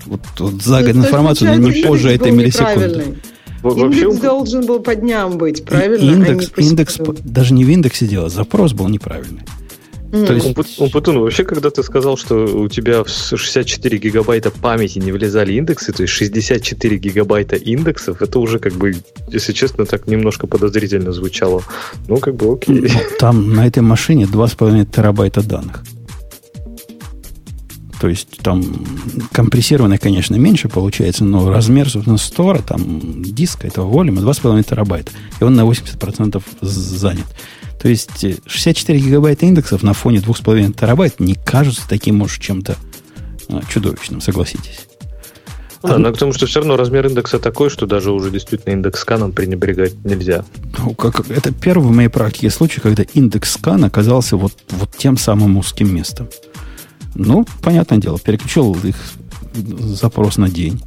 Вот, 0.05 0.21
вот 0.39 0.63
за 0.63 0.83
год 0.83 0.95
информацию, 0.95 1.59
но 1.59 1.69
не 1.69 1.83
позже 1.83 2.11
этой 2.11 2.31
миллисекунды. 2.31 3.17
Индекс 3.61 4.19
должен 4.19 4.65
был 4.65 4.79
по 4.79 4.95
дням 4.95 5.37
быть, 5.37 5.65
правильно? 5.65 6.11
Индекс, 6.11 6.51
а 6.55 6.61
индекс 6.61 6.97
даже 7.25 7.53
не 7.53 7.65
в 7.65 7.69
индексе 7.69 8.07
дело, 8.07 8.29
запрос 8.29 8.71
был 8.71 8.87
неправильный. 8.87 9.41
То 10.11 10.33
есть... 10.33 10.79
Умпутун, 10.79 11.19
вообще, 11.19 11.43
когда 11.43 11.69
ты 11.69 11.83
сказал, 11.83 12.17
что 12.17 12.45
у 12.45 12.67
тебя 12.69 13.03
в 13.03 13.09
64 13.09 13.97
гигабайта 13.97 14.51
памяти 14.51 14.99
не 14.99 15.11
влезали 15.11 15.53
индексы, 15.53 15.91
то 15.93 16.03
есть 16.03 16.13
64 16.13 16.97
гигабайта 16.97 17.55
индексов, 17.55 18.21
это 18.21 18.39
уже 18.39 18.59
как 18.59 18.73
бы, 18.73 18.95
если 19.27 19.53
честно, 19.53 19.85
так 19.85 20.07
немножко 20.07 20.47
подозрительно 20.47 21.11
звучало. 21.11 21.63
Ну, 22.07 22.17
как 22.17 22.35
бы 22.35 22.53
окей. 22.53 22.81
Ну, 22.81 22.89
там 23.19 23.53
на 23.53 23.67
этой 23.67 23.81
машине 23.81 24.25
2,5 24.25 24.85
терабайта 24.85 25.41
данных. 25.41 25.83
То 27.99 28.09
есть 28.09 28.37
там 28.43 28.63
компрессированное, 29.31 29.97
конечно, 29.97 30.35
меньше 30.35 30.67
получается, 30.69 31.23
но 31.23 31.49
размер, 31.49 31.89
собственно, 31.89 32.17
стора, 32.17 32.61
там 32.61 33.23
диска, 33.23 33.67
этого 33.67 33.89
волюма 33.89 34.21
2,5 34.21 34.63
терабайта. 34.63 35.11
И 35.39 35.43
он 35.43 35.55
на 35.55 35.61
80% 35.61 36.43
занят. 36.61 37.25
То 37.85 37.89
есть 37.89 38.25
64 38.47 38.97
гигабайта 38.97 39.45
индексов 39.45 39.83
на 39.83 39.93
фоне 39.93 40.17
2,5 40.17 40.73
терабайт 40.73 41.19
не 41.19 41.35
кажутся 41.35 41.83
таким, 41.87 42.15
может, 42.15 42.41
чем-то 42.41 42.77
а, 43.47 43.61
чудовищным, 43.69 44.21
согласитесь. 44.21 44.87
Ну 45.83 45.89
да, 45.89 45.97
но 45.99 46.11
к 46.11 46.17
тому, 46.17 46.33
что 46.33 46.47
все 46.47 46.61
равно 46.61 46.77
размер 46.77 47.05
индекса 47.05 47.37
такой, 47.37 47.69
что 47.69 47.85
даже 47.85 48.11
уже 48.11 48.31
действительно 48.31 48.73
индекс 48.73 49.01
сканом 49.01 49.33
пренебрегать 49.33 50.03
нельзя. 50.03 50.45
Ну, 50.79 50.95
как, 50.95 51.29
это 51.29 51.53
первый 51.53 51.89
в 51.89 51.91
моей 51.91 52.07
практике 52.07 52.49
случай, 52.49 52.81
когда 52.81 53.03
индекс 53.13 53.53
скан 53.53 53.85
оказался 53.85 54.35
вот, 54.35 54.53
вот 54.71 54.89
тем 54.97 55.15
самым 55.15 55.55
узким 55.55 55.93
местом. 55.93 56.27
Ну, 57.13 57.45
понятное 57.61 57.99
дело, 57.99 58.17
переключил 58.17 58.75
их 58.83 58.95
запрос 59.53 60.37
на 60.37 60.49
день, 60.49 60.81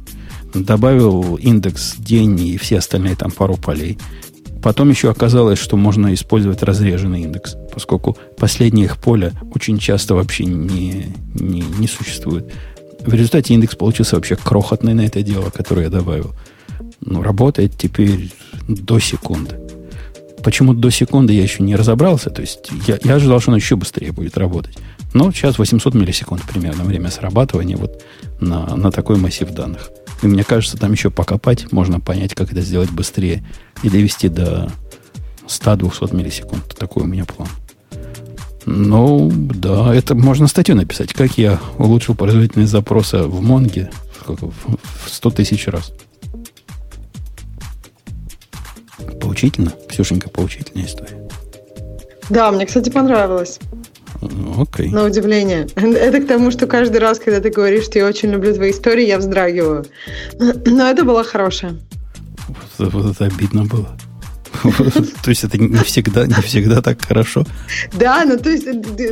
добавил 0.53 1.37
индекс 1.37 1.95
день 1.95 2.37
и 2.45 2.57
все 2.57 2.79
остальные 2.79 3.15
там 3.15 3.31
пару 3.31 3.55
полей. 3.55 3.97
Потом 4.61 4.89
еще 4.89 5.09
оказалось, 5.09 5.59
что 5.59 5.77
можно 5.77 6.13
использовать 6.13 6.63
разреженный 6.63 7.21
индекс, 7.21 7.55
поскольку 7.73 8.17
последнее 8.37 8.85
их 8.85 8.97
поле 8.97 9.31
очень 9.55 9.77
часто 9.77 10.15
вообще 10.15 10.45
не, 10.45 11.15
не, 11.33 11.61
не 11.61 11.87
существует. 11.87 12.51
В 12.99 13.13
результате 13.13 13.53
индекс 13.53 13.75
получился 13.75 14.15
вообще 14.15 14.35
крохотный 14.35 14.93
на 14.93 15.01
это 15.01 15.23
дело, 15.23 15.49
которое 15.49 15.83
я 15.83 15.89
добавил. 15.89 16.33
Ну, 17.01 17.23
работает 17.23 17.77
теперь 17.77 18.31
до 18.67 18.99
секунды. 18.99 19.55
Почему 20.43 20.73
до 20.73 20.89
секунды 20.89 21.33
я 21.33 21.43
еще 21.43 21.63
не 21.63 21.75
разобрался. 21.75 22.29
То 22.29 22.41
есть 22.41 22.69
я, 22.87 22.99
я 23.03 23.15
ожидал, 23.15 23.39
что 23.39 23.51
он 23.51 23.57
еще 23.57 23.75
быстрее 23.75 24.11
будет 24.11 24.37
работать. 24.37 24.77
Но 25.13 25.31
сейчас 25.31 25.57
800 25.57 25.93
миллисекунд 25.95 26.43
примерно 26.43 26.83
время 26.83 27.09
срабатывания 27.09 27.77
вот 27.77 28.03
на, 28.39 28.75
на 28.75 28.91
такой 28.91 29.17
массив 29.17 29.49
данных. 29.49 29.89
И 30.21 30.27
мне 30.27 30.43
кажется, 30.43 30.77
там 30.77 30.91
еще 30.91 31.09
покопать, 31.09 31.71
можно 31.71 31.99
понять, 31.99 32.35
как 32.35 32.51
это 32.51 32.61
сделать 32.61 32.91
быстрее 32.91 33.43
и 33.83 33.89
довести 33.89 34.29
до 34.29 34.71
100-200 35.47 36.15
миллисекунд. 36.15 36.75
Такой 36.75 37.03
у 37.03 37.07
меня 37.07 37.25
план. 37.25 37.47
Ну, 38.65 39.31
да, 39.33 39.95
это 39.95 40.13
можно 40.13 40.47
статью 40.47 40.75
написать. 40.75 41.13
Как 41.13 41.37
я 41.37 41.59
улучшил 41.77 42.13
производительность 42.13 42.71
запроса 42.71 43.23
в 43.23 43.41
Монге 43.41 43.89
в 44.27 45.09
100 45.09 45.31
тысяч 45.31 45.67
раз. 45.67 45.91
Поучительно? 49.19 49.73
Ксюшенька, 49.87 50.29
поучительная 50.29 50.85
история. 50.85 51.27
Да, 52.29 52.51
мне, 52.51 52.65
кстати, 52.65 52.89
понравилось. 52.89 53.59
Окей. 54.57 54.89
На 54.89 55.05
удивление. 55.05 55.67
Это 55.75 56.19
к 56.19 56.27
тому, 56.27 56.51
что 56.51 56.67
каждый 56.67 56.97
раз, 56.97 57.19
когда 57.19 57.39
ты 57.39 57.49
говоришь, 57.49 57.85
что 57.85 57.99
я 57.99 58.07
очень 58.07 58.29
люблю 58.31 58.53
твои 58.53 58.71
истории, 58.71 59.05
я 59.05 59.17
вздрагиваю. 59.17 59.85
Но 60.39 60.89
это 60.89 61.03
было 61.03 61.23
хорошее. 61.23 61.77
Вот, 62.77 62.93
вот 62.93 63.15
это 63.15 63.25
обидно 63.25 63.65
было. 63.65 63.97
То 65.23 65.29
есть 65.29 65.43
это 65.43 65.57
не 65.57 65.83
всегда, 65.83 66.25
не 66.25 66.41
всегда 66.41 66.81
так 66.81 67.01
хорошо. 67.01 67.45
Да, 67.93 68.25
ну 68.25 68.37
то 68.37 68.49
есть 68.49 68.67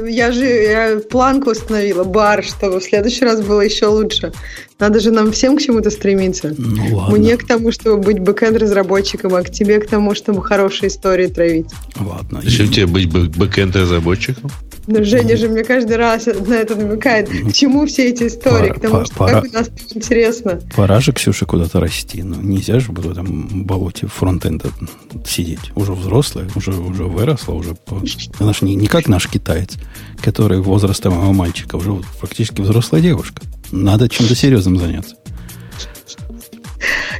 я 0.08 0.32
же 0.32 0.46
я 0.46 1.00
планку 1.10 1.52
установила, 1.52 2.04
бар, 2.04 2.44
чтобы 2.44 2.80
в 2.80 2.84
следующий 2.84 3.26
раз 3.26 3.42
было 3.42 3.62
еще 3.62 3.86
лучше. 3.88 4.34
Надо 4.80 5.00
же 5.00 5.10
нам 5.12 5.32
всем 5.32 5.58
к 5.58 5.62
чему-то 5.62 5.90
стремиться. 5.90 6.54
Ну, 6.58 6.96
ладно. 6.96 7.18
Мне 7.18 7.36
к 7.36 7.48
тому, 7.48 7.72
чтобы 7.72 7.98
быть 7.98 8.20
бэкэнд-разработчиком, 8.20 9.34
а 9.34 9.42
к 9.42 9.50
тебе 9.50 9.80
к 9.80 9.88
тому, 9.88 10.14
чтобы 10.14 10.44
хорошие 10.44 10.90
истории 10.90 11.28
травить. 11.28 11.72
Ладно. 12.00 12.42
Зачем 12.44 12.70
тебе 12.70 12.86
быть 12.86 13.08
бэкэнд-разработчиком? 13.08 14.52
Но 14.88 15.04
Женя 15.04 15.36
же 15.36 15.50
мне 15.50 15.64
каждый 15.64 15.98
раз 15.98 16.28
на 16.28 16.54
это 16.54 16.76
намекает. 16.76 17.28
К 17.28 17.52
чему 17.52 17.86
все 17.88 18.10
эти 18.10 18.28
истории? 18.28 18.70
Пора, 18.70 18.74
К 18.76 18.80
тому, 18.80 19.06
что 19.06 19.16
пора, 19.16 19.42
как 19.42 19.52
у 19.52 19.54
нас 19.54 19.70
интересно. 19.94 20.62
Пора 20.76 21.02
же, 21.02 21.12
Ксюша, 21.12 21.46
куда-то 21.46 21.82
расти. 21.82 22.24
Ну, 22.24 22.36
нельзя 22.42 22.80
же 22.80 22.92
в 22.92 23.12
этом 23.12 23.66
болоте 23.66 24.08
фронтенда 24.08 24.70
сидеть. 25.26 25.72
Уже 25.76 25.92
взрослая, 25.92 26.48
уже, 26.56 26.72
уже 26.72 27.04
выросла, 27.04 27.54
уже... 27.54 27.76
Она 28.40 28.54
же 28.54 28.60
не, 28.62 28.76
не 28.76 28.88
как 28.88 29.10
наш 29.10 29.28
китаец, 29.28 29.74
который 30.22 30.62
возраста 30.62 31.10
моего 31.10 31.34
мальчика, 31.34 31.76
уже 31.76 32.00
практически 32.22 32.62
взрослая 32.62 33.02
девушка. 33.02 33.42
Надо 33.72 34.10
чем-то 34.10 34.36
серьезным 34.36 34.78
заняться. 34.78 35.16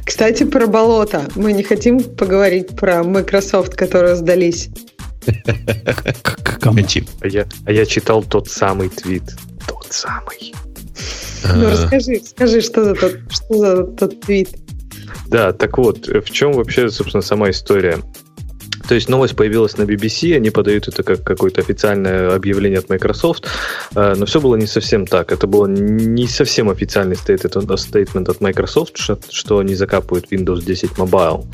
Кстати, 0.04 0.44
про 0.44 0.66
болото. 0.66 1.28
Мы 1.34 1.52
не 1.52 1.62
хотим 1.62 2.02
поговорить 2.02 2.68
про 2.76 3.02
Microsoft, 3.04 3.74
которые 3.74 4.16
сдались. 4.16 4.70
Кому? 6.60 6.80
А 7.20 7.28
я, 7.28 7.46
а 7.66 7.72
я 7.72 7.86
читал 7.86 8.22
тот 8.22 8.48
самый 8.48 8.88
твит. 8.88 9.22
Тот 9.66 9.86
самый. 9.90 10.54
Ну, 11.44 11.66
а. 11.66 11.70
расскажи, 11.70 12.20
скажи, 12.24 12.60
что 12.60 12.84
за 12.84 12.94
тот, 12.94 13.18
что 13.30 13.58
за 13.58 13.84
тот 13.84 14.20
твит? 14.20 14.56
Да, 15.28 15.52
так 15.52 15.76
вот, 15.78 16.08
в 16.08 16.30
чем 16.30 16.52
вообще, 16.52 16.90
собственно, 16.90 17.22
сама 17.22 17.50
история? 17.50 17.98
То 18.88 18.94
есть 18.94 19.08
новость 19.08 19.36
появилась 19.36 19.76
на 19.76 19.82
BBC, 19.82 20.34
они 20.34 20.50
подают 20.50 20.88
это 20.88 21.02
как 21.02 21.22
какое-то 21.22 21.60
официальное 21.60 22.34
объявление 22.34 22.78
от 22.78 22.88
Microsoft, 22.88 23.46
э, 23.94 24.14
но 24.16 24.24
все 24.24 24.40
было 24.40 24.56
не 24.56 24.66
совсем 24.66 25.06
так. 25.06 25.30
Это 25.30 25.46
было 25.46 25.66
не 25.66 26.26
совсем 26.26 26.70
официальный 26.70 27.16
стейтмент 27.16 28.28
от 28.28 28.40
Microsoft, 28.40 28.96
что 29.30 29.58
они 29.58 29.74
закапывают 29.74 30.32
Windows 30.32 30.64
10 30.64 30.92
Mobile. 30.92 31.44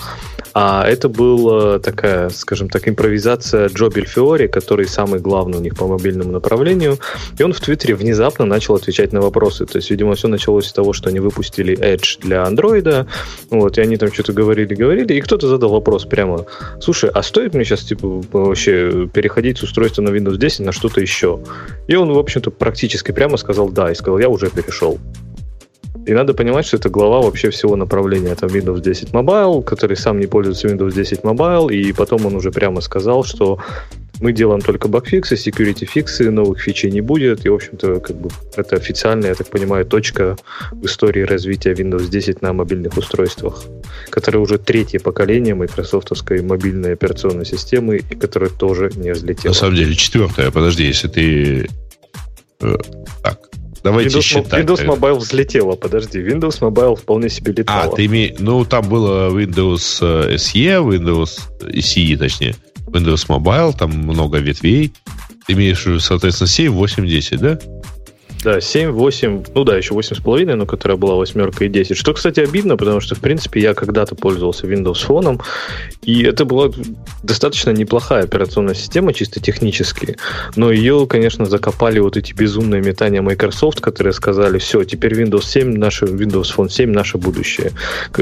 А 0.55 0.87
это 0.87 1.09
была 1.09 1.81
такая, 1.81 2.29
скажем 2.29 2.69
так, 2.69 2.89
импровизация 2.89 3.69
Джо 3.69 3.89
Бельфиори, 3.89 4.47
который 4.47 4.87
самый 4.87 5.19
главный 5.19 5.59
у 5.59 5.61
них 5.61 5.75
по 5.75 5.89
мобильному 5.89 6.31
направлению. 6.31 6.99
И 7.37 7.43
он 7.43 7.53
в 7.53 7.61
Твиттере 7.61 7.97
внезапно 7.97 8.45
начал 8.45 8.77
отвечать 8.77 9.13
на 9.13 9.21
вопросы. 9.21 9.67
То 9.67 9.79
есть, 9.79 9.91
видимо, 9.91 10.15
все 10.15 10.29
началось 10.29 10.67
с 10.67 10.73
того, 10.73 10.93
что 10.93 11.09
они 11.09 11.19
выпустили 11.19 11.77
Edge 11.77 12.21
для 12.21 12.45
Андроида. 12.45 13.09
Вот, 13.51 13.79
и 13.79 13.81
они 13.81 13.97
там 13.97 14.13
что-то 14.13 14.33
говорили-говорили, 14.33 15.15
и 15.15 15.21
кто-то 15.21 15.49
задал 15.49 15.71
вопрос 15.71 16.05
прямо, 16.05 16.47
слушай, 16.81 17.11
а 17.13 17.24
стоит 17.25 17.55
мне 17.55 17.65
сейчас 17.65 17.83
типа 17.83 18.23
вообще 18.33 19.09
переходить 19.13 19.59
с 19.59 19.63
устройства 19.63 20.03
на 20.03 20.11
Windows 20.11 20.37
10 20.37 20.61
на 20.61 20.73
что-то 20.73 21.01
еще? 21.01 21.41
И 21.89 21.95
он, 21.95 22.13
в 22.13 22.19
общем-то, 22.19 22.51
практически 22.51 23.13
прямо 23.13 23.37
сказал 23.37 23.69
да, 23.69 23.91
и 23.91 23.95
сказал, 23.95 24.19
я 24.19 24.29
уже 24.29 24.51
перешел. 24.51 24.99
И 26.07 26.13
надо 26.13 26.35
понимать, 26.35 26.67
что 26.67 26.77
это 26.77 26.91
глава 26.91 27.23
вообще 27.23 27.51
всего 27.51 27.77
направления. 27.77 28.35
Там 28.35 28.51
Windows 28.51 28.81
10 28.81 29.11
Mobile, 29.11 29.63
который 29.63 29.97
сам 29.97 30.21
не 30.21 30.27
пользуется 30.27 30.69
Windows 30.69 30.93
10 30.93 31.21
Mobile, 31.21 31.73
и 31.73 31.93
потом 31.93 32.27
он 32.27 32.37
уже 32.37 32.51
прямо 32.51 32.81
сказал, 32.83 33.25
что 33.25 33.59
мы 34.21 34.33
делаем 34.33 34.61
только 34.61 34.89
багфиксы, 34.89 35.35
security 35.35 35.87
фиксы, 35.87 36.31
новых 36.31 36.61
фичей 36.61 36.91
не 36.91 37.01
будет. 37.01 37.45
И, 37.45 37.49
в 37.49 37.55
общем-то, 37.55 38.01
как 38.01 38.17
бы 38.17 38.31
это 38.57 38.77
официальная, 38.77 39.31
я 39.31 39.35
так 39.35 39.49
понимаю, 39.49 39.85
точка 39.85 40.37
в 40.73 40.85
истории 40.85 41.23
развития 41.23 41.73
Windows 41.73 42.09
10 42.09 42.43
на 42.43 42.53
мобильных 42.53 42.97
устройствах, 42.97 43.65
которая 44.11 44.43
уже 44.43 44.59
третье 44.59 45.01
поколение 45.01 45.55
майкрософтовской 45.55 46.43
мобильной 46.43 46.93
операционной 46.93 47.45
системы, 47.45 47.97
и 47.99 48.15
которая 48.15 48.51
тоже 48.51 48.91
не 48.95 49.13
взлетела. 49.13 49.53
На 49.53 49.59
самом 49.59 49.77
деле, 49.77 49.95
четвертая. 49.95 50.51
Подожди, 50.51 50.85
если 50.85 51.09
ты... 51.09 51.69
Э, 52.61 52.77
так, 53.23 53.51
Давайте 53.83 54.17
Windows, 54.17 54.23
считать. 54.23 54.65
Windows 54.65 54.87
Mobile 54.87 55.19
взлетела, 55.19 55.77
подожди. 55.77 56.19
Windows 56.21 56.61
Mobile 56.61 56.97
вполне 56.97 57.29
себе 57.29 57.53
летала. 57.53 57.93
А, 57.93 57.95
ты 57.95 58.07
имеешь... 58.07 58.37
Ну, 58.39 58.65
там 58.65 58.89
было 58.89 59.29
Windows 59.29 59.99
э, 60.01 60.37
SE, 60.37 60.89
Windows 60.89 61.41
SE, 61.61 62.17
точнее. 62.17 62.57
Windows 62.87 63.27
Mobile, 63.29 63.77
там 63.77 63.91
много 63.91 64.39
ветвей. 64.39 64.93
Ты 65.47 65.53
имеешь, 65.53 65.87
соответственно, 66.03 66.49
7, 66.49 66.73
8, 66.73 67.07
10, 67.07 67.41
да? 67.41 67.59
Да, 68.45 68.61
7, 68.61 68.91
8, 68.91 69.45
ну 69.55 69.65
да, 69.65 69.75
еще 69.75 69.95
8,5, 69.95 70.55
но 70.55 70.67
которая 70.67 70.99
была 70.99 71.15
восьмерка 71.15 71.65
и 71.65 71.69
10. 71.69 71.97
Что, 71.97 72.13
кстати, 72.13 72.41
обидно, 72.41 72.77
потому 72.77 73.01
что, 73.01 73.15
в 73.15 73.21
принципе, 73.21 73.61
я 73.61 73.73
когда-то 73.73 74.15
пользовался 74.17 74.67
Windows 74.67 75.07
Phone, 75.09 75.41
и 76.03 76.25
это 76.25 76.45
была 76.45 76.71
достаточно 77.23 77.71
неплохая 77.71 78.25
операционная 78.25 78.75
система, 78.75 79.15
чисто 79.15 79.41
технически. 79.41 80.19
Но 80.57 80.71
ее, 80.71 81.07
конечно, 81.09 81.47
закопали 81.47 82.01
вот 82.01 82.19
эти 82.19 82.35
безумные 82.35 82.83
метания 82.83 83.23
Microsoft, 83.23 83.81
которые 83.81 84.13
сказали, 84.13 84.59
все, 84.59 84.85
теперь 84.85 85.19
Windows 85.19 85.45
7, 85.47 85.79
наше, 85.79 86.05
Windows 86.05 86.55
Phone 86.55 86.69
7 86.69 86.91
наше 86.91 87.17
будущее. 87.17 87.73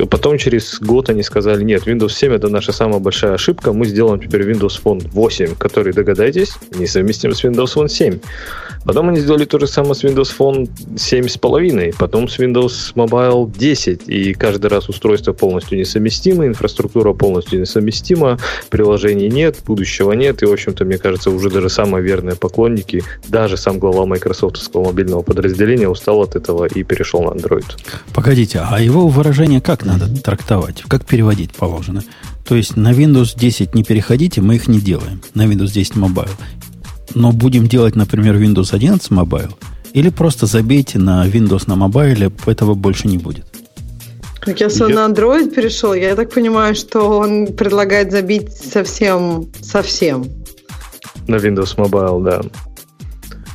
Потом 0.08 0.38
через 0.38 0.78
год 0.78 1.10
они 1.10 1.24
сказали, 1.24 1.64
нет, 1.64 1.88
Windows 1.88 2.12
7 2.12 2.32
это 2.32 2.48
наша 2.48 2.70
самая 2.70 3.00
большая 3.00 3.34
ошибка, 3.34 3.72
мы 3.72 3.86
сделаем 3.86 4.20
теперь 4.20 4.48
Windows 4.48 4.80
Phone 4.80 5.04
8, 5.10 5.56
который, 5.56 5.92
догадайтесь, 5.92 6.54
несовместим 6.78 7.34
с 7.34 7.42
Windows 7.42 7.74
Phone 7.74 7.88
7. 7.88 8.20
Потом 8.84 9.08
они 9.08 9.20
сделали 9.20 9.44
то 9.44 9.58
же 9.58 9.66
самое 9.66 9.94
с 9.94 10.04
Windows 10.04 10.30
Phone 10.36 10.68
7,5, 10.94 11.94
потом 11.98 12.28
с 12.28 12.38
Windows 12.38 12.94
Mobile 12.94 13.50
10, 13.56 14.08
и 14.08 14.34
каждый 14.34 14.66
раз 14.66 14.88
устройство 14.88 15.32
полностью 15.32 15.78
несовместимо, 15.78 16.46
инфраструктура 16.46 17.12
полностью 17.12 17.60
несовместима, 17.60 18.38
приложений 18.70 19.28
нет, 19.28 19.58
будущего 19.64 20.12
нет, 20.12 20.42
и, 20.42 20.46
в 20.46 20.52
общем-то, 20.52 20.84
мне 20.84 20.98
кажется, 20.98 21.30
уже 21.30 21.50
даже 21.50 21.68
самые 21.68 22.02
верные 22.02 22.36
поклонники, 22.36 23.04
даже 23.28 23.56
сам 23.56 23.78
глава 23.78 24.06
майкрософтовского 24.06 24.86
мобильного 24.86 25.22
подразделения 25.22 25.88
устал 25.88 26.22
от 26.22 26.36
этого 26.36 26.66
и 26.66 26.82
перешел 26.82 27.22
на 27.22 27.30
Android. 27.30 27.66
Погодите, 28.14 28.62
а 28.68 28.80
его 28.80 29.08
выражение 29.08 29.60
как 29.60 29.84
надо 29.84 30.08
трактовать? 30.20 30.82
Как 30.88 31.04
переводить 31.04 31.52
положено? 31.52 32.02
То 32.44 32.56
есть 32.56 32.76
на 32.76 32.92
Windows 32.92 33.38
10 33.38 33.74
не 33.74 33.84
переходите, 33.84 34.40
мы 34.40 34.56
их 34.56 34.66
не 34.66 34.80
делаем. 34.80 35.22
На 35.34 35.46
Windows 35.46 35.72
10 35.72 35.94
Mobile 35.94 36.30
но 37.14 37.32
будем 37.32 37.66
делать, 37.66 37.96
например, 37.96 38.36
Windows 38.36 38.74
11 38.74 39.10
Mobile, 39.10 39.52
или 39.92 40.08
просто 40.10 40.46
забейте 40.46 40.98
на 40.98 41.26
Windows 41.26 41.64
на 41.66 41.76
мобайле, 41.76 42.30
этого 42.46 42.74
больше 42.74 43.08
не 43.08 43.18
будет. 43.18 43.46
Как 44.40 44.60
если 44.60 44.84
он 44.84 44.92
на 44.92 45.06
Android 45.06 45.54
перешел, 45.54 45.94
я 45.94 46.16
так 46.16 46.32
понимаю, 46.32 46.74
что 46.74 47.18
он 47.18 47.46
предлагает 47.46 48.10
забить 48.10 48.52
совсем, 48.52 49.46
совсем. 49.62 50.24
На 51.28 51.36
Windows 51.36 51.76
Mobile, 51.76 52.24
да. 52.24 52.40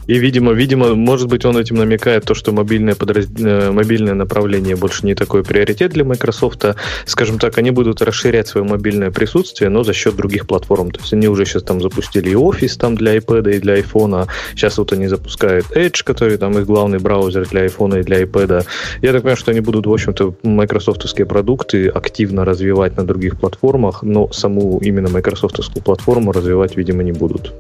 И, 0.08 0.18
видимо, 0.20 0.54
видимо, 0.54 0.96
может 0.96 1.28
быть, 1.28 1.46
он 1.46 1.58
этим 1.58 1.76
намекает 1.76 2.26
то, 2.26 2.34
что 2.34 2.52
мобильное, 2.52 2.96
подраз... 2.96 3.28
Э, 3.40 3.72
мобильное 3.72 4.14
направление 4.14 4.76
больше 4.76 5.06
не 5.06 5.16
такой 5.16 5.44
приоритет 5.44 5.92
для 5.92 6.04
Microsoft. 6.04 6.66
Скажем 7.06 7.40
так, 7.40 7.58
они 7.58 7.72
будут 7.72 8.02
расширять 8.02 8.48
свое 8.48 8.66
мобильное 8.66 9.12
присутствие, 9.12 9.70
но 9.70 9.84
за 9.84 9.94
счет 9.94 10.16
других 10.16 10.48
платформ. 10.48 10.92
То 10.92 11.02
есть 11.02 11.14
они 11.14 11.28
уже 11.28 11.46
сейчас 11.46 11.64
там 11.64 11.82
запустили 11.82 12.30
и 12.30 12.34
Office 12.34 12.78
там 12.80 12.96
для 12.96 13.18
iPad 13.18 13.56
и 13.56 13.60
для 13.60 13.78
iPhone. 13.80 14.28
Сейчас 14.56 14.78
вот 14.78 14.94
они 14.94 15.08
запускают 15.08 15.66
Edge, 15.76 16.04
который 16.04 16.38
там 16.38 16.58
их 16.58 16.66
главный 16.66 17.00
браузер 17.00 17.48
для 17.48 17.66
iPhone 17.66 18.00
и 18.00 18.04
для 18.04 18.24
iPad. 18.24 18.66
Я 19.02 19.12
так 19.12 19.22
понимаю, 19.22 19.38
что 19.38 19.52
они 19.52 19.60
будут, 19.60 19.86
в 19.86 19.92
общем-то, 19.92 20.36
майкрософтовские 20.44 21.26
продукты 21.26 21.88
активно 21.88 22.46
развивать 22.46 22.98
на 22.98 23.06
других 23.06 23.40
платформах, 23.40 24.04
но 24.04 24.32
саму 24.32 24.80
именно 24.82 25.10
майкрософтовскую 25.10 25.84
платформу 25.84 26.32
развивать, 26.32 26.78
видимо, 26.78 27.04
не 27.04 27.12
будут. 27.12 27.54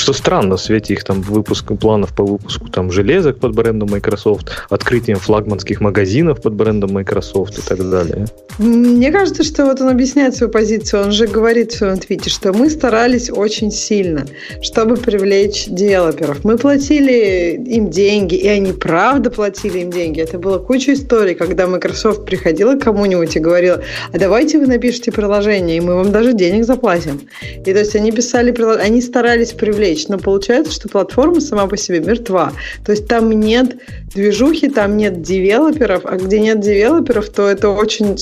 Что 0.00 0.14
странно 0.14 0.56
в 0.56 0.60
свете 0.62 0.94
их 0.94 1.04
там 1.04 1.20
выпуска 1.20 1.74
планов 1.74 2.14
по 2.14 2.24
выпуску 2.24 2.70
там 2.70 2.90
железок 2.90 3.38
под 3.38 3.54
брендом 3.54 3.90
Microsoft, 3.90 4.50
открытием 4.70 5.18
флагманских 5.18 5.82
магазинов 5.82 6.40
под 6.40 6.54
брендом 6.54 6.92
Microsoft 6.94 7.58
и 7.58 7.60
так 7.60 7.90
далее. 7.90 8.24
Мне 8.58 9.12
кажется, 9.12 9.42
что 9.42 9.66
вот 9.66 9.82
он 9.82 9.90
объясняет 9.90 10.34
свою 10.34 10.50
позицию. 10.50 11.02
Он 11.02 11.12
же 11.12 11.26
говорит 11.26 11.72
в 11.72 11.76
своем 11.76 11.98
твите, 11.98 12.30
что 12.30 12.54
мы 12.54 12.70
старались 12.70 13.28
очень 13.30 13.70
сильно, 13.70 14.24
чтобы 14.62 14.96
привлечь 14.96 15.66
девелоперов. 15.66 16.44
Мы 16.44 16.56
платили 16.56 17.62
им 17.62 17.90
деньги, 17.90 18.36
и 18.36 18.48
они 18.48 18.72
правда 18.72 19.30
платили 19.30 19.80
им 19.80 19.90
деньги. 19.90 20.22
Это 20.22 20.38
было 20.38 20.56
куча 20.58 20.94
историй, 20.94 21.34
когда 21.34 21.66
Microsoft 21.66 22.24
приходила 22.24 22.74
к 22.74 22.82
кому-нибудь 22.82 23.36
и 23.36 23.38
говорила, 23.38 23.82
а 24.12 24.18
давайте 24.18 24.58
вы 24.58 24.66
напишите 24.66 25.12
приложение, 25.12 25.76
и 25.76 25.80
мы 25.80 25.94
вам 25.94 26.10
даже 26.10 26.32
денег 26.32 26.64
заплатим. 26.64 27.20
И 27.66 27.72
то 27.72 27.78
есть 27.78 27.94
они 27.96 28.12
писали, 28.12 28.50
они 28.80 29.02
старались 29.02 29.52
привлечь 29.52 29.89
привлечь. 29.90 30.08
Но 30.08 30.18
получается, 30.18 30.72
что 30.72 30.88
платформа 30.88 31.40
сама 31.40 31.66
по 31.66 31.76
себе 31.76 32.00
мертва. 32.00 32.52
То 32.84 32.92
есть 32.92 33.06
там 33.06 33.30
нет 33.30 33.78
движухи, 34.14 34.68
там 34.68 34.96
нет 34.96 35.22
девелоперов, 35.22 36.04
а 36.04 36.16
где 36.16 36.40
нет 36.40 36.60
девелоперов, 36.60 37.28
то 37.30 37.48
это 37.48 37.68
очень, 37.70 38.16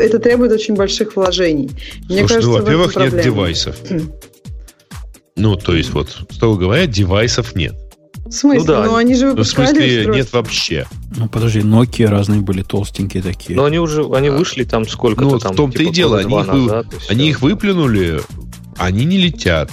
это 0.00 0.18
требует 0.18 0.52
очень 0.52 0.74
больших 0.74 1.16
вложений. 1.16 1.70
Мне 2.08 2.20
Слушай, 2.20 2.28
кажется, 2.28 2.48
ну, 2.48 2.58
во-первых, 2.58 2.96
нет 2.96 3.22
девайсов. 3.22 3.76
ну, 5.36 5.56
то 5.56 5.74
есть, 5.74 5.90
вот, 5.90 6.08
строго 6.30 6.60
говоря, 6.60 6.86
девайсов 6.86 7.54
нет. 7.54 7.74
В 8.26 8.30
смысле? 8.30 8.60
Ну, 8.60 8.66
да. 8.66 8.84
ну 8.84 8.96
они 8.96 9.14
же 9.14 9.28
выпускали 9.28 9.66
ну, 9.66 9.72
в 9.72 9.76
смысле, 9.76 9.98
устройства. 9.98 10.12
нет 10.14 10.32
вообще. 10.32 10.86
Ну, 11.16 11.28
подожди, 11.28 11.60
Nokia 11.60 12.06
разные 12.06 12.40
были 12.40 12.62
толстенькие 12.62 13.22
такие. 13.22 13.54
Но 13.54 13.66
они 13.66 13.78
уже, 13.78 14.02
они 14.14 14.28
а, 14.28 14.32
вышли 14.32 14.64
там 14.64 14.88
сколько-то 14.88 15.28
ну, 15.28 15.38
там. 15.38 15.52
в 15.52 15.56
том-то 15.56 15.78
типа, 15.78 15.90
и 15.90 15.92
дело, 15.92 16.18
они, 16.18 16.34
их, 16.34 16.46
назад, 16.46 16.86
вы, 16.86 16.98
они 17.10 17.28
их 17.28 17.42
выплюнули, 17.42 18.20
они 18.78 19.04
не 19.04 19.18
летят. 19.18 19.70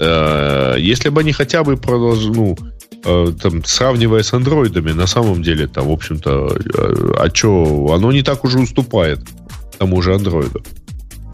Э, 0.00 0.76
если 0.78 1.10
бы 1.10 1.20
они 1.20 1.32
хотя 1.32 1.62
бы 1.62 1.76
продолжили, 1.76 2.32
ну, 2.32 2.56
э, 3.04 3.32
там, 3.40 3.64
сравнивая 3.64 4.22
с 4.22 4.32
андроидами, 4.32 4.92
на 4.92 5.06
самом 5.06 5.42
деле, 5.42 5.66
там, 5.66 5.88
в 5.88 5.92
общем-то, 5.92 6.56
э, 6.56 7.14
а 7.18 7.28
что, 7.32 7.92
оно 7.94 8.10
не 8.10 8.22
так 8.22 8.44
уже 8.44 8.58
уступает 8.58 9.20
тому 9.78 10.02
же 10.02 10.14
андроиду. 10.14 10.62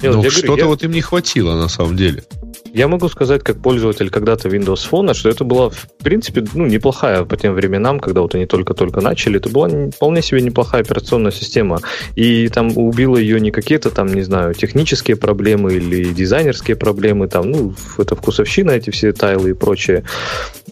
Но 0.03 0.31
что-то 0.31 0.59
я... 0.59 0.67
вот 0.67 0.83
им 0.83 0.91
не 0.91 1.01
хватило, 1.01 1.57
на 1.57 1.69
самом 1.69 1.97
деле. 1.97 2.25
Я 2.73 2.89
могу 2.89 3.09
сказать, 3.09 3.43
как 3.43 3.61
пользователь 3.63 4.11
когда-то 4.11 4.49
Windows 4.49 4.89
Phone, 4.91 5.15
что 5.15 5.29
это 5.29 5.45
была, 5.45 5.71
в 5.71 5.87
принципе, 6.03 6.45
ну, 6.55 6.67
неплохая 6.67 7.25
по 7.25 7.37
тем 7.37 7.55
временам, 7.55 8.01
когда 8.01 8.21
вот 8.21 8.35
они 8.35 8.47
только-только 8.47 9.01
начали, 9.01 9.39
это 9.39 9.49
была 9.49 9.69
вполне 9.91 10.23
себе 10.23 10.41
неплохая 10.41 10.83
операционная 10.83 11.33
система. 11.33 11.81
И 12.15 12.49
там 12.49 12.77
убило 12.77 13.17
ее 13.17 13.41
не 13.41 13.51
какие-то 13.51 13.91
там, 13.91 14.09
не 14.09 14.23
знаю, 14.23 14.55
технические 14.55 15.17
проблемы 15.17 15.75
или 15.75 16.13
дизайнерские 16.13 16.77
проблемы, 16.77 17.29
там, 17.29 17.51
ну, 17.51 17.75
это 17.99 18.17
вкусовщина, 18.17 18.73
эти 18.73 18.91
все 18.91 19.13
тайлы 19.13 19.51
и 19.51 19.55
прочее. 19.55 20.05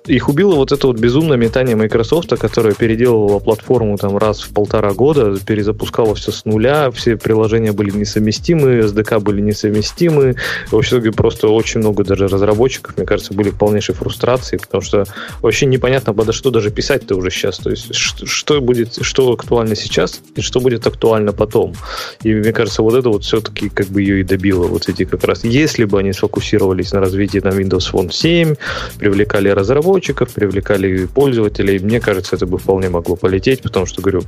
Их 0.07 0.29
убило 0.29 0.55
вот 0.55 0.71
это 0.71 0.87
вот 0.87 0.99
безумное 0.99 1.39
метание 1.39 1.77
Microsoft, 1.77 2.29
которое 2.39 2.75
переделывало 2.75 3.39
платформу 3.39 3.97
там 3.97 4.19
раз 4.19 4.43
в 4.43 4.53
полтора 4.53 4.93
года, 4.93 5.39
перезапускало 5.39 6.15
все 6.15 6.31
с 6.31 6.45
нуля, 6.45 6.91
все 6.91 7.17
приложения 7.17 7.73
были 7.73 7.91
несовместимы, 7.91 8.81
SDK 8.81 9.21
были 9.21 9.41
несовместимы. 9.41 10.37
В 10.71 10.81
итоге 10.83 11.11
просто 11.11 11.49
очень 11.49 11.81
много 11.81 12.05
даже 12.05 12.29
разработчиков, 12.29 12.99
мне 12.99 13.07
кажется, 13.07 13.33
были 13.33 13.49
в 13.49 13.57
полнейшей 13.57 13.95
фрустрации, 13.95 14.59
потому 14.59 14.83
что 14.83 15.07
вообще 15.41 15.65
непонятно, 15.65 16.13
подо 16.13 16.33
что 16.33 16.51
даже 16.51 16.71
писать-то 16.71 17.17
уже 17.17 17.31
сейчас. 17.31 17.57
То 17.57 17.71
есть 17.71 17.95
что, 17.95 18.27
что 18.27 18.61
будет, 18.61 18.99
что 19.01 19.33
актуально 19.33 19.75
сейчас 19.75 20.21
и 20.37 20.43
что 20.43 20.61
будет 20.61 20.87
актуально 20.87 21.33
потом. 21.33 21.75
И 22.23 22.35
мне 22.35 22.53
кажется, 22.53 22.83
вот 22.83 22.95
это 22.95 23.09
вот 23.09 23.25
все-таки 23.25 23.71
как 23.71 23.87
бы 23.87 24.03
ее 24.03 24.21
и 24.21 24.23
добило. 24.23 24.67
Вот 24.67 24.87
эти 24.87 25.07
как 25.07 25.25
раз, 25.25 25.45
если 25.45 25.85
бы 25.85 25.99
они 25.99 26.13
сфокусировались 26.13 26.93
на 26.93 27.01
развитии 27.01 27.39
на 27.39 27.49
Windows 27.49 27.91
Phone 27.91 28.13
7, 28.13 28.55
привлекали 28.99 29.49
разработчиков, 29.49 29.94
привлекали 30.01 31.07
пользователей, 31.07 31.79
мне 31.79 32.01
кажется, 32.01 32.37
это 32.37 32.47
бы 32.47 32.59
вполне 32.59 32.89
могло 32.89 33.17
полететь, 33.17 33.63
потому 33.63 33.87
что, 33.87 34.03
говорю, 34.03 34.23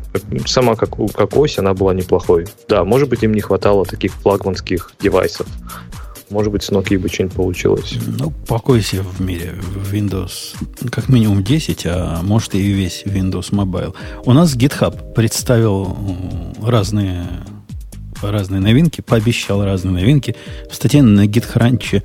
сама 0.47 0.77
как, 0.77 0.91
как 1.15 1.37
ось, 1.37 1.59
она 1.59 1.75
была 1.75 1.95
неплохой. 1.95 2.47
Да, 2.69 2.85
может 2.85 3.09
быть, 3.09 3.23
им 3.23 3.35
не 3.35 3.41
хватало 3.41 3.85
таких 3.85 4.13
флагманских 4.13 4.93
девайсов. 5.01 5.47
Может 6.29 6.51
быть, 6.53 6.65
с 6.65 6.71
Nokia 6.71 6.99
бы 6.99 7.09
что-нибудь 7.09 7.37
получилось. 7.37 7.95
Ну, 8.19 8.33
покойся 8.49 9.03
в 9.03 9.21
мире. 9.21 9.55
Windows 9.93 10.57
как 10.91 11.09
минимум 11.09 11.45
10, 11.45 11.87
а 11.87 12.21
может 12.23 12.55
и 12.57 12.61
весь 12.61 13.05
Windows 13.05 13.53
Mobile. 13.53 13.95
У 14.25 14.33
нас 14.33 14.57
GitHub 14.57 15.15
представил 15.15 15.97
разные 16.61 17.27
разные 18.23 18.61
новинки, 18.61 19.01
пообещал 19.01 19.65
разные 19.65 19.93
новинки. 19.93 20.37
В 20.71 20.75
статье 20.75 21.03
на 21.03 21.27
GitHrunch, 21.27 22.03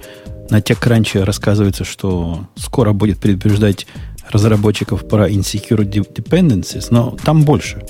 на 0.52 0.60
TechCrunch 0.60 1.23
рассказывается, 1.23 1.84
что 1.84 2.45
скоро 2.56 2.94
будет 2.94 3.19
предупреждать 3.19 3.88
разработчиков 4.30 5.07
про 5.07 5.30
insecure 5.30 5.84
dependencies, 5.86 6.88
но 6.91 7.18
там 7.23 7.44
больше. 7.44 7.84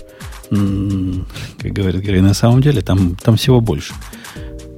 Как 0.50 1.72
говорит 1.72 2.02
Грей, 2.02 2.22
на 2.22 2.34
самом 2.34 2.62
деле 2.62 2.82
там, 2.82 3.16
там 3.16 3.36
всего 3.36 3.62
больше. 3.62 3.94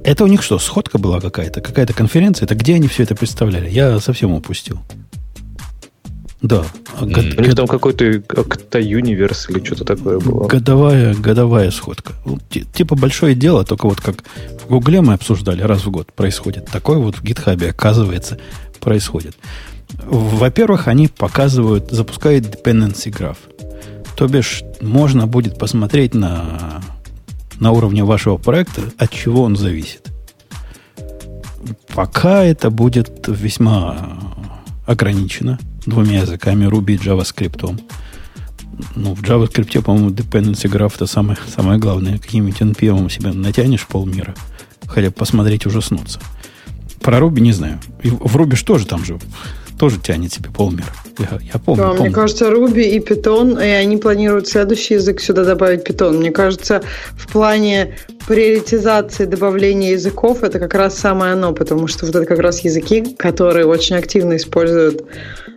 Это 0.02 0.24
у 0.24 0.26
них 0.26 0.42
что, 0.42 0.58
сходка 0.58 0.98
была 0.98 1.20
какая-то? 1.20 1.60
Какая-то 1.60 1.92
конференция? 1.92 2.46
Это 2.46 2.54
где 2.54 2.74
они 2.74 2.88
все 2.88 3.04
это 3.04 3.14
представляли? 3.14 3.70
Я 3.70 4.00
совсем 4.00 4.32
упустил. 4.32 4.80
Да. 6.44 6.62
Год, 7.00 7.24
У 7.38 7.40
них 7.40 7.54
там 7.54 7.66
какой-то 7.66 8.04
Octa 8.04 8.78
Universe 8.78 9.50
или 9.50 9.64
что-то 9.64 9.86
такое 9.86 10.20
было. 10.20 10.46
Годовая, 10.46 11.14
годовая 11.14 11.70
сходка. 11.70 12.12
Типа 12.74 12.96
большое 12.96 13.34
дело, 13.34 13.64
только 13.64 13.86
вот 13.86 14.02
как 14.02 14.16
в 14.62 14.68
Гугле 14.68 15.00
мы 15.00 15.14
обсуждали, 15.14 15.62
раз 15.62 15.86
в 15.86 15.90
год 15.90 16.12
происходит. 16.12 16.66
Такое 16.66 16.98
вот 16.98 17.16
в 17.16 17.22
гитхабе, 17.22 17.70
оказывается, 17.70 18.38
происходит. 18.78 19.38
Во-первых, 20.04 20.86
они 20.86 21.08
показывают, 21.08 21.90
запускают 21.90 22.44
dependency 22.44 23.10
graph. 23.10 23.38
То 24.14 24.28
бишь, 24.28 24.64
можно 24.82 25.26
будет 25.26 25.58
посмотреть 25.58 26.12
на, 26.12 26.82
на 27.58 27.72
уровне 27.72 28.04
вашего 28.04 28.36
проекта, 28.36 28.82
от 28.98 29.10
чего 29.10 29.44
он 29.44 29.56
зависит. 29.56 30.12
Пока 31.94 32.44
это 32.44 32.68
будет 32.68 33.28
весьма 33.28 34.18
ограничено 34.86 35.58
двумя 35.86 36.20
языками, 36.20 36.66
Ruby 36.66 36.94
и 36.94 36.96
JavaScript. 36.96 37.80
Ну, 38.96 39.14
в 39.14 39.22
JavaScript, 39.22 39.82
по-моему, 39.82 40.10
dependency 40.10 40.70
graph 40.70 40.94
это 40.96 41.06
самое, 41.06 41.38
самое 41.54 41.78
главное. 41.78 42.18
Каким-нибудь 42.18 42.60
NPM 42.60 43.10
себе 43.10 43.32
натянешь 43.32 43.86
полмира, 43.86 44.34
хотя 44.86 45.10
посмотреть 45.10 45.66
ужаснуться. 45.66 46.20
Про 47.00 47.18
Ruby 47.18 47.40
не 47.40 47.52
знаю. 47.52 47.78
И 48.02 48.10
в 48.10 48.36
Ruby 48.36 48.56
что 48.56 48.78
же 48.78 48.86
там 48.86 49.04
же? 49.04 49.18
Тоже 49.78 49.98
тянет 49.98 50.32
себе 50.32 50.50
полмира. 50.50 50.92
Я, 51.18 51.38
я 51.52 51.58
помню, 51.58 51.82
да, 51.82 51.88
помню. 51.90 52.02
Мне 52.04 52.10
кажется, 52.12 52.46
Ruby 52.50 52.82
и 52.82 52.98
Python, 53.00 53.62
и 53.64 53.68
они 53.68 53.96
планируют 53.96 54.48
следующий 54.48 54.94
язык 54.94 55.20
сюда 55.20 55.44
добавить 55.44 55.86
Python. 55.86 56.18
Мне 56.18 56.30
кажется, 56.30 56.82
в 57.12 57.30
плане 57.30 57.96
приоритизации 58.26 59.26
добавления 59.26 59.92
языков 59.92 60.42
это 60.42 60.58
как 60.58 60.74
раз 60.74 60.96
самое 60.96 61.34
оно, 61.34 61.52
потому 61.52 61.88
что 61.88 62.06
вот 62.06 62.14
это 62.14 62.24
как 62.24 62.38
раз 62.38 62.60
языки, 62.60 63.14
которые 63.18 63.66
очень 63.66 63.96
активно 63.96 64.36
используют 64.36 65.04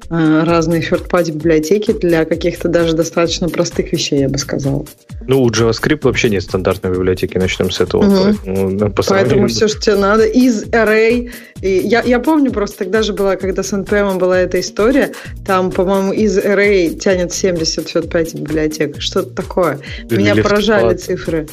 разные 0.09 0.81
third-party 0.81 1.33
библиотеки 1.33 1.91
для 1.91 2.25
каких-то 2.25 2.69
даже 2.69 2.93
достаточно 2.93 3.49
простых 3.49 3.91
вещей, 3.91 4.21
я 4.21 4.29
бы 4.29 4.37
сказал. 4.37 4.87
Ну, 5.27 5.41
у 5.41 5.49
JavaScript 5.49 5.99
вообще 6.03 6.29
нет 6.29 6.43
стандартной 6.43 6.91
библиотеки, 6.91 7.37
начнем 7.37 7.69
с 7.69 7.81
этого. 7.81 8.05
Угу. 8.05 8.35
Поэтому, 8.45 8.91
по 8.93 9.03
Поэтому 9.03 9.47
все, 9.47 9.67
что 9.67 9.81
тебе 9.81 9.95
надо, 9.95 10.25
из 10.25 10.63
array. 10.65 11.31
И 11.61 11.69
я, 11.69 12.01
я 12.03 12.19
помню 12.19 12.51
просто, 12.51 12.79
тогда 12.79 13.01
же 13.01 13.13
была, 13.13 13.35
когда 13.35 13.63
с 13.63 13.73
NPM 13.73 14.17
была 14.17 14.39
эта 14.39 14.59
история, 14.61 15.11
там, 15.45 15.71
по-моему, 15.71 16.13
из 16.13 16.37
array 16.37 16.95
тянет 16.95 17.33
70 17.33 17.85
third-party 17.93 18.39
библиотек. 18.39 19.01
Что-то 19.01 19.31
такое. 19.31 19.79
Или 20.09 20.19
Меня 20.19 20.35
поражали 20.35 20.95
цифры. 20.95 21.47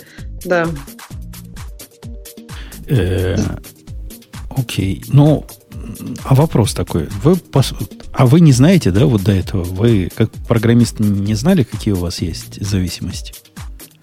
Да. 0.44 0.68
Э, 2.88 3.36
окей. 4.50 5.02
Ну, 5.08 5.44
а 6.24 6.34
вопрос 6.34 6.74
такой. 6.74 7.08
Вы. 7.22 7.36
А 8.12 8.26
вы 8.26 8.40
не 8.40 8.52
знаете, 8.52 8.90
да, 8.90 9.06
вот 9.06 9.22
до 9.22 9.32
этого? 9.32 9.64
Вы, 9.64 10.10
как 10.14 10.30
программист, 10.48 11.00
не 11.00 11.34
знали, 11.34 11.62
какие 11.64 11.94
у 11.94 11.98
вас 11.98 12.20
есть 12.20 12.64
зависимости? 12.64 13.34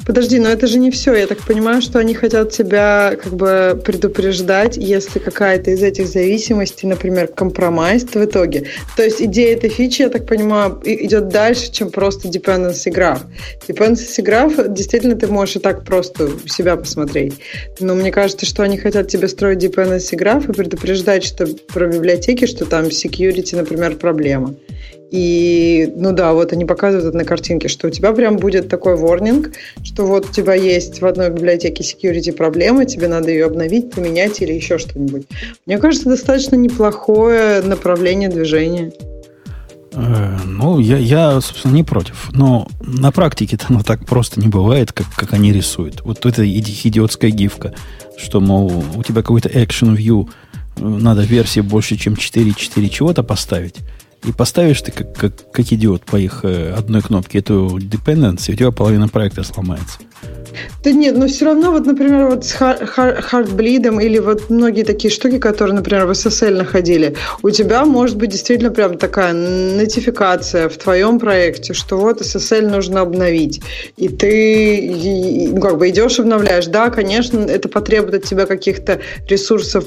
Подожди, 0.06 0.40
но 0.40 0.49
это 0.49 0.68
же 0.68 0.80
не 0.80 0.90
все. 0.90 1.14
Я 1.14 1.28
так 1.28 1.40
понимаю, 1.40 1.82
что 1.82 1.99
они 1.99 2.14
хотят 2.14 2.52
тебя 2.52 3.15
как 3.22 3.34
бы 3.34 3.80
предупреждать, 3.86 4.78
если 4.78 5.19
какая-то 5.19 5.72
из 5.72 5.84
этих 5.84 6.07
зависимостей, 6.07 6.88
например, 6.88 7.28
компромайс 7.28 8.03
в 8.03 8.23
итоге. 8.23 8.65
То 8.98 9.03
есть 9.03 9.22
идея 9.22 9.56
этой 9.56 9.69
фичи, 9.69 10.02
я 10.02 10.10
так 10.10 10.26
понимаю, 10.26 10.82
идет 10.84 11.30
дальше, 11.30 11.72
чем 11.72 11.91
просто 11.91 12.28
dependency 12.30 12.91
graph. 12.91 13.22
Dependency 13.68 14.23
graph 14.23 14.73
действительно 14.73 15.15
ты 15.15 15.28
можешь 15.28 15.57
и 15.57 15.60
так 15.60 15.84
просто 15.84 16.32
себя 16.48 16.76
посмотреть. 16.76 17.36
Но 17.80 17.94
мне 17.94 18.11
кажется, 18.11 18.45
что 18.45 18.64
они 18.64 18.78
хотят 18.78 19.07
тебе 19.07 19.28
строить 19.28 19.64
dependency 19.64 20.18
graph 20.18 20.49
и 20.49 20.53
предупреждать, 20.53 21.23
что 21.23 21.48
про 21.73 21.88
библиотеки, 21.88 22.45
что 22.45 22.65
там 22.65 22.86
security, 22.86 23.56
например, 23.56 23.95
проблема. 23.95 24.56
И, 25.11 25.91
ну 25.98 26.14
да, 26.14 26.32
вот 26.32 26.53
они 26.53 26.64
показывают 26.64 27.10
это 27.10 27.18
на 27.18 27.26
картинке, 27.26 27.68
что 27.68 27.88
у 27.88 27.90
тебя 27.90 28.14
прям 28.14 28.38
будет 28.38 28.69
такой 28.69 28.95
ворнинг, 28.95 29.52
что 29.91 30.05
вот 30.05 30.30
у 30.30 30.31
тебя 30.31 30.53
есть 30.53 31.01
в 31.01 31.05
одной 31.05 31.30
библиотеке 31.30 31.84
security 31.84 32.31
проблема, 32.31 32.85
тебе 32.85 33.09
надо 33.09 33.30
ее 33.30 33.45
обновить, 33.45 33.91
поменять 33.91 34.41
или 34.41 34.53
еще 34.53 34.77
что-нибудь. 34.77 35.27
Мне 35.65 35.77
кажется, 35.80 36.07
достаточно 36.07 36.55
неплохое 36.55 37.61
направление 37.61 38.30
движения. 38.30 38.93
Э, 39.91 40.38
ну, 40.45 40.80
я, 40.80 40.97
я, 40.97 41.41
собственно, 41.41 41.73
не 41.73 41.84
против. 41.84 42.30
Но 42.31 42.68
на 42.80 43.11
практике-то 43.11 43.65
оно 43.68 43.84
так 43.84 44.05
просто 44.05 44.39
не 44.39 44.47
бывает, 44.47 44.93
как, 44.93 45.07
как 45.13 45.34
они 45.34 45.51
рисуют. 45.51 46.01
Вот 46.05 46.26
это 46.26 46.49
идиотская 46.49 47.31
гифка, 47.31 47.73
что, 48.18 48.39
мол, 48.39 48.72
у 48.95 49.03
тебя 49.03 49.22
какой-то 49.22 49.49
action 49.49 49.97
view, 49.97 50.30
э, 50.77 50.84
надо 50.85 51.23
версии 51.23 51.59
больше, 51.59 51.97
чем 51.97 52.13
4.4 52.13 52.88
чего-то 52.88 53.23
поставить. 53.23 53.76
И 54.23 54.31
поставишь 54.31 54.81
ты 54.81 54.91
как, 54.91 55.15
как, 55.15 55.52
как 55.52 55.72
идиот 55.72 56.06
по 56.06 56.18
их 56.18 56.41
э, 56.43 56.73
одной 56.73 57.02
кнопке 57.02 57.39
эту 57.39 57.77
dependency, 57.77 58.53
у 58.53 58.56
тебя 58.56 58.72
половина 58.72 59.07
проекта 59.07 59.43
сломается. 59.43 59.99
Да 60.83 60.91
нет, 60.91 61.17
но 61.17 61.27
все 61.27 61.45
равно, 61.45 61.71
вот, 61.71 61.85
например, 61.85 62.27
вот 62.27 62.45
с 62.45 62.53
хардблидом 62.53 63.99
или 63.99 64.19
вот 64.19 64.49
многие 64.49 64.83
такие 64.83 65.11
штуки, 65.11 65.38
которые, 65.38 65.75
например, 65.75 66.05
в 66.05 66.11
SSL 66.11 66.57
находили, 66.57 67.15
у 67.43 67.49
тебя 67.49 67.85
может 67.85 68.17
быть 68.17 68.31
действительно 68.31 68.71
прям 68.71 68.97
такая 68.97 69.33
нотификация 69.33 70.69
в 70.69 70.77
твоем 70.77 71.19
проекте, 71.19 71.73
что 71.73 71.97
вот 71.97 72.21
SSL 72.21 72.69
нужно 72.69 73.01
обновить. 73.01 73.61
И 73.97 74.09
ты 74.09 75.51
ну, 75.51 75.61
как 75.61 75.77
бы 75.77 75.89
идешь, 75.89 76.19
обновляешь. 76.19 76.67
Да, 76.67 76.89
конечно, 76.89 77.39
это 77.39 77.69
потребует 77.69 78.15
от 78.15 78.23
тебя 78.23 78.45
каких-то 78.45 78.99
ресурсов, 79.27 79.85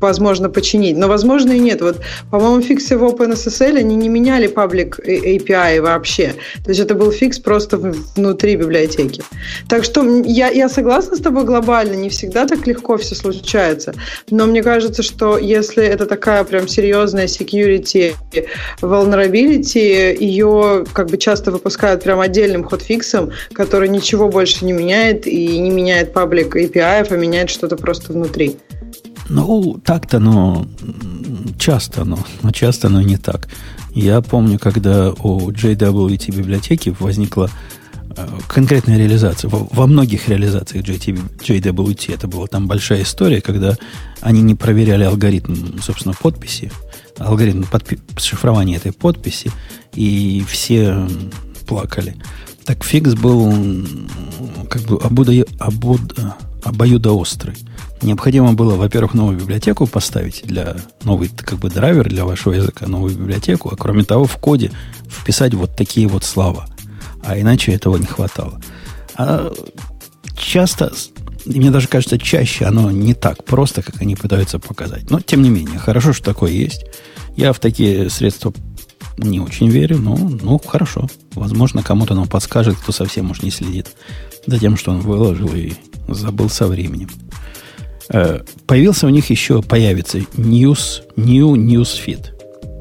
возможно, 0.00 0.48
починить. 0.48 0.96
Но, 0.96 1.08
возможно, 1.08 1.52
и 1.52 1.58
нет. 1.58 1.80
Вот, 1.80 2.00
по-моему, 2.30 2.60
фиксы 2.62 2.96
в 2.96 3.04
OpenSSL, 3.04 3.78
они 3.78 3.96
не 3.96 4.08
меняли 4.08 4.46
паблик 4.46 4.98
API 4.98 5.80
вообще. 5.80 6.34
То 6.64 6.70
есть 6.70 6.80
это 6.80 6.94
был 6.94 7.10
фикс 7.10 7.38
просто 7.38 7.78
внутри 7.78 8.56
библиотеки. 8.56 9.22
Так 9.68 9.84
что 9.84 10.02
я, 10.24 10.48
я 10.48 10.68
согласна 10.68 11.16
с 11.16 11.20
тобой 11.20 11.44
глобально, 11.44 11.94
не 11.94 12.08
всегда 12.08 12.46
так 12.46 12.66
легко 12.66 12.96
все 12.96 13.14
случается. 13.14 13.94
Но 14.30 14.46
мне 14.46 14.62
кажется, 14.62 15.02
что 15.02 15.38
если 15.38 15.84
это 15.84 16.06
такая 16.06 16.44
прям 16.44 16.68
серьезная 16.68 17.26
security 17.26 18.14
vulnerability, 18.80 20.16
ее 20.18 20.84
как 20.92 21.10
бы 21.10 21.18
часто 21.18 21.50
выпускают 21.50 22.02
прям 22.02 22.20
отдельным 22.20 22.64
ходфиксом, 22.64 23.30
который 23.52 23.88
ничего 23.88 24.28
больше 24.28 24.64
не 24.64 24.72
меняет 24.72 25.26
и 25.26 25.58
не 25.58 25.70
меняет 25.70 26.12
паблик 26.12 26.56
API, 26.56 27.06
а 27.10 27.16
меняет 27.16 27.50
что-то 27.50 27.76
просто 27.76 28.12
внутри. 28.12 28.56
Ну, 29.28 29.80
так-то, 29.84 30.18
но 30.20 30.66
часто, 31.58 32.04
но, 32.04 32.18
но 32.42 32.52
часто, 32.52 32.88
но 32.88 33.02
не 33.02 33.16
так. 33.16 33.48
Я 33.92 34.20
помню, 34.20 34.58
когда 34.58 35.10
у 35.10 35.50
JWT 35.50 36.36
библиотеки 36.36 36.94
возникла 37.00 37.50
конкретная 38.48 38.98
реализация. 38.98 39.48
Во, 39.48 39.68
во 39.70 39.86
многих 39.86 40.28
реализациях 40.28 40.84
JT, 40.84 41.38
JWT 41.38 42.14
это 42.14 42.28
была 42.28 42.46
там 42.46 42.66
большая 42.66 43.02
история, 43.02 43.40
когда 43.40 43.76
они 44.20 44.42
не 44.42 44.54
проверяли 44.54 45.04
алгоритм, 45.04 45.78
собственно, 45.80 46.14
подписи 46.14 46.70
алгоритм 47.18 47.62
подпи- 47.62 48.00
шифрования 48.18 48.76
этой 48.76 48.92
подписи, 48.92 49.50
и 49.94 50.44
все 50.48 51.08
плакали. 51.66 52.16
Так 52.64 52.84
фикс 52.84 53.14
был 53.14 53.52
как 54.68 54.82
бы 54.82 54.98
обуда, 54.98 55.32
обуд, 55.58 56.00
обоюдоострый. 56.64 57.54
Необходимо 58.02 58.52
было, 58.52 58.74
во-первых, 58.74 59.14
новую 59.14 59.38
библиотеку 59.38 59.86
поставить 59.86 60.42
для 60.44 60.76
новый 61.04 61.28
как 61.28 61.58
бы 61.58 61.70
драйвер 61.70 62.08
для 62.08 62.24
вашего 62.24 62.52
языка, 62.52 62.86
новую 62.86 63.16
библиотеку, 63.16 63.70
а 63.72 63.76
кроме 63.76 64.04
того 64.04 64.24
в 64.24 64.36
коде 64.36 64.70
вписать 65.08 65.54
вот 65.54 65.74
такие 65.76 66.06
вот 66.06 66.24
слова. 66.24 66.66
А 67.26 67.38
иначе 67.38 67.72
этого 67.72 67.96
не 67.96 68.06
хватало. 68.06 68.60
А 69.16 69.52
часто, 70.38 70.92
мне 71.44 71.70
даже 71.70 71.88
кажется, 71.88 72.18
чаще 72.18 72.66
оно 72.66 72.90
не 72.92 73.14
так 73.14 73.44
просто, 73.44 73.82
как 73.82 74.00
они 74.00 74.14
пытаются 74.14 74.60
показать. 74.60 75.10
Но, 75.10 75.20
тем 75.20 75.42
не 75.42 75.50
менее, 75.50 75.78
хорошо, 75.78 76.12
что 76.12 76.24
такое 76.24 76.52
есть. 76.52 76.86
Я 77.36 77.52
в 77.52 77.58
такие 77.58 78.08
средства 78.10 78.54
не 79.18 79.40
очень 79.40 79.68
верю, 79.68 79.98
но 79.98 80.16
ну, 80.16 80.60
хорошо. 80.64 81.08
Возможно, 81.34 81.82
кому-то 81.82 82.14
нам 82.14 82.28
подскажет, 82.28 82.76
кто 82.76 82.92
совсем 82.92 83.30
уж 83.30 83.42
не 83.42 83.50
следит 83.50 83.88
за 84.46 84.58
тем, 84.58 84.76
что 84.76 84.92
он 84.92 85.00
выложил 85.00 85.52
и 85.52 85.72
забыл 86.06 86.48
со 86.48 86.68
временем. 86.68 87.10
Э, 88.08 88.40
появился 88.66 89.06
у 89.06 89.10
них 89.10 89.30
еще, 89.30 89.62
появится 89.62 90.18
News, 90.18 91.02
New 91.16 91.56
News 91.56 91.98
Feed. 92.06 92.35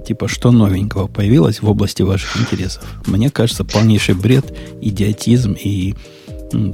Типа, 0.05 0.27
что 0.27 0.51
новенького 0.51 1.07
появилось 1.07 1.61
в 1.61 1.69
области 1.69 2.03
ваших 2.03 2.37
интересов. 2.37 2.83
Мне 3.07 3.29
кажется, 3.29 3.63
полнейший 3.63 4.13
бред, 4.15 4.55
идиотизм 4.81 5.53
и 5.53 5.95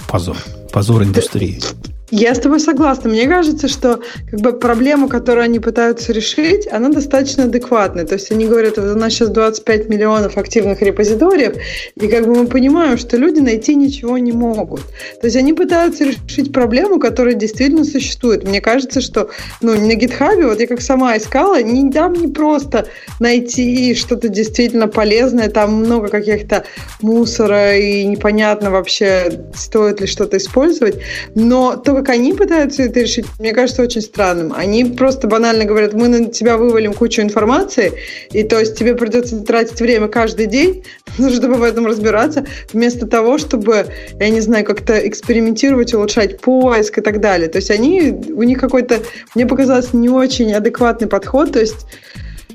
позор. 0.10 0.38
Позор 0.74 1.03
индустрии. 1.03 1.62
Я 2.11 2.35
с 2.35 2.39
тобой 2.39 2.59
согласна. 2.59 3.09
Мне 3.09 3.25
кажется, 3.25 3.69
что 3.69 4.01
как 4.29 4.41
бы 4.41 4.51
проблему, 4.51 5.07
которую 5.07 5.45
они 5.45 5.59
пытаются 5.59 6.11
решить, 6.11 6.67
она 6.69 6.89
достаточно 6.89 7.45
адекватная. 7.45 8.05
То 8.05 8.15
есть 8.15 8.29
они 8.31 8.45
говорят, 8.47 8.77
у 8.77 8.81
нас 8.81 9.13
сейчас 9.13 9.29
25 9.29 9.88
миллионов 9.88 10.38
активных 10.38 10.81
репозиториев, 10.81 11.55
и 11.95 12.07
как 12.07 12.25
бы 12.25 12.35
мы 12.35 12.47
понимаем, 12.47 12.97
что 12.97 13.15
люди 13.15 13.39
найти 13.39 13.75
ничего 13.75 14.17
не 14.17 14.33
могут. 14.33 14.81
То 15.21 15.27
есть 15.27 15.38
они 15.38 15.53
пытаются 15.53 16.03
решить 16.03 16.51
проблему, 16.51 16.99
которая 16.99 17.33
действительно 17.33 17.85
существует. 17.85 18.43
Мне 18.43 18.59
кажется, 18.59 18.99
что 18.99 19.29
ну, 19.61 19.73
на 19.73 19.93
GitHub, 19.93 20.45
вот 20.45 20.59
я 20.59 20.67
как 20.67 20.81
сама 20.81 21.15
искала, 21.15 21.61
не, 21.63 21.89
там 21.91 22.11
не 22.13 22.27
просто 22.27 22.88
найти 23.21 23.95
что-то 23.95 24.27
действительно 24.27 24.89
полезное, 24.89 25.49
там 25.49 25.75
много 25.75 26.09
каких-то 26.09 26.65
мусора, 27.01 27.77
и 27.77 28.03
непонятно 28.03 28.69
вообще, 28.69 29.45
стоит 29.55 30.01
ли 30.01 30.07
что-то 30.07 30.35
использовать. 30.35 30.99
Но 31.35 31.77
то, 31.77 32.01
как 32.02 32.10
они 32.15 32.34
пытаются 32.34 32.82
это 32.82 33.02
решить, 33.02 33.28
мне 33.38 33.53
кажется 33.53 33.84
очень 33.84 34.02
странным. 34.02 34.53
Они 34.56 34.84
просто 34.86 35.28
банально 35.28 35.65
говорят, 35.65 35.94
мы 35.94 36.07
на 36.07 36.26
тебя 36.26 36.57
вывалим 36.57 36.94
кучу 36.94 37.22
информации, 37.22 37.94
и 38.32 38.41
то 38.41 38.60
есть 38.60 38.76
тебе 38.76 38.95
придется 38.95 39.40
тратить 39.41 39.80
время 39.80 40.07
каждый 40.07 40.48
день, 40.48 40.84
чтобы 41.18 41.56
в 41.56 41.64
этом 41.64 41.86
разбираться, 41.86 42.45
вместо 42.73 43.06
того, 43.06 43.38
чтобы, 43.38 43.86
я 44.19 44.30
не 44.30 44.41
знаю, 44.41 44.65
как-то 44.65 45.07
экспериментировать, 45.07 45.94
улучшать 45.94 46.41
поиск 46.41 46.98
и 46.98 47.02
так 47.02 47.19
далее. 47.19 47.49
То 47.49 47.57
есть 47.57 47.69
они, 47.69 48.11
у 48.34 48.41
них 48.41 48.60
какой-то, 48.60 48.99
мне 49.36 49.45
показалось, 49.45 49.94
не 49.94 50.10
очень 50.10 50.53
адекватный 50.53 51.07
подход, 51.07 51.52
то 51.52 51.60
есть 51.60 51.86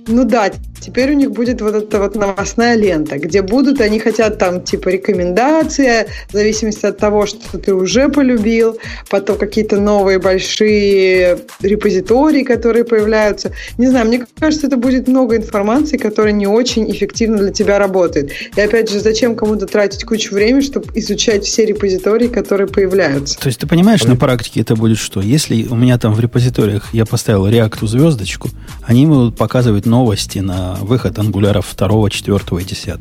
ну 0.09 0.25
да, 0.25 0.51
теперь 0.87 1.11
у 1.11 1.15
них 1.15 1.33
будет 1.33 1.61
вот 1.61 1.75
эта 1.75 1.99
вот 1.99 2.15
новостная 2.15 2.77
лента, 2.77 3.19
где 3.19 3.43
будут, 3.43 3.81
они 3.81 3.99
хотят 3.99 4.39
там 4.39 4.63
типа 4.63 4.91
рекомендации, 4.91 6.07
в 6.29 6.33
зависимости 6.33 6.87
от 6.87 6.99
того, 6.99 7.27
что 7.27 7.59
ты 7.59 7.75
уже 7.75 8.09
полюбил, 8.09 8.79
потом 9.11 9.37
какие-то 9.37 9.81
новые 9.81 10.21
большие 10.21 11.39
репозитории, 11.61 12.45
которые 12.45 12.85
появляются. 12.85 13.53
Не 13.79 13.89
знаю, 13.89 14.07
мне 14.07 14.25
кажется, 14.39 14.69
это 14.69 14.77
будет 14.77 15.09
много 15.09 15.37
информации, 15.37 15.97
которая 15.97 16.33
не 16.33 16.47
очень 16.47 16.89
эффективно 16.91 17.39
для 17.39 17.51
тебя 17.51 17.79
работает. 17.79 18.31
И 18.55 18.61
опять 18.61 18.91
же, 18.91 19.01
зачем 19.01 19.35
кому-то 19.35 19.67
тратить 19.67 20.05
кучу 20.05 20.35
времени, 20.35 20.61
чтобы 20.61 20.87
изучать 20.95 21.45
все 21.45 21.65
репозитории, 21.65 22.29
которые 22.29 22.69
появляются? 22.69 23.39
То 23.39 23.49
есть 23.49 23.59
ты 23.59 23.67
понимаешь, 23.67 24.05
на 24.05 24.15
практике 24.17 24.61
это 24.61 24.77
будет 24.77 24.99
что? 24.99 25.21
Если 25.21 25.67
у 25.69 25.75
меня 25.75 25.99
там 25.99 26.15
в 26.15 26.21
репозиториях 26.21 26.95
я 26.95 27.07
поставил 27.07 27.49
React 27.49 27.87
звездочку, 27.87 28.51
они 28.83 29.07
будут 29.07 29.37
показывать 29.37 29.87
новости 29.87 30.39
на 30.39 30.76
выход 30.83 31.19
ангуляров 31.19 31.75
2, 31.77 32.11
4 32.11 32.39
и 32.61 32.65
10. 32.65 33.01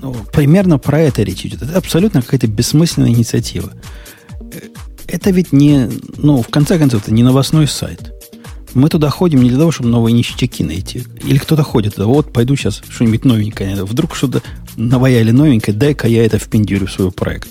Ну, 0.00 0.14
примерно 0.32 0.78
про 0.78 1.00
это 1.00 1.22
речь 1.22 1.44
идет. 1.44 1.62
Это 1.62 1.76
абсолютно 1.76 2.22
какая-то 2.22 2.46
бессмысленная 2.46 3.10
инициатива. 3.10 3.72
Это 5.06 5.30
ведь 5.30 5.52
не, 5.52 5.90
ну, 6.16 6.42
в 6.42 6.48
конце 6.48 6.78
концов, 6.78 7.02
это 7.02 7.12
не 7.12 7.22
новостной 7.22 7.66
сайт. 7.66 8.12
Мы 8.74 8.88
туда 8.90 9.08
ходим 9.08 9.42
не 9.42 9.48
для 9.48 9.58
того, 9.58 9.72
чтобы 9.72 9.88
новые 9.88 10.12
ништяки 10.12 10.62
найти. 10.62 11.04
Или 11.24 11.38
кто-то 11.38 11.62
ходит 11.62 11.94
туда, 11.94 12.06
вот, 12.06 12.32
пойду 12.32 12.54
сейчас 12.54 12.82
что-нибудь 12.88 13.24
новенькое. 13.24 13.84
Вдруг 13.84 14.14
что-то 14.14 14.42
наваяли 14.76 15.30
новенькое, 15.30 15.76
дай-ка 15.76 16.06
я 16.06 16.24
это 16.24 16.38
впендюрю 16.38 16.86
в 16.86 16.92
свой 16.92 17.10
проект. 17.10 17.48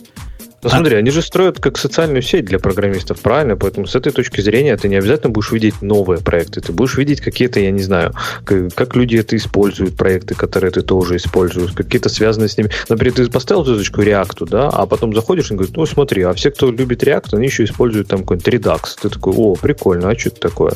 Ну 0.64 0.70
а... 0.72 0.78
они 0.78 1.12
же 1.12 1.22
строят 1.22 1.60
как 1.60 1.78
социальную 1.78 2.22
сеть 2.22 2.46
для 2.46 2.60
программистов, 2.60 3.20
правильно? 3.22 3.56
Поэтому 3.56 3.86
с 3.86 3.96
этой 3.96 4.12
точки 4.12 4.42
зрения 4.42 4.76
ты 4.76 4.90
не 4.90 4.96
обязательно 4.96 5.30
будешь 5.30 5.52
видеть 5.52 5.82
новые 5.82 6.20
проекты, 6.20 6.62
ты 6.62 6.72
будешь 6.72 6.98
видеть 6.98 7.22
какие-то, 7.22 7.60
я 7.60 7.72
не 7.72 7.82
знаю, 7.82 8.14
как, 8.44 8.74
как 8.74 8.96
люди 8.96 9.18
это 9.18 9.36
используют, 9.36 9.96
проекты, 9.96 10.34
которые 10.34 10.72
ты 10.72 10.82
тоже 10.82 11.18
используешь, 11.18 11.72
какие-то 11.74 12.10
связанные 12.10 12.50
с 12.50 12.58
ними. 12.58 12.72
Например, 12.90 13.14
ты 13.14 13.30
поставил 13.30 13.66
звездочку 13.66 14.02
React, 14.02 14.48
да, 14.50 14.70
а 14.70 14.86
потом 14.88 15.14
заходишь 15.14 15.52
и 15.52 15.54
говоришь, 15.54 15.76
ну 15.76 15.86
смотри, 15.86 16.24
а 16.24 16.34
все, 16.34 16.50
кто 16.50 16.72
любит 16.72 17.04
React, 17.04 17.36
они 17.36 17.46
еще 17.46 17.64
используют 17.64 18.08
там 18.08 18.22
какой-нибудь 18.22 18.48
Redux. 18.48 18.82
Ты 19.02 19.10
такой, 19.10 19.34
о, 19.36 19.56
прикольно, 19.56 20.10
а 20.10 20.18
что 20.18 20.30
это 20.30 20.40
такое? 20.40 20.74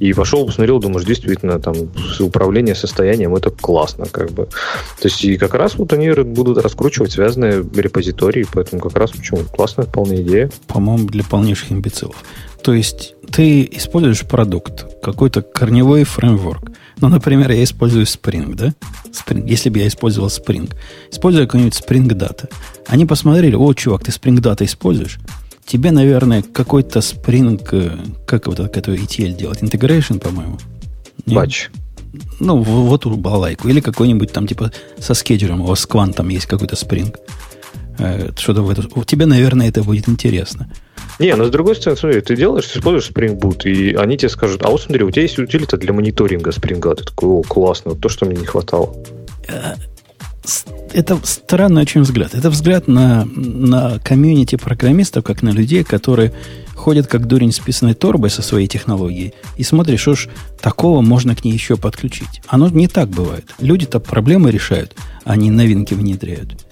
И 0.00 0.12
пошел, 0.12 0.44
посмотрел, 0.44 0.80
думаешь, 0.80 1.06
действительно, 1.06 1.60
там, 1.60 1.74
управление 2.18 2.74
состоянием, 2.74 3.34
это 3.36 3.50
классно, 3.50 4.06
как 4.06 4.32
бы. 4.32 4.46
То 4.46 5.08
есть, 5.08 5.24
и 5.24 5.36
как 5.36 5.54
раз 5.54 5.76
вот 5.76 5.92
они 5.92 6.10
будут 6.10 6.58
раскручивать 6.58 7.12
связанные 7.12 7.64
репозитории, 7.74 8.46
поэтому 8.52 8.82
как 8.82 8.96
раз 8.96 9.12
Почему? 9.20 9.44
Классная 9.44 9.84
вполне 9.84 10.22
идея. 10.22 10.50
По-моему, 10.66 11.06
для 11.06 11.22
полнейших 11.22 11.72
имбецилов. 11.72 12.24
То 12.62 12.72
есть 12.72 13.14
ты 13.30 13.68
используешь 13.72 14.26
продукт, 14.26 14.86
какой-то 15.02 15.42
корневой 15.42 16.04
фреймворк. 16.04 16.70
Ну, 16.98 17.08
например, 17.08 17.50
я 17.50 17.62
использую 17.64 18.04
Spring, 18.04 18.54
да? 18.54 18.74
Spring. 19.12 19.48
Если 19.48 19.70
бы 19.70 19.78
я 19.78 19.88
использовал 19.88 20.28
Spring. 20.28 20.72
Использую 21.10 21.46
какой-нибудь 21.46 21.78
Spring 21.78 22.08
Data. 22.08 22.50
Они 22.86 23.06
посмотрели, 23.06 23.54
о, 23.54 23.72
чувак, 23.74 24.04
ты 24.04 24.10
Spring 24.10 24.38
Data 24.38 24.64
используешь? 24.64 25.18
Тебе, 25.64 25.92
наверное, 25.92 26.42
какой-то 26.42 26.98
Spring, 26.98 27.60
э, 27.72 27.96
как 28.26 28.46
вот 28.46 28.58
это 28.60 28.92
ETL 28.92 29.36
делать? 29.36 29.62
Integration, 29.62 30.18
по-моему? 30.18 30.58
Батч. 31.26 31.70
Ну, 32.40 32.60
вот 32.60 33.06
у 33.06 33.16
балайку. 33.16 33.68
Или 33.68 33.80
какой-нибудь 33.80 34.32
там, 34.32 34.46
типа, 34.46 34.72
со 34.98 35.14
скеджером, 35.14 35.60
у 35.60 35.66
вас 35.66 35.80
с 35.80 35.86
квантом 35.86 36.28
есть 36.28 36.46
какой-то 36.46 36.74
Spring. 36.74 37.14
Э, 38.00 38.30
что-то 38.36 38.62
в 38.62 38.70
эту... 38.70 39.04
Тебе, 39.04 39.26
наверное, 39.26 39.68
это 39.68 39.82
будет 39.82 40.08
интересно. 40.08 40.68
Не, 41.18 41.34
но 41.36 41.44
с 41.44 41.50
другой 41.50 41.76
стороны, 41.76 41.98
смотри, 41.98 42.20
ты 42.22 42.34
делаешь, 42.34 42.66
ты 42.66 42.78
используешь 42.78 43.10
Spring 43.10 43.38
Boot, 43.38 43.64
и 43.64 43.94
они 43.94 44.16
тебе 44.16 44.30
скажут, 44.30 44.64
а 44.64 44.70
вот 44.70 44.80
смотри, 44.80 45.04
у 45.04 45.10
тебя 45.10 45.22
есть 45.22 45.38
утилита 45.38 45.76
для 45.76 45.92
мониторинга 45.92 46.50
Spring, 46.50 46.94
ты 46.94 47.04
такой, 47.04 47.28
о, 47.28 47.42
классно, 47.42 47.94
то, 47.94 48.08
что 48.08 48.24
мне 48.24 48.36
не 48.36 48.46
хватало. 48.46 48.96
Э, 49.48 49.74
это 50.94 51.20
странный 51.24 51.82
очень 51.82 52.00
взгляд. 52.00 52.34
Это 52.34 52.48
взгляд 52.48 52.88
на, 52.88 53.26
на 53.26 53.98
комьюнити 53.98 54.56
программистов, 54.56 55.22
как 55.22 55.42
на 55.42 55.50
людей, 55.50 55.84
которые 55.84 56.32
ходят 56.74 57.06
как 57.06 57.26
дурень 57.26 57.52
с 57.52 57.58
писаной 57.58 57.92
торбой 57.92 58.30
со 58.30 58.40
своей 58.40 58.66
технологией, 58.66 59.34
и 59.58 59.62
смотришь, 59.62 60.00
что 60.00 60.14
ж 60.14 60.28
такого 60.58 61.02
можно 61.02 61.36
к 61.36 61.44
ней 61.44 61.52
еще 61.52 61.76
подключить. 61.76 62.40
Оно 62.46 62.68
не 62.68 62.88
так 62.88 63.10
бывает. 63.10 63.44
Люди-то 63.58 64.00
проблемы 64.00 64.50
решают, 64.50 64.96
а 65.24 65.36
не 65.36 65.50
новинки 65.50 65.92
внедряют. 65.92 66.69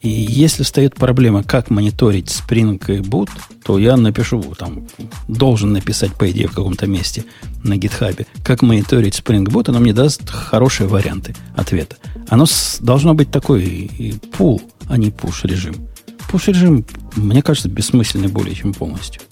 И 0.00 0.08
если 0.08 0.62
встает 0.62 0.94
проблема, 0.94 1.42
как 1.42 1.70
мониторить 1.70 2.28
Spring 2.28 2.78
Boot, 2.78 3.30
то 3.64 3.78
я 3.78 3.96
напишу, 3.96 4.42
там, 4.56 4.86
должен 5.26 5.72
написать, 5.72 6.14
по 6.14 6.30
идее, 6.30 6.48
в 6.48 6.52
каком-то 6.52 6.86
месте 6.86 7.24
на 7.64 7.74
GitHub, 7.74 8.26
как 8.44 8.62
мониторить 8.62 9.18
Spring 9.18 9.44
Boot, 9.44 9.68
оно 9.68 9.80
мне 9.80 9.92
даст 9.92 10.28
хорошие 10.30 10.86
варианты 10.86 11.34
ответа. 11.54 11.96
Оно 12.28 12.46
с, 12.46 12.78
должно 12.80 13.14
быть 13.14 13.30
такой 13.30 14.20
пул, 14.36 14.62
а 14.88 14.96
не 14.96 15.10
пуш 15.10 15.44
режим. 15.44 15.88
Пуш 16.30 16.48
режим, 16.48 16.84
мне 17.14 17.42
кажется, 17.42 17.68
бессмысленный 17.68 18.28
более 18.28 18.54
чем 18.54 18.74
полностью. 18.74 19.22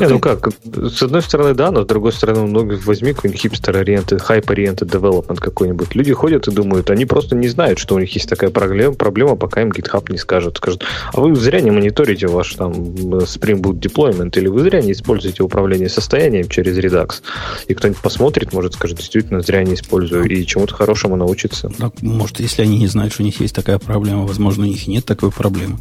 Не, 0.00 0.08
ну 0.08 0.18
как, 0.18 0.48
с 0.64 1.02
одной 1.02 1.22
стороны, 1.22 1.54
да, 1.54 1.70
но 1.70 1.82
с 1.82 1.86
другой 1.86 2.12
стороны, 2.12 2.42
много 2.42 2.78
возьми 2.84 3.12
какой-нибудь 3.12 3.40
хипстер-ориенты, 3.40 4.18
хайп-ориенты 4.18 4.84
девелопмент 4.86 5.40
какой-нибудь. 5.40 5.94
Люди 5.94 6.12
ходят 6.12 6.48
и 6.48 6.50
думают, 6.50 6.90
они 6.90 7.04
просто 7.04 7.34
не 7.34 7.48
знают, 7.48 7.78
что 7.78 7.94
у 7.94 7.98
них 7.98 8.12
есть 8.14 8.28
такая 8.28 8.50
проблема, 8.50 8.94
проблема 8.94 9.36
пока 9.36 9.62
им 9.62 9.70
GitHub 9.70 10.10
не 10.10 10.18
скажет. 10.18 10.56
Скажет, 10.56 10.84
а 11.12 11.20
вы 11.20 11.34
зря 11.34 11.60
не 11.60 11.70
мониторите 11.70 12.26
ваш 12.26 12.54
там 12.54 12.72
Spring 12.72 13.60
Boot 13.60 13.80
deployment, 13.80 14.38
или 14.38 14.48
вы 14.48 14.60
зря 14.60 14.80
не 14.80 14.92
используете 14.92 15.42
управление 15.42 15.88
состоянием 15.88 16.48
через 16.48 16.78
Redux. 16.78 17.22
И 17.66 17.74
кто-нибудь 17.74 18.00
посмотрит, 18.00 18.52
может 18.52 18.74
скажет, 18.74 18.98
действительно, 18.98 19.40
зря 19.40 19.62
не 19.64 19.74
использую, 19.74 20.28
и 20.28 20.46
чему-то 20.46 20.74
хорошему 20.74 21.16
научится. 21.16 21.70
Так, 21.78 22.00
может, 22.02 22.40
если 22.40 22.62
они 22.62 22.78
не 22.78 22.86
знают, 22.86 23.12
что 23.12 23.22
у 23.22 23.26
них 23.26 23.40
есть 23.40 23.54
такая 23.54 23.78
проблема, 23.78 24.26
возможно, 24.26 24.64
у 24.64 24.66
них 24.66 24.86
нет 24.86 25.04
такой 25.04 25.30
проблемы. 25.30 25.78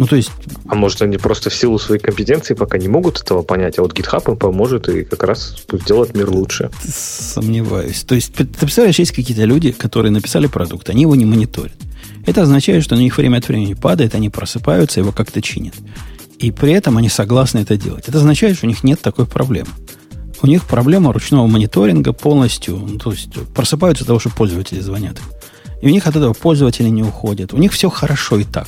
Ну, 0.00 0.06
то 0.06 0.16
есть... 0.16 0.30
А 0.66 0.74
может, 0.74 1.02
они 1.02 1.18
просто 1.18 1.50
в 1.50 1.54
силу 1.54 1.78
своей 1.78 2.00
компетенции 2.00 2.54
пока 2.54 2.78
не 2.78 2.88
могут 2.88 3.20
этого 3.20 3.42
понять, 3.42 3.78
а 3.78 3.82
вот 3.82 3.92
GitHub 3.92 4.30
им 4.30 4.38
поможет 4.38 4.88
и 4.88 5.04
как 5.04 5.24
раз 5.24 5.62
сделать 5.70 6.14
мир 6.14 6.30
лучше. 6.30 6.70
Сомневаюсь. 6.88 8.02
То 8.04 8.14
есть, 8.14 8.32
ты 8.32 8.46
представляешь, 8.46 8.98
есть 8.98 9.12
какие-то 9.12 9.44
люди, 9.44 9.72
которые 9.72 10.10
написали 10.10 10.46
продукт, 10.46 10.88
они 10.88 11.02
его 11.02 11.14
не 11.16 11.26
мониторят. 11.26 11.74
Это 12.24 12.40
означает, 12.40 12.82
что 12.82 12.96
на 12.96 13.00
них 13.00 13.18
время 13.18 13.36
от 13.36 13.48
времени 13.48 13.74
падает, 13.74 14.14
они 14.14 14.30
просыпаются, 14.30 15.00
его 15.00 15.12
как-то 15.12 15.42
чинят. 15.42 15.74
И 16.38 16.50
при 16.50 16.72
этом 16.72 16.96
они 16.96 17.10
согласны 17.10 17.58
это 17.58 17.76
делать. 17.76 18.08
Это 18.08 18.16
означает, 18.16 18.56
что 18.56 18.64
у 18.64 18.70
них 18.70 18.82
нет 18.82 19.02
такой 19.02 19.26
проблемы. 19.26 19.68
У 20.40 20.46
них 20.46 20.64
проблема 20.64 21.12
ручного 21.12 21.46
мониторинга 21.46 22.14
полностью. 22.14 22.76
Ну, 22.78 22.98
то 22.98 23.12
есть 23.12 23.34
просыпаются 23.54 24.04
от 24.04 24.06
того, 24.06 24.18
что 24.18 24.30
пользователи 24.30 24.80
звонят. 24.80 25.18
И 25.82 25.86
у 25.86 25.90
них 25.90 26.06
от 26.06 26.16
этого 26.16 26.32
пользователи 26.32 26.88
не 26.88 27.02
уходят. 27.02 27.52
У 27.52 27.58
них 27.58 27.74
все 27.74 27.90
хорошо 27.90 28.38
и 28.38 28.44
так. 28.44 28.66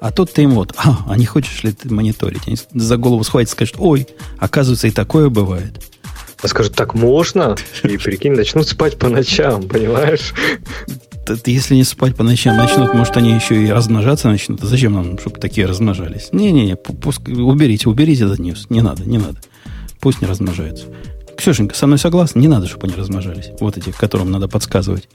А 0.00 0.10
тут 0.10 0.32
ты 0.32 0.42
им 0.42 0.52
вот, 0.52 0.72
а, 0.78 1.04
а 1.06 1.16
не 1.18 1.26
хочешь 1.26 1.62
ли 1.62 1.72
ты 1.72 1.92
мониторить? 1.92 2.46
Они 2.46 2.56
за 2.72 2.96
голову 2.96 3.22
схватят 3.22 3.50
и 3.50 3.52
скажут, 3.52 3.76
ой, 3.78 4.06
оказывается, 4.38 4.88
и 4.88 4.90
такое 4.90 5.28
бывает. 5.28 5.84
А 6.42 6.48
скажут, 6.48 6.74
так 6.74 6.94
можно? 6.94 7.54
И 7.82 7.98
прикинь, 7.98 8.32
начнут 8.32 8.66
спать 8.66 8.98
по 8.98 9.10
ночам, 9.10 9.62
понимаешь? 9.64 10.32
Если 11.44 11.74
не 11.74 11.84
спать 11.84 12.16
по 12.16 12.24
ночам 12.24 12.56
начнут, 12.56 12.94
может, 12.94 13.16
они 13.18 13.34
еще 13.34 13.62
и 13.62 13.70
размножаться 13.70 14.28
начнут. 14.28 14.60
Зачем 14.62 14.94
нам, 14.94 15.18
чтобы 15.18 15.38
такие 15.38 15.66
размножались? 15.66 16.30
Не-не-не, 16.32 16.76
уберите, 16.76 17.90
уберите 17.90 18.24
этот 18.24 18.38
ньюс. 18.38 18.68
Не 18.70 18.80
надо, 18.80 19.04
не 19.04 19.18
надо. 19.18 19.38
Пусть 20.00 20.22
не 20.22 20.26
размножаются. 20.26 20.86
Ксюшенька, 21.36 21.76
со 21.76 21.86
мной 21.86 21.98
согласна? 21.98 22.40
Не 22.40 22.48
надо, 22.48 22.66
чтобы 22.66 22.86
они 22.86 22.96
размножались. 22.96 23.50
Вот 23.60 23.76
эти, 23.76 23.90
которым 23.90 24.30
надо 24.30 24.48
подсказывать, 24.48 25.08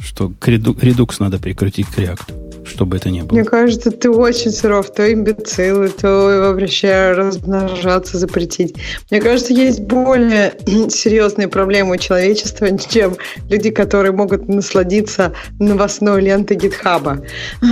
что 0.00 0.32
редукс 0.42 1.20
надо 1.20 1.38
прикрутить 1.38 1.86
к 1.86 1.98
реакту 1.98 2.34
что 2.64 2.86
бы 2.86 2.96
это 2.96 3.10
ни 3.10 3.20
было. 3.20 3.32
Мне 3.32 3.44
кажется, 3.44 3.90
ты 3.90 4.10
очень 4.10 4.50
суров, 4.50 4.92
то 4.92 5.12
имбецилы, 5.12 5.88
то 5.88 6.52
вообще 6.54 7.12
размножаться 7.12 8.18
запретить. 8.18 8.76
Мне 9.10 9.20
кажется, 9.20 9.52
есть 9.52 9.80
более 9.80 10.54
серьезные 10.90 11.48
проблемы 11.48 11.96
у 11.96 11.98
человечества, 11.98 12.68
чем 12.78 13.16
люди, 13.48 13.70
которые 13.70 14.12
могут 14.12 14.48
насладиться 14.48 15.32
новостной 15.58 16.22
лентой 16.22 16.56
гитхаба. 16.56 17.22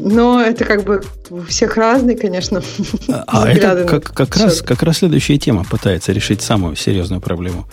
Но 0.00 0.40
это 0.40 0.64
как 0.64 0.84
бы 0.84 1.02
у 1.30 1.40
всех 1.42 1.76
разные, 1.76 2.16
конечно. 2.16 2.62
А, 3.08 3.24
а 3.26 3.48
это 3.50 3.84
как, 3.84 4.12
как, 4.12 4.36
раз, 4.36 4.62
как 4.62 4.82
раз 4.82 4.98
следующая 4.98 5.38
тема 5.38 5.64
пытается 5.64 6.12
решить 6.12 6.42
самую 6.42 6.76
серьезную 6.76 7.20
проблему. 7.20 7.66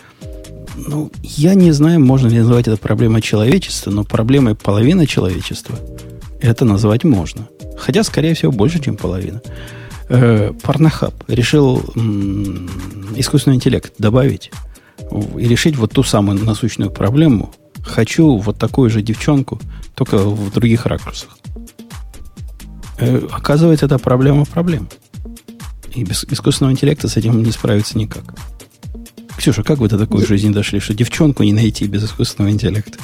Ну, 0.76 1.10
я 1.22 1.54
не 1.54 1.72
знаю, 1.72 2.02
можно 2.02 2.28
ли 2.28 2.40
называть 2.40 2.68
это 2.68 2.78
проблемой 2.78 3.22
человечества, 3.22 3.92
но 3.92 4.04
проблемой 4.04 4.56
половины 4.56 5.06
человечества– 5.06 5.78
это 6.46 6.66
назвать 6.66 7.04
можно. 7.04 7.48
Хотя, 7.78 8.04
скорее 8.04 8.34
всего, 8.34 8.52
больше, 8.52 8.82
чем 8.82 8.96
половина. 8.98 9.42
Э, 10.10 10.52
Парнохаб 10.62 11.14
решил 11.28 11.84
м- 11.96 12.70
искусственный 13.16 13.56
интеллект 13.56 13.94
добавить 13.98 14.52
и 15.38 15.48
решить 15.48 15.76
вот 15.78 15.92
ту 15.92 16.04
самую 16.04 16.44
насущную 16.44 16.92
проблему. 16.92 17.54
Хочу 17.84 18.38
вот 18.38 18.58
такую 18.58 18.90
же 18.90 19.02
девчонку, 19.02 19.60
только 19.94 20.18
в 20.18 20.52
других 20.52 20.86
ракурсах. 20.86 21.38
Э, 22.98 23.28
оказывается, 23.32 23.86
это 23.86 24.00
проблема 24.00 24.46
проблем. 24.46 24.88
И 25.94 26.04
без 26.04 26.24
искусственного 26.26 26.74
интеллекта 26.74 27.08
с 27.08 27.18
этим 27.18 27.42
не 27.42 27.52
справиться 27.52 27.98
никак. 27.98 28.24
Ксюша, 29.38 29.64
как 29.64 29.80
вы 29.80 29.90
до 29.90 29.98
такой 29.98 30.26
жизни 30.26 30.52
дошли, 30.52 30.80
что 30.80 30.94
девчонку 30.94 31.44
не 31.44 31.54
найти 31.54 31.88
без 31.88 32.04
искусственного 32.06 32.52
интеллекта? 32.52 33.00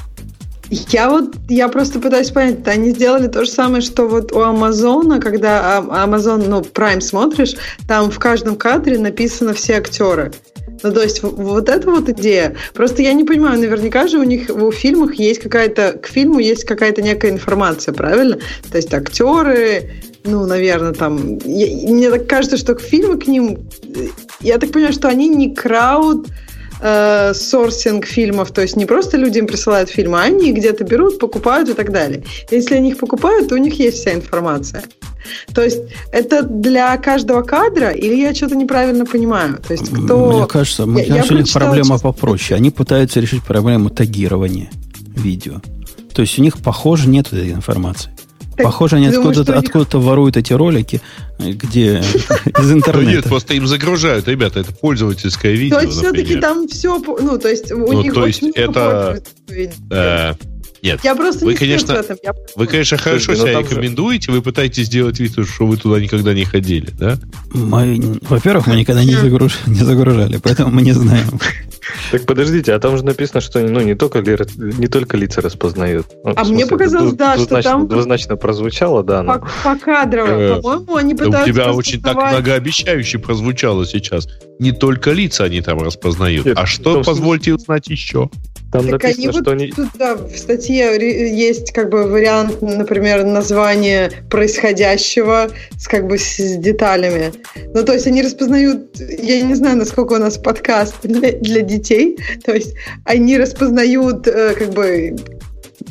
Я 0.72 1.10
вот, 1.10 1.35
я 1.49 1.68
просто 1.68 1.99
пытаюсь 1.99 2.31
понять, 2.31 2.65
они 2.65 2.91
сделали 2.91 3.27
то 3.27 3.43
же 3.43 3.52
самое, 3.52 3.81
что 3.81 4.07
вот 4.07 4.31
у 4.31 4.39
Амазона, 4.39 5.19
когда 5.19 5.80
Амазон, 5.80 6.49
ну, 6.49 6.61
Prime 6.61 7.02
смотришь, 7.02 7.56
там 7.89 8.10
в 8.10 8.18
каждом 8.19 8.56
кадре 8.56 8.98
написано 8.98 9.53
все 9.53 9.76
актеры. 9.76 10.31
Ну, 10.81 10.93
то 10.93 11.02
есть 11.02 11.22
вот 11.23 11.68
эта 11.68 11.91
вот 11.91 12.07
идея. 12.07 12.56
Просто 12.73 13.02
я 13.02 13.11
не 13.11 13.26
понимаю, 13.26 13.60
наверняка 13.60 14.07
же 14.07 14.18
у 14.18 14.23
них 14.23 14.48
в 14.48 14.72
фильмах 14.72 15.15
есть 15.15 15.41
какая-то, 15.41 15.99
к 16.02 16.07
фильму 16.07 16.39
есть 16.39 16.64
какая-то 16.64 17.02
некая 17.02 17.31
информация, 17.31 17.93
правильно? 17.93 18.39
То 18.72 18.77
есть 18.77 18.93
актеры, 18.93 19.91
ну, 20.23 20.45
наверное, 20.45 20.93
там... 20.93 21.38
Я, 21.39 21.91
мне 21.91 22.10
так 22.10 22.27
кажется, 22.27 22.56
что 22.56 22.76
к 22.76 22.81
фильму 22.81 23.19
к 23.19 23.27
ним... 23.27 23.69
Я 24.39 24.57
так 24.57 24.72
понимаю, 24.72 24.93
что 24.93 25.10
они 25.10 25.27
не 25.27 25.53
крауд 25.53 26.27
э, 26.82 27.34
сорсинг 27.34 28.06
фильмов, 28.06 28.52
то 28.52 28.62
есть 28.62 28.76
не 28.76 28.86
просто 28.86 29.18
люди 29.18 29.38
им 29.38 29.48
присылают 29.48 29.90
фильмы, 29.90 30.20
а 30.20 30.24
они 30.24 30.52
где-то 30.52 30.84
берут, 30.84 31.20
покупают 31.20 31.70
и 31.70 31.74
так 31.74 31.91
далее. 31.91 32.24
Если 32.49 32.76
они 32.76 32.91
их 32.91 32.98
покупают, 32.98 33.49
то 33.49 33.56
у 33.56 33.58
них 33.58 33.80
есть 33.80 33.99
вся 33.99 34.14
информация. 34.14 34.84
То 35.53 35.62
есть 35.64 35.80
это 36.12 36.44
для 36.44 36.98
каждого 36.98 37.44
кадра, 37.44 37.91
или 37.91 38.16
я 38.16 38.34
что-то 38.34 38.56
неправильно 38.56 39.06
понимаю? 39.06 39.60
То 39.66 39.74
есть 39.74 39.90
кто... 39.90 40.32
Мне 40.32 40.48
кажется, 40.48 40.86
мне 40.86 41.03
я, 41.03 41.18
я 41.18 41.24
у 41.30 41.34
них 41.34 41.52
проблема 41.52 41.95
честно... 41.95 42.12
попроще. 42.12 42.58
Они 42.58 42.72
пытаются 42.72 43.20
решить 43.20 43.44
проблему 43.44 43.90
тагирования 43.90 44.70
видео. 45.16 45.62
То 46.14 46.24
есть 46.24 46.38
у 46.40 46.41
них, 46.41 46.58
похоже, 46.58 47.08
нет 47.08 47.28
этой 47.28 47.52
информации. 47.52 48.12
Похоже, 48.64 48.98
они 48.98 49.08
откуда-то, 49.08 49.58
откуда 49.58 50.00
воруют 50.00 50.38
эти 50.38 50.54
ролики, 50.54 51.02
где 51.40 52.00
из 52.60 52.72
интернета. 52.72 53.16
Нет, 53.16 53.24
просто 53.26 53.54
им 53.54 53.68
загружают, 53.68 54.28
ребята, 54.28 54.60
это 54.60 54.74
пользовательское 54.74 55.54
видео. 55.54 55.80
То 55.80 55.86
есть 55.86 55.98
все-таки 55.98 56.36
там 56.38 56.68
все, 56.68 56.98
ну, 56.98 57.38
то 57.38 57.50
есть 57.50 57.72
у 57.72 57.78
ну, 57.78 58.02
них 58.02 58.14
то 58.14 58.26
есть 58.26 58.44
это... 58.56 59.22
Э, 59.90 60.34
нет, 60.82 61.00
я 61.04 61.16
просто 61.16 61.46
вы, 61.46 61.52
не 61.52 61.58
конечно, 61.58 61.94
этом. 61.94 62.18
Я... 62.24 62.34
Вы, 62.56 62.66
конечно, 62.66 62.98
хорошо 62.98 63.36
себя 63.36 63.60
рекомендуете, 63.60 64.32
вы 64.32 64.42
пытаетесь 64.42 64.88
сделать 64.88 65.20
вид, 65.20 65.34
что 65.48 65.68
вы 65.68 65.78
туда 65.78 66.00
никогда 66.00 66.34
не 66.34 66.44
ходили, 66.44 66.90
да? 66.92 67.20
Мы, 67.54 68.20
во-первых, 68.22 68.66
мы 68.66 68.76
никогда 68.76 69.04
не, 69.04 69.14
загруж... 69.14 69.60
не 69.68 69.84
загружали, 69.84 70.40
поэтому 70.42 70.72
мы 70.72 70.82
не 70.82 70.94
знаем. 70.94 71.40
Так 72.12 72.26
подождите, 72.26 72.74
а 72.74 72.80
там 72.80 72.98
же 72.98 73.06
написано, 73.06 73.42
что 73.42 73.60
ну, 73.60 73.82
не, 73.82 73.96
только, 73.96 74.20
не 74.20 74.88
только 74.88 75.18
лица 75.18 75.42
распознают. 75.42 76.08
Ну, 76.24 76.34
а 76.36 76.44
мне 76.44 76.66
показалось, 76.66 77.14
да, 77.14 77.38
что 77.38 77.62
там... 77.62 77.88
Двузначно 77.88 78.36
прозвучало, 78.36 79.04
да. 79.04 79.24
По, 79.24 79.48
по 79.64 79.76
кадрово, 79.78 80.28
э, 80.28 80.62
по-моему, 80.62 80.96
они 80.96 81.14
пытаются... 81.16 81.44
У 81.44 81.54
тебя 81.54 81.74
очень 81.74 82.02
так 82.02 82.16
многообещающе 82.16 83.20
прозвучало 83.20 83.86
сейчас. 83.86 84.28
Не 84.60 84.72
только 84.72 85.12
лица 85.12 85.46
они 85.46 85.62
там 85.62 85.82
распознают. 85.82 86.48
а 86.56 86.66
что, 86.66 87.04
позвольте 87.04 87.54
узнать 87.54 87.88
еще? 87.88 88.30
Там 88.72 88.84
так 88.88 89.04
написано, 89.04 89.24
они 89.24 89.32
что 89.32 89.38
вот 89.40 89.48
они... 89.48 89.72
Тут, 89.72 89.90
да, 89.96 90.16
в 90.16 90.38
статье 90.38 91.38
есть 91.38 91.74
как 91.74 91.90
бы 91.90 92.08
вариант, 92.08 92.62
например, 92.62 93.26
названия 93.26 94.12
происходящего 94.30 95.50
с 95.78 95.88
как 95.88 96.08
бы 96.08 96.18
с 96.18 96.38
деталями. 96.58 97.34
Ну, 97.74 97.84
то 97.84 97.94
есть 97.94 98.08
они 98.08 98.22
распознают, 98.22 98.98
я 98.98 99.42
не 99.42 99.56
знаю, 99.56 99.78
насколько 99.78 100.14
у 100.14 100.18
нас 100.18 100.38
подкаст 100.38 100.96
для, 101.04 101.34
для 101.34 101.62
детей, 101.62 101.81
то 102.45 102.53
есть 102.53 102.76
они 103.06 103.38
распознают 103.38 104.28
э, 104.28 104.56
как 104.58 104.70
бы 104.72 105.16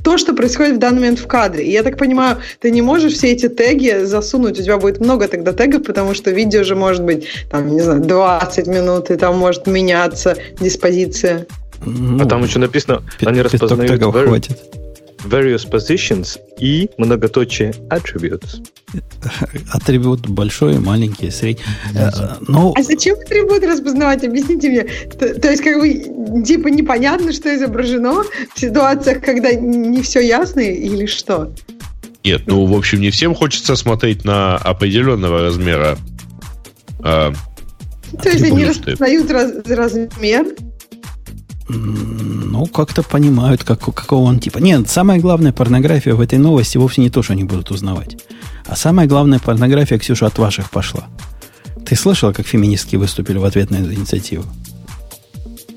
то, 0.03 0.19
что 0.19 0.35
происходит 0.35 0.77
в 0.77 0.79
данный 0.79 1.01
момент 1.01 1.19
в 1.19 1.27
кадре. 1.27 1.65
И 1.65 1.71
я 1.71 1.83
так 1.83 1.99
понимаю, 1.99 2.39
ты 2.61 2.71
не 2.71 2.83
можешь 2.83 3.15
все 3.15 3.33
эти 3.33 3.49
теги 3.49 4.05
засунуть, 4.05 4.59
у 4.59 4.63
тебя 4.63 4.79
будет 4.79 5.01
много 5.01 5.29
тогда 5.29 5.53
тегов, 5.53 5.85
потому 5.85 6.15
что 6.15 6.31
видео 6.31 6.63
же 6.63 6.75
может 6.75 7.05
быть, 7.05 7.27
там, 7.51 7.69
не 7.69 7.81
знаю, 7.81 8.01
20 8.01 8.67
минут, 8.67 9.11
и 9.11 9.17
там 9.17 9.37
может 9.37 9.67
меняться 9.67 10.37
диспозиция. 10.61 11.47
Ну, 11.85 12.23
а 12.23 12.27
там 12.27 12.43
еще 12.45 12.59
написано, 12.59 13.03
они 13.25 13.43
распознают 13.43 14.01
very, 14.01 14.27
хватит. 14.27 14.59
Various 15.25 15.69
positions 15.69 16.39
и 16.59 16.91
многоточие 16.99 17.73
attributes. 17.91 18.63
Атрибут 19.73 20.29
большой, 20.29 20.79
маленький, 20.79 21.31
средний. 21.31 21.63
Э, 21.95 22.11
Но... 22.47 22.75
А 22.77 22.83
зачем 22.83 23.17
атрибут 23.19 23.63
распознавать? 23.63 24.25
Объясните 24.25 24.69
мне. 24.69 24.83
То, 25.19 25.35
то 25.41 25.51
есть, 25.51 25.63
как 25.63 25.79
бы, 25.79 26.43
типа, 26.45 26.69
непонятно, 26.69 27.33
что 27.33 27.55
изображено 27.55 28.25
в 28.55 28.61
ситуациях, 28.61 29.23
когда 29.23 29.53
не 29.53 30.03
все 30.03 30.21
ясно 30.21 30.61
или 30.61 31.07
что? 31.07 31.53
Нет, 32.25 32.43
ну, 32.47 32.67
в 32.67 32.77
общем, 32.77 33.01
не 33.01 33.11
всем 33.11 33.35
хочется 33.35 33.77
смотреть 33.77 34.25
на 34.25 34.57
определенного 34.57 35.43
размера. 35.43 35.97
А, 37.03 37.33
то 38.23 38.29
есть 38.29 38.45
они 38.45 38.65
распознают 38.65 39.31
раз, 39.31 39.53
размер, 39.67 40.47
ну, 42.61 42.67
как-то 42.67 43.03
понимают, 43.03 43.65
как, 43.65 43.81
какого 43.81 44.29
он 44.29 44.39
типа. 44.39 44.59
Нет, 44.59 44.89
самая 44.91 45.19
главная 45.19 45.51
порнография 45.51 46.15
в 46.15 46.21
этой 46.21 46.39
новости 46.39 46.77
вовсе 46.77 47.01
не 47.01 47.09
то, 47.09 47.23
что 47.23 47.33
они 47.33 47.45
будут 47.45 47.71
узнавать. 47.71 48.19
А 48.67 48.77
самая 48.77 49.07
главная 49.07 49.39
порнография, 49.39 49.99
Ксюша, 49.99 50.27
от 50.27 50.39
ваших 50.39 50.71
пошла. 50.71 51.07
Ты 51.87 51.97
слышала, 51.97 52.33
как 52.33 52.47
феминистки 52.47 52.97
выступили 52.97 53.39
в 53.39 53.47
ответ 53.47 53.71
на 53.71 53.77
эту 53.77 53.95
инициативу? 53.95 54.45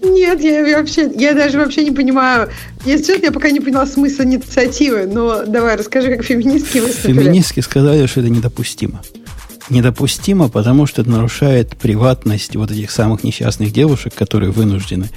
Нет, 0.02 0.42
я 0.42 0.78
вообще, 0.78 1.10
я 1.16 1.34
даже 1.34 1.58
вообще 1.58 1.86
не 1.86 1.92
понимаю. 1.92 2.50
Если 2.86 3.14
честно, 3.14 3.28
я 3.28 3.32
пока 3.32 3.50
не 3.50 3.62
поняла 3.62 3.86
смысл 3.86 4.24
инициативы, 4.24 5.08
но 5.08 5.46
давай, 5.46 5.78
расскажи, 5.78 6.14
как 6.14 6.26
феминистки 6.26 6.80
выступили. 6.80 7.14
Феминистки 7.14 7.62
сказали, 7.62 8.06
что 8.08 8.20
это 8.20 8.30
недопустимо. 8.30 9.02
Недопустимо, 9.70 10.50
потому 10.50 10.86
что 10.86 11.02
это 11.02 11.10
нарушает 11.10 11.78
приватность 11.78 12.58
вот 12.58 12.72
этих 12.72 12.92
самых 12.92 13.24
несчастных 13.24 13.72
девушек, 13.72 14.14
которые 14.14 14.52
вынуждены 14.52 15.06
ну, 15.06 15.10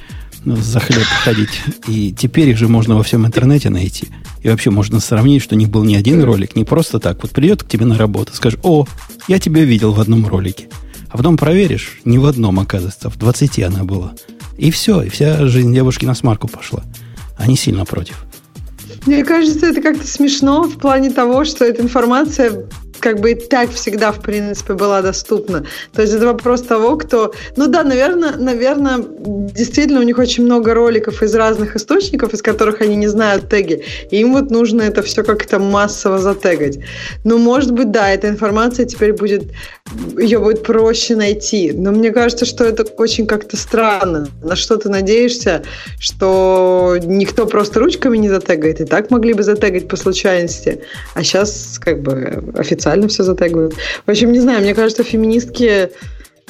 за 0.54 0.80
хлеб 0.80 1.06
ходить. 1.24 1.62
И 1.88 2.12
теперь 2.12 2.50
их 2.50 2.56
же 2.56 2.68
можно 2.68 2.96
во 2.96 3.02
всем 3.02 3.26
интернете 3.26 3.68
найти. 3.70 4.08
И 4.42 4.48
вообще 4.48 4.70
можно 4.70 5.00
сравнить, 5.00 5.42
что 5.42 5.56
не 5.56 5.66
был 5.66 5.82
ни 5.84 5.96
один 5.96 6.22
ролик, 6.22 6.54
не 6.54 6.64
просто 6.64 7.00
так. 7.00 7.20
Вот 7.22 7.32
придет 7.32 7.64
к 7.64 7.68
тебе 7.68 7.84
на 7.84 7.98
работу, 7.98 8.32
скажет, 8.34 8.60
о, 8.62 8.86
я 9.26 9.38
тебя 9.38 9.64
видел 9.64 9.92
в 9.92 10.00
одном 10.00 10.26
ролике. 10.26 10.68
А 11.08 11.16
потом 11.16 11.36
проверишь, 11.36 12.00
не 12.04 12.18
в 12.18 12.26
одном, 12.26 12.60
оказывается, 12.60 13.10
в 13.10 13.16
20 13.16 13.58
она 13.60 13.84
была. 13.84 14.12
И 14.56 14.70
все, 14.70 15.02
и 15.02 15.08
вся 15.08 15.46
жизнь 15.46 15.74
девушки 15.74 16.04
на 16.04 16.14
смарку 16.14 16.48
пошла. 16.48 16.84
Они 17.36 17.56
сильно 17.56 17.84
против. 17.84 18.24
Мне 19.04 19.24
кажется, 19.24 19.66
это 19.66 19.80
как-то 19.80 20.06
смешно 20.06 20.64
в 20.64 20.78
плане 20.78 21.10
того, 21.10 21.44
что 21.44 21.64
эта 21.64 21.82
информация 21.82 22.66
как 23.00 23.20
бы 23.20 23.32
и 23.32 23.34
так 23.34 23.70
всегда, 23.70 24.12
в 24.12 24.20
принципе, 24.20 24.74
была 24.74 25.02
доступна. 25.02 25.64
То 25.92 26.02
есть 26.02 26.14
это 26.14 26.26
вопрос 26.26 26.62
того, 26.62 26.96
кто... 26.96 27.32
Ну 27.56 27.66
да, 27.66 27.82
наверное, 27.82 28.36
наверное, 28.36 28.98
действительно 28.98 30.00
у 30.00 30.04
них 30.04 30.18
очень 30.18 30.44
много 30.44 30.74
роликов 30.74 31.22
из 31.22 31.34
разных 31.34 31.76
источников, 31.76 32.34
из 32.34 32.42
которых 32.42 32.80
они 32.80 32.96
не 32.96 33.08
знают 33.08 33.48
теги. 33.48 33.84
И 34.10 34.20
им 34.20 34.32
вот 34.32 34.50
нужно 34.50 34.82
это 34.82 35.02
все 35.02 35.22
как-то 35.22 35.58
массово 35.58 36.18
затегать. 36.18 36.78
Но, 37.24 37.38
может 37.38 37.72
быть, 37.72 37.90
да, 37.90 38.10
эта 38.10 38.28
информация 38.28 38.86
теперь 38.86 39.12
будет... 39.12 39.52
Ее 40.18 40.38
будет 40.38 40.64
проще 40.64 41.14
найти. 41.16 41.72
Но 41.72 41.92
мне 41.92 42.10
кажется, 42.10 42.44
что 42.44 42.64
это 42.64 42.84
очень 42.96 43.26
как-то 43.26 43.56
странно. 43.56 44.28
На 44.42 44.56
что 44.56 44.76
ты 44.76 44.88
надеешься, 44.88 45.62
что 45.98 46.96
никто 47.04 47.46
просто 47.46 47.80
ручками 47.80 48.16
не 48.18 48.28
затегает. 48.28 48.80
И 48.80 48.84
так 48.84 49.10
могли 49.10 49.32
бы 49.32 49.42
затегать 49.42 49.88
по 49.88 49.96
случайности. 49.96 50.80
А 51.14 51.22
сейчас 51.22 51.78
как 51.82 52.02
бы 52.02 52.52
официально 52.56 52.85
специально 52.86 53.08
все 53.08 53.24
затегивают. 53.24 53.74
В 54.06 54.10
общем, 54.10 54.32
не 54.32 54.40
знаю, 54.40 54.60
мне 54.60 54.74
кажется, 54.74 55.02
феминистки 55.02 55.90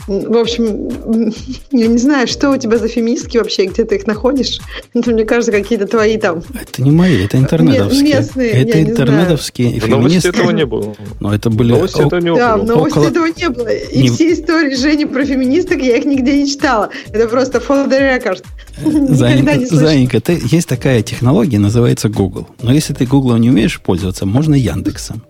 в 0.06 0.36
общем, 0.36 0.88
я 1.72 1.86
не 1.88 1.98
знаю, 1.98 2.28
что 2.28 2.50
у 2.50 2.56
тебя 2.56 2.78
за 2.78 2.86
феминистки 2.86 3.38
вообще, 3.38 3.66
где 3.66 3.84
ты 3.84 3.96
их 3.96 4.06
находишь. 4.06 4.60
Это, 4.94 5.10
мне 5.10 5.24
кажется, 5.24 5.50
какие-то 5.50 5.86
твои 5.86 6.16
там... 6.16 6.42
Это 6.54 6.82
не 6.82 6.92
мои, 6.92 7.24
это 7.24 7.38
интернетовские. 7.38 8.14
Местные, 8.14 8.50
это 8.50 8.82
интернетовские 8.82 9.80
феминистки. 9.80 9.90
Новости 9.90 10.26
этого 10.28 10.50
не 10.50 10.66
было. 10.66 10.94
Но 11.18 11.34
это 11.34 11.50
были... 11.50 11.72
Новости 11.72 12.06
этого 12.06 12.20
не 12.20 12.30
было. 12.30 12.38
Да, 12.38 12.56
новости 12.56 12.98
около... 12.98 13.08
этого 13.08 13.26
не 13.26 13.48
было. 13.48 13.68
И 13.68 14.02
не... 14.02 14.10
все 14.10 14.32
истории 14.32 14.76
Жени 14.76 15.06
про 15.06 15.24
феминисток 15.24 15.80
я 15.80 15.96
их 15.96 16.04
нигде 16.04 16.40
не 16.40 16.48
читала. 16.48 16.90
Это 17.08 17.26
просто 17.26 17.58
for 17.58 17.88
the 17.88 17.98
record. 17.98 18.44
Занька, 19.14 19.66
Занька 19.66 20.20
ты, 20.20 20.40
есть 20.50 20.68
такая 20.68 21.02
технология, 21.02 21.58
называется 21.58 22.08
Google. 22.08 22.46
Но 22.62 22.72
если 22.72 22.94
ты 22.94 23.06
Google 23.06 23.38
не 23.38 23.50
умеешь 23.50 23.80
пользоваться, 23.80 24.24
можно 24.24 24.54
Яндексом. 24.54 25.22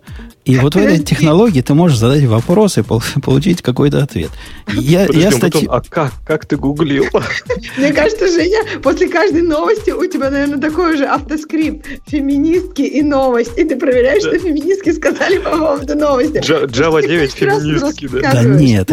И 0.47 0.57
вот 0.57 0.75
в 0.75 0.77
этой 0.77 0.99
технологии 0.99 1.61
ты 1.61 1.73
можешь 1.73 1.97
задать 1.97 2.23
вопрос 2.23 2.77
и 2.77 2.81
получить 2.81 3.61
какой-то 3.61 4.01
ответ. 4.01 4.29
Я, 4.73 5.05
Подожди, 5.05 5.21
я 5.21 5.31
статью... 5.31 5.71
А 5.71 5.81
как? 5.81 6.13
Как 6.25 6.45
ты 6.45 6.55
гуглил? 6.55 7.05
Мне 7.77 7.91
кажется, 7.91 8.27
Женя, 8.27 8.63
после 8.81 9.09
каждой 9.09 9.41
новости 9.41 9.91
у 9.91 10.05
тебя, 10.05 10.29
наверное, 10.29 10.59
такой 10.59 10.95
же 10.97 11.05
автоскрипт. 11.05 11.85
Феминистки 12.07 12.81
и 12.81 13.01
новость. 13.01 13.57
И 13.57 13.65
ты 13.65 13.75
проверяешь, 13.75 14.21
что 14.21 14.39
феминистки 14.39 14.91
сказали 14.93 15.37
по 15.39 15.49
поводу 15.49 15.95
новости. 15.95 16.37
Java 16.37 17.01
9 17.01 17.31
феминистки, 17.31 18.07
да? 18.07 18.31
Да 18.33 18.43
нет, 18.43 18.89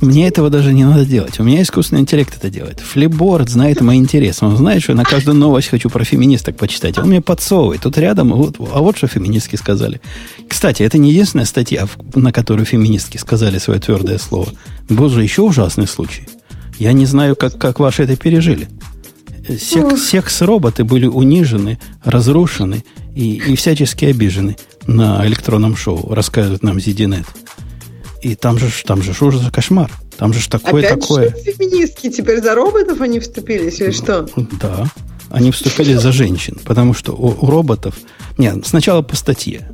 мне 0.00 0.26
этого 0.26 0.50
даже 0.50 0.72
не 0.72 0.84
надо 0.84 1.04
делать. 1.04 1.38
У 1.38 1.44
меня 1.44 1.62
искусственный 1.62 2.00
интеллект 2.02 2.36
это 2.36 2.50
делает. 2.50 2.80
Флипборд 2.80 3.48
знает 3.48 3.80
мои 3.80 3.98
интересы. 3.98 4.44
Он 4.44 4.56
знает, 4.56 4.82
что 4.82 4.92
я 4.92 4.96
на 4.96 5.04
каждую 5.04 5.36
новость 5.36 5.68
хочу 5.68 5.88
про 5.88 6.02
феминисток 6.04 6.56
почитать. 6.56 6.98
Он 6.98 7.08
мне 7.08 7.20
подсовывает. 7.20 7.82
Тут 7.82 7.96
рядом, 7.96 8.32
а 8.32 8.80
вот 8.80 8.96
что 8.96 9.06
феминистки 9.06 9.54
сказали. 9.54 10.00
Кстати, 10.48 10.79
это 10.82 10.98
не 10.98 11.10
единственная 11.10 11.44
статья, 11.44 11.88
на 12.14 12.32
которую 12.32 12.66
феминистки 12.66 13.16
сказали 13.16 13.58
свое 13.58 13.80
твердое 13.80 14.18
слово. 14.18 14.48
Был 14.88 15.08
же 15.08 15.22
еще 15.22 15.42
ужасный 15.42 15.86
случай. 15.86 16.28
Я 16.78 16.92
не 16.92 17.06
знаю, 17.06 17.36
как, 17.36 17.58
как 17.58 17.80
ваши 17.80 18.04
это 18.04 18.16
пережили. 18.16 18.68
Секс, 19.48 20.02
секс-роботы 20.02 20.84
были 20.84 21.06
унижены, 21.06 21.78
разрушены 22.04 22.84
и, 23.14 23.36
и 23.36 23.56
всячески 23.56 24.04
обижены 24.04 24.56
на 24.86 25.26
электронном 25.26 25.76
шоу, 25.76 26.14
рассказывает 26.14 26.62
нам 26.62 26.80
Зидинет. 26.80 27.26
И 28.22 28.34
там 28.34 28.58
же, 28.58 28.70
там 28.84 29.02
же 29.02 29.12
ужас 29.20 29.42
кошмар. 29.52 29.90
Там 30.16 30.34
же 30.34 30.46
такое 30.48 30.84
Опять 30.84 31.00
такое. 31.00 31.30
Что, 31.30 31.52
феминистки 31.52 32.10
теперь 32.10 32.42
за 32.42 32.54
роботов 32.54 33.00
они 33.00 33.20
вступились 33.20 33.80
или 33.80 33.90
что? 33.90 34.28
Да. 34.60 34.86
Они 35.30 35.50
вступили 35.50 35.94
за 35.94 36.12
женщин, 36.12 36.58
потому 36.64 36.92
что 36.92 37.12
у, 37.12 37.46
у 37.46 37.50
роботов... 37.50 37.94
Нет, 38.36 38.66
сначала 38.66 39.02
по 39.02 39.16
статье 39.16 39.66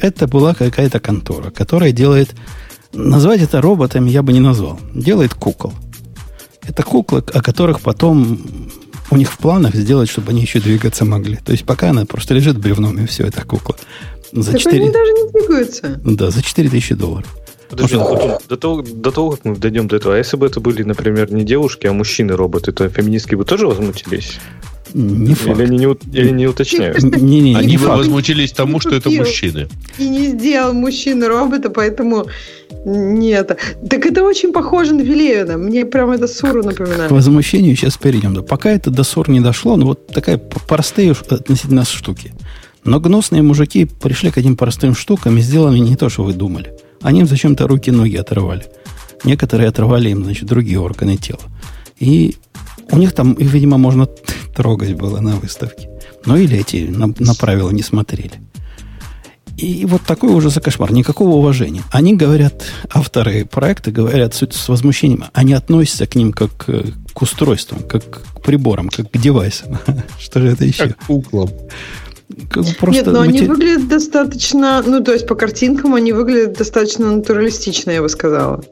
это 0.00 0.26
была 0.26 0.54
какая-то 0.54 1.00
контора, 1.00 1.50
которая 1.50 1.92
делает... 1.92 2.34
Назвать 2.92 3.42
это 3.42 3.60
роботами 3.60 4.08
я 4.08 4.22
бы 4.22 4.32
не 4.32 4.40
назвал. 4.40 4.80
Делает 4.94 5.34
кукол. 5.34 5.74
Это 6.62 6.82
куклы, 6.82 7.22
о 7.32 7.42
которых 7.42 7.80
потом 7.80 8.38
у 9.10 9.16
них 9.16 9.30
в 9.30 9.38
планах 9.38 9.74
сделать, 9.74 10.08
чтобы 10.08 10.30
они 10.30 10.42
еще 10.42 10.60
двигаться 10.60 11.04
могли. 11.04 11.36
То 11.36 11.52
есть 11.52 11.64
пока 11.64 11.90
она 11.90 12.06
просто 12.06 12.34
лежит 12.34 12.58
бревном, 12.58 12.98
и 12.98 13.06
все, 13.06 13.24
это 13.24 13.44
кукла. 13.44 13.76
За 14.32 14.52
так 14.52 14.60
4... 14.60 14.82
они 14.82 14.90
даже 14.90 15.12
не 15.12 15.30
двигаются. 15.30 16.00
Да, 16.04 16.30
за 16.30 16.42
4 16.42 16.68
тысячи 16.70 16.94
долларов. 16.94 17.36
Подожди, 17.68 17.96
Может, 17.96 18.42
до, 18.48 18.56
того, 18.56 18.82
до 18.82 19.10
того, 19.10 19.30
как 19.32 19.44
мы 19.44 19.56
дойдем 19.56 19.88
до 19.88 19.96
этого, 19.96 20.14
а 20.14 20.18
если 20.18 20.36
бы 20.36 20.46
это 20.46 20.60
были, 20.60 20.84
например, 20.84 21.32
не 21.32 21.44
девушки, 21.44 21.86
а 21.86 21.92
мужчины-роботы, 21.92 22.72
то 22.72 22.88
феминистки 22.88 23.34
бы 23.34 23.44
тоже 23.44 23.66
возмутились? 23.66 24.38
Не 24.94 25.34
факт. 25.34 25.58
Или 25.58 25.66
они 25.66 25.78
не, 25.78 26.18
или 26.18 26.30
не 26.30 26.46
уточняют? 26.46 27.02
Не, 27.02 27.40
не, 27.40 27.54
они 27.54 27.66
не 27.72 27.78
бы 27.78 27.88
возмутились 27.88 28.52
тому, 28.52 28.80
что 28.80 28.94
это 28.94 29.10
мужчины. 29.10 29.68
И 29.98 30.08
не 30.08 30.26
сделал 30.28 30.72
мужчину 30.72 31.28
робота, 31.28 31.70
поэтому 31.70 32.26
нет. 32.84 33.58
Так 33.90 34.06
это 34.06 34.22
очень 34.22 34.52
похоже 34.52 34.94
на 34.94 35.02
Велевина. 35.02 35.56
Мне 35.56 35.84
прям 35.84 36.10
это 36.10 36.26
Суру 36.26 36.62
напоминает. 36.62 37.08
К 37.08 37.12
возмущению 37.12 37.76
сейчас 37.76 37.96
перейдем. 37.96 38.34
Да, 38.34 38.42
пока 38.42 38.70
это 38.70 38.90
до 38.90 39.02
Сур 39.04 39.28
не 39.28 39.40
дошло, 39.40 39.76
ну 39.76 39.86
вот 39.86 40.06
такая 40.06 40.38
простые 40.38 41.12
относительно 41.12 41.84
штуки. 41.84 42.32
Но 42.84 43.00
гнусные 43.00 43.42
мужики 43.42 43.84
пришли 43.84 44.30
к 44.30 44.38
этим 44.38 44.56
простым 44.56 44.94
штукам 44.94 45.38
и 45.38 45.40
сделали 45.40 45.78
не 45.78 45.96
то, 45.96 46.08
что 46.08 46.22
вы 46.22 46.32
думали. 46.32 46.72
Они 47.02 47.20
им 47.20 47.26
зачем-то 47.26 47.66
руки-ноги 47.66 48.16
отрывали. 48.16 48.66
Некоторые 49.24 49.68
отрывали 49.68 50.10
им, 50.10 50.24
значит, 50.24 50.46
другие 50.46 50.78
органы 50.78 51.16
тела. 51.16 51.40
И 51.98 52.36
у 52.90 52.98
них 52.98 53.12
там, 53.12 53.32
их, 53.34 53.52
видимо, 53.52 53.78
можно 53.78 54.06
трогать 54.54 54.94
было 54.94 55.20
на 55.20 55.36
выставке. 55.36 55.88
Ну, 56.24 56.36
или 56.36 56.58
эти 56.58 56.88
на, 56.88 57.12
на 57.18 57.34
правила 57.34 57.70
не 57.70 57.82
смотрели. 57.82 58.40
И 59.56 59.86
вот 59.86 60.02
такой 60.02 60.34
уже 60.34 60.50
за 60.50 60.60
кошмар. 60.60 60.92
Никакого 60.92 61.36
уважения. 61.36 61.82
Они 61.90 62.14
говорят, 62.14 62.64
авторы 62.90 63.46
проекта 63.46 63.90
говорят 63.90 64.34
с 64.34 64.68
возмущением, 64.68 65.24
они 65.32 65.54
относятся 65.54 66.06
к 66.06 66.14
ним 66.14 66.32
как 66.32 66.52
к 66.56 67.22
устройствам, 67.22 67.80
как 67.80 68.04
к 68.34 68.42
приборам, 68.42 68.90
как 68.90 69.10
к 69.10 69.16
девайсам. 69.16 69.78
Что 70.18 70.40
же 70.40 70.48
это 70.48 70.64
еще? 70.64 70.88
Как 70.88 70.98
к 70.98 71.06
куклам. 71.06 71.48
Просто 72.50 72.90
Нет, 72.90 73.06
но 73.06 73.20
они 73.20 73.42
выглядят 73.42 73.88
достаточно, 73.88 74.82
ну, 74.84 75.02
то 75.02 75.12
есть 75.12 75.26
по 75.26 75.36
картинкам 75.36 75.94
они 75.94 76.12
выглядят 76.12 76.58
достаточно 76.58 77.10
натуралистично, 77.10 77.92
я 77.92 78.02
бы 78.02 78.08
сказала. 78.08 78.62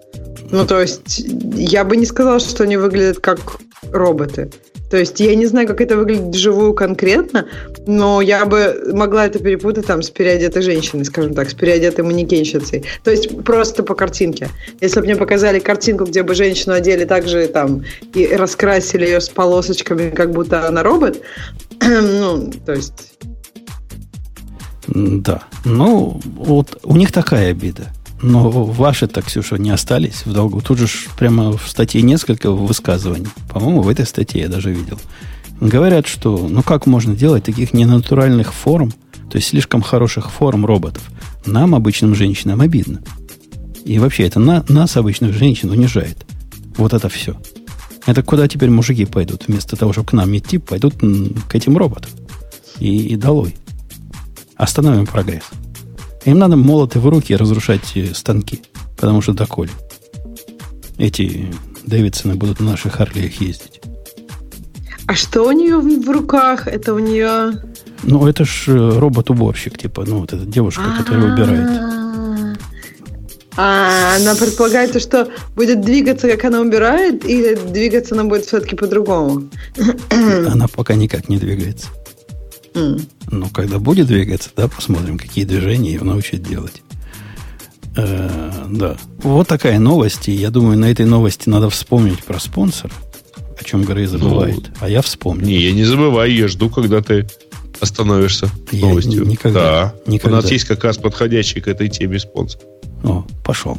Ну, 0.51 0.67
то 0.67 0.81
есть 0.81 1.25
я 1.55 1.85
бы 1.85 1.97
не 1.97 2.07
сказала, 2.07 2.39
что 2.41 2.65
они 2.65 2.77
выглядят 2.77 3.19
как 3.19 3.41
роботы. 3.93 4.51
То 4.91 4.99
есть 4.99 5.19
я 5.19 5.35
не 5.35 5.47
знаю, 5.47 5.67
как 5.67 5.81
это 5.81 5.97
выглядит 5.97 6.35
вживую 6.35 6.73
конкретно, 6.73 7.47
но 7.87 8.21
я 8.21 8.45
бы 8.45 8.93
могла 8.93 9.27
это 9.27 9.41
перепутать 9.41 9.87
там 9.87 10.03
с 10.03 10.11
переодетой 10.11 10.63
женщиной, 10.63 11.05
скажем 11.05 11.35
так, 11.35 11.51
с 11.51 11.55
переодетой 11.55 12.05
манекенщицей. 12.05 12.85
То 13.03 13.11
есть 13.11 13.43
просто 13.45 13.83
по 13.83 13.95
картинке. 13.95 14.51
Если 14.81 15.01
бы 15.01 15.07
мне 15.07 15.17
показали 15.17 15.59
картинку, 15.59 16.05
где 16.05 16.23
бы 16.23 16.35
женщину 16.35 16.75
одели 16.75 17.05
так 17.07 17.27
же 17.27 17.49
там 17.49 17.83
и 18.15 18.27
раскрасили 18.37 19.05
ее 19.05 19.21
с 19.21 19.29
полосочками, 19.29 20.11
как 20.11 20.33
будто 20.33 20.69
она 20.69 20.83
робот, 20.83 21.21
ну, 21.83 22.53
то 22.65 22.73
есть... 22.73 23.15
Да. 24.87 25.43
Ну, 25.65 26.21
вот 26.37 26.79
у 26.85 26.97
них 26.97 27.11
такая 27.11 27.51
обида. 27.51 27.91
Но 28.25 28.49
ваши-то, 28.49 29.21
Ксюша, 29.21 29.59
не 29.59 29.69
остались 29.69 30.25
в 30.25 30.33
долгу. 30.33 30.63
Тут 30.63 30.79
же 30.79 30.89
прямо 31.19 31.55
в 31.59 31.69
статье 31.69 32.01
несколько 32.01 32.51
высказываний. 32.51 33.29
По-моему, 33.51 33.83
в 33.83 33.89
этой 33.89 34.07
статье 34.07 34.41
я 34.41 34.49
даже 34.49 34.73
видел. 34.73 34.99
Говорят, 35.61 36.07
что 36.07 36.49
ну 36.49 36.63
как 36.63 36.87
можно 36.87 37.15
делать 37.15 37.45
таких 37.45 37.75
ненатуральных 37.75 38.55
форм, 38.55 38.93
то 39.31 39.37
есть 39.37 39.49
слишком 39.49 39.83
хороших 39.83 40.31
форм 40.31 40.65
роботов. 40.65 41.03
Нам, 41.45 41.75
обычным 41.75 42.15
женщинам, 42.15 42.63
обидно. 42.63 43.03
И 43.85 43.99
вообще 43.99 44.27
это 44.27 44.41
на, 44.41 44.65
нас, 44.71 44.97
обычных 44.97 45.35
женщин, 45.35 45.69
унижает. 45.69 46.25
Вот 46.79 46.95
это 46.95 47.11
все. 47.11 47.37
Это 48.07 48.23
куда 48.23 48.49
теперь 48.49 48.71
мужики 48.71 49.05
пойдут? 49.05 49.49
Вместо 49.49 49.77
того, 49.77 49.93
чтобы 49.93 50.09
к 50.09 50.13
нам 50.15 50.35
идти, 50.35 50.57
пойдут 50.57 50.95
к 50.95 51.55
этим 51.55 51.77
роботам. 51.77 52.11
И, 52.79 53.09
и 53.09 53.17
долой. 53.17 53.55
Остановим 54.57 55.07
прогресс. 55.07 55.45
Им 56.25 56.39
надо 56.39 56.57
молоты 56.57 57.01
в 57.01 57.09
руки 57.09 57.37
разрушать 57.37 57.97
э, 57.97 58.15
станки, 58.15 58.63
потому 58.97 59.21
что 59.21 59.33
доколе. 59.33 59.71
Эти 60.97 61.53
Дэвидсоны 61.87 62.35
будут 62.35 62.61
на 62.61 62.73
наших 62.73 62.95
Харлиях 62.95 63.41
ездить. 63.41 63.81
А 65.07 65.15
что 65.15 65.43
у 65.43 65.53
нее 65.53 65.79
в 65.79 66.11
руках? 66.11 66.67
Это 66.67 66.95
у 66.95 66.99
нее... 66.99 67.63
Ну, 68.03 68.27
это 68.27 68.45
ж 68.45 68.69
э, 68.69 68.99
робот-уборщик, 68.99 69.77
типа, 69.77 70.05
ну, 70.07 70.21
вот 70.21 70.33
эта 70.33 70.47
девушка, 70.47 70.83
которая 70.99 71.33
убирает. 71.33 71.95
А 73.57 74.17
она 74.17 74.35
предполагает, 74.35 74.93
то, 74.93 75.01
что 75.01 75.29
будет 75.55 75.83
двигаться, 75.83 76.29
как 76.29 76.45
она 76.45 76.61
убирает, 76.61 77.25
или 77.25 77.55
двигаться 77.55 78.15
она 78.15 78.25
будет 78.25 78.47
все-таки 78.47 78.77
по-другому? 78.77 79.45
Она 80.11 80.67
пока 80.69 80.95
никак 80.95 81.29
не 81.29 81.39
двигается. 81.39 81.89
М. 82.75 83.01
Ну, 83.31 83.49
когда 83.51 83.79
будет 83.79 84.07
двигаться, 84.09 84.51
да, 84.57 84.69
посмотрим, 84.69 85.19
какие 85.19 85.45
движения 85.45 85.93
ее 85.93 86.03
научат 86.03 86.43
делать. 86.43 86.83
Э, 87.97 88.51
да. 88.71 88.97
Вот 89.23 89.47
такая 89.49 89.79
новость. 89.79 90.29
И 90.29 90.33
я 90.33 90.51
думаю, 90.51 90.79
на 90.79 90.87
этой 90.91 91.07
новости 91.07 91.49
надо 91.49 91.71
вспомнить 91.71 92.25
про 92.25 92.41
спонсор, 92.41 92.91
о 93.61 93.65
чем 93.65 93.85
Грей 93.85 94.07
забывает. 94.07 94.71
а 94.81 94.89
я 94.89 95.01
вспомнил. 95.03 95.47
Не, 95.47 95.71
не 95.73 95.85
забывай, 95.85 96.33
я 96.33 96.49
жду, 96.49 96.69
когда 96.71 97.01
ты 97.03 97.29
остановишься 97.81 98.49
Я 98.73 98.87
новостью. 98.89 99.25
никогда- 99.27 99.95
да. 100.07 100.11
никогда. 100.13 100.39
У 100.39 100.43
нас 100.43 100.51
есть 100.51 100.65
как 100.65 100.83
раз 100.85 100.97
подходящий 100.97 101.61
к 101.61 101.69
этой 101.69 101.89
теме 101.89 102.19
спонсор. 102.19 102.61
О, 103.05 103.25
пошел. 103.45 103.79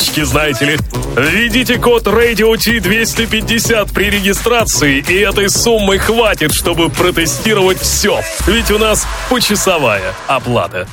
API 0.01 0.07
-шечки, 0.07 0.23
знаете 0.23 0.65
ли. 0.65 0.77
Введите 1.15 1.77
код 1.77 2.07
Radio 2.07 2.55
T250 2.55 3.93
при 3.93 4.09
регистрации, 4.09 5.03
и 5.07 5.13
этой 5.15 5.49
суммы 5.49 5.97
хватит, 5.97 6.53
чтобы 6.53 6.89
протестировать 6.89 7.79
все. 7.79 8.21
Ведь 8.47 8.71
у 8.71 8.77
нас 8.77 9.05
почасовая 9.29 10.13
оплата. 10.27 10.87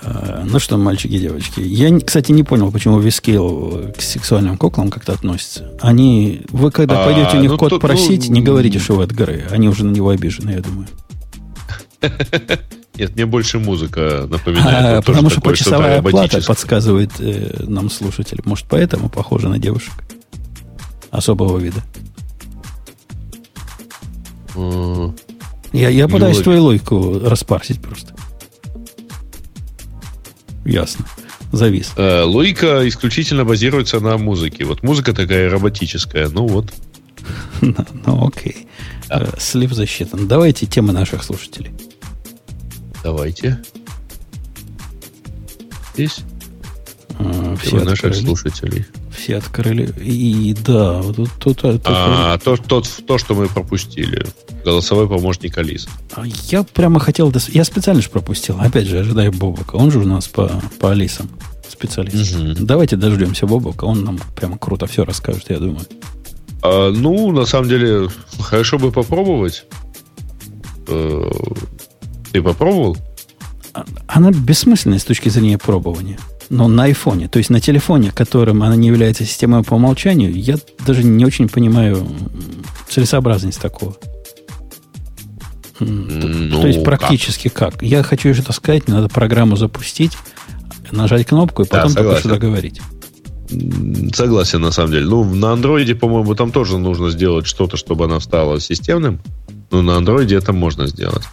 Э, 0.00 0.44
Ну 0.44 0.58
что, 0.58 0.76
мальчики 0.76 1.12
и 1.12 1.18
девочки, 1.18 1.60
я, 1.60 1.98
кстати, 2.00 2.32
не 2.32 2.42
понял, 2.42 2.72
почему 2.72 2.98
Vscale 2.98 3.92
к 3.96 4.02
сексуальным 4.02 4.56
куклам 4.56 4.90
как-то 4.90 5.12
относится. 5.12 5.72
Они, 5.80 6.42
вы 6.50 6.70
когда 6.70 7.02
А, 7.02 7.04
пойдете 7.04 7.36
у 7.36 7.40
них 7.40 7.50
ну, 7.52 7.58
код 7.58 7.70
тут, 7.70 7.82
просить, 7.82 8.28
ну, 8.28 8.34
не 8.34 8.42
говорите, 8.42 8.78
что 8.78 8.94
вы 8.94 9.04
от 9.04 9.12
горы. 9.12 9.44
Они 9.50 9.68
уже 9.68 9.84
на 9.84 9.90
него 9.90 10.10
обижены, 10.10 10.50
я 10.50 10.60
думаю. 10.60 10.88
Нет, 12.98 13.14
мне 13.14 13.26
больше 13.26 13.58
музыка 13.58 14.26
напоминает. 14.28 14.98
А, 14.98 15.02
потому 15.02 15.30
что 15.30 15.40
почасовая 15.40 16.00
оплата 16.00 16.42
подсказывает 16.42 17.12
э, 17.20 17.64
нам 17.66 17.90
слушатель. 17.90 18.40
Может, 18.44 18.66
поэтому 18.68 19.08
похоже 19.08 19.48
на 19.48 19.58
девушек 19.58 19.92
особого 21.10 21.58
вида. 21.58 21.82
М, 24.56 25.14
Я, 25.72 25.88
я 25.90 26.06
пытаюсь 26.06 26.22
логично. 26.36 26.42
твою 26.44 26.62
логику 26.64 27.18
распарсить 27.24 27.80
просто. 27.80 28.14
Ясно. 30.64 31.04
Завис. 31.52 31.92
э, 31.96 32.22
Логика 32.24 32.86
исключительно 32.88 33.44
базируется 33.44 34.00
на 34.00 34.18
музыке. 34.18 34.64
Вот 34.64 34.82
музыка 34.82 35.14
такая 35.14 35.48
роботическая. 35.50 36.28
Ну 36.28 36.46
вот. 36.46 36.72
Ну, 37.60 38.26
окей. 38.26 38.66
Э, 39.10 39.26
Слив 39.38 39.72
засчитан. 39.72 40.28
Давайте 40.28 40.66
темы 40.66 40.92
наших 40.92 41.22
слушателей. 41.24 41.70
Давайте. 43.12 43.58
Здесь 45.94 46.18
Э, 47.20 47.56
Все 47.60 47.76
наших 47.80 48.04
открыли. 48.10 48.24
слушателей. 48.26 48.84
Все 49.10 49.38
открыли. 49.38 49.92
И 50.00 50.54
да, 50.64 51.00
вот 51.02 51.16
тут, 51.16 51.30
тут, 51.40 51.60
тут- 51.62 51.80
А, 51.86 52.38
то, 52.38 52.56
то, 52.56 52.80
то, 53.06 53.18
что 53.18 53.34
мы 53.34 53.48
пропустили. 53.48 54.24
Голосовой 54.64 55.08
помощник 55.08 55.56
Алисы. 55.58 55.88
А 56.14 56.22
Я 56.48 56.62
прямо 56.62 57.00
хотел... 57.00 57.30
дос- 57.32 57.50
Я 57.52 57.64
специально 57.64 58.00
же 58.02 58.08
пропустил. 58.10 58.60
Опять 58.60 58.86
же, 58.86 58.98
ожидаю 59.00 59.32
Бобока. 59.32 59.74
Он 59.76 59.90
же 59.90 59.98
у 59.98 60.04
нас 60.06 60.28
по, 60.28 60.48
по 60.78 60.92
Алисам 60.92 61.28
специалист. 61.68 62.36
Мгм. 62.36 62.54
Давайте 62.66 62.94
дождемся 62.96 63.46
Бобока. 63.46 63.84
Он 63.86 64.04
нам 64.04 64.20
прямо 64.36 64.56
круто 64.58 64.86
все 64.86 65.04
расскажет, 65.04 65.46
я 65.50 65.58
думаю. 65.58 65.86
А, 66.62 66.92
ну, 66.92 67.32
на 67.32 67.46
самом 67.46 67.68
деле, 67.68 68.08
хорошо 68.38 68.78
бы 68.78 68.92
попробовать. 68.92 69.64
Ты 72.32 72.42
попробовал? 72.42 72.96
Она 74.06 74.30
бессмысленная 74.30 74.98
с 74.98 75.04
точки 75.04 75.28
зрения 75.28 75.58
пробования. 75.58 76.18
Но 76.50 76.66
на 76.66 76.84
айфоне, 76.84 77.28
то 77.28 77.38
есть 77.38 77.50
на 77.50 77.60
телефоне, 77.60 78.10
которым 78.10 78.62
она 78.62 78.74
не 78.74 78.88
является 78.88 79.24
системой 79.24 79.62
по 79.62 79.74
умолчанию, 79.74 80.34
я 80.34 80.56
даже 80.86 81.04
не 81.04 81.24
очень 81.24 81.48
понимаю 81.48 82.06
целесообразность 82.88 83.60
такого. 83.60 83.96
Ну, 85.80 86.60
то 86.60 86.66
есть 86.66 86.82
практически 86.82 87.48
как? 87.48 87.82
Я 87.82 88.02
хочу 88.02 88.34
сказать, 88.34 88.88
мне 88.88 88.96
надо 88.96 89.08
программу 89.08 89.56
запустить, 89.56 90.16
нажать 90.90 91.26
кнопку 91.26 91.62
и 91.62 91.68
Да, 91.68 91.82
потом 91.82 91.94
только 91.94 92.02
согласен. 92.02 92.20
что-то 92.20 92.38
говорить. 92.38 92.80
Согласен, 94.14 94.60
на 94.60 94.72
самом 94.72 94.92
деле. 94.92 95.06
Ну, 95.06 95.24
на 95.34 95.52
андроиде, 95.52 95.94
по-моему, 95.94 96.34
там 96.34 96.50
тоже 96.50 96.78
нужно 96.78 97.10
сделать 97.10 97.46
что-то, 97.46 97.76
чтобы 97.76 98.06
она 98.06 98.20
стала 98.20 98.60
системным. 98.60 99.20
Ну, 99.70 99.82
на 99.82 99.96
андроиде 99.96 100.36
это 100.36 100.52
можно 100.52 100.86
сделать. 100.86 101.24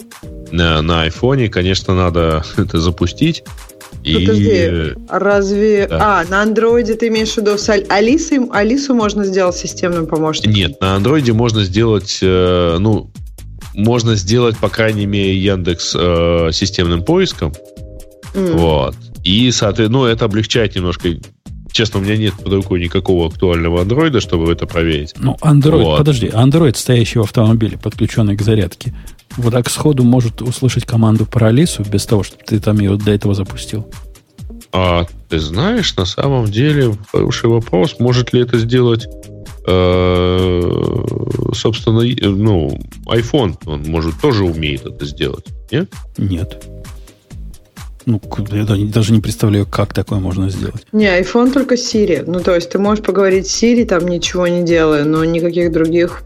На, 0.52 0.82
на 0.82 1.04
айфоне, 1.04 1.50
конечно, 1.50 1.96
надо 1.96 2.44
это 2.58 2.80
запустить. 2.80 3.44
И, 4.04 4.14
Подожди, 4.14 4.94
разве... 5.10 5.88
да. 5.88 6.22
А, 6.22 6.30
на 6.30 6.44
андроиде 6.44 6.94
ты 6.94 7.08
имеешь 7.08 7.34
в 7.34 7.38
виду 7.38 7.58
с 7.58 7.70
Алисой? 7.70 8.40
Алису 8.52 8.94
можно 8.94 9.24
сделать 9.26 9.56
системным 9.56 10.06
помощником? 10.06 10.54
Нет, 10.54 10.80
на 10.80 10.96
андроиде 10.96 11.34
можно 11.34 11.64
сделать, 11.64 12.20
э, 12.22 12.78
ну, 12.80 13.10
можно 13.74 14.16
сделать, 14.16 14.58
по 14.58 14.70
крайней 14.70 15.08
мере, 15.08 15.36
Яндекс 15.36 15.96
э, 15.98 16.50
системным 16.54 17.04
поиском. 17.04 17.54
М. 18.36 18.58
Вот. 18.58 18.96
И, 19.24 19.50
соответственно, 19.52 20.00
ну, 20.00 20.06
это 20.06 20.26
облегчает 20.26 20.76
немножко. 20.76 21.10
Честно, 21.72 22.00
у 22.00 22.04
меня 22.04 22.16
нет 22.16 22.34
под 22.36 22.54
рукой 22.54 22.80
никакого 22.80 23.28
актуального 23.28 23.82
андроида, 23.82 24.22
чтобы 24.22 24.52
это 24.52 24.68
проверить. 24.68 25.14
Ну, 25.18 25.36
Android, 25.42 25.82
Вот. 25.82 25.98
подожди, 25.98 26.28
Android, 26.28 26.76
стоящий 26.78 27.20
в 27.20 27.24
автомобиле, 27.24 27.78
подключенный 27.78 28.38
к 28.38 28.42
зарядке, 28.44 28.94
вот 29.38 29.54
так 29.54 29.70
сходу 29.70 30.04
может 30.04 30.42
услышать 30.42 30.86
команду 30.86 31.26
про 31.26 31.48
Алису 31.48 31.84
без 31.84 32.06
того, 32.06 32.24
чтобы 32.24 32.44
ты 32.46 32.60
там 32.60 32.80
ее 32.80 32.98
до 32.98 33.12
этого 33.12 33.34
запустил. 33.34 33.88
А 34.72 35.06
ты 35.30 35.40
знаешь, 35.40 35.96
на 35.96 36.06
самом 36.06 36.46
деле, 36.46 36.96
хороший 37.12 37.50
вопрос, 37.50 37.96
может 38.00 38.34
ли 38.34 38.42
это 38.42 38.58
сделать, 38.58 39.08
э, 39.68 41.06
собственно, 41.54 42.02
ну, 42.02 42.78
iPhone, 43.06 43.56
он 43.66 43.84
может 43.84 44.20
тоже 44.20 44.44
умеет 44.44 44.86
это 44.86 45.06
сделать, 45.06 45.46
нет? 45.72 45.90
Нет. 46.18 46.66
Ну, 48.06 48.22
я 48.52 48.66
да- 48.66 48.76
даже 48.78 49.14
не 49.14 49.20
представляю, 49.20 49.66
как 49.66 49.94
такое 49.94 50.20
можно 50.20 50.50
сделать. 50.50 50.86
Не, 50.92 51.08
iPhone 51.08 51.52
только 51.52 51.74
Siri. 51.74 52.24
Ну, 52.28 52.40
то 52.40 52.54
есть 52.54 52.70
ты 52.70 52.78
можешь 52.78 53.04
поговорить 53.04 53.48
с 53.48 53.64
Siri, 53.64 53.84
там 53.86 54.08
ничего 54.08 54.48
не 54.48 54.64
делая, 54.64 55.06
но 55.06 55.24
никаких 55.26 55.72
других 55.72 56.22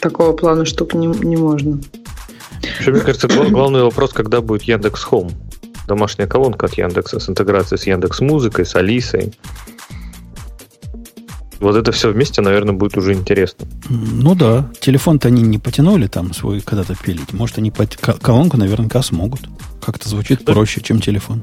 такого 0.00 0.34
плана 0.34 0.64
штук 0.64 0.94
не, 0.94 1.08
не 1.08 1.36
можно. 1.36 1.80
Вообще, 2.74 2.90
мне 2.92 3.00
кажется, 3.00 3.28
гла- 3.28 3.48
главный 3.48 3.82
вопрос, 3.82 4.12
когда 4.12 4.40
будет 4.40 4.62
Яндекс 4.62 5.02
Хом. 5.04 5.30
Домашняя 5.86 6.26
колонка 6.26 6.66
от 6.66 6.74
Яндекса 6.74 7.20
с 7.20 7.28
интеграцией 7.28 7.78
с 7.80 7.86
Яндекс 7.86 8.20
Музыкой, 8.20 8.66
с 8.66 8.74
Алисой. 8.74 9.32
Вот 11.58 11.74
это 11.74 11.90
все 11.90 12.10
вместе, 12.12 12.42
наверное, 12.42 12.74
будет 12.74 12.96
уже 12.98 13.14
интересно. 13.14 13.66
Ну 13.88 14.34
да, 14.34 14.70
телефон-то 14.80 15.28
они 15.28 15.42
не 15.42 15.58
потянули 15.58 16.06
там 16.06 16.34
свой 16.34 16.60
когда-то 16.60 16.94
пилить. 16.94 17.32
Может, 17.32 17.58
они 17.58 17.70
ко- 17.70 18.12
колонку 18.12 18.58
наверняка 18.58 19.00
смогут. 19.02 19.40
Как-то 19.82 20.08
звучит 20.08 20.44
проще, 20.44 20.82
чем 20.82 21.00
телефон. 21.00 21.42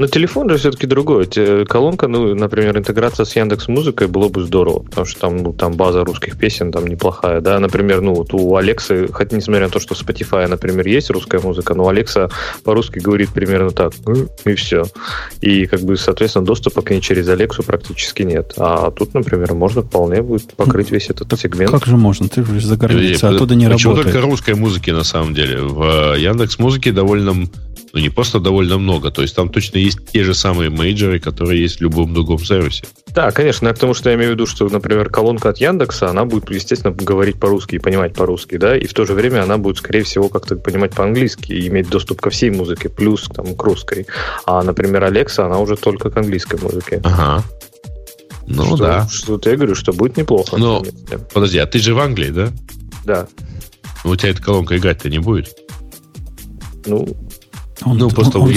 Но 0.00 0.06
телефон 0.06 0.48
же 0.48 0.56
все-таки 0.56 0.86
другой. 0.86 1.26
Те- 1.26 1.66
Колонка, 1.66 2.08
ну, 2.08 2.34
например, 2.34 2.78
интеграция 2.78 3.26
с 3.26 3.36
Яндекс 3.36 3.68
Музыкой 3.68 4.06
было 4.08 4.30
бы 4.30 4.42
здорово, 4.42 4.78
потому 4.78 5.04
что 5.06 5.20
там, 5.20 5.36
ну, 5.36 5.52
там 5.52 5.74
база 5.74 6.04
русских 6.06 6.38
песен 6.38 6.72
там 6.72 6.86
неплохая, 6.86 7.42
да. 7.42 7.60
Например, 7.60 8.00
ну, 8.00 8.14
вот 8.14 8.32
у 8.32 8.56
Алексы, 8.56 9.08
хоть 9.12 9.30
несмотря 9.32 9.66
на 9.66 9.70
то, 9.70 9.78
что 9.78 9.94
в 9.94 10.00
Spotify, 10.00 10.46
например, 10.48 10.86
есть 10.86 11.10
русская 11.10 11.38
музыка, 11.38 11.74
но 11.74 11.86
Алекса 11.86 12.30
по-русски 12.64 12.98
говорит 12.98 13.28
примерно 13.28 13.72
так, 13.72 13.92
и 14.46 14.54
все. 14.54 14.84
И, 15.42 15.66
как 15.66 15.82
бы, 15.82 15.98
соответственно, 15.98 16.46
доступа 16.46 16.80
к 16.80 16.88
ней 16.90 17.02
через 17.02 17.28
Алексу 17.28 17.62
практически 17.62 18.22
нет. 18.22 18.54
А 18.56 18.90
тут, 18.92 19.12
например, 19.12 19.52
можно 19.52 19.82
вполне 19.82 20.22
будет 20.22 20.54
покрыть 20.54 20.90
весь 20.90 21.10
этот 21.10 21.38
сегмент. 21.38 21.70
Как 21.72 21.84
же 21.84 21.98
можно? 21.98 22.26
Ты 22.26 22.42
же 22.42 22.66
за 22.66 22.78
границей, 22.78 23.28
Э, 23.28 23.34
оттуда 23.34 23.54
не 23.54 23.68
Почему 23.68 23.92
работает. 23.92 24.14
только 24.14 24.26
русской 24.30 24.54
музыки, 24.54 24.90
на 24.92 25.04
самом 25.04 25.34
деле? 25.34 25.60
В 25.60 26.14
Яндекс 26.16 26.58
Музыке 26.58 26.90
довольно 26.90 27.34
Ну, 27.92 28.00
не 28.00 28.08
просто 28.08 28.38
довольно 28.38 28.78
много. 28.78 29.10
То 29.10 29.22
есть 29.22 29.34
там 29.34 29.48
точно 29.48 29.78
есть 29.78 29.98
те 30.12 30.22
же 30.22 30.34
самые 30.34 30.70
мейджоры, 30.70 31.18
которые 31.18 31.60
есть 31.60 31.78
в 31.78 31.80
любом 31.80 32.14
другом 32.14 32.38
сервисе. 32.44 32.84
Да, 33.08 33.32
конечно. 33.32 33.66
Я 33.66 33.74
к 33.74 33.78
тому, 33.78 33.94
что 33.94 34.10
я 34.10 34.16
имею 34.16 34.30
в 34.30 34.34
виду, 34.34 34.46
что, 34.46 34.68
например, 34.68 35.10
колонка 35.10 35.48
от 35.48 35.58
Яндекса, 35.58 36.08
она 36.08 36.24
будет, 36.24 36.48
естественно, 36.50 36.94
говорить 36.94 37.40
по-русски 37.40 37.76
и 37.76 37.78
понимать 37.78 38.14
по-русски, 38.14 38.56
да, 38.56 38.76
и 38.76 38.86
в 38.86 38.94
то 38.94 39.04
же 39.04 39.14
время 39.14 39.42
она 39.42 39.58
будет, 39.58 39.78
скорее 39.78 40.04
всего, 40.04 40.28
как-то 40.28 40.56
понимать 40.56 40.94
по-английски 40.94 41.52
и 41.52 41.66
иметь 41.66 41.88
доступ 41.90 42.20
ко 42.20 42.30
всей 42.30 42.50
музыке, 42.50 42.88
плюс 42.88 43.28
там, 43.34 43.56
к 43.56 43.62
русской. 43.64 44.06
А, 44.46 44.62
например, 44.62 45.04
Алекса, 45.04 45.46
она 45.46 45.58
уже 45.58 45.76
только 45.76 46.10
к 46.10 46.16
английской 46.16 46.60
музыке. 46.60 47.00
Ага. 47.02 47.42
Ну 48.46 48.64
что, 48.66 48.76
да. 48.76 49.08
Что 49.08 49.40
я 49.44 49.56
говорю, 49.56 49.74
что 49.74 49.92
будет 49.92 50.16
неплохо. 50.16 50.56
Но, 50.56 50.84
подожди, 51.32 51.58
а 51.58 51.66
ты 51.66 51.78
же 51.78 51.94
в 51.94 51.98
Англии, 51.98 52.30
да? 52.30 52.48
Да. 53.04 53.28
У 54.04 54.14
тебя 54.16 54.30
эта 54.30 54.42
колонка 54.42 54.76
играть-то 54.76 55.08
не 55.08 55.18
будет? 55.18 55.56
Ну, 56.86 57.06
Он, 57.84 57.96
ну, 57.96 58.10
просто 58.10 58.38
он, 58.38 58.48
он, 58.48 58.50
он, 58.50 58.56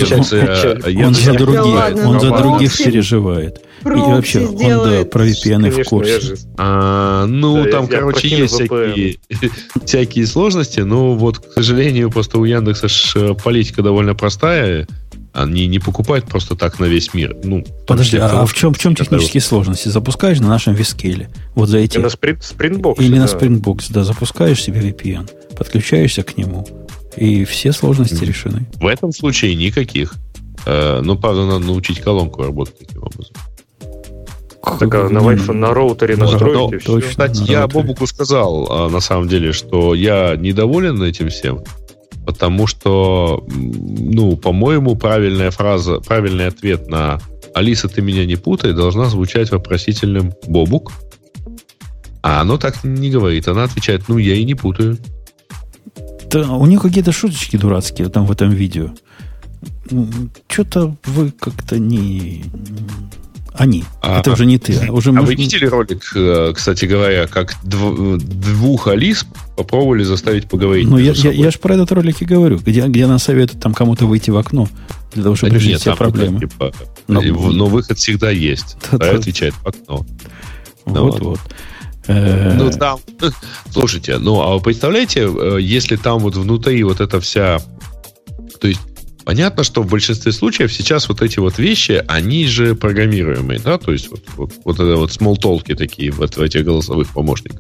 я, 0.89 1.07
он 1.07 1.15
за 1.15 1.33
других, 1.33 2.05
он 2.05 2.19
за 2.19 2.27
ну, 2.27 2.37
других 2.37 2.73
прокси- 2.73 2.85
переживает. 2.85 3.61
И 3.85 3.87
вообще, 3.87 4.45
он 4.47 4.57
да, 4.57 5.05
про 5.05 5.27
VPN 5.27 5.69
в 5.69 5.87
курсе. 5.87 6.19
же... 6.19 6.37
А, 6.57 7.25
ну, 7.25 7.63
Да, 7.63 7.71
там, 7.71 7.87
короче, 7.87 8.27
есть 8.27 8.53
всякие, 8.53 9.17
всякие 9.85 10.25
сложности, 10.25 10.81
но 10.81 11.15
вот, 11.15 11.39
к 11.39 11.53
сожалению, 11.53 12.09
просто 12.09 12.37
у 12.39 12.45
Яндекса 12.45 12.87
ж 12.87 13.13
э, 13.15 13.33
политика 13.33 13.81
довольно 13.81 14.15
простая. 14.15 14.87
Они 15.33 15.65
не 15.65 15.79
покупают 15.79 16.25
просто 16.25 16.55
так 16.55 16.79
на 16.79 16.85
весь 16.85 17.13
мир. 17.13 17.35
Ну, 17.43 17.65
Подожди, 17.87 18.17
а, 18.17 18.27
потому, 18.27 18.45
в 18.45 18.53
чем, 18.53 18.73
в 18.73 18.77
чем 18.77 18.95
технические 18.95 19.41
сложности? 19.41 19.89
Запускаешь 19.89 20.39
на 20.39 20.47
нашем 20.47 20.75
вискеле, 20.75 21.29
вот 21.55 21.69
за 21.69 21.79
эти... 21.79 21.97
И 21.97 22.01
на 22.01 22.09
спринт, 22.09 22.43
спринтбокс. 22.43 23.01
Или 23.01 23.17
на 23.17 23.27
да. 23.27 23.33
Springbox, 23.33 23.85
да, 23.89 24.03
запускаешь 24.03 24.61
себе 24.61 24.81
VPN, 24.81 25.27
подключаешься 25.57 26.21
к 26.21 26.37
нему, 26.37 26.67
и 27.15 27.45
все 27.45 27.72
сложности 27.72 28.23
решены. 28.23 28.65
В 28.76 28.88
этом 28.88 29.11
случае 29.11 29.56
никаких. 29.56 30.15
Э, 30.65 31.02
ну, 31.02 31.18
правда, 31.18 31.45
надо 31.45 31.65
научить 31.65 31.99
колонку 31.99 32.44
работать 32.44 32.80
таким 32.80 33.03
образом. 33.03 33.35
Так, 34.80 34.95
а 34.95 35.10
на 35.10 35.19
Wi-Fi, 35.19 35.52
на 35.52 35.73
роутере 35.73 36.15
настроить 36.15 36.56
ну, 36.56 36.72
и 36.72 36.77
все. 36.77 36.94
точно. 36.94 37.10
Кстати, 37.10 37.40
на 37.41 37.45
я 37.45 37.60
роутере. 37.61 37.81
Бобуку 37.81 38.07
сказал, 38.07 38.68
а, 38.69 38.90
на 38.90 39.02
самом 39.02 39.27
деле, 39.27 39.52
что 39.52 39.94
я 39.94 40.38
недоволен 40.38 41.03
этим 41.03 41.30
всем, 41.30 41.64
потому 42.26 42.65
что, 42.65 43.44
ну, 43.48 44.38
по-моему, 44.38 44.95
правильная 44.95 45.52
фраза, 45.52 45.99
правильный 45.99 46.48
ответ 46.48 46.88
на 46.88 47.19
«Алиса, 47.53 47.90
ты 47.90 48.02
меня 48.02 48.26
не 48.26 48.38
путай» 48.38 48.72
должна 48.72 49.06
звучать 49.06 49.52
вопросительным 49.52 50.31
«Бобук». 50.48 50.94
А 52.22 52.40
оно 52.40 52.57
так 52.57 52.85
не 52.85 53.10
говорит. 53.10 53.49
Она 53.49 53.64
отвечает 53.64 54.07
«Ну, 54.07 54.18
я 54.18 54.35
и 54.35 54.45
не 54.45 54.56
путаю». 54.56 54.98
Да, 56.34 56.51
у 56.53 56.65
них 56.65 56.81
какие-то 56.81 57.11
шуточки 57.11 57.57
дурацкие 57.57 58.10
там 58.10 58.26
в 58.26 58.31
этом 58.31 58.49
видео. 58.49 58.89
Что-то 60.47 60.95
вы 61.05 61.31
как-то 61.31 61.80
не... 61.80 62.43
Они. 63.55 63.84
А- 64.01 64.19
Это 64.19 64.31
уже 64.31 64.47
не 64.47 64.57
ты. 64.57 64.73
а 64.88 64.91
Уже 64.91 65.11
А 65.11 65.14
мы- 65.14 65.22
вы 65.27 65.35
видели 65.35 65.65
ролик, 65.68 66.11
э, 66.15 66.53
кстати 66.55 66.85
говоря, 66.85 67.27
как 67.27 67.55
дв- 67.64 68.18
двух 68.18 68.88
Алис 68.88 69.27
попробовали 69.55 70.03
заставить 70.03 70.49
поговорить 70.49 70.88
Ну, 70.89 70.97
я, 70.97 71.10
между 71.10 71.27
я, 71.27 71.31
собой? 71.34 71.45
я 71.45 71.51
же 71.51 71.60
про 71.60 71.76
этот 71.76 71.91
ролик 71.91 72.19
и 72.23 72.26
говорю, 72.26 72.57
где, 72.57 72.81
где 72.88 73.05
она 73.05 73.19
советует 73.19 73.61
там 73.61 73.76
кому-то 73.76 74.07
выйти 74.07 74.31
в 74.31 74.38
окно 74.38 74.68
для 75.14 75.22
того, 75.22 75.35
чтобы 75.35 75.51
Да 75.51 75.57
решить 75.57 75.69
нет, 75.69 75.81
все 75.81 75.95
проблемы. 75.95 76.38
это, 76.39 76.47
типа, 76.47 76.73
Но- 77.07 77.22
и 77.22 77.30
в- 77.30 77.53
но 77.53 77.68
выход 77.68 77.99
всегда 77.99 78.31
есть. 78.31 78.76
Да, 78.91 78.97
Второй 78.97 79.14
да. 79.14 79.19
отвечает 79.19 79.53
в 79.53 79.68
окно. 79.68 80.05
Вот-вот. 80.85 81.38
Э, 81.38 81.49
Ну, 82.07 82.71
там, 82.71 82.99
слушайте, 83.71 84.17
ну, 84.17 84.41
а 84.41 84.55
вы 84.55 84.61
представляете, 84.61 85.21
э, 85.21 85.57
если 85.61 85.95
там 85.95 86.19
вот 86.19 86.35
внутри 86.35 86.84
вот 86.84 86.99
эта 86.99 87.21
вся... 87.21 87.59
То 88.59 88.67
есть, 88.67 88.81
понятно, 89.23 89.63
что 89.63 89.84
в 89.84 89.89
большинстве 89.89 90.31
случаев 90.31 90.73
сейчас 90.73 91.07
вот 91.07 91.21
эти 91.21 91.39
вот 91.39 91.57
вещи, 91.57 92.03
они 92.07 92.45
же 92.47 92.75
программируемые, 92.75 93.59
да, 93.59 93.77
то 93.77 93.91
есть 93.91 94.09
вот, 94.11 94.23
вот, 94.35 94.53
вот 94.65 94.75
это 94.75 94.95
вот 94.97 95.11
смолтолки 95.11 95.75
такие 95.75 96.11
вот 96.11 96.35
в 96.35 96.41
этих 96.41 96.65
голосовых 96.65 97.09
помощниках. 97.09 97.59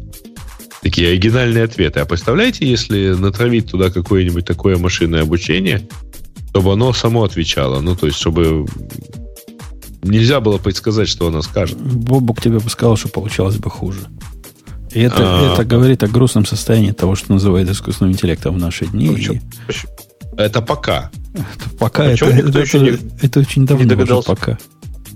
Такие 0.81 1.09
оригинальные 1.09 1.63
ответы. 1.63 2.01
А 2.01 2.05
представляете, 2.05 2.69
если 2.69 3.13
натравить 3.13 3.71
туда 3.71 3.89
какое-нибудь 3.89 4.45
такое 4.45 4.77
машинное 4.77 5.21
обучение, 5.21 5.87
чтобы 6.49 6.73
оно 6.73 6.91
само 6.91 7.23
отвечало, 7.23 7.79
ну, 7.79 7.95
то 7.95 8.07
есть, 8.07 8.19
чтобы 8.19 8.65
нельзя 10.03 10.41
было 10.41 10.57
предсказать, 10.57 11.07
что 11.07 11.27
она 11.27 11.41
скажет. 11.41 11.77
Бобук 11.79 12.41
тебе 12.41 12.59
бы 12.59 12.69
сказал, 12.69 12.97
что 12.97 13.07
получалось 13.07 13.57
бы 13.57 13.69
хуже. 13.69 14.01
И 14.93 15.01
это, 15.01 15.15
А. 15.19 15.53
это 15.53 15.65
говорит 15.65 16.03
о 16.03 16.07
грустном 16.07 16.45
состоянии 16.45 16.91
того, 16.91 17.15
что 17.15 17.33
называют 17.33 17.69
искусственным 17.69 18.13
интеллектом 18.13 18.55
в 18.55 18.57
наши 18.59 18.85
дни. 18.85 19.15
Чё- 19.19 19.33
И 19.33 19.39
Это 20.37 20.61
пока. 20.61 21.11
пока 21.79 22.05
это, 22.05 22.17
чё 22.17 22.31
никто 22.31 22.49
это, 22.49 22.59
ещё 22.59 22.77
это- 22.85 22.91
не- 23.03 23.09
это 23.21 23.39
очень 23.39 23.65
давно 23.65 23.83
не 23.83 23.87
уже 23.87 23.95
догадался? 23.95 24.27
пока. 24.29 24.57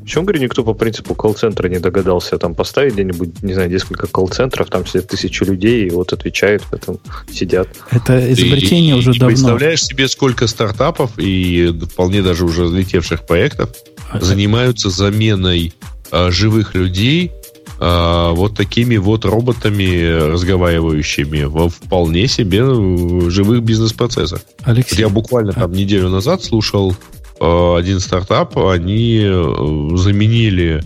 В 0.04 0.10
чем, 0.10 0.24
говорю, 0.24 0.42
никто 0.42 0.64
по 0.64 0.74
принципу 0.74 1.16
колл-центра 1.16 1.68
не 1.68 1.80
догадался 1.80 2.38
там 2.38 2.56
поставить 2.56 2.94
где-нибудь, 2.94 3.44
не 3.44 3.54
знаю, 3.54 3.70
несколько 3.70 4.08
колл-центров, 4.08 4.70
там 4.70 4.88
сидят 4.88 5.10
тысячи 5.10 5.44
людей, 5.44 5.86
и 5.88 5.90
вот 5.90 6.14
отвечают 6.14 6.64
в 6.64 6.74
этом, 6.74 6.98
сидят. 7.30 7.68
Это 7.92 8.32
изобретение 8.32 8.94
Ты 8.94 9.00
уже 9.00 9.12
давно. 9.14 9.28
Представляешь 9.28 9.84
себе, 9.84 10.08
сколько 10.08 10.48
стартапов 10.48 11.12
и 11.18 11.78
вполне 11.92 12.22
даже 12.22 12.46
уже 12.46 12.64
взлетевших 12.64 13.26
проектов 13.28 13.72
А, 14.10 14.22
занимаются 14.22 14.90
заменой 14.90 15.74
а, 16.10 16.32
живых 16.32 16.74
людей 16.74 17.34
а, 17.80 18.34
вот 18.34 18.56
такими 18.56 18.98
вот 18.98 19.26
роботами 19.26 20.32
разговаривающими 20.32 21.44
во 21.44 21.70
вполне 21.70 22.28
себе 22.28 22.60
э, 22.60 23.30
живых 23.30 23.64
бизнес-процессах. 23.64 24.42
Вот 24.60 24.68
Алексей, 24.78 25.00
Я 25.00 25.10
буквально 25.10 25.54
там 25.54 25.72
неделю 25.72 26.10
назад 26.10 26.44
слушал 26.44 26.96
э, 27.40 27.76
один 27.78 28.00
стартап, 28.00 28.58
они 28.58 29.22
э, 29.24 29.90
заменили 29.96 30.84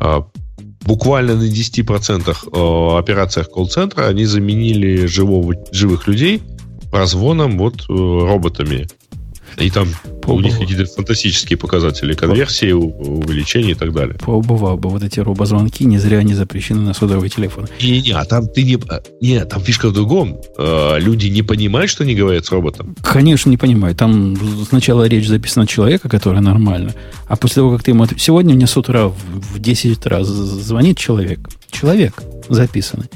э, 0.00 0.20
буквально 0.82 1.34
на 1.34 1.42
10% 1.42 2.28
э, 2.30 2.98
операциях 2.98 3.50
колл-центра, 3.50 4.06
они 4.06 4.24
заменили 4.24 5.06
живого, 5.06 5.54
живых 5.72 6.06
людей 6.06 6.42
прозвоном 6.90 7.58
вот 7.58 7.82
э, 7.88 7.92
роботами. 7.92 8.86
И 9.58 9.70
там 9.70 9.88
у 10.34 10.40
них 10.40 10.58
какие-то 10.58 10.86
фантастические 10.86 11.56
показатели 11.56 12.14
конверсии, 12.14 12.72
увеличения 12.72 13.72
и 13.72 13.74
так 13.74 13.92
далее. 13.92 14.16
поубывал 14.18 14.76
бы 14.76 14.88
вот 14.90 15.02
эти 15.02 15.20
робозвонки, 15.20 15.84
не 15.84 15.98
зря 15.98 16.18
они 16.18 16.34
запрещены 16.34 16.80
на 16.80 16.94
сотовые 16.94 17.30
телефоны. 17.30 17.68
Не, 17.80 18.00
не, 18.00 18.10
а 18.12 18.24
там 18.24 18.46
ты 18.48 18.62
не, 18.62 18.78
а, 18.88 19.02
не, 19.20 19.44
там 19.44 19.62
фишка 19.62 19.88
в 19.88 19.92
другом. 19.92 20.40
Э, 20.58 20.98
люди 20.98 21.28
не 21.28 21.42
понимают, 21.42 21.90
что 21.90 22.04
они 22.04 22.14
говорят 22.14 22.46
с 22.46 22.50
роботом. 22.50 22.96
Конечно, 23.02 23.50
не 23.50 23.56
понимаю. 23.56 23.94
Там 23.94 24.36
сначала 24.68 25.06
речь 25.06 25.28
записана 25.28 25.66
человека, 25.66 26.08
которая 26.08 26.40
нормально, 26.40 26.94
а 27.26 27.36
после 27.36 27.56
того, 27.56 27.72
как 27.72 27.82
ты 27.82 27.92
ему... 27.92 28.06
Сегодня 28.16 28.54
мне 28.54 28.66
с 28.66 28.76
утра 28.76 29.08
в, 29.08 29.16
в 29.16 29.58
10 29.58 29.98
утра 29.98 30.24
звонит 30.24 30.98
человек. 30.98 31.40
Человек 31.70 32.22
записанный. 32.48 33.06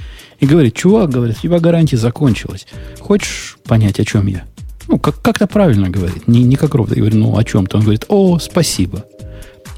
И 0.40 0.46
говорит, 0.46 0.74
чувак, 0.74 1.10
говорит, 1.10 1.36
у 1.38 1.42
тебя 1.42 1.60
гарантия 1.60 1.96
закончилась. 1.96 2.66
Хочешь 2.98 3.56
понять, 3.64 4.00
о 4.00 4.04
чем 4.04 4.26
я? 4.26 4.44
Ну, 4.88 4.98
как, 4.98 5.20
как-то 5.22 5.46
правильно 5.46 5.90
говорит. 5.90 6.28
Не, 6.28 6.42
не 6.42 6.56
как 6.56 6.74
робот. 6.74 6.96
Я 6.96 7.02
говорю, 7.02 7.18
ну, 7.18 7.36
о 7.36 7.44
чем-то. 7.44 7.78
Он 7.78 7.82
говорит, 7.82 8.04
о, 8.08 8.38
спасибо. 8.38 9.04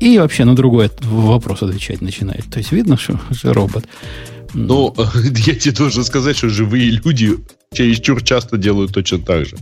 И 0.00 0.18
вообще 0.18 0.44
на 0.44 0.54
другой 0.54 0.90
вопрос 1.02 1.62
отвечать 1.62 2.00
начинает. 2.00 2.44
То 2.50 2.58
есть 2.58 2.72
видно, 2.72 2.96
что, 2.96 3.18
что 3.32 3.52
робот. 3.52 3.84
Но 4.54 4.94
я 5.14 5.54
тебе 5.54 5.74
должен 5.74 6.04
сказать, 6.04 6.36
что 6.36 6.48
живые 6.48 6.90
люди 6.90 7.38
чересчур 7.72 8.22
часто 8.22 8.56
делают 8.56 8.92
точно 8.92 9.18
так 9.18 9.46
же. 9.46 9.56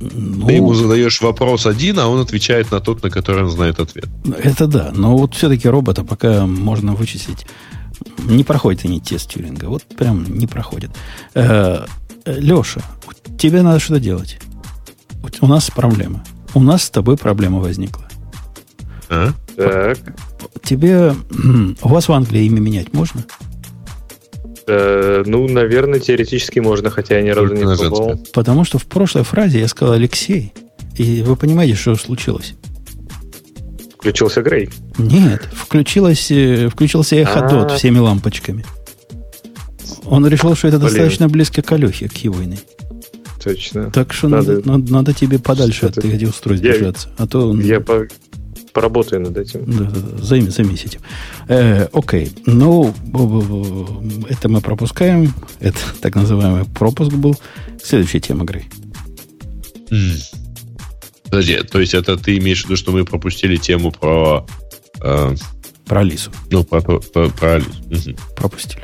ну, 0.00 0.46
Ты 0.46 0.54
ему 0.54 0.74
задаешь 0.74 1.20
вопрос 1.20 1.66
один, 1.66 1.98
а 1.98 2.08
он 2.08 2.20
отвечает 2.20 2.70
на 2.70 2.80
тот, 2.80 3.02
на 3.02 3.10
который 3.10 3.44
он 3.44 3.50
знает 3.50 3.80
ответ. 3.80 4.06
Это 4.38 4.66
да, 4.66 4.92
но 4.94 5.16
вот 5.16 5.34
все-таки 5.34 5.68
робота 5.68 6.04
пока 6.04 6.46
можно 6.46 6.94
вычислить. 6.94 7.46
Не 8.24 8.44
проходит 8.44 8.84
они 8.84 9.00
тест 9.00 9.32
Тюринга. 9.32 9.66
Вот 9.66 9.82
прям 9.84 10.24
не 10.38 10.46
проходит. 10.46 10.90
Э, 11.34 11.84
э, 12.24 12.40
Леша, 12.40 12.80
тебе 13.38 13.62
надо 13.62 13.80
что-то 13.80 14.00
делать. 14.00 14.38
У 15.40 15.46
нас 15.46 15.70
проблема. 15.70 16.24
У 16.54 16.60
нас 16.62 16.84
с 16.84 16.90
тобой 16.90 17.16
проблема 17.16 17.58
возникла. 17.60 18.04
А? 19.08 19.32
Так. 19.56 19.98
Тебе... 20.62 21.14
У 21.82 21.88
вас 21.88 22.08
в 22.08 22.12
Англии 22.12 22.44
имя 22.44 22.60
менять 22.60 22.92
можно? 22.92 23.24
Э, 24.66 25.22
ну, 25.26 25.48
наверное, 25.48 25.98
теоретически 25.98 26.58
можно, 26.58 26.90
хотя 26.90 27.16
я 27.16 27.22
ни 27.22 27.30
разу 27.30 27.48
Только 27.48 27.64
не 27.64 27.76
пробовал. 27.76 28.08
женское. 28.10 28.32
Потому 28.34 28.64
что 28.64 28.78
в 28.78 28.84
прошлой 28.86 29.22
фразе 29.24 29.60
я 29.60 29.68
сказал 29.68 29.94
Алексей. 29.94 30.52
И 30.96 31.22
вы 31.22 31.36
понимаете, 31.36 31.74
что 31.74 31.94
случилось? 31.96 32.54
Включился 33.96 34.42
Грей. 34.42 34.68
Нет, 34.98 35.48
включилось, 35.54 36.30
э, 36.30 36.68
включился 36.68 37.20
эходот 37.22 37.72
А. 37.72 37.76
всеми 37.76 37.98
лампочками. 37.98 38.64
Он 40.04 40.26
решил, 40.26 40.54
что 40.54 40.68
это 40.68 40.78
Блин. 40.78 40.88
достаточно 40.90 41.28
близко 41.28 41.62
к 41.62 41.72
Алехе, 41.72 42.08
к 42.08 42.12
Хивойной. 42.12 42.60
Точно. 43.42 43.90
Так 43.90 44.12
что 44.12 44.28
надо, 44.28 44.54
Надо- 44.56 44.68
надо, 44.70 44.92
надо 44.92 45.12
тебе 45.14 45.38
подальше 45.38 45.86
от 45.86 45.98
этих 45.98 46.28
устройств 46.30 46.64
Я- 46.66 46.72
держаться. 46.72 47.08
А 47.18 47.26
то... 47.26 47.54
Я 47.60 47.80
по- 47.80 48.06
поработаю 48.72 49.22
над 49.22 49.36
этим. 49.36 49.64
Да, 49.66 49.84
да, 49.84 50.00
да, 50.00 50.16
займи- 50.22 50.50
займись 50.50 50.84
этим. 50.84 51.00
Э, 51.48 51.88
окей. 51.92 52.32
Ну, 52.46 52.94
это 54.28 54.48
мы 54.48 54.60
пропускаем. 54.60 55.32
Это 55.60 55.78
так 56.00 56.14
называемый 56.16 56.64
пропуск 56.64 57.12
был. 57.12 57.36
Следующая 57.82 58.20
тема, 58.20 58.44
Грей. 58.44 58.64
М. 59.90 60.12
Подожди, 61.24 61.58
то 61.62 61.78
есть 61.80 61.94
это 61.94 62.16
ты 62.16 62.38
имеешь 62.38 62.62
в 62.62 62.64
виду, 62.66 62.76
что 62.76 62.90
мы 62.92 63.04
пропустили 63.04 63.56
тему 63.56 63.92
про... 63.92 64.46
Э, 65.02 65.34
про 65.86 66.00
Алису. 66.00 66.30
Ну, 66.50 66.64
про, 66.64 66.80
про, 66.82 67.00
про, 67.00 67.28
про 67.30 67.54
Алису. 67.54 68.10
Угу. 68.10 68.18
Пропустили. 68.36 68.82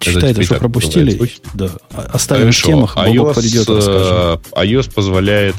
Считай, 0.00 0.30
это, 0.30 0.42
что 0.42 0.54
пропустили. 0.56 1.20
Да. 1.54 1.70
Оставим 1.90 2.42
Хорошо. 2.42 2.62
в 2.62 2.66
темах, 2.66 2.96
iOS, 2.96 3.34
придет, 3.34 3.68
расскажем. 3.68 4.40
iOS 4.52 4.94
позволяет 4.94 5.56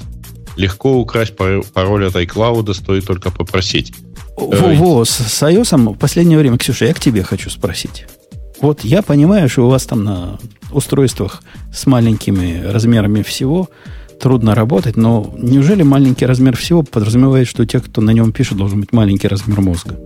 легко 0.56 0.98
украсть 0.98 1.36
пароль 1.36 2.08
от 2.08 2.16
iCloud, 2.16 2.74
стоит 2.74 3.06
только 3.06 3.32
попросить. 3.32 3.94
Во-во, 4.38 5.04
с, 5.04 5.10
с 5.10 5.44
iOS 5.44 5.94
в 5.94 5.98
последнее 5.98 6.38
время, 6.38 6.58
Ксюша, 6.58 6.86
я 6.86 6.94
к 6.94 7.00
тебе 7.00 7.24
хочу 7.24 7.50
спросить. 7.50 8.06
Вот 8.62 8.84
я 8.84 9.02
понимаю, 9.02 9.50
что 9.50 9.66
у 9.66 9.70
вас 9.70 9.86
там 9.86 10.04
на 10.04 10.40
устройствах 10.72 11.44
с 11.74 11.86
маленькими 11.86 12.62
размерами 12.66 13.22
всего 13.22 13.70
трудно 14.20 14.54
работать, 14.54 14.98
но 14.98 15.34
неужели 15.38 15.84
маленький 15.84 16.26
размер 16.26 16.58
всего 16.58 16.84
подразумевает, 16.84 17.48
что 17.48 17.64
у 17.64 17.66
тех, 17.66 17.86
кто 17.86 18.02
на 18.02 18.12
нем 18.12 18.34
пишет, 18.34 18.58
должен 18.58 18.82
быть 18.82 18.92
маленький 18.92 19.28
размер 19.28 19.62
мозга? 19.62 19.98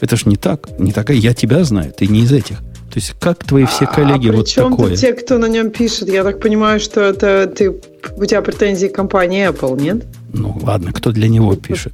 Это 0.00 0.16
ж 0.16 0.26
не 0.26 0.36
так. 0.36 0.68
Не 0.78 0.92
такая. 0.92 1.16
Я 1.16 1.32
тебя 1.32 1.64
знаю, 1.64 1.92
ты 1.96 2.06
не 2.06 2.20
из 2.20 2.32
этих. 2.32 2.58
То 2.96 3.00
есть 3.00 3.14
как 3.20 3.44
твои 3.44 3.66
все 3.66 3.84
а 3.84 3.88
коллеги 3.88 4.30
а 4.30 4.32
вот 4.32 4.54
такое? 4.54 4.96
те, 4.96 5.12
кто 5.12 5.36
на 5.36 5.48
нем 5.48 5.70
пишет? 5.70 6.08
Я 6.08 6.24
так 6.24 6.40
понимаю, 6.40 6.80
что 6.80 7.02
это 7.02 7.46
ты, 7.46 7.68
у 7.68 8.24
тебя 8.24 8.40
претензии 8.40 8.86
к 8.86 8.94
компании 8.94 9.46
Apple, 9.46 9.78
нет? 9.78 10.06
Ну 10.32 10.58
ладно, 10.62 10.94
кто 10.94 11.12
для 11.12 11.28
него 11.28 11.54
пишет? 11.56 11.92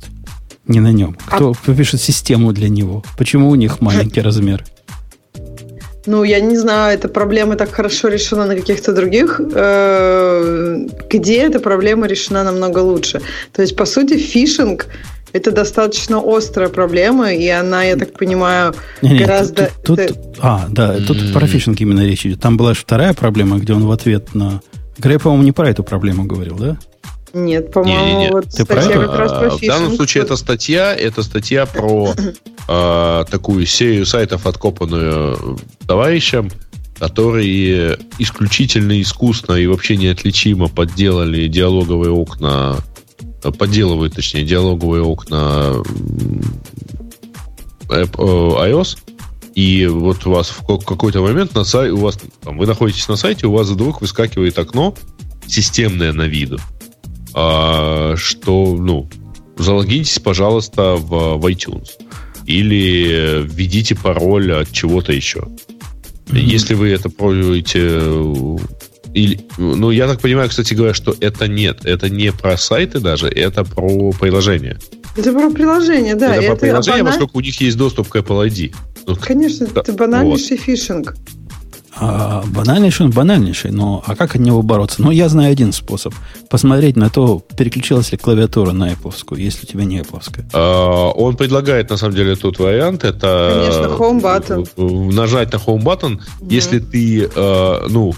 Не 0.69 0.79
на 0.79 0.93
нем. 0.93 1.17
Кто 1.27 1.55
а... 1.67 1.73
пишет 1.75 2.01
систему 2.01 2.53
для 2.53 2.69
него? 2.69 3.03
Почему 3.19 3.51
у 3.51 3.57
них 3.57 3.81
маленький 3.81 4.21
размер? 4.23 4.65
Ну, 6.07 6.23
я 6.23 6.41
не 6.41 6.57
знаю, 6.57 6.95
эта 6.97 7.09
проблема 7.09 7.57
так 7.57 7.73
хорошо 7.73 8.07
решена 8.07 8.47
на 8.47 8.55
каких-то 8.55 8.93
других, 8.93 9.41
э, 9.41 10.87
где 11.11 11.39
эта 11.39 11.59
проблема 11.59 12.07
решена 12.07 12.45
намного 12.45 12.79
лучше. 12.79 13.21
То 13.53 13.63
есть, 13.63 13.75
по 13.75 13.87
сути, 13.87 14.17
фишинг 14.19 14.87
это 15.33 15.51
достаточно 15.51 16.23
острая 16.25 16.69
проблема, 16.69 17.33
и 17.33 17.49
она, 17.49 17.85
я 17.85 17.97
так 17.97 18.13
понимаю, 18.13 18.75
не, 19.01 19.11
не, 19.11 19.19
гораздо... 19.19 19.71
Тут, 19.83 19.99
тут, 19.99 20.07
тут, 20.09 20.39
а, 20.41 20.67
да, 20.69 20.99
тут 20.99 21.17
mm-hmm. 21.17 21.33
про 21.33 21.47
фишинг 21.47 21.81
именно 21.81 22.01
речь 22.01 22.27
идет. 22.27 22.41
Там 22.41 22.57
была 22.57 22.75
же 22.75 22.81
вторая 22.81 23.15
проблема, 23.15 23.59
где 23.59 23.73
он 23.73 23.87
в 23.87 23.91
ответ 23.91 24.35
на... 24.35 24.61
Грей, 24.99 25.19
по-моему, 25.19 25.45
не 25.45 25.53
про 25.53 25.71
эту 25.71 25.83
проблему 25.85 26.25
говорил, 26.25 26.57
да? 26.57 26.79
Нет, 27.33 27.73
по-моему, 27.73 28.05
не, 28.05 28.13
не, 28.13 28.25
не. 28.27 28.31
вот 28.31 28.45
Ты 28.45 28.65
статья 28.65 28.91
про 28.91 29.07
как 29.07 29.19
раз 29.19 29.33
про 29.33 29.51
фишинг. 29.51 29.63
В 29.63 29.67
данном 29.67 29.97
случае 29.97 30.25
это 30.25 30.37
статья, 30.37 30.95
это 30.95 31.23
статья 31.23 31.65
про 31.65 32.13
э, 32.69 33.25
такую 33.31 33.65
серию 33.65 34.05
сайтов, 34.05 34.47
откопанную 34.47 35.59
товарищем, 35.87 36.51
которые 36.99 37.99
исключительно 38.19 39.01
искусно 39.01 39.55
и 39.55 39.67
вообще 39.67 39.97
неотличимо 39.97 40.69
подделали 40.69 41.49
диалоговые 41.49 42.13
окна 42.13 42.77
подделывают, 43.51 44.15
точнее, 44.15 44.45
диалоговые 44.45 45.03
окна 45.03 45.83
э, 47.91 48.05
iOS, 48.05 48.99
и 49.55 49.87
вот 49.87 50.27
у 50.27 50.31
вас 50.31 50.51
в 50.51 50.85
какой-то 50.85 51.21
момент 51.21 51.55
на 51.55 51.65
сайте, 51.65 51.93
у 51.93 51.99
вас, 51.99 52.19
там, 52.43 52.57
вы 52.57 52.67
находитесь 52.67 53.09
на 53.09 53.17
сайте, 53.17 53.47
у 53.47 53.53
вас 53.53 53.69
вдруг 53.69 54.01
выскакивает 54.01 54.59
окно 54.59 54.95
системное 55.47 56.13
на 56.13 56.23
виду, 56.23 56.59
а, 57.35 58.15
что, 58.17 58.77
ну, 58.79 59.11
залогиньтесь, 59.59 60.19
пожалуйста, 60.19 60.95
в, 60.95 61.37
в 61.37 61.47
iTunes. 61.47 61.89
Или 62.47 63.43
введите 63.45 63.95
пароль 63.95 64.53
от 64.53 64.73
чего-то 64.73 65.13
еще. 65.13 65.41
Mm-hmm. 66.27 66.41
Если 66.41 66.75
вы 66.75 66.89
это 66.89 67.11
пробуете 67.11 68.01
или, 69.15 69.41
ну, 69.59 69.91
я 69.91 70.07
так 70.07 70.21
понимаю, 70.21 70.49
кстати 70.49 70.75
говоря, 70.75 70.95
что 70.95 71.15
это 71.21 71.49
нет. 71.49 71.85
Это 71.85 72.09
не 72.09 72.33
про 72.33 72.57
сайты 72.57 73.01
даже, 73.01 73.29
это 73.29 73.65
про 73.65 74.13
приложение. 74.13 74.79
Это 75.17 75.33
про 75.33 75.51
приложение, 75.51 76.15
да. 76.15 76.35
Это, 76.35 76.45
это 76.45 76.53
про 76.53 76.57
приложение, 76.57 77.03
баналь... 77.03 77.13
поскольку 77.13 77.39
у 77.39 77.41
них 77.43 77.61
есть 77.61 77.77
доступ 77.77 78.09
к 78.09 78.17
Apple 78.17 78.49
ID. 78.49 78.75
Ну, 79.07 79.17
Конечно, 79.17 79.67
да, 79.67 79.81
это 79.81 79.93
банальнейший 79.93 80.57
вот. 80.57 80.65
фишинг. 80.65 81.15
А, 81.95 82.43
банальнейший, 82.47 83.07
он 83.07 83.13
банальнейший, 83.13 83.71
но 83.71 84.03
а 84.07 84.17
как 84.17 84.35
от 84.35 84.41
него 84.41 84.63
бороться? 84.63 85.03
Ну, 85.03 85.11
я 85.11 85.29
знаю 85.29 85.53
один 85.53 85.73
способ. 85.73 86.15
Посмотреть 86.49 86.97
на 86.97 87.11
то, 87.11 87.43
переключилась 87.57 88.11
ли 88.13 88.19
клавиатура 88.19 88.73
на 88.73 88.91
Apple, 88.91 89.13
если 89.39 89.67
у 89.67 89.69
тебя 89.69 89.85
не 89.85 90.01
Apple. 90.01 90.23
А, 90.55 91.11
он 91.11 91.37
предлагает, 91.37 91.91
на 91.91 91.99
самом 91.99 92.15
деле, 92.15 92.35
тот 92.35 92.59
вариант. 92.59 93.05
Это 93.05 93.61
Конечно, 93.61 94.03
Home 94.03 94.23
Button. 94.23 95.13
Нажать 95.13 95.53
на 95.53 95.57
Home 95.57 95.83
Button, 95.83 96.19
mm-hmm. 96.19 96.47
если 96.49 96.79
ты, 96.79 97.31
э, 97.35 97.87
ну, 97.91 98.15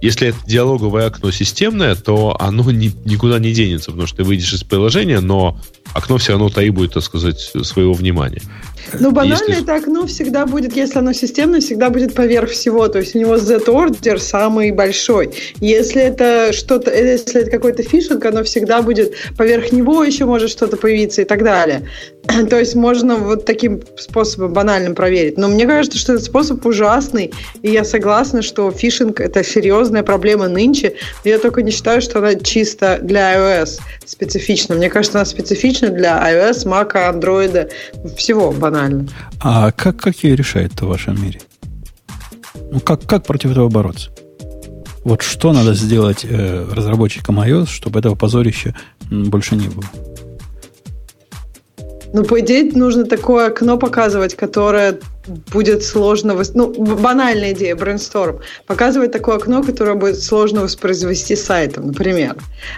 если 0.00 0.28
это 0.28 0.38
диалоговое 0.46 1.06
окно 1.06 1.30
системное, 1.30 1.94
то 1.94 2.36
оно 2.40 2.70
ни, 2.70 2.92
никуда 3.04 3.38
не 3.38 3.52
денется, 3.52 3.90
потому 3.90 4.06
что 4.06 4.18
ты 4.18 4.24
выйдешь 4.24 4.52
из 4.52 4.62
приложения, 4.64 5.20
но 5.20 5.60
окно 5.92 6.18
все 6.18 6.32
равно 6.32 6.48
требует, 6.48 6.92
так 6.92 7.02
сказать, 7.02 7.40
своего 7.40 7.92
внимания. 7.92 8.42
Ну, 8.98 9.10
банально 9.12 9.44
если... 9.48 9.62
это 9.62 9.76
окно 9.76 10.06
всегда 10.06 10.46
будет, 10.46 10.74
если 10.76 10.98
оно 10.98 11.12
системное, 11.12 11.60
всегда 11.60 11.90
будет 11.90 12.14
поверх 12.14 12.50
всего. 12.50 12.88
То 12.88 12.98
есть 12.98 13.14
у 13.14 13.18
него 13.18 13.36
Z-ордер 13.36 14.20
самый 14.20 14.72
большой. 14.72 15.30
Если 15.60 16.02
это 16.02 16.52
что-то, 16.52 16.90
если 16.90 17.42
это 17.42 17.50
какой-то 17.50 17.82
фишинг, 17.82 18.24
оно 18.24 18.42
всегда 18.42 18.82
будет 18.82 19.14
поверх 19.36 19.72
него 19.72 20.02
еще 20.02 20.24
может 20.24 20.50
что-то 20.50 20.76
появиться 20.76 21.22
и 21.22 21.24
так 21.24 21.44
далее. 21.44 21.88
То 22.50 22.58
есть 22.58 22.74
можно 22.74 23.16
вот 23.16 23.44
таким 23.44 23.82
способом 23.96 24.52
банальным 24.52 24.94
проверить. 24.94 25.38
Но 25.38 25.48
мне 25.48 25.66
кажется, 25.66 25.98
что 25.98 26.14
этот 26.14 26.24
способ 26.24 26.64
ужасный, 26.66 27.32
и 27.62 27.70
я 27.70 27.84
согласна, 27.84 28.42
что 28.42 28.70
фишинг 28.70 29.20
это 29.20 29.44
серьезная 29.44 30.02
проблема 30.02 30.48
нынче. 30.48 30.94
Я 31.24 31.38
только 31.38 31.62
не 31.62 31.70
считаю, 31.70 32.00
что 32.00 32.18
она 32.18 32.34
чисто 32.34 32.98
для 33.02 33.36
iOS 33.36 33.78
специфична. 34.06 34.74
Мне 34.74 34.90
кажется, 34.90 35.18
она 35.18 35.24
специфична 35.24 35.88
для 35.88 36.18
iOS, 36.32 36.66
Mac, 36.66 36.92
Android, 36.94 37.70
всего 38.16 38.52
банально. 38.52 38.79
А 39.40 39.72
как, 39.72 39.96
как 39.96 40.16
ее 40.24 40.36
решает 40.36 40.72
в 40.80 40.86
вашем 40.86 41.22
мире? 41.22 41.40
Ну, 42.70 42.80
как, 42.80 43.06
как 43.06 43.24
против 43.24 43.50
этого 43.50 43.68
бороться? 43.68 44.10
Вот 45.04 45.22
что 45.22 45.52
надо 45.52 45.74
сделать 45.74 46.26
э, 46.28 46.66
разработчикам 46.70 47.40
iOS, 47.40 47.66
чтобы 47.66 47.98
этого 47.98 48.14
позорища 48.14 48.74
больше 49.10 49.56
не 49.56 49.68
было? 49.68 49.84
Ну, 52.12 52.24
по 52.24 52.40
идее, 52.40 52.70
нужно 52.72 53.04
такое 53.04 53.48
окно 53.48 53.78
показывать, 53.78 54.34
которое 54.34 54.98
будет 55.52 55.84
сложно... 55.84 56.34
Вос... 56.34 56.52
Ну, 56.54 56.72
банальная 56.72 57.52
идея, 57.52 57.76
брейнсторм. 57.76 58.40
Показывать 58.66 59.12
такое 59.12 59.36
окно, 59.36 59.62
которое 59.62 59.94
будет 59.94 60.20
сложно 60.20 60.62
воспроизвести 60.62 61.36
сайтом, 61.36 61.88
например. 61.88 62.36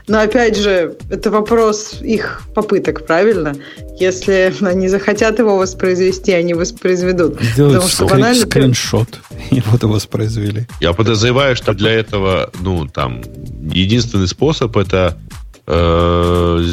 Но, 0.09 0.21
опять 0.21 0.57
же, 0.57 0.97
это 1.11 1.31
вопрос 1.31 1.95
их 2.01 2.43
попыток, 2.55 3.07
правильно? 3.07 3.55
Если 3.99 4.53
они 4.63 4.89
захотят 4.89 5.39
его 5.39 5.57
воспроизвести, 5.57 6.33
они 6.33 6.55
воспроизведут. 6.55 7.41
Сделать 7.41 7.75
Потому 7.75 7.89
что 7.89 8.07
скрин, 8.07 8.11
банально... 8.11 8.43
скриншот, 8.43 9.21
и 9.51 9.63
вот 9.67 9.83
его 9.83 9.95
воспроизвели. 9.95 10.67
Я 10.81 10.93
подозреваю, 10.93 11.57
что 11.57 11.75
для 11.75 11.93
этого, 11.93 12.51
ну, 12.61 12.87
там, 12.87 13.23
единственный 13.71 14.29
способ 14.29 14.77
это 14.77 15.19
э, 15.67 16.65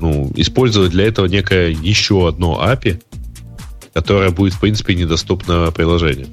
ну, 0.00 0.32
использовать 0.36 0.90
для 0.90 1.06
этого 1.06 1.26
некое 1.26 1.70
еще 1.70 2.28
одно 2.28 2.62
API, 2.62 3.00
которое 3.96 4.28
будет, 4.28 4.52
в 4.52 4.60
принципе, 4.60 4.94
недоступно 4.94 5.72
приложению. 5.72 6.28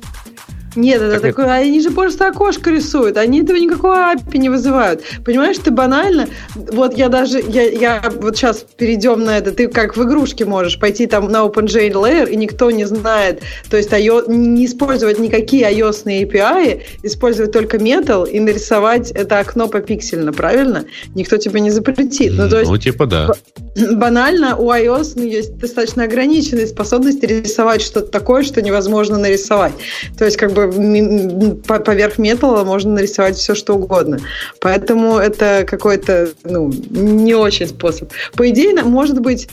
Нет, 0.76 1.02
это 1.02 1.14
так 1.14 1.22
такое, 1.22 1.46
это... 1.46 1.54
они 1.56 1.82
же 1.82 1.92
просто 1.92 2.28
окошко 2.28 2.70
рисуют, 2.72 3.18
они 3.18 3.42
этого 3.42 3.58
никакого 3.58 4.14
API 4.14 4.38
не 4.38 4.50
вызывают. 4.50 5.04
Понимаешь, 5.26 5.58
ты 5.58 5.72
банально, 5.72 6.28
вот 6.56 6.98
я 6.98 7.10
даже, 7.10 7.40
я, 7.40 7.64
я 7.70 8.12
вот 8.22 8.38
сейчас 8.38 8.66
перейдем 8.78 9.24
на 9.24 9.38
это, 9.38 9.52
ты 9.52 9.68
как 9.68 9.98
в 9.98 10.04
игрушке 10.04 10.46
можешь 10.46 10.80
пойти 10.80 11.06
там 11.06 11.32
на 11.32 11.46
OpenGL 11.46 11.92
Layer, 11.92 12.30
и 12.30 12.36
никто 12.36 12.72
не 12.72 12.86
знает, 12.86 13.42
то 13.70 13.78
есть 13.78 13.92
iOS, 13.92 14.32
не 14.32 14.66
использовать 14.66 15.20
никакие 15.20 15.72
iOS 15.72 16.06
API, 16.06 16.82
использовать 17.04 17.52
только 17.52 17.78
Metal 17.78 18.30
и 18.30 18.40
нарисовать 18.40 19.12
это 19.12 19.40
окно 19.40 19.68
попиксельно, 19.68 20.34
правильно? 20.34 20.86
Никто 21.16 21.38
тебе 21.38 21.60
не 21.60 21.72
запретит. 21.72 22.34
Ну, 22.36 22.50
то 22.50 22.60
есть, 22.60 22.72
ну 22.72 22.78
типа 22.78 23.06
да. 23.06 23.32
Банально 23.94 24.58
у 24.58 24.72
iOS 24.72 25.14
ну, 25.16 25.24
есть 25.24 25.58
достаточно 25.58 26.04
ограниченные 26.04 26.68
способности 26.68 27.26
рисовать 27.26 27.82
что-то 27.82 28.08
такое, 28.08 28.44
что 28.44 28.62
невозможно 28.62 29.18
нарисовать. 29.18 29.74
То 30.18 30.26
есть, 30.26 30.38
как 30.38 30.54
бы 30.54 30.63
поверх 30.68 32.18
металла 32.18 32.64
можно 32.64 32.94
нарисовать 32.94 33.36
все, 33.36 33.56
что 33.56 33.76
угодно. 33.76 34.20
Поэтому 34.60 35.18
это 35.18 35.66
какой-то 35.68 36.30
ну, 36.44 36.72
не 36.90 37.36
очень 37.36 37.68
способ. 37.68 38.12
По 38.36 38.50
идее, 38.50 38.74
может 38.84 39.20
быть, 39.20 39.50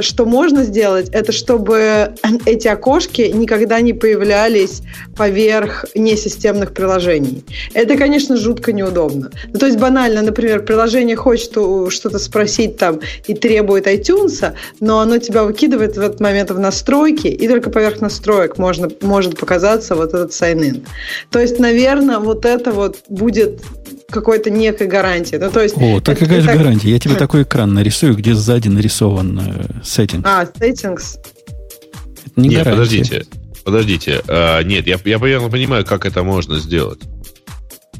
что 0.00 0.24
можно 0.24 0.64
сделать, 0.64 1.08
это 1.10 1.32
чтобы 1.32 2.14
эти 2.46 2.68
окошки 2.68 3.22
никогда 3.22 3.80
не 3.80 3.92
появлялись 3.92 4.82
поверх 5.16 5.84
несистемных 5.94 6.72
приложений. 6.72 7.44
Это, 7.74 7.96
конечно, 7.96 8.36
жутко 8.36 8.72
неудобно. 8.72 9.30
Ну, 9.52 9.58
то 9.58 9.66
есть 9.66 9.78
банально, 9.78 10.22
например, 10.22 10.64
приложение 10.64 11.16
хочет 11.16 11.52
что-то 11.52 12.18
спросить 12.18 12.76
там 12.78 13.00
и 13.26 13.34
требует 13.34 13.86
iTunes, 13.86 14.54
но 14.80 15.00
оно 15.00 15.18
тебя 15.18 15.44
выкидывает 15.44 15.96
в 15.96 16.00
этот 16.00 16.20
момент 16.20 16.50
в 16.50 16.58
настройки, 16.58 17.28
и 17.28 17.48
только 17.48 17.70
поверх 17.70 18.00
настроек 18.00 18.58
можно, 18.58 18.88
может 19.00 19.38
показаться 19.38 19.94
вот 19.94 20.14
этот 20.14 20.30
sign-in. 20.32 20.86
То 21.30 21.40
есть, 21.40 21.58
наверное, 21.58 22.18
вот 22.18 22.44
это 22.44 22.72
вот 22.72 22.98
будет 23.08 23.60
какой-то 24.10 24.50
некой 24.50 24.86
гарантии. 24.86 25.36
Ну, 25.36 25.50
то 25.50 25.62
есть, 25.62 25.76
О, 25.76 26.00
так 26.00 26.18
какая 26.18 26.40
же 26.40 26.52
гарантия? 26.52 26.90
Я 26.90 26.98
тебе 26.98 27.14
такой 27.18 27.42
экран 27.42 27.74
нарисую, 27.74 28.14
где 28.14 28.34
сзади 28.34 28.68
нарисован 28.68 29.38
э. 29.38 29.66
А, 30.24 30.44
settings. 30.44 31.18
Это 32.26 32.40
не 32.40 32.48
Нет, 32.48 32.64
гарантия. 32.64 32.70
подождите. 32.70 33.26
Подождите. 33.64 34.22
А, 34.28 34.62
нет, 34.62 34.86
я, 34.86 34.98
я 35.04 35.18
примерно 35.18 35.48
понимаю, 35.48 35.84
как 35.84 36.06
это 36.06 36.22
можно 36.22 36.58
сделать. 36.58 37.00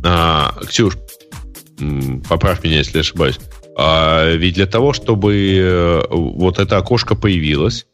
А, 0.05 0.55
Ксюш, 0.69 0.97
поправь 2.29 2.63
меня, 2.63 2.79
если 2.79 2.99
ошибаюсь. 2.99 3.39
А, 3.77 4.33
ведь 4.35 4.55
для 4.55 4.67
того, 4.67 4.93
чтобы 4.93 5.57
э, 5.59 6.03
вот 6.11 6.59
это 6.59 6.77
окошко 6.77 7.17
появилось 7.17 7.87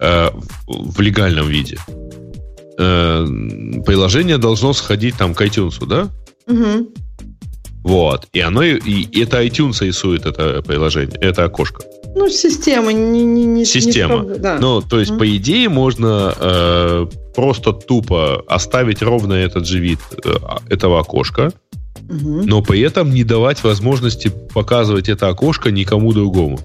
э, 0.00 0.30
в, 0.66 0.96
в 0.96 1.00
легальном 1.00 1.48
виде, 1.48 1.78
э, 2.78 3.26
приложение 3.86 4.38
должно 4.38 4.72
сходить 4.72 5.16
там 5.16 5.34
к 5.34 5.42
iTunes, 5.42 5.84
да? 5.86 6.08
Мгм. 6.46 6.88
Вот. 7.82 8.26
И 8.32 8.40
оно 8.40 8.62
и, 8.62 8.76
и 8.78 9.22
это 9.22 9.42
iTunes 9.44 9.84
рисует 9.84 10.26
это 10.26 10.62
приложение, 10.62 11.16
это 11.20 11.44
окошко. 11.44 11.82
Ну, 12.14 12.28
система. 12.28 12.92
Не, 12.92 13.22
не, 13.22 13.44
не, 13.44 13.64
Система. 13.64 14.24
не- 14.24 14.38
да. 14.38 14.58
Ну, 14.60 14.82
то 14.82 14.98
есть, 14.98 15.12
Мгм. 15.12 15.18
по 15.20 15.36
идее, 15.36 15.68
можно 15.68 16.34
э, 16.38 17.06
просто 17.34 17.72
тупо 17.72 18.42
оставить 18.48 19.00
ровно 19.00 19.34
этот 19.34 19.66
же 19.66 19.78
вид 19.78 20.00
э, 20.24 20.34
этого 20.68 20.98
окошка, 21.00 21.52
Мгм. 22.08 22.46
но 22.46 22.62
при 22.62 22.80
этом 22.80 23.10
не 23.14 23.22
давать 23.24 23.62
возможности 23.62 24.30
показывать 24.52 25.08
это 25.08 25.28
окошко 25.28 25.70
никому 25.70 26.12
другому. 26.12 26.58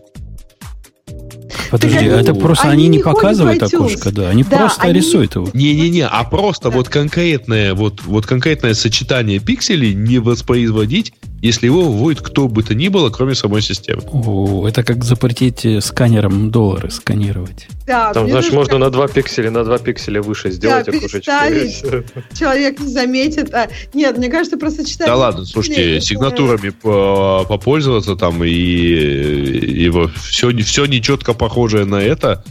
Подожди, 1.72 2.06
это 2.06 2.32
они- 2.32 2.40
просто 2.40 2.70
они 2.70 2.88
не 2.88 3.00
показывают 3.00 3.62
окошко, 3.62 4.12
да, 4.12 4.30
они 4.30 4.44
просто 4.44 4.90
рисуют 4.92 5.36
его. 5.36 5.50
Не-не-не, 5.54 6.06
а 6.08 6.24
просто 6.24 6.70
вот 6.70 6.90
конкретное, 6.90 7.74
вот, 7.74 8.02
вот 8.04 8.26
конкретное 8.26 8.74
сочетание 8.74 9.40
пикселей 9.40 9.94
не 9.94 10.20
воспроизводить, 10.20 11.14
если 11.46 11.68
его 11.68 11.84
вводит 11.84 12.22
кто 12.22 12.48
бы 12.48 12.64
то 12.64 12.74
ни 12.74 12.88
было, 12.88 13.10
кроме 13.10 13.36
самой 13.36 13.62
системы. 13.62 14.02
О, 14.12 14.68
это 14.68 14.84
как 14.84 15.04
запретить 15.04 15.66
э, 15.66 15.82
сканером 15.82 16.52
доллары 16.52 16.90
сканировать. 16.90 17.68
Да, 17.86 18.14
Там, 18.14 18.28
знаешь, 18.28 18.46
тоже 18.46 18.58
можно 18.58 18.78
на 18.80 18.90
2 18.90 19.08
пикселя, 19.10 19.52
на 19.52 19.64
2 19.64 19.78
пикселя 19.80 20.22
выше 20.22 20.52
сделать 20.52 20.88
окошечко. 20.88 21.20
переставить. 21.20 22.04
человек 22.38 22.80
не 22.80 22.88
заметит. 22.88 23.54
А, 23.54 23.70
нет, 23.94 24.18
мне 24.18 24.30
кажется, 24.30 24.58
просто 24.58 24.86
читать... 24.86 25.08
Да 25.08 25.16
ладно, 25.16 25.46
слушайте, 25.46 26.02
сигнатурами 26.02 26.70
по- 26.70 27.46
попользоваться 27.48 28.16
там 28.16 28.44
и, 28.44 28.50
и 28.50 29.84
его 29.84 30.10
все, 30.24 30.56
все 30.64 30.86
нечетко 30.86 31.34
похожее 31.34 31.86
на 31.86 32.02
это 32.02 32.44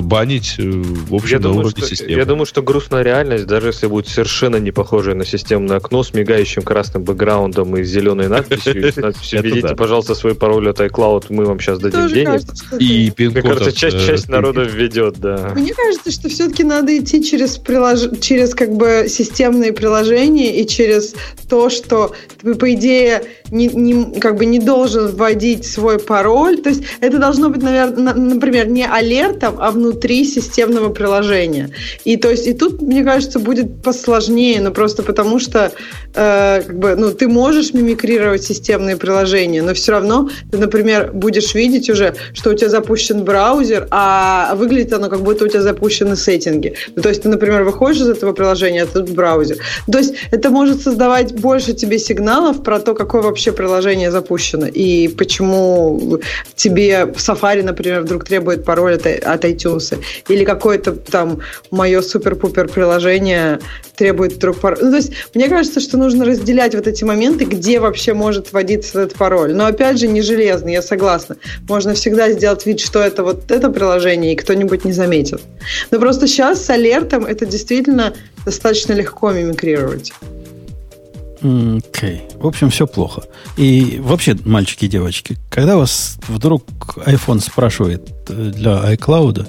банить, 0.00 0.54
э, 0.58 0.62
в 0.62 1.14
общем, 1.14 1.28
Я 1.28 1.36
на 1.36 1.42
думаю, 1.42 1.58
уровне 1.66 1.82
что, 1.82 1.88
системы. 1.88 2.12
я 2.12 2.24
думаю, 2.24 2.46
что 2.46 2.62
грустная 2.62 3.02
реальность, 3.02 3.46
даже 3.46 3.66
если 3.66 3.86
будет 3.86 4.08
совершенно 4.08 4.56
не 4.56 4.70
похожее 4.70 5.14
на 5.14 5.26
системное 5.26 5.76
окно 5.76 6.02
с 6.02 6.14
мигающим 6.14 6.62
красным 6.62 7.04
бэкграундом 7.04 7.76
и 7.76 7.84
зеленой 7.84 8.28
надписью, 8.28 8.74
и 8.78 8.92
«Введите, 9.42 9.76
пожалуйста, 9.76 10.14
свой 10.14 10.34
пароль 10.34 10.70
от 10.70 10.80
iCloud, 10.80 11.26
мы 11.28 11.44
вам 11.44 11.60
сейчас 11.60 11.80
дадим 11.80 12.08
денег». 12.08 12.40
И 12.80 13.12
Мне 13.18 13.42
кажется, 13.42 13.72
часть, 13.72 13.96
э, 13.96 14.06
часть 14.06 14.28
народа 14.28 14.62
введет, 14.62 15.18
да. 15.18 15.52
Мне 15.54 15.74
кажется, 15.74 16.10
что 16.10 16.30
все-таки 16.30 16.64
надо 16.64 16.96
идти 16.96 17.22
через 17.22 17.58
прилож... 17.58 18.20
через 18.22 18.54
как 18.54 18.74
бы 18.74 19.06
системные 19.08 19.74
приложения 19.74 20.60
и 20.60 20.66
через 20.66 21.14
то, 21.48 21.68
что 21.68 22.14
ты, 22.40 22.54
по 22.54 22.72
идее, 22.72 23.22
не, 23.54 23.68
не- 23.68 24.20
как 24.20 24.36
бы 24.36 24.44
не 24.44 24.58
должен 24.58 25.08
вводить 25.08 25.64
свой 25.64 25.98
пароль. 25.98 26.58
То 26.60 26.70
есть 26.70 26.82
это 27.00 27.18
должно 27.18 27.48
быть, 27.48 27.62
наверное, 27.62 28.14
например, 28.14 28.68
не 28.68 28.84
алертом, 28.84 29.56
а 29.58 29.70
внутри 29.70 30.24
системного 30.24 30.90
приложения. 30.92 31.70
И 32.04 32.16
то 32.16 32.30
есть 32.30 32.46
и 32.46 32.52
тут, 32.52 32.82
мне 32.82 33.04
кажется, 33.04 33.38
будет 33.38 33.82
посложнее, 33.82 34.60
но 34.60 34.70
просто 34.72 35.02
потому 35.02 35.38
что 35.38 35.72
э, 36.14 36.62
как 36.66 36.78
бы, 36.78 36.96
ну, 36.96 37.12
ты 37.12 37.28
можешь 37.28 37.72
мимикрировать 37.72 38.42
системные 38.42 38.96
приложения, 38.96 39.62
но 39.62 39.72
все 39.74 39.92
равно 39.92 40.28
ты, 40.50 40.58
например, 40.58 41.12
будешь 41.12 41.54
видеть 41.54 41.88
уже, 41.88 42.14
что 42.32 42.50
у 42.50 42.54
тебя 42.54 42.68
запущен 42.68 43.24
браузер, 43.24 43.86
а 43.90 44.54
выглядит 44.56 44.92
оно 44.92 45.08
как 45.08 45.20
будто 45.22 45.44
у 45.44 45.48
тебя 45.48 45.62
запущены 45.62 46.16
сеттинги. 46.16 46.74
Ну, 46.96 47.02
то 47.02 47.08
есть 47.08 47.22
ты, 47.22 47.28
например, 47.28 47.62
выходишь 47.62 48.02
из 48.02 48.08
этого 48.08 48.32
приложения, 48.32 48.82
а 48.82 48.86
тут 48.86 49.10
браузер. 49.10 49.58
То 49.90 49.98
есть 49.98 50.14
это 50.32 50.50
может 50.50 50.82
создавать 50.82 51.34
больше 51.34 51.72
тебе 51.72 51.98
сигналов 51.98 52.62
про 52.62 52.80
то, 52.80 52.94
какое 52.94 53.22
вообще 53.22 53.43
приложение 53.52 54.10
запущено 54.10 54.66
и 54.66 55.08
почему 55.08 56.20
тебе 56.54 57.12
Safari, 57.14 57.62
например, 57.62 58.02
вдруг 58.02 58.24
требует 58.24 58.64
пароль 58.64 58.94
от, 58.94 59.06
от 59.06 59.44
iTunes 59.44 59.98
или 60.28 60.44
какое-то 60.44 60.92
там 60.92 61.40
мое 61.70 62.02
супер-пупер 62.02 62.68
приложение 62.68 63.60
требует 63.96 64.34
вдруг 64.34 64.58
пароль. 64.60 64.78
Ну, 64.82 64.90
то 64.90 64.96
есть 64.96 65.12
мне 65.34 65.48
кажется, 65.48 65.80
что 65.80 65.96
нужно 65.96 66.24
разделять 66.24 66.74
вот 66.74 66.86
эти 66.86 67.04
моменты, 67.04 67.44
где 67.44 67.80
вообще 67.80 68.14
может 68.14 68.52
вводиться 68.52 69.02
этот 69.02 69.16
пароль. 69.16 69.54
Но 69.54 69.66
опять 69.66 69.98
же, 69.98 70.08
не 70.08 70.22
железный, 70.22 70.72
я 70.72 70.82
согласна. 70.82 71.36
Можно 71.68 71.94
всегда 71.94 72.30
сделать 72.30 72.66
вид, 72.66 72.80
что 72.80 73.00
это 73.00 73.22
вот 73.22 73.50
это 73.50 73.70
приложение, 73.70 74.32
и 74.32 74.36
кто-нибудь 74.36 74.84
не 74.84 74.92
заметит. 74.92 75.40
Но 75.90 76.00
просто 76.00 76.26
сейчас 76.26 76.64
с 76.64 76.70
алертом 76.70 77.24
это 77.24 77.46
действительно 77.46 78.14
достаточно 78.44 78.92
легко 78.92 79.30
мимикрировать. 79.30 80.12
Окей. 81.44 82.22
В 82.36 82.46
общем, 82.46 82.70
все 82.70 82.86
плохо. 82.86 83.22
И 83.56 84.00
вообще, 84.02 84.36
мальчики 84.44 84.86
и 84.86 84.88
девочки, 84.88 85.36
когда 85.50 85.76
вас 85.76 86.16
вдруг 86.26 86.64
iPhone 87.06 87.40
спрашивает 87.40 88.08
э, 88.28 88.52
для 88.54 88.94
iCloud, 88.94 89.46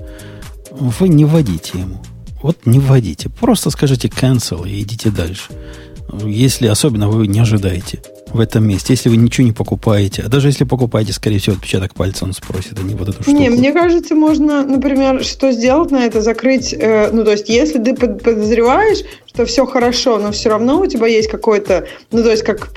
вы 0.71 1.09
не 1.09 1.23
вводите 1.23 1.79
ему. 1.79 2.01
Вот 2.41 2.65
не 2.65 2.79
вводите. 2.79 3.29
Просто 3.29 3.69
скажите 3.69 4.09
cancel 4.09 4.67
и 4.69 4.81
идите 4.81 5.09
дальше. 5.09 5.51
Если 6.25 6.67
особенно 6.67 7.07
вы 7.07 7.27
не 7.27 7.39
ожидаете 7.39 8.01
в 8.35 8.39
этом 8.41 8.67
месте. 8.67 8.93
Если 8.93 9.07
вы 9.07 9.15
ничего 9.15 9.47
не 9.47 9.53
покупаете, 9.53 10.21
а 10.25 10.27
даже 10.27 10.49
если 10.49 10.65
покупаете, 10.65 11.13
скорее 11.13 11.39
всего, 11.39 11.55
отпечаток 11.55 11.93
пальца 11.93 12.25
он 12.25 12.33
спросит, 12.33 12.77
а 12.77 12.83
не 12.83 12.93
вот 12.93 13.07
эту 13.07 13.23
штуку. 13.23 13.37
Не, 13.37 13.49
мне 13.49 13.71
кажется, 13.71 14.13
можно, 14.13 14.65
например, 14.65 15.23
что 15.23 15.51
сделать 15.51 15.91
на 15.91 16.05
это, 16.05 16.21
закрыть, 16.21 16.73
э, 16.73 17.11
ну, 17.13 17.23
то 17.23 17.31
есть, 17.31 17.47
если 17.47 17.81
ты 17.81 17.95
под- 17.95 18.21
подозреваешь, 18.21 18.99
что 19.35 19.45
все 19.45 19.65
хорошо, 19.65 20.17
но 20.17 20.31
все 20.31 20.49
равно 20.49 20.79
у 20.79 20.85
тебя 20.87 21.07
есть 21.07 21.29
какое-то, 21.29 21.85
ну, 22.11 22.23
то 22.23 22.31
есть, 22.31 22.43
как 22.43 22.69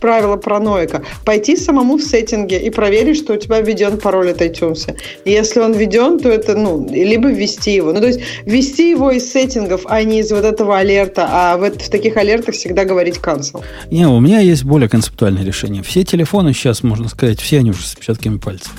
правило 0.00 0.36
параноика, 0.36 1.02
пойти 1.24 1.56
самому 1.56 1.96
в 1.96 2.02
сеттинге 2.02 2.60
и 2.60 2.68
проверить, 2.68 3.16
что 3.16 3.32
у 3.32 3.36
тебя 3.36 3.60
введен 3.62 3.96
пароль 3.96 4.30
от 4.30 4.42
iTunes. 4.42 4.94
Если 5.24 5.60
он 5.60 5.72
введен, 5.72 6.20
то 6.20 6.28
это, 6.28 6.54
ну, 6.54 6.86
либо 6.90 7.28
ввести 7.28 7.74
его. 7.74 7.92
Ну, 7.92 8.00
то 8.00 8.06
есть, 8.06 8.20
ввести 8.44 8.90
его 8.90 9.10
из 9.12 9.32
сеттингов, 9.32 9.86
а 9.86 10.02
не 10.02 10.20
из 10.20 10.30
вот 10.30 10.44
этого 10.44 10.76
алерта, 10.76 11.26
а 11.30 11.56
в, 11.56 11.70
в 11.70 11.88
таких 11.88 12.18
алертах 12.18 12.54
всегда 12.54 12.84
говорить 12.84 13.16
cancel. 13.16 13.64
Не, 13.90 14.06
у 14.06 14.20
меня 14.20 14.40
есть 14.40 14.64
более 14.64 14.90
концептуальное 14.90 15.44
решение. 15.44 15.82
Все 15.82 16.04
телефоны 16.04 16.52
сейчас, 16.52 16.82
можно 16.82 17.08
сказать, 17.08 17.40
все 17.40 17.60
они 17.60 17.70
уже 17.70 17.82
с 17.82 17.94
отпечатками 17.94 18.36
пальцев. 18.36 18.72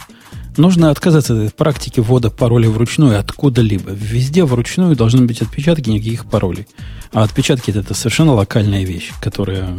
Нужно 0.58 0.90
отказаться 0.90 1.34
от 1.34 1.40
этой 1.40 1.54
практики 1.54 2.00
ввода 2.00 2.30
паролей 2.30 2.70
вручную 2.70 3.20
откуда-либо. 3.20 3.92
Везде 3.92 4.44
вручную 4.46 4.96
должны 4.96 5.26
быть 5.26 5.42
отпечатки, 5.42 5.90
никаких 5.90 6.26
паролей. 6.26 6.68
А 7.12 7.24
отпечатки 7.24 7.72
это, 7.72 7.94
совершенно 7.94 8.34
локальная 8.34 8.84
вещь, 8.84 9.12
которая 9.22 9.70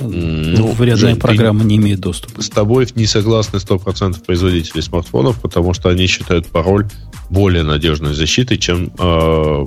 ну, 0.00 0.72
в 0.72 0.82
рядные 0.82 1.12
Жень, 1.12 1.16
программы 1.16 1.64
не 1.64 1.76
имеет 1.76 2.00
доступа. 2.00 2.42
С 2.42 2.48
тобой 2.50 2.86
не 2.94 3.06
согласны 3.06 3.56
100% 3.56 4.24
производителей 4.24 4.82
смартфонов, 4.82 5.40
потому 5.40 5.74
что 5.74 5.88
они 5.88 6.06
считают 6.06 6.46
пароль 6.46 6.86
более 7.30 7.62
надежной 7.62 8.14
защитой, 8.14 8.58
чем 8.58 8.92
э, 8.98 9.64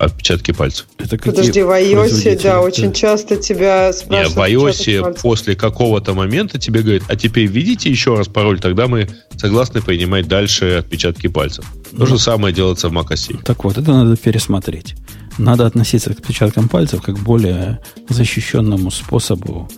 отпечатки 0.00 0.52
пальцев. 0.52 0.86
Это 0.98 1.18
какие 1.18 1.32
Подожди, 1.32 1.62
в 1.62 1.68
iOS, 1.70 2.42
да, 2.42 2.60
очень 2.60 2.92
часто 2.92 3.36
тебя 3.36 3.92
спрашивают. 3.92 4.34
в 4.34 4.38
iOS 4.40 5.20
после 5.20 5.54
какого-то 5.54 6.14
момента 6.14 6.58
тебе 6.58 6.80
говорят, 6.82 7.02
а 7.08 7.16
теперь 7.16 7.46
введите 7.46 7.90
еще 7.90 8.16
раз 8.16 8.26
пароль, 8.28 8.58
тогда 8.60 8.88
мы 8.88 9.08
согласны 9.36 9.82
принимать 9.82 10.26
дальше 10.26 10.76
отпечатки 10.78 11.26
пальцев. 11.28 11.64
То 11.90 11.98
Ну. 11.98 12.06
же 12.06 12.18
самое 12.18 12.54
делается 12.54 12.88
в 12.88 12.92
macOS. 12.92 13.42
Так 13.44 13.62
вот, 13.64 13.76
это 13.76 13.92
надо 13.92 14.16
пересмотреть. 14.16 14.94
Надо 15.38 15.66
относиться 15.66 16.10
к 16.14 16.18
отпечаткам 16.18 16.68
пальцев 16.68 17.02
как 17.02 17.16
к 17.16 17.18
более 17.18 17.78
защищенному 18.08 18.90
способу 18.90 19.68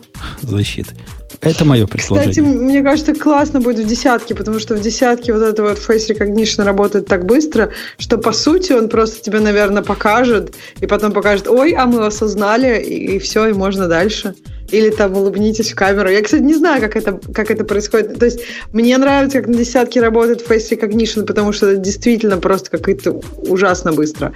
защиты. 0.43 0.95
Это 1.41 1.65
мое 1.65 1.87
Кстати, 1.87 2.07
предложение. 2.09 2.43
мне 2.43 2.83
кажется, 2.83 3.15
классно 3.15 3.61
будет 3.61 3.85
в 3.85 3.89
десятке, 3.89 4.35
потому 4.35 4.59
что 4.59 4.75
в 4.75 4.81
десятке 4.81 5.33
вот 5.33 5.43
это 5.43 5.63
вот 5.63 5.79
Face 5.79 6.09
Recognition 6.11 6.65
работает 6.65 7.07
так 7.07 7.27
быстро, 7.27 7.71
что 7.99 8.19
по 8.19 8.33
сути 8.33 8.73
он 8.73 8.89
просто 8.89 9.23
тебе, 9.23 9.41
наверное, 9.41 9.83
покажет, 9.83 10.55
и 10.81 10.87
потом 10.87 11.13
покажет, 11.13 11.49
ой, 11.49 11.73
а 11.73 11.87
мы 11.87 11.99
вас 11.99 12.23
узнали, 12.23 12.81
и, 12.81 13.19
все, 13.19 13.47
и 13.47 13.53
можно 13.53 13.89
дальше. 13.89 14.35
Или 14.73 14.91
там 14.91 15.17
улыбнитесь 15.17 15.73
в 15.73 15.75
камеру. 15.75 16.11
Я, 16.11 16.23
кстати, 16.23 16.43
не 16.43 16.55
знаю, 16.55 16.81
как 16.81 16.97
это, 16.97 17.21
как 17.33 17.51
это 17.51 17.65
происходит. 17.65 18.19
То 18.19 18.25
есть 18.25 18.41
мне 18.73 18.97
нравится, 18.99 19.39
как 19.39 19.49
на 19.49 19.55
десятке 19.55 20.01
работает 20.01 20.45
Face 20.49 20.71
Recognition, 20.71 21.25
потому 21.25 21.53
что 21.53 21.71
это 21.71 21.81
действительно 21.81 22.39
просто 22.39 22.77
как-то 22.79 23.21
ужасно 23.37 23.93
быстро. 23.93 24.33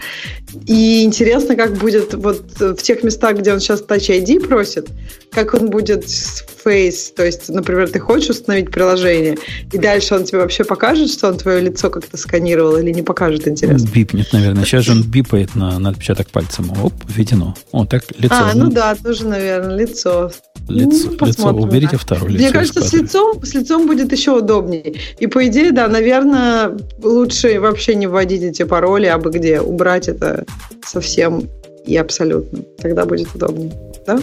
И 0.66 1.02
интересно, 1.04 1.56
как 1.56 1.74
будет 1.74 2.14
вот 2.14 2.44
в 2.60 2.76
тех 2.76 3.02
местах, 3.02 3.38
где 3.38 3.52
он 3.52 3.60
сейчас 3.60 3.82
Touch 3.82 4.08
ID 4.08 4.46
просит, 4.46 4.88
как 5.30 5.54
он 5.54 5.70
будет 5.70 6.08
с 6.08 6.44
Face. 6.64 7.14
То 7.14 7.24
есть, 7.24 7.48
например, 7.48 7.88
ты 7.88 7.98
хочешь 7.98 8.30
установить 8.30 8.70
приложение, 8.70 9.36
и 9.72 9.78
дальше 9.78 10.14
он 10.14 10.24
тебе 10.24 10.38
вообще 10.38 10.64
покажет, 10.64 11.10
что 11.10 11.28
он 11.28 11.38
твое 11.38 11.60
лицо 11.60 11.90
как-то 11.90 12.16
сканировал, 12.16 12.76
или 12.76 12.90
не 12.90 13.02
покажет, 13.02 13.48
интересно. 13.48 13.88
Бипнет, 13.88 14.32
наверное. 14.32 14.64
Сейчас 14.64 14.84
же 14.84 14.92
он 14.92 15.02
бипает 15.02 15.54
на, 15.54 15.78
на 15.78 15.90
отпечаток 15.90 16.28
пальцем. 16.28 16.72
Оп, 16.82 16.92
введено. 17.08 17.54
О, 17.72 17.86
так 17.86 18.04
лицо. 18.18 18.34
А, 18.34 18.52
ну 18.54 18.70
да, 18.70 18.94
тоже, 18.94 19.26
наверное, 19.26 19.76
лицо. 19.76 20.25
Лицо, 20.68 21.10
ну, 21.20 21.26
лицо 21.26 21.48
уберите 21.50 21.96
второе 21.96 22.30
лицо. 22.30 22.42
Мне 22.42 22.52
кажется, 22.52 22.82
с 22.82 22.92
лицом, 22.92 23.44
с 23.44 23.54
лицом 23.54 23.86
будет 23.86 24.12
еще 24.12 24.38
удобнее. 24.38 24.94
И 25.18 25.26
по 25.26 25.46
идее, 25.46 25.72
да, 25.72 25.88
наверное, 25.88 26.76
лучше 27.02 27.60
вообще 27.60 27.94
не 27.94 28.06
вводить 28.06 28.42
эти 28.42 28.64
пароли, 28.64 29.06
а 29.06 29.18
бы 29.18 29.30
где 29.30 29.60
убрать 29.60 30.08
это 30.08 30.44
совсем 30.84 31.48
и 31.86 31.96
абсолютно. 31.96 32.60
Тогда 32.78 33.04
будет 33.04 33.34
удобнее. 33.34 33.72
Да? 34.06 34.18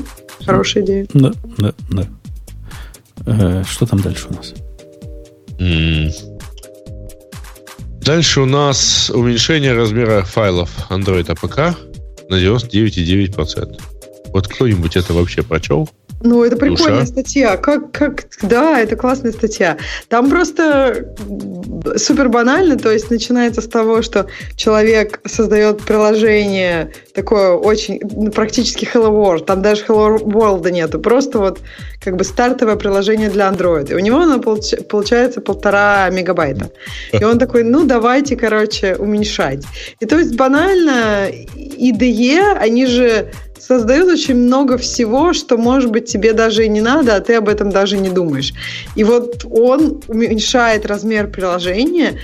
Хорошая 0.46 0.84
идея. 0.84 1.08
Да, 1.14 1.32
да, 1.58 1.74
да. 1.90 2.08
Э, 3.26 3.64
что 3.66 3.86
там 3.86 4.02
дальше 4.02 4.28
у 4.30 4.34
нас? 4.34 4.54
Mm. 5.60 6.12
Дальше 8.04 8.42
у 8.42 8.46
нас 8.46 9.10
уменьшение 9.10 9.74
размера 9.74 10.24
файлов 10.24 10.70
Android 10.90 11.28
APK 11.28 11.74
на 12.30 12.36
99,9%. 12.36 13.93
Вот 14.34 14.48
кто-нибудь 14.48 14.98
это 14.98 15.14
вообще 15.14 15.44
прочел? 15.44 15.90
Ну, 16.24 16.44
это 16.44 16.56
прикольная 16.56 17.02
Душа. 17.02 17.06
статья. 17.08 17.58
Как, 17.58 17.92
как, 17.92 18.26
да, 18.42 18.80
это 18.80 18.96
классная 18.96 19.34
статья. 19.34 19.78
Там 20.08 20.30
просто 20.30 21.14
супер 21.98 22.30
банально, 22.30 22.78
то 22.78 22.92
есть 22.92 23.12
начинается 23.12 23.62
с 23.62 23.68
того, 23.68 24.02
что 24.02 24.28
человек 24.56 25.20
создает 25.26 25.82
приложение 25.82 26.94
такое 27.14 27.52
очень, 27.52 28.00
ну, 28.10 28.32
практически 28.32 28.86
Hello 28.86 29.10
World, 29.10 29.46
там 29.46 29.62
даже 29.62 29.84
Hello 29.86 30.18
World 30.18 30.72
нету, 30.72 31.00
просто 31.00 31.40
вот 31.40 31.60
как 32.02 32.16
бы 32.16 32.24
стартовое 32.24 32.78
приложение 32.78 33.30
для 33.30 33.50
Android. 33.50 33.92
И 33.92 33.94
у 33.94 34.00
него 34.00 34.20
оно 34.20 34.40
получ, 34.40 34.74
получается 34.90 35.42
полтора 35.42 36.10
мегабайта. 36.10 36.72
И 37.12 37.24
он 37.24 37.38
такой, 37.38 37.64
ну, 37.64 37.86
давайте, 37.86 38.38
короче, 38.38 38.96
уменьшать. 38.96 39.64
И 40.00 40.06
то 40.06 40.18
есть 40.18 40.36
банально 40.36 41.28
IDE, 41.30 42.56
они 42.58 42.86
же 42.86 43.32
создают 43.68 44.10
очень 44.10 44.36
много 44.36 44.78
всего, 44.78 45.34
что, 45.34 45.58
может 45.58 45.90
быть, 45.90 46.06
тебе 46.06 46.34
даже 46.34 46.66
и 46.66 46.70
не 46.70 46.82
надо, 46.82 47.16
а 47.16 47.20
ты 47.22 47.36
об 47.36 47.48
этом 47.48 47.70
даже 47.70 47.98
не 47.98 48.10
думаешь. 48.10 48.54
И 48.96 49.04
вот 49.04 49.46
он 49.50 50.02
уменьшает 50.08 50.86
размер 50.86 51.28
приложения, 51.28 52.20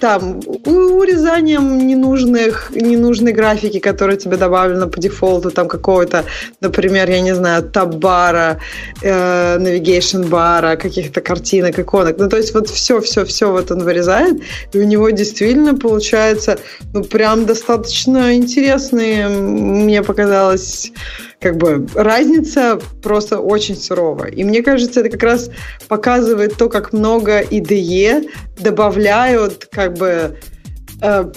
там 0.00 0.40
урезанием 0.64 1.86
ненужных, 1.86 2.72
ненужной 2.74 3.32
графики, 3.32 3.78
которая 3.78 4.16
тебе 4.16 4.36
добавлена 4.36 4.86
по 4.86 4.98
дефолту, 4.98 5.50
там 5.50 5.68
какого-то, 5.68 6.24
например, 6.60 7.10
я 7.10 7.20
не 7.20 7.34
знаю, 7.34 7.62
табара, 7.62 8.58
э, 9.02 9.58
navigation 9.58 10.28
бара, 10.28 10.76
каких-то 10.76 11.20
картинок, 11.20 11.78
иконок. 11.78 12.18
Ну, 12.18 12.28
то 12.28 12.36
есть 12.36 12.54
вот 12.54 12.68
все-все-все 12.68 13.50
вот 13.50 13.70
он 13.70 13.84
вырезает, 13.84 14.40
и 14.72 14.78
у 14.78 14.84
него 14.84 15.10
действительно 15.10 15.74
получается, 15.74 16.58
ну, 16.94 17.04
прям 17.04 17.46
достаточно 17.46 18.34
интересные, 18.34 19.28
мне 19.28 20.02
показалось, 20.02 20.92
как 21.40 21.56
бы 21.56 21.86
разница 21.94 22.78
просто 23.02 23.40
очень 23.40 23.76
суровая. 23.76 24.30
И 24.30 24.44
мне 24.44 24.62
кажется, 24.62 25.00
это 25.00 25.10
как 25.10 25.22
раз 25.22 25.50
показывает 25.88 26.56
то, 26.56 26.68
как 26.68 26.92
много 26.92 27.42
IDE 27.42 28.28
добавляют 28.58 29.66
как 29.70 29.94
бы 29.94 30.38
э, 31.00 31.32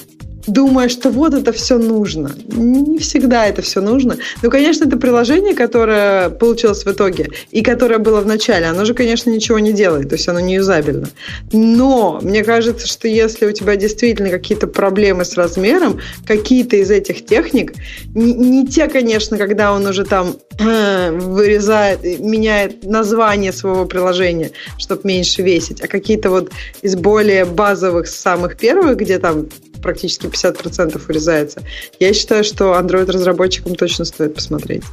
думая, 0.47 0.89
что 0.89 1.09
вот 1.09 1.33
это 1.33 1.51
все 1.51 1.77
нужно. 1.77 2.31
Не 2.47 2.97
всегда 2.99 3.45
это 3.45 3.61
все 3.61 3.81
нужно. 3.81 4.17
Ну, 4.41 4.49
конечно, 4.49 4.85
это 4.85 4.97
приложение, 4.97 5.53
которое 5.53 6.29
получилось 6.29 6.85
в 6.85 6.91
итоге 6.91 7.29
и 7.51 7.61
которое 7.61 7.99
было 7.99 8.21
в 8.21 8.25
начале, 8.25 8.65
оно 8.65 8.85
же, 8.85 8.93
конечно, 8.93 9.29
ничего 9.29 9.59
не 9.59 9.73
делает, 9.73 10.09
то 10.09 10.15
есть 10.15 10.27
оно 10.27 10.39
не 10.39 10.55
юзабельно. 10.55 11.09
Но 11.51 12.19
мне 12.21 12.43
кажется, 12.43 12.87
что 12.87 13.07
если 13.07 13.45
у 13.45 13.51
тебя 13.51 13.75
действительно 13.75 14.29
какие-то 14.29 14.67
проблемы 14.67 15.25
с 15.25 15.35
размером, 15.35 15.99
какие-то 16.25 16.75
из 16.77 16.91
этих 16.91 17.25
техник, 17.25 17.73
не, 18.13 18.33
не 18.33 18.67
те, 18.67 18.87
конечно, 18.87 19.37
когда 19.37 19.73
он 19.73 19.85
уже 19.85 20.03
там 20.03 20.35
э, 20.59 21.11
вырезает, 21.11 22.03
меняет 22.19 22.83
название 22.83 23.51
своего 23.51 23.85
приложения, 23.85 24.51
чтобы 24.77 25.01
меньше 25.05 25.41
весить, 25.41 25.81
а 25.81 25.87
какие-то 25.87 26.29
вот 26.29 26.51
из 26.81 26.95
более 26.95 27.45
базовых, 27.45 28.07
самых 28.07 28.57
первых, 28.57 28.97
где 28.97 29.19
там 29.19 29.47
практически 29.83 30.25
50% 30.25 31.01
урезается. 31.07 31.61
Я 31.99 32.13
считаю, 32.13 32.43
что 32.43 32.73
Android-разработчикам 32.79 33.75
точно 33.75 34.05
стоит 34.05 34.33
посмотреть 34.33 34.83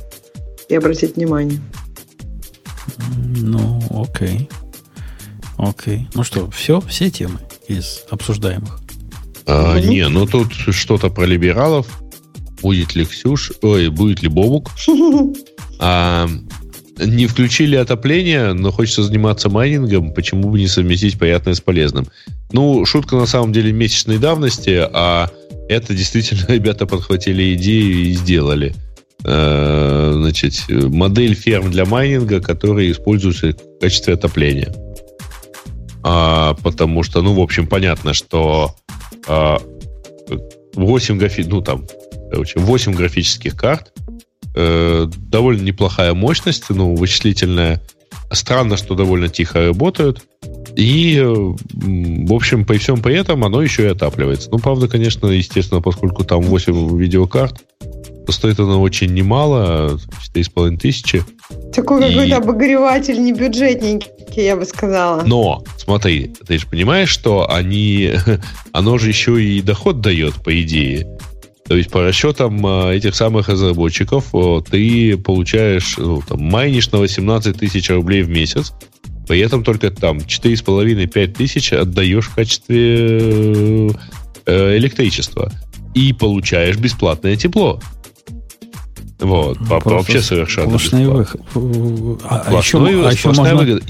и 0.69 0.75
обратить 0.75 1.17
внимание. 1.17 1.61
Ну, 3.37 3.81
окей. 3.91 4.51
Окей. 5.57 6.09
Ну 6.15 6.25
что, 6.25 6.51
все? 6.51 6.81
Все 6.83 7.11
темы 7.11 7.39
из 7.69 8.05
обсуждаемых? 8.11 8.81
А, 9.47 9.79
mm 9.79 9.87
Не, 9.87 10.09
ну 10.09 10.27
тут 10.27 10.53
что-то 10.53 11.09
про 11.09 11.25
либералов. 11.25 11.87
Будет 12.63 12.95
ли 12.95 13.07
Ксюш... 13.07 13.53
Ой, 13.63 13.89
будет 13.89 14.23
ли 14.23 14.29
Бобук? 14.29 14.71
А, 15.83 16.29
не 17.07 17.27
включили 17.27 17.77
отопление, 17.77 18.53
но 18.53 18.71
хочется 18.71 19.03
заниматься 19.03 19.49
майнингом, 19.49 20.13
почему 20.13 20.51
бы 20.51 20.59
не 20.59 20.67
совместить 20.67 21.19
приятное 21.19 21.55
с 21.55 21.61
полезным? 21.61 22.07
Ну, 22.53 22.85
шутка 22.85 23.17
на 23.17 23.27
самом 23.27 23.53
деле 23.53 23.73
месячной 23.73 24.19
давности, 24.19 24.89
а 24.93 25.31
это 25.69 25.95
действительно 25.95 26.47
ребята 26.49 26.87
подхватили 26.87 27.55
идею 27.55 27.95
и 27.95 28.13
сделали. 28.13 28.75
Э, 29.25 30.13
значит, 30.15 30.55
модель 30.69 31.35
ферм 31.35 31.71
для 31.71 31.85
майнинга, 31.85 32.41
которые 32.41 32.93
используются 32.93 33.49
в 33.49 33.81
качестве 33.81 34.15
отопления. 34.15 34.75
А, 36.03 36.55
потому 36.63 37.03
что, 37.03 37.21
ну, 37.21 37.35
в 37.35 37.41
общем, 37.41 37.67
понятно, 37.67 38.15
что 38.15 38.75
а, 39.29 39.61
8 40.75 41.19
графи... 41.19 41.45
ну, 41.47 41.61
там, 41.61 41.87
короче, 42.31 42.59
8 42.59 42.95
графических 42.95 43.55
карт 43.55 43.93
э, 44.55 45.07
довольно 45.31 45.63
неплохая 45.63 46.15
мощность, 46.15 46.65
ну, 46.71 46.95
вычислительная. 46.95 47.81
Странно, 48.33 48.77
что 48.77 48.95
довольно 48.95 49.29
тихо 49.29 49.67
работают. 49.67 50.23
И, 50.77 51.17
э, 51.17 51.25
в 51.25 52.33
общем, 52.33 52.65
при 52.65 52.79
всем 52.79 53.03
при 53.03 53.17
этом 53.17 53.45
оно 53.45 53.63
еще 53.63 53.85
и 53.85 53.89
отапливается. 53.89 54.51
Ну, 54.51 54.59
правда, 54.59 54.89
конечно, 54.89 55.27
естественно, 55.27 55.81
поскольку 55.81 56.25
там 56.25 56.43
8 56.43 56.97
видеокарт, 56.97 57.63
то 58.27 58.33
стоит 58.33 58.61
оно 58.61 58.81
очень 58.81 59.13
немало, 59.13 59.99
4,5 60.35 60.77
тысячи. 60.77 61.25
Такой 61.75 62.07
и... 62.07 62.09
какой-то 62.09 62.37
обогреватель 62.37 63.21
не 63.21 63.33
бюджетненький, 63.33 64.09
я 64.37 64.57
бы 64.57 64.65
сказала. 64.65 65.23
Но, 65.25 65.65
смотри, 65.77 66.33
ты 66.47 66.59
же 66.59 66.67
понимаешь, 66.67 67.09
что 67.09 67.51
они, 67.51 68.13
оно 68.73 68.99
же 68.99 69.09
еще 69.09 69.43
и 69.43 69.61
доход 69.63 70.01
дает, 70.01 70.35
по 70.35 70.61
идее. 70.63 71.07
То 71.71 71.77
есть 71.77 71.89
по 71.89 72.03
расчетам 72.03 72.67
а, 72.67 72.91
этих 72.91 73.15
самых 73.15 73.49
разработчиков 73.49 74.35
ты 74.69 75.17
получаешь, 75.17 75.95
ну, 75.99 76.21
там, 76.21 76.43
майнишь 76.43 76.91
на 76.91 76.99
18 76.99 77.57
тысяч 77.57 77.89
рублей 77.91 78.23
в 78.23 78.29
месяц, 78.29 78.73
при 79.29 79.39
этом 79.39 79.63
только 79.63 79.93
там 79.93 80.19
4,5-5 80.19 81.27
тысяч 81.29 81.73
отдаешь 81.73 82.27
в 82.27 82.35
качестве 82.35 83.93
э, 84.47 84.77
электричества. 84.79 85.53
И 85.95 86.13
получаешь 86.13 86.77
бесплатное 86.77 87.37
тепло. 87.37 87.79
Вот, 89.21 89.61
ну, 89.61 89.81
вообще 89.85 90.23
совершенно 90.23 90.75
бесплатно. 90.75 91.13
Выход. 91.13 91.41
А, 92.25 92.47
а, 92.49 92.59
еще, 92.59 92.85
а 92.85 93.13
еще 93.13 93.29
можно 93.29 93.55
выгода. 93.55 93.85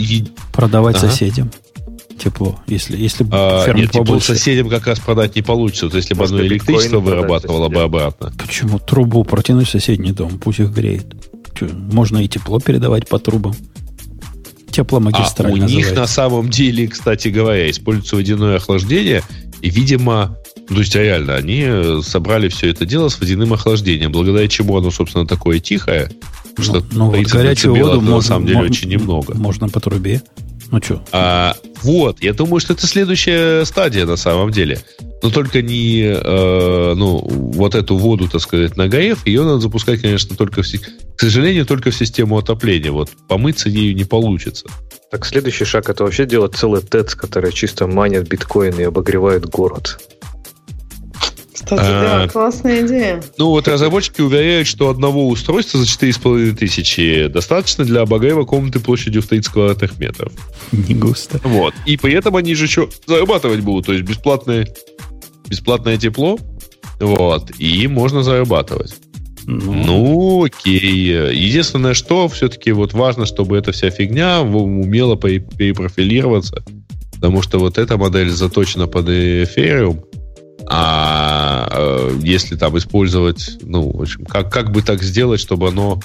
продавать 0.52 0.97
ага. 0.97 1.09
соседям 1.09 1.51
тепло, 2.22 2.60
если, 2.66 2.97
если 2.97 3.26
а, 3.32 3.64
ферма 3.64 3.80
Нет, 3.80 3.90
тепло 3.92 4.20
соседям 4.20 4.68
как 4.68 4.86
раз 4.86 5.01
продать 5.01 5.36
не 5.36 5.42
получится. 5.42 5.88
То 5.88 5.97
если 5.97 6.14
бы 6.14 6.24
оно 6.24 6.40
электричество 6.42 7.01
вырабатывало 7.01 7.68
бы 7.68 7.82
обратно. 7.82 8.32
Почему? 8.38 8.78
Трубу 8.78 9.24
протянуть 9.24 9.68
в 9.68 9.70
соседний 9.70 10.12
дом, 10.12 10.38
пусть 10.38 10.60
их 10.60 10.70
греет. 10.70 11.06
Че, 11.59 11.68
можно 11.68 12.18
и 12.18 12.28
тепло 12.28 12.60
передавать 12.60 13.09
по 13.09 13.18
трубам. 13.18 13.55
Тепломагистраль 14.70 15.51
А 15.51 15.55
у 15.55 15.56
называется. 15.56 15.76
них 15.76 15.97
на 15.97 16.06
самом 16.06 16.48
деле, 16.48 16.86
кстати 16.86 17.28
говоря, 17.28 17.68
используется 17.70 18.16
водяное 18.16 18.56
охлаждение. 18.56 19.22
И, 19.62 19.68
видимо, 19.68 20.36
то 20.68 20.78
есть 20.78 20.94
реально, 20.94 21.34
они 21.34 22.02
собрали 22.02 22.48
все 22.48 22.70
это 22.70 22.86
дело 22.86 23.09
с 23.09 23.18
водяным 23.18 23.52
охлаждением, 23.52 24.12
благодаря 24.12 24.47
чему 24.47 24.76
оно, 24.76 24.90
собственно, 24.90 25.26
такое 25.26 25.59
тихое. 25.59 26.10
Ну, 26.56 26.64
что 26.64 26.84
ну 26.92 27.10
вот 27.10 27.26
горячую 27.26 27.74
воду 27.74 28.01
можно, 28.01 28.16
на 28.16 28.20
самом 28.20 28.47
деле 28.47 28.60
очень 28.60 28.88
немного. 28.88 29.34
Можно 29.34 29.68
по 29.68 29.80
трубе. 29.80 30.22
Ну 30.70 30.80
что? 30.80 31.02
А, 31.12 31.56
вот, 31.82 32.22
я 32.22 32.32
думаю, 32.32 32.60
что 32.60 32.74
это 32.74 32.86
следующая 32.86 33.64
стадия 33.64 34.06
на 34.06 34.16
самом 34.16 34.51
деле. 34.51 34.78
Но 35.22 35.30
только 35.30 35.62
не, 35.62 36.02
э, 36.02 36.94
ну, 36.94 37.18
вот 37.18 37.74
эту 37.74 37.97
воду, 37.97 38.28
так 38.28 38.40
сказать, 38.40 38.76
нагрев, 38.76 39.26
ее 39.26 39.42
надо 39.42 39.60
запускать, 39.60 40.01
конечно, 40.01 40.36
только 40.36 40.62
в, 40.62 40.66
к 40.66 41.20
сожалению, 41.20 41.66
только 41.66 41.90
в 41.90 41.94
систему 41.94 42.38
отопления. 42.38 42.92
Вот 42.92 43.10
помыться 43.28 43.68
ею 43.68 43.94
не 43.94 44.05
получится. 44.05 44.66
Так 45.10 45.26
следующий 45.26 45.64
шаг 45.64 45.90
это 45.90 46.05
вообще 46.05 46.24
делать 46.24 46.55
целый 46.55 46.82
ТЭЦ, 46.82 47.16
который 47.16 47.52
чисто 47.52 47.86
манит 47.86 48.28
биткоины 48.28 48.80
и 48.80 48.84
обогревает 48.84 49.47
город. 49.47 49.98
Кстати, 51.62 51.82
да, 51.82 52.22
а, 52.22 52.28
классная 52.28 52.86
идея. 52.86 53.22
Ну, 53.36 53.48
вот 53.48 53.68
разработчики 53.68 54.22
уверяют, 54.22 54.66
что 54.66 54.88
одного 54.88 55.28
устройства 55.28 55.78
за 55.78 55.86
4,5 55.86 56.54
тысячи 56.54 57.26
достаточно 57.28 57.84
для 57.84 58.00
обогрева 58.00 58.44
комнаты 58.44 58.80
площадью 58.80 59.22
в 59.22 59.26
30 59.26 59.52
квадратных 59.52 59.98
метров. 59.98 60.32
Не 60.72 60.94
густо. 60.94 61.40
Вот. 61.44 61.74
И 61.84 61.96
при 61.96 62.14
этом 62.14 62.36
они 62.36 62.54
же 62.54 62.64
еще 62.64 62.88
зарабатывать 63.06 63.60
будут, 63.60 63.86
то 63.86 63.92
есть 63.92 64.04
бесплатное, 64.04 64.66
бесплатное 65.48 65.98
тепло, 65.98 66.38
вот, 66.98 67.50
и 67.58 67.86
можно 67.86 68.22
зарабатывать. 68.22 68.94
Ну, 69.44 69.72
ну 69.72 70.44
окей. 70.44 71.34
Единственное, 71.34 71.94
что 71.94 72.28
все-таки 72.28 72.72
вот 72.72 72.92
важно, 72.94 73.26
чтобы 73.26 73.56
эта 73.58 73.72
вся 73.72 73.90
фигня 73.90 74.42
умела 74.42 75.16
перепрофилироваться, 75.16 76.62
потому 77.14 77.42
что 77.42 77.58
вот 77.58 77.78
эта 77.78 77.96
модель 77.96 78.30
заточена 78.30 78.86
под 78.86 79.08
Ethereum, 79.08 80.04
а 80.66 81.68
э, 81.70 82.18
если 82.22 82.56
там 82.56 82.76
использовать, 82.78 83.58
ну, 83.62 83.90
в 83.90 84.02
общем, 84.02 84.24
как, 84.24 84.52
как 84.52 84.70
бы 84.72 84.82
так 84.82 85.02
сделать, 85.02 85.40
чтобы 85.40 85.68
оно 85.68 86.00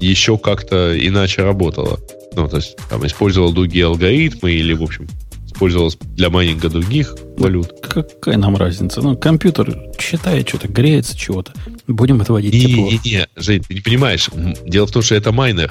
еще 0.00 0.38
как-то 0.38 0.96
иначе 0.98 1.42
работало? 1.42 2.00
Ну, 2.34 2.48
то 2.48 2.56
есть, 2.56 2.76
там, 2.88 3.06
использовал 3.06 3.52
другие 3.52 3.86
алгоритмы 3.86 4.52
или, 4.52 4.72
в 4.72 4.82
общем, 4.82 5.08
использовалось 5.46 5.96
для 6.00 6.30
майнинга 6.30 6.68
других 6.68 7.14
валют. 7.36 7.72
Какая 7.82 8.36
нам 8.36 8.56
разница? 8.56 9.00
Ну, 9.00 9.16
компьютер 9.16 9.78
считает 9.98 10.48
что-то, 10.48 10.68
греется 10.68 11.16
чего-то. 11.16 11.52
Будем 11.86 12.20
отводить 12.20 12.52
не, 12.52 12.60
тепло. 12.60 12.84
Не-не-не, 12.90 13.28
Жень, 13.36 13.62
ты 13.62 13.74
не 13.74 13.80
понимаешь. 13.80 14.28
Дело 14.66 14.86
в 14.86 14.92
том, 14.92 15.02
что 15.02 15.14
это 15.14 15.30
майнер. 15.30 15.70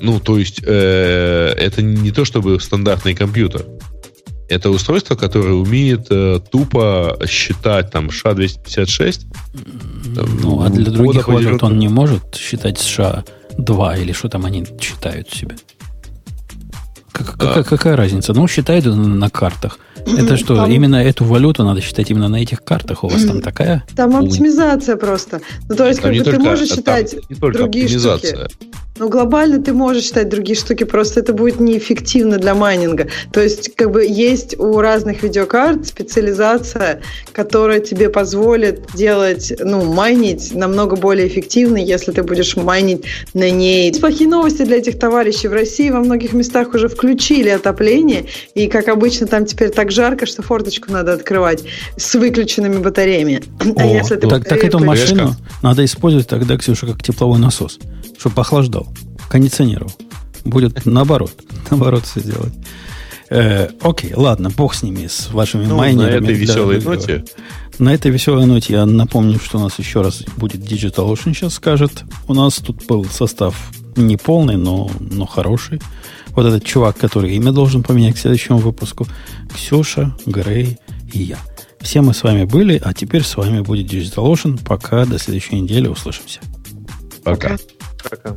Ну, 0.00 0.20
то 0.20 0.38
есть, 0.38 0.60
э, 0.64 1.54
это 1.56 1.82
не 1.82 2.10
то 2.10 2.24
чтобы 2.24 2.60
стандартный 2.60 3.14
компьютер. 3.14 3.64
Это 4.48 4.70
устройство, 4.70 5.16
которое 5.16 5.54
умеет 5.54 6.06
э, 6.10 6.40
тупо 6.50 7.18
считать 7.26 7.90
там 7.90 8.10
ША-256. 8.10 9.20
Ну, 10.42 10.62
а 10.62 10.68
для 10.68 10.90
других 10.90 11.28
валют 11.28 11.62
он 11.62 11.78
не 11.78 11.88
может 11.88 12.34
считать 12.36 12.78
США-2 12.78 14.02
или 14.02 14.12
что 14.12 14.28
там 14.28 14.44
они 14.44 14.64
считают 14.80 15.30
себе? 15.30 15.56
Как, 17.12 17.36
а. 17.38 17.64
какая 17.64 17.96
разница? 17.96 18.34
Ну, 18.34 18.46
считают 18.46 18.84
на 18.84 19.30
картах. 19.30 19.78
Это 20.06 20.36
что, 20.36 20.56
там... 20.56 20.70
именно 20.70 20.96
эту 20.96 21.24
валюту 21.24 21.64
надо 21.64 21.80
считать 21.80 22.10
именно 22.10 22.28
на 22.28 22.36
этих 22.36 22.62
картах? 22.62 23.04
У 23.04 23.08
вас 23.08 23.24
там 23.24 23.40
такая? 23.40 23.84
Там 23.96 24.14
оптимизация 24.14 24.96
просто. 24.96 25.40
Ну, 25.68 25.74
то 25.74 25.86
есть, 25.86 26.00
как 26.00 26.14
бы 26.14 26.22
ты 26.22 26.38
можешь 26.38 26.68
считать 26.68 27.16
другие 27.30 27.88
штуки. 27.88 28.36
Но 28.98 29.08
глобально 29.08 29.62
ты 29.62 29.72
можешь 29.72 30.04
считать 30.04 30.28
другие 30.28 30.56
штуки, 30.56 30.84
просто 30.84 31.20
это 31.20 31.32
будет 31.32 31.60
неэффективно 31.60 32.38
для 32.38 32.54
майнинга. 32.54 33.08
То 33.32 33.42
есть, 33.42 33.74
как 33.74 33.90
бы 33.90 34.04
есть 34.04 34.58
у 34.58 34.80
разных 34.80 35.22
видеокарт 35.22 35.86
специализация, 35.86 37.02
которая 37.32 37.80
тебе 37.80 38.08
позволит 38.08 38.86
делать, 38.94 39.52
ну, 39.60 39.84
майнить 39.84 40.54
намного 40.54 40.96
более 40.96 41.28
эффективно, 41.28 41.76
если 41.76 42.12
ты 42.12 42.22
будешь 42.22 42.56
майнить 42.56 43.04
на 43.34 43.50
ней. 43.50 43.92
Плохие 43.94 44.28
новости 44.28 44.62
для 44.62 44.78
этих 44.78 44.98
товарищей. 44.98 45.48
В 45.48 45.52
России 45.52 45.90
во 45.90 46.00
многих 46.00 46.32
местах 46.32 46.74
уже 46.74 46.88
включили 46.88 47.48
отопление, 47.50 48.26
и, 48.54 48.66
как 48.66 48.88
обычно, 48.88 49.26
там 49.26 49.44
теперь 49.44 49.70
так 49.70 49.90
жарко, 49.90 50.26
что 50.26 50.42
форточку 50.42 50.90
надо 50.90 51.12
открывать 51.12 51.64
с 51.96 52.14
выключенными 52.14 52.78
батареями. 52.78 53.42
А 53.76 53.82
О, 53.82 53.82
а 53.82 53.86
если 53.86 54.16
ты 54.16 54.26
так, 54.28 54.44
так 54.44 54.64
эту 54.64 54.78
машину 54.78 55.34
надо 55.62 55.84
использовать 55.84 56.26
тогда, 56.26 56.56
Ксюша, 56.56 56.86
как 56.86 57.02
тепловой 57.02 57.38
насос, 57.38 57.78
чтобы 58.26 58.40
охлаждал 58.40 58.88
кондиционировал. 59.28 59.92
Будет 60.44 60.84
наоборот. 60.84 61.32
Наоборот 61.70 62.04
все 62.04 62.20
делать. 62.20 62.52
Э, 63.28 63.68
окей, 63.80 64.14
ладно, 64.14 64.50
бог 64.50 64.74
с 64.74 64.82
ними, 64.82 65.06
с 65.08 65.30
вашими 65.32 65.66
ну, 65.66 65.76
майнерами. 65.76 66.20
На 66.20 66.24
этой 66.24 66.34
веселой 66.34 66.80
да, 66.80 66.90
ноте. 66.90 67.24
На 67.78 67.94
этой 67.94 68.10
веселой 68.10 68.46
ноте 68.46 68.74
я 68.74 68.86
напомню, 68.86 69.40
что 69.40 69.58
у 69.58 69.60
нас 69.60 69.78
еще 69.78 70.00
раз 70.00 70.22
будет 70.36 70.60
Digital 70.60 71.12
Ocean 71.12 71.34
сейчас 71.34 71.54
скажет. 71.54 72.04
У 72.28 72.34
нас 72.34 72.56
тут 72.56 72.86
был 72.86 73.04
состав 73.04 73.56
не 73.96 74.16
полный, 74.16 74.56
но, 74.56 74.90
но 75.00 75.26
хороший. 75.26 75.80
Вот 76.30 76.46
этот 76.46 76.64
чувак, 76.64 76.98
который 76.98 77.34
имя 77.34 77.50
должен 77.50 77.82
поменять 77.82 78.14
к 78.14 78.18
следующему 78.18 78.58
выпуску. 78.58 79.06
Ксюша, 79.54 80.16
Грей 80.26 80.78
и 81.12 81.22
я. 81.22 81.38
Все 81.80 82.02
мы 82.02 82.14
с 82.14 82.22
вами 82.22 82.44
были, 82.44 82.80
а 82.84 82.92
теперь 82.92 83.22
с 83.22 83.36
вами 83.36 83.60
будет 83.60 83.92
Digital 83.92 84.32
Ocean. 84.32 84.60
Пока, 84.64 85.04
до 85.04 85.18
следующей 85.18 85.60
недели 85.60 85.88
услышимся. 85.88 86.40
Пока. 87.24 87.50
Пока. 87.50 87.75
Пока. 88.02 88.36